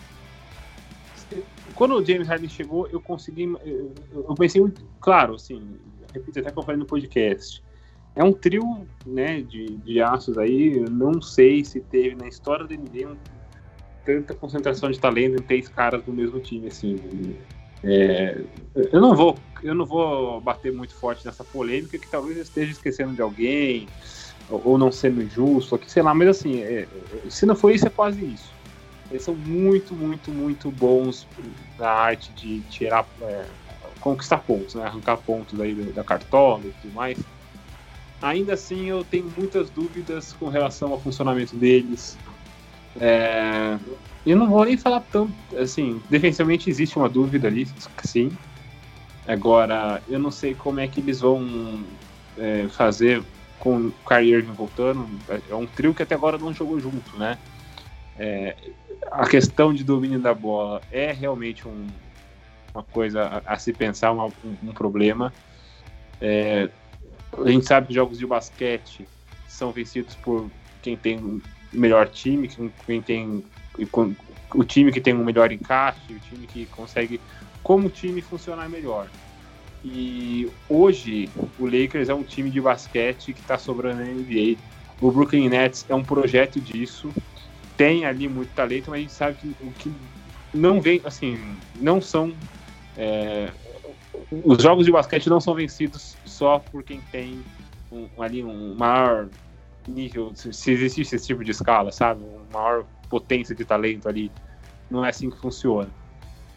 quando 1.76 1.95
o 1.95 2.06
James 2.06 2.28
Harden 2.28 2.50
chegou, 2.50 2.88
eu 2.88 3.02
consegui. 3.02 3.44
Eu 3.44 4.36
pensei. 4.38 4.62
Claro, 5.00 5.36
assim, 5.36 5.78
repito 6.14 6.40
até 6.40 6.52
que 6.52 6.57
eu 6.57 6.64
falei 6.64 6.80
no 6.80 6.85
podcast. 6.85 7.64
É 8.15 8.23
um 8.23 8.31
trio 8.31 8.88
né, 9.06 9.41
de, 9.41 9.77
de 9.77 10.02
aços 10.02 10.38
aí. 10.38 10.80
Não 10.90 11.22
sei 11.22 11.65
se 11.65 11.80
teve 11.81 12.15
na 12.15 12.27
história 12.27 12.65
do 12.65 12.73
NBA 12.73 13.10
um, 13.10 13.18
tanta 14.06 14.34
concentração 14.34 14.91
de 14.91 14.99
talento 14.99 15.41
em 15.41 15.45
três 15.45 15.68
caras 15.68 16.03
do 16.03 16.14
mesmo 16.14 16.40
time. 16.40 16.68
Assim, 16.68 17.35
é, 17.84 18.41
eu 18.76 19.02
não 19.02 19.15
vou 19.15 19.35
eu 19.64 19.73
não 19.73 19.85
vou 19.85 20.41
bater 20.41 20.73
muito 20.73 20.94
forte 20.94 21.26
nessa 21.26 21.44
polêmica 21.44 21.98
que 21.98 22.07
talvez 22.07 22.35
eu 22.35 22.44
esteja 22.44 22.72
esquecendo 22.72 23.14
de 23.14 23.22
alguém 23.22 23.88
ou 24.49 24.77
não 24.77 24.91
sendo 24.91 25.26
justo, 25.30 25.76
aqui, 25.76 25.90
sei 25.90 26.03
lá, 26.03 26.14
mas 26.14 26.27
assim, 26.27 26.61
é, 26.61 26.85
se 27.30 27.45
não 27.45 27.56
for 27.56 27.72
isso, 27.72 27.88
é 27.88 27.90
quase 27.90 28.23
isso. 28.26 28.52
Eles 29.10 29.23
são 29.23 29.35
muito, 29.35 29.94
muito, 29.94 30.31
muito 30.31 30.69
bons 30.72 31.27
na 31.77 31.90
arte 31.90 32.31
de 32.34 32.60
tirar, 32.61 33.07
é, 33.22 33.45
conquistar 34.04 34.40
pontos, 34.40 34.76
né? 34.76 34.84
arrancar 34.84 35.16
pontos 35.18 35.60
aí 35.62 35.74
da 35.74 36.04
cartola 36.04 36.62
e 36.66 36.74
tudo 36.82 36.94
mais. 36.94 37.18
Ainda 38.22 38.54
assim, 38.54 38.86
eu 38.86 39.04
tenho 39.04 39.32
muitas 39.36 39.70
dúvidas 39.70 40.34
com 40.34 40.50
relação 40.50 40.92
ao 40.92 41.00
funcionamento 41.00 41.56
deles. 41.56 42.18
É, 43.00 43.78
eu 44.26 44.36
não 44.38 44.50
vou 44.50 44.66
nem 44.66 44.78
falar 44.78 45.00
tanto, 45.00 45.34
assim, 45.58 46.02
defensivamente 46.10 46.70
existe 46.70 46.98
uma 46.98 47.08
dúvida 47.08 47.48
ali, 47.48 47.66
sim. 48.04 48.30
Agora, 49.26 50.04
eu 50.10 50.20
não 50.20 50.32
sei 50.32 50.54
como 50.54 50.82
é 50.82 50.88
que 50.88 51.00
eles 51.00 51.22
vão 51.22 51.82
é, 52.38 52.68
fazer 52.68 53.24
com 53.58 53.88
o 53.88 53.94
Kyrie 54.06 54.34
Irving 54.34 54.52
voltando. 54.52 55.08
É 55.50 55.56
um 55.56 55.66
trio 55.66 55.94
que 55.94 56.04
até 56.04 56.14
agora 56.14 56.38
não 56.38 56.54
jogou 56.54 56.78
junto, 56.78 57.18
né? 57.18 57.38
É, 58.20 58.56
a 59.12 59.26
questão 59.28 59.74
de 59.74 59.84
domínio 59.84 60.20
da 60.20 60.34
bola 60.34 60.82
é 60.92 61.14
realmente 61.14 61.66
um, 61.68 61.88
uma 62.74 62.84
coisa 62.84 63.44
a, 63.45 63.54
a 63.54 63.58
se 63.58 63.72
pensar, 63.72 64.12
uma, 64.12 64.26
um, 64.26 64.58
um, 64.64 64.74
problema. 64.74 65.34
É, 66.20 66.70
a 67.38 67.50
gente 67.50 67.66
sabe 67.66 67.88
que 67.88 67.94
jogos 67.94 68.18
de 68.18 68.26
basquete 68.26 69.08
são 69.48 69.72
vencidos 69.72 70.16
por 70.16 70.50
quem 70.82 70.98
tem 70.98 71.41
melhor 71.72 72.08
time, 72.10 72.50
quem 72.86 73.02
tem 73.02 73.44
o 74.54 74.64
time 74.64 74.91
que 74.91 75.02
tem 75.02 75.14
um 75.14 75.24
melhor 75.24 75.52
encaixe, 75.52 76.14
o 76.14 76.20
time 76.20 76.45
que 76.45 76.66
consegue, 76.68 77.20
como 77.64 77.90
time, 77.90 78.22
funcionar 78.22 78.70
melhor. 78.70 79.08
E 79.84 80.50
hoje 80.70 81.30
o 81.60 81.66
Lakers 81.66 82.08
é 82.10 82.14
um 82.14 82.24
time 82.24 82.50
de 82.50 82.62
basquete 82.62 83.34
que 83.34 83.41
está 83.41 83.58
sobrando 83.58 84.02
na 84.02 84.06
NBA. 84.06 84.58
O 85.02 85.12
Brooklyn 85.12 85.50
Nets 85.50 85.86
é 85.90 85.95
um 85.95 86.04
projeto 86.04 86.62
disso. 86.62 87.12
Tem 87.76 88.06
ali 88.06 88.30
muito 88.30 88.54
talento, 88.54 88.90
mas 88.90 89.00
a 89.00 89.02
gente 89.02 89.14
sabe 89.14 89.38
que 89.38 89.48
o 89.62 89.72
que 89.72 89.91
não 90.54 90.80
vem, 90.80 91.02
assim, 91.04 91.38
não 91.76 92.00
são. 92.00 92.34
É, 92.98 93.52
os 94.44 94.61
jogos 94.61 94.86
de 94.86 94.91
basquete 94.91 95.30
não 95.30 95.40
são 95.40 95.53
vencidos 95.53 96.18
só 96.26 96.60
por 96.60 96.84
quem 96.84 97.02
tem 97.11 97.44
um, 97.91 98.07
ali 98.20 98.44
um 98.44 98.76
maior 98.76 99.28
nível, 99.88 100.32
se 100.36 100.72
existe 100.72 101.02
esse 101.02 101.20
tipo 101.20 101.44
de 101.44 101.52
escala, 101.52 101.91
sabe? 101.91 102.24
Uma 102.24 102.61
maior 102.61 102.86
potência 103.10 103.53
de 103.53 103.65
talento 103.65 104.07
ali. 104.07 104.32
Não 104.90 105.06
é 105.06 105.10
assim 105.10 105.30
que 105.30 105.38
funciona. 105.38 105.90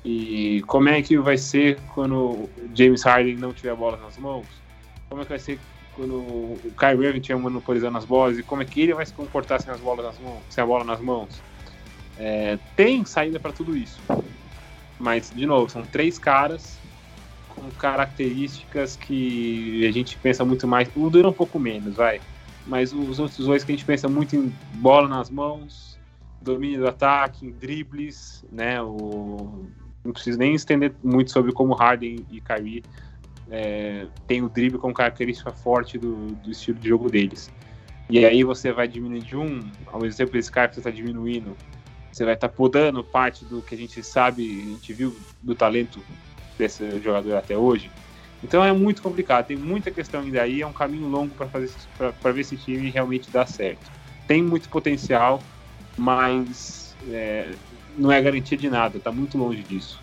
E 0.04 0.62
como 0.66 0.88
é 0.88 1.02
que 1.02 1.18
vai 1.18 1.36
ser 1.36 1.80
quando 1.92 2.48
James 2.74 3.02
Harden 3.02 3.36
não 3.36 3.52
tiver 3.52 3.74
bola 3.74 3.96
nas 3.96 4.16
mãos? 4.16 4.46
Como 5.08 5.20
é 5.20 5.24
que 5.24 5.30
vai 5.30 5.38
ser 5.38 5.58
quando 5.96 6.14
o 6.14 6.58
Kyrie 6.78 7.06
Irving 7.06 7.18
estiver 7.18 7.40
monopolizando 7.40 7.98
as 7.98 8.04
bolas? 8.04 8.38
E 8.38 8.42
como 8.42 8.62
é 8.62 8.64
que 8.64 8.82
ele 8.82 8.94
vai 8.94 9.04
se 9.04 9.12
comportar 9.12 9.60
sem, 9.60 9.72
as 9.72 9.80
bolas 9.80 10.06
nas 10.06 10.18
mãos, 10.20 10.40
sem 10.48 10.62
a 10.62 10.66
bola 10.66 10.84
nas 10.84 11.00
mãos? 11.00 11.42
É, 12.18 12.58
tem 12.76 13.04
saída 13.04 13.40
para 13.40 13.52
tudo 13.52 13.76
isso. 13.76 14.00
Mas, 14.98 15.30
de 15.34 15.46
novo, 15.46 15.70
são 15.70 15.82
três 15.82 16.18
caras 16.18 16.78
com 17.48 17.70
características 17.72 18.96
que 18.96 19.86
a 19.86 19.90
gente 19.90 20.16
pensa 20.18 20.44
muito 20.44 20.66
mais. 20.66 20.88
O 20.94 21.10
Dura 21.10 21.28
um 21.28 21.32
pouco 21.32 21.58
menos, 21.58 21.96
vai. 21.96 22.20
Mas 22.66 22.92
os 22.92 23.18
outros 23.18 23.46
dois 23.46 23.64
que 23.64 23.72
a 23.72 23.74
gente 23.74 23.84
pensa 23.84 24.08
muito 24.08 24.34
em 24.34 24.52
bola 24.74 25.08
nas 25.08 25.30
mãos, 25.30 25.98
domínio 26.40 26.80
do 26.80 26.88
ataque, 26.88 27.46
em 27.46 27.50
dribles, 27.50 28.44
né? 28.50 28.82
O, 28.82 29.66
não 30.04 30.12
preciso 30.12 30.38
nem 30.38 30.54
estender 30.54 30.94
muito 31.02 31.30
sobre 31.30 31.52
como 31.52 31.74
Harden 31.74 32.24
e 32.30 32.40
Kyrie 32.40 32.82
é, 33.50 34.06
tem 34.26 34.42
o 34.42 34.48
drible 34.48 34.78
como 34.78 34.94
característica 34.94 35.52
forte 35.52 35.98
do, 35.98 36.26
do, 36.36 36.50
estilo 36.50 36.78
de 36.78 36.88
jogo 36.88 37.10
deles. 37.10 37.52
E 38.08 38.24
aí 38.24 38.44
você 38.44 38.72
vai 38.72 38.86
diminuir 38.86 39.22
de 39.22 39.36
um, 39.36 39.60
ao 39.86 40.00
mesmo 40.00 40.16
tempo 40.16 40.36
esse 40.36 40.50
cara 40.50 40.68
que 40.68 40.74
você 40.74 40.80
está 40.80 40.90
diminuindo, 40.90 41.56
você 42.16 42.24
vai 42.24 42.32
estar 42.32 42.48
tá 42.48 42.54
podando 42.54 43.04
parte 43.04 43.44
do 43.44 43.60
que 43.60 43.74
a 43.74 43.78
gente 43.78 44.02
sabe, 44.02 44.42
a 44.42 44.70
gente 44.70 44.92
viu 44.94 45.14
do 45.42 45.54
talento 45.54 46.02
desse 46.58 46.98
jogador 47.02 47.36
até 47.36 47.56
hoje. 47.58 47.90
Então 48.42 48.64
é 48.64 48.72
muito 48.72 49.02
complicado, 49.02 49.46
tem 49.46 49.56
muita 49.56 49.90
questão 49.90 50.22
ainda 50.22 50.40
aí, 50.40 50.62
é 50.62 50.66
um 50.66 50.72
caminho 50.72 51.08
longo 51.08 51.34
para 51.34 51.46
fazer 51.46 51.70
para 51.98 52.32
ver 52.32 52.42
se 52.44 52.54
esse 52.54 52.64
time 52.64 52.88
realmente 52.88 53.30
dá 53.30 53.44
certo. 53.44 53.90
Tem 54.26 54.42
muito 54.42 54.68
potencial, 54.70 55.42
mas 55.96 56.96
é, 57.10 57.50
não 57.98 58.10
é 58.10 58.20
garantia 58.22 58.56
de 58.56 58.70
nada, 58.70 58.96
está 58.96 59.12
muito 59.12 59.36
longe 59.36 59.62
disso. 59.62 60.00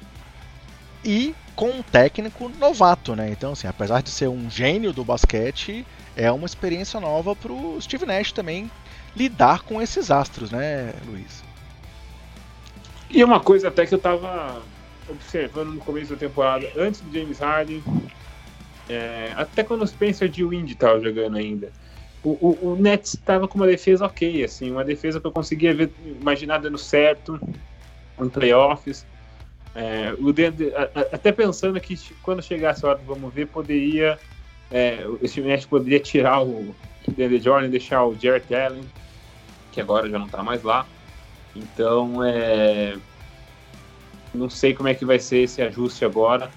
E 1.03 1.33
com 1.55 1.69
um 1.69 1.81
técnico 1.81 2.47
novato, 2.59 3.15
né? 3.15 3.31
Então, 3.31 3.53
assim, 3.53 3.67
apesar 3.67 4.03
de 4.03 4.09
ser 4.09 4.27
um 4.27 4.49
gênio 4.51 4.93
do 4.93 5.03
basquete, 5.03 5.85
é 6.15 6.31
uma 6.31 6.45
experiência 6.45 6.99
nova 6.99 7.35
para 7.35 7.51
o 7.51 7.81
Steve 7.81 8.05
Nash 8.05 8.31
também 8.31 8.69
lidar 9.15 9.63
com 9.63 9.81
esses 9.81 10.11
astros, 10.11 10.51
né, 10.51 10.93
Luiz? 11.07 11.52
E 13.13 13.23
uma 13.23 13.39
coisa 13.39 13.67
até 13.67 13.85
que 13.85 13.93
eu 13.93 13.97
estava 13.97 14.59
observando 15.07 15.73
no 15.73 15.79
começo 15.79 16.13
da 16.13 16.19
temporada, 16.19 16.67
antes 16.75 16.99
do 16.99 17.13
James 17.13 17.37
Harden, 17.37 17.83
é, 18.89 19.31
até 19.35 19.63
quando 19.63 19.83
o 19.83 19.87
Spencer 19.87 20.27
de 20.27 20.43
Wind 20.43 20.71
estava 20.71 20.99
jogando 20.99 21.37
ainda, 21.37 21.71
o, 22.23 22.31
o, 22.31 22.71
o 22.71 22.75
Nets 22.75 23.13
estava 23.13 23.47
com 23.47 23.55
uma 23.59 23.67
defesa 23.67 24.05
ok, 24.05 24.43
assim, 24.43 24.71
uma 24.71 24.83
defesa 24.83 25.19
que 25.19 25.27
eu 25.27 25.31
conseguia 25.31 25.75
ver, 25.75 25.91
imaginar 26.19 26.57
dando 26.57 26.77
certo 26.77 27.39
em 28.19 28.29
playoffs. 28.29 29.05
É, 29.75 30.15
o 30.19 30.33
DD, 30.33 30.71
até 31.11 31.31
pensando 31.31 31.79
que 31.79 31.95
quando 32.23 32.41
chegasse 32.41 32.83
a 32.83 32.89
hora 32.89 32.99
do 32.99 33.05
vamos 33.05 33.31
ver, 33.31 33.47
poderia 33.47 34.17
é, 34.71 35.05
esse 35.21 35.39
Nets 35.39 35.67
poderia 35.67 35.99
tirar 35.99 36.41
o 36.41 36.73
DeAndre 37.07 37.39
Jordan 37.39 37.69
deixar 37.69 38.03
o 38.05 38.15
Jarrett 38.19 38.53
Allen, 38.55 38.83
que 39.71 39.79
agora 39.79 40.09
já 40.09 40.17
não 40.17 40.25
está 40.25 40.41
mais 40.41 40.63
lá. 40.63 40.87
Então, 41.55 42.23
é, 42.23 42.95
não 44.33 44.49
sei 44.49 44.73
como 44.73 44.89
é 44.89 44.95
que 44.95 45.05
vai 45.05 45.19
ser 45.19 45.39
esse 45.39 45.61
ajuste 45.61 46.03
agora. 46.03 46.49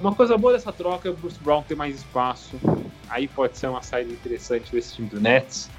Uma 0.00 0.14
coisa 0.14 0.36
boa 0.36 0.52
dessa 0.52 0.72
troca 0.72 1.08
é 1.08 1.10
o 1.10 1.14
Bruce 1.14 1.38
Brown 1.40 1.62
ter 1.62 1.74
mais 1.74 1.96
espaço. 1.96 2.58
Aí 3.08 3.28
pode 3.28 3.56
ser 3.56 3.68
uma 3.68 3.82
saída 3.82 4.12
interessante 4.12 4.70
desse 4.72 4.94
time 4.94 5.08
do 5.08 5.20
Nets. 5.20 5.70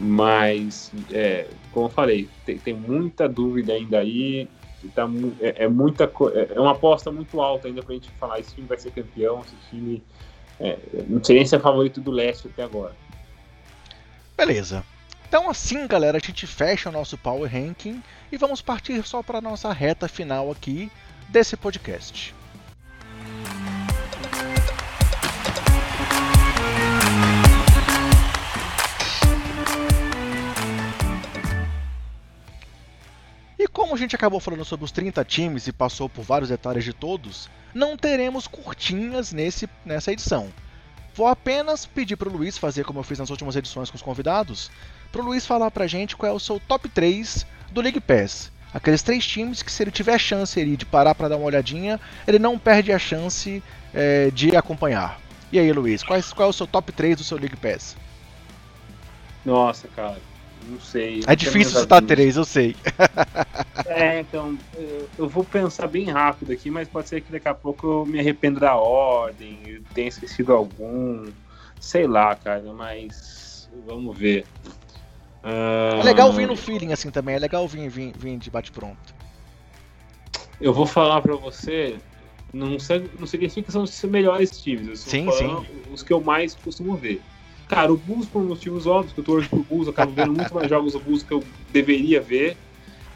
Mas, 0.00 0.90
é, 1.12 1.46
como 1.70 1.86
eu 1.86 1.90
falei, 1.90 2.28
tem, 2.44 2.58
tem, 2.58 2.74
muita 2.74 3.28
dúvida 3.28 3.72
ainda 3.72 3.98
aí. 3.98 4.48
Tá, 4.94 5.08
é, 5.40 5.64
é, 5.64 5.68
muita, 5.68 6.10
é, 6.34 6.54
é 6.56 6.60
uma 6.60 6.72
aposta 6.72 7.12
muito 7.12 7.40
alta 7.40 7.68
ainda 7.68 7.82
pra 7.82 7.94
gente 7.94 8.10
falar 8.18 8.40
esse 8.40 8.52
time 8.54 8.66
vai 8.66 8.78
ser 8.78 8.90
campeão, 8.90 9.40
esse 9.46 9.54
time. 9.70 10.02
É, 10.58 10.76
não 11.08 11.22
sei 11.22 11.36
nem 11.36 11.46
se 11.46 11.54
é 11.54 11.58
favorito 11.58 12.00
do 12.00 12.10
leste 12.10 12.48
até 12.48 12.64
agora. 12.64 12.96
Beleza. 14.36 14.84
Então 15.32 15.48
assim, 15.48 15.86
galera, 15.86 16.18
a 16.18 16.20
gente 16.20 16.46
fecha 16.46 16.90
o 16.90 16.92
nosso 16.92 17.16
Power 17.16 17.50
Ranking 17.50 18.02
e 18.30 18.36
vamos 18.36 18.60
partir 18.60 19.02
só 19.02 19.22
para 19.22 19.40
nossa 19.40 19.72
reta 19.72 20.06
final 20.06 20.50
aqui 20.50 20.92
desse 21.30 21.56
podcast. 21.56 22.34
E 33.58 33.66
como 33.68 33.94
a 33.94 33.96
gente 33.96 34.14
acabou 34.14 34.38
falando 34.38 34.66
sobre 34.66 34.84
os 34.84 34.92
30 34.92 35.24
times 35.24 35.66
e 35.66 35.72
passou 35.72 36.10
por 36.10 36.24
vários 36.24 36.50
detalhes 36.50 36.84
de 36.84 36.92
todos, 36.92 37.48
não 37.72 37.96
teremos 37.96 38.46
curtinhas 38.46 39.32
nesse, 39.32 39.66
nessa 39.82 40.12
edição. 40.12 40.52
Vou 41.14 41.26
apenas 41.26 41.84
pedir 41.84 42.16
para 42.16 42.28
o 42.28 42.32
Luiz 42.32 42.56
fazer 42.56 42.84
como 42.84 42.98
eu 42.98 43.02
fiz 43.02 43.18
nas 43.18 43.28
últimas 43.28 43.54
edições 43.54 43.90
com 43.90 43.96
os 43.96 44.02
convidados, 44.02 44.70
para 45.12 45.20
o 45.20 45.24
Luiz 45.24 45.46
falar 45.46 45.70
para 45.70 45.84
a 45.84 45.86
gente 45.86 46.16
qual 46.16 46.32
é 46.32 46.34
o 46.34 46.40
seu 46.40 46.58
top 46.58 46.88
3 46.88 47.46
do 47.70 47.80
League 47.80 48.00
Pass. 48.00 48.50
Aqueles 48.72 49.02
três 49.02 49.24
times 49.26 49.62
que 49.62 49.70
se 49.70 49.82
ele 49.82 49.90
tiver 49.90 50.18
chance 50.18 50.58
ali, 50.58 50.76
de 50.76 50.86
parar 50.86 51.14
para 51.14 51.28
dar 51.28 51.36
uma 51.36 51.44
olhadinha, 51.44 52.00
ele 52.26 52.38
não 52.38 52.58
perde 52.58 52.90
a 52.90 52.98
chance 52.98 53.62
é, 53.92 54.30
de 54.30 54.56
acompanhar. 54.56 55.20
E 55.52 55.58
aí, 55.58 55.70
Luiz, 55.70 56.02
qual, 56.02 56.18
qual 56.34 56.46
é 56.48 56.50
o 56.50 56.54
seu 56.54 56.66
top 56.66 56.90
3 56.90 57.18
do 57.18 57.22
seu 57.22 57.36
League 57.36 57.56
Pass? 57.56 57.94
Nossa, 59.44 59.86
cara. 59.88 60.18
Não 60.66 60.80
sei. 60.80 61.20
É 61.26 61.34
difícil 61.34 61.80
citar 61.80 62.00
três, 62.02 62.36
eu 62.36 62.44
sei. 62.44 62.74
É, 63.84 64.20
então, 64.20 64.56
eu 65.18 65.28
vou 65.28 65.44
pensar 65.44 65.86
bem 65.86 66.08
rápido 66.08 66.52
aqui, 66.52 66.70
mas 66.70 66.88
pode 66.88 67.08
ser 67.08 67.20
que 67.20 67.32
daqui 67.32 67.48
a 67.48 67.54
pouco 67.54 67.86
eu 67.86 68.06
me 68.06 68.18
arrependa 68.20 68.60
da 68.60 68.76
ordem, 68.76 69.58
eu 69.66 69.82
tenha 69.92 70.08
esquecido 70.08 70.52
algum. 70.52 71.30
Sei 71.80 72.06
lá, 72.06 72.34
cara, 72.34 72.62
mas 72.72 73.68
vamos 73.86 74.16
ver. 74.16 74.46
Uh... 75.44 76.00
É 76.00 76.02
legal 76.04 76.32
vir 76.32 76.46
no 76.46 76.56
feeling 76.56 76.92
assim 76.92 77.10
também, 77.10 77.34
é 77.34 77.38
legal 77.38 77.66
vir, 77.66 77.88
vir, 77.88 78.12
vir 78.16 78.38
de 78.38 78.50
bate-pronto. 78.50 79.14
Eu 80.60 80.72
vou 80.72 80.86
falar 80.86 81.20
para 81.20 81.34
você, 81.34 81.96
não, 82.52 82.78
sei, 82.78 83.10
não 83.18 83.26
significa 83.26 83.66
que 83.66 83.72
são 83.72 83.82
os 83.82 84.02
melhores 84.04 84.60
times, 84.60 85.00
sim, 85.00 85.30
sim. 85.32 85.66
os 85.92 86.02
que 86.02 86.12
eu 86.12 86.20
mais 86.20 86.54
costumo 86.54 86.94
ver. 86.94 87.20
Cara, 87.68 87.92
o 87.92 87.96
Bulls 87.96 88.26
por 88.26 88.42
motivos 88.42 88.86
óbvios, 88.86 89.14
que 89.14 89.20
eu 89.20 89.24
torço 89.24 89.48
pro 89.48 89.62
Bulls, 89.62 89.86
eu 89.86 89.92
acabo 89.92 90.12
vendo 90.12 90.34
muito 90.34 90.54
mais 90.54 90.68
jogos 90.68 90.92
do 90.92 91.00
Bulls 91.00 91.22
que 91.22 91.32
eu 91.32 91.42
deveria 91.72 92.20
ver. 92.20 92.56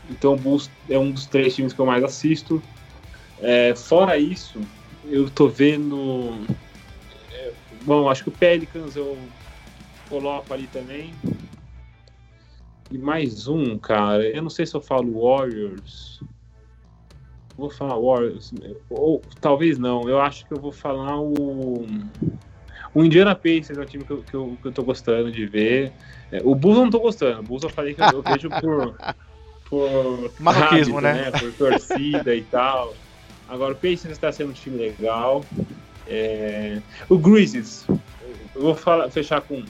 Então 0.08 0.32
o 0.32 0.36
Bulls 0.36 0.70
é 0.88 0.98
um 0.98 1.10
dos 1.10 1.26
três 1.26 1.54
times 1.54 1.72
que 1.72 1.78
eu 1.78 1.86
mais 1.86 2.02
assisto. 2.02 2.62
É, 3.40 3.74
fora 3.74 4.16
isso, 4.16 4.58
eu 5.04 5.28
tô 5.28 5.46
vendo. 5.46 6.40
É, 7.30 7.52
bom, 7.82 8.08
acho 8.08 8.22
que 8.22 8.30
o 8.30 8.32
Pelicans 8.32 8.96
eu 8.96 9.18
coloco 10.08 10.54
ali 10.54 10.66
também. 10.68 11.12
E 12.90 12.98
mais 12.98 13.48
um, 13.48 13.78
cara. 13.78 14.28
Eu 14.28 14.42
não 14.42 14.50
sei 14.50 14.66
se 14.66 14.74
eu 14.74 14.80
falo 14.80 15.20
Warriors. 15.20 16.20
Vou 17.56 17.70
falar 17.70 17.98
Warriors. 17.98 18.52
Ou 18.90 19.22
talvez 19.40 19.78
não. 19.78 20.08
Eu 20.08 20.20
acho 20.20 20.46
que 20.46 20.52
eu 20.52 20.60
vou 20.60 20.72
falar 20.72 21.20
o. 21.20 21.86
O 22.94 23.04
Indiana 23.04 23.34
Pacers 23.34 23.76
é 23.76 23.82
um 23.82 23.84
time 23.84 24.04
que 24.04 24.10
eu, 24.10 24.22
que 24.22 24.34
eu, 24.34 24.58
que 24.60 24.68
eu 24.68 24.72
tô 24.72 24.82
gostando 24.82 25.30
de 25.30 25.46
ver. 25.46 25.92
É, 26.30 26.40
o 26.44 26.54
Bulls 26.54 26.78
eu 26.78 26.84
não 26.84 26.90
tô 26.90 27.00
gostando. 27.00 27.40
O 27.40 27.42
Bulls 27.42 27.62
eu 27.62 27.70
falei 27.70 27.94
que 27.94 28.00
eu, 28.00 28.06
eu 28.06 28.22
vejo 28.22 28.48
por. 28.48 28.96
por 29.68 30.32
Masoquismo, 30.40 31.00
né? 31.00 31.14
né? 31.14 31.30
Por 31.30 31.52
torcida 31.52 32.34
e 32.34 32.42
tal. 32.42 32.94
Agora 33.48 33.72
o 33.72 33.76
Pacers 33.76 34.12
está 34.12 34.30
sendo 34.30 34.50
um 34.50 34.54
time 34.54 34.78
legal. 34.78 35.44
É... 36.06 36.80
O 37.08 37.18
Grizzlies. 37.18 37.86
Eu 38.54 38.62
vou 38.62 38.74
falar, 38.74 39.10
fechar 39.10 39.40
com 39.40 39.64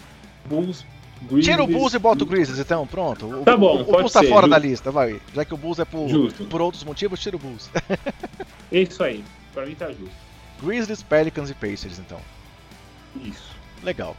Bulls. 0.44 0.84
Grizzlies, 1.22 1.46
Tira 1.46 1.64
o 1.64 1.66
Bulls 1.66 1.94
e 1.94 1.98
bota 1.98 2.24
o 2.24 2.26
Grizzlies, 2.26 2.60
então, 2.60 2.86
pronto. 2.86 3.26
O, 3.26 3.44
tá 3.44 3.56
bom, 3.56 3.78
o, 3.78 3.80
o 3.80 3.84
Bulls 3.84 4.12
tá 4.12 4.22
fora 4.22 4.46
justo. 4.46 4.48
da 4.48 4.58
lista, 4.58 4.90
vai. 4.90 5.20
Já 5.34 5.44
que 5.44 5.54
o 5.54 5.56
Bulls 5.56 5.78
é 5.78 5.84
por, 5.84 6.08
por 6.50 6.60
outros 6.60 6.84
motivos, 6.84 7.20
tira 7.20 7.36
o 7.36 7.38
Bulls. 7.38 7.70
É 8.72 8.80
isso 8.80 9.02
aí, 9.02 9.24
pra 9.54 9.64
mim 9.64 9.74
tá 9.74 9.86
justo. 9.88 10.10
Grizzlies, 10.62 11.02
Pelicans 11.02 11.50
e 11.50 11.54
Pacers, 11.54 11.98
então. 11.98 12.18
Isso. 13.22 13.54
Legal. 13.82 14.16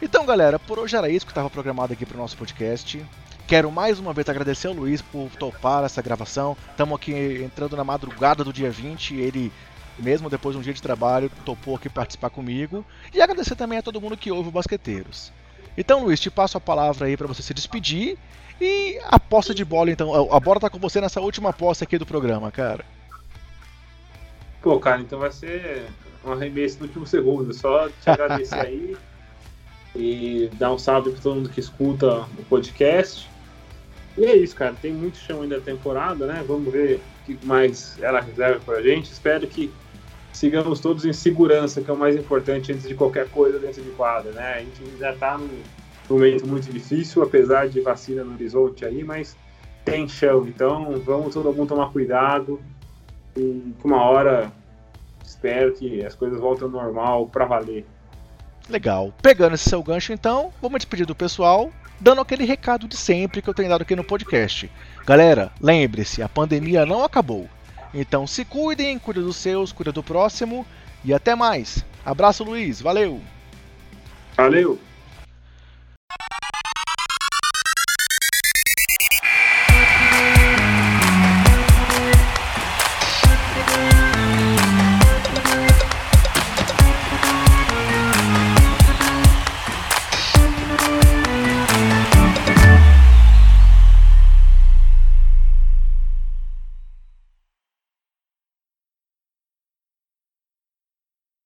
Então, 0.00 0.24
galera, 0.24 0.58
por 0.58 0.78
hoje 0.78 0.96
era 0.96 1.08
isso 1.10 1.26
que 1.26 1.32
estava 1.32 1.50
programado 1.50 1.92
aqui 1.92 2.06
para 2.06 2.16
o 2.16 2.20
nosso 2.20 2.36
podcast. 2.36 3.04
Quero 3.46 3.70
mais 3.70 3.98
uma 3.98 4.12
vez 4.12 4.28
agradecer 4.28 4.68
ao 4.68 4.72
Luiz 4.72 5.02
por 5.02 5.28
topar 5.38 5.84
essa 5.84 6.00
gravação. 6.00 6.56
Estamos 6.70 6.94
aqui 6.94 7.42
entrando 7.44 7.76
na 7.76 7.82
madrugada 7.84 8.44
do 8.44 8.52
dia 8.52 8.70
20 8.70 9.16
ele, 9.16 9.52
mesmo 9.98 10.30
depois 10.30 10.54
de 10.54 10.60
um 10.60 10.62
dia 10.62 10.72
de 10.72 10.80
trabalho, 10.80 11.30
topou 11.44 11.74
aqui 11.74 11.88
participar 11.88 12.30
comigo. 12.30 12.86
E 13.12 13.20
agradecer 13.20 13.56
também 13.56 13.78
a 13.78 13.82
todo 13.82 14.00
mundo 14.00 14.16
que 14.16 14.30
ouve 14.30 14.48
o 14.48 14.52
Basqueteiros. 14.52 15.32
Então, 15.76 16.04
Luiz, 16.04 16.20
te 16.20 16.30
passo 16.30 16.58
a 16.58 16.60
palavra 16.60 17.06
aí 17.06 17.16
para 17.16 17.26
você 17.26 17.42
se 17.42 17.54
despedir. 17.54 18.18
E 18.60 19.00
a 19.06 19.18
posse 19.18 19.54
de 19.54 19.64
bola, 19.64 19.90
então. 19.90 20.12
A 20.32 20.38
bola 20.38 20.60
tá 20.60 20.68
com 20.68 20.78
você 20.78 21.00
nessa 21.00 21.20
última 21.20 21.52
posse 21.52 21.82
aqui 21.82 21.96
do 21.96 22.04
programa, 22.04 22.50
cara. 22.50 22.84
Pô, 24.60 24.78
cara, 24.78 25.00
então 25.00 25.18
vai 25.18 25.32
ser 25.32 25.86
um 26.24 26.32
arremesso 26.32 26.78
no 26.78 26.86
último 26.86 27.06
segundo. 27.06 27.54
Só 27.54 27.88
te 27.88 27.94
agradecer 28.10 28.60
aí 28.60 28.96
e 29.96 30.50
dar 30.54 30.72
um 30.72 30.78
salve 30.78 31.10
para 31.10 31.20
todo 31.22 31.36
mundo 31.36 31.48
que 31.48 31.60
escuta 31.60 32.26
o 32.38 32.44
podcast. 32.48 33.28
E 34.18 34.24
é 34.26 34.36
isso, 34.36 34.54
cara. 34.54 34.74
Tem 34.74 34.92
muito 34.92 35.16
chão 35.16 35.40
ainda 35.40 35.58
da 35.58 35.64
temporada, 35.64 36.26
né? 36.26 36.44
Vamos 36.46 36.70
ver 36.70 37.00
o 37.22 37.26
que 37.26 37.46
mais 37.46 37.96
ela 38.02 38.20
reserva 38.20 38.60
pra 38.60 38.82
gente. 38.82 39.10
Espero 39.10 39.46
que 39.46 39.72
sigamos 40.40 40.80
todos 40.80 41.04
em 41.04 41.12
segurança, 41.12 41.82
que 41.82 41.90
é 41.90 41.92
o 41.92 41.98
mais 41.98 42.16
importante 42.16 42.72
antes 42.72 42.88
de 42.88 42.94
qualquer 42.94 43.28
coisa 43.28 43.58
dentro 43.58 43.82
de 43.82 43.90
quadra, 43.90 44.32
né? 44.32 44.54
A 44.54 44.58
gente 44.60 44.98
já 44.98 45.14
tá 45.14 45.36
num 45.36 45.50
momento 46.08 46.46
muito 46.46 46.72
difícil, 46.72 47.22
apesar 47.22 47.68
de 47.68 47.78
vacina 47.82 48.24
no 48.24 48.32
horizonte 48.32 48.86
aí, 48.86 49.04
mas 49.04 49.36
tem 49.84 50.08
chão. 50.08 50.48
Então 50.48 50.98
vamos 51.04 51.34
todo 51.34 51.52
mundo 51.52 51.68
tomar 51.68 51.92
cuidado 51.92 52.58
e 53.36 53.74
que 53.78 53.84
uma 53.84 54.02
hora 54.02 54.50
espero 55.22 55.74
que 55.74 56.02
as 56.02 56.14
coisas 56.14 56.40
voltem 56.40 56.64
ao 56.64 56.70
normal 56.70 57.26
para 57.26 57.44
valer. 57.44 57.84
Legal. 58.66 59.12
Pegando 59.20 59.56
esse 59.56 59.68
seu 59.68 59.82
gancho, 59.82 60.10
então, 60.10 60.54
vamos 60.62 60.78
despedir 60.78 61.04
do 61.04 61.14
pessoal 61.14 61.70
dando 62.00 62.22
aquele 62.22 62.46
recado 62.46 62.88
de 62.88 62.96
sempre 62.96 63.42
que 63.42 63.50
eu 63.50 63.52
tenho 63.52 63.68
dado 63.68 63.82
aqui 63.82 63.94
no 63.94 64.02
podcast. 64.02 64.70
Galera, 65.06 65.52
lembre-se, 65.60 66.22
a 66.22 66.28
pandemia 66.30 66.86
não 66.86 67.04
acabou. 67.04 67.46
Então 67.92 68.26
se 68.26 68.44
cuidem, 68.44 68.98
cuida 68.98 69.20
dos 69.20 69.36
seus, 69.36 69.72
cuida 69.72 69.92
do 69.92 70.02
próximo 70.02 70.66
e 71.04 71.12
até 71.12 71.34
mais. 71.34 71.84
Abraço, 72.04 72.44
Luiz. 72.44 72.80
Valeu. 72.80 73.20
Valeu. 74.36 74.78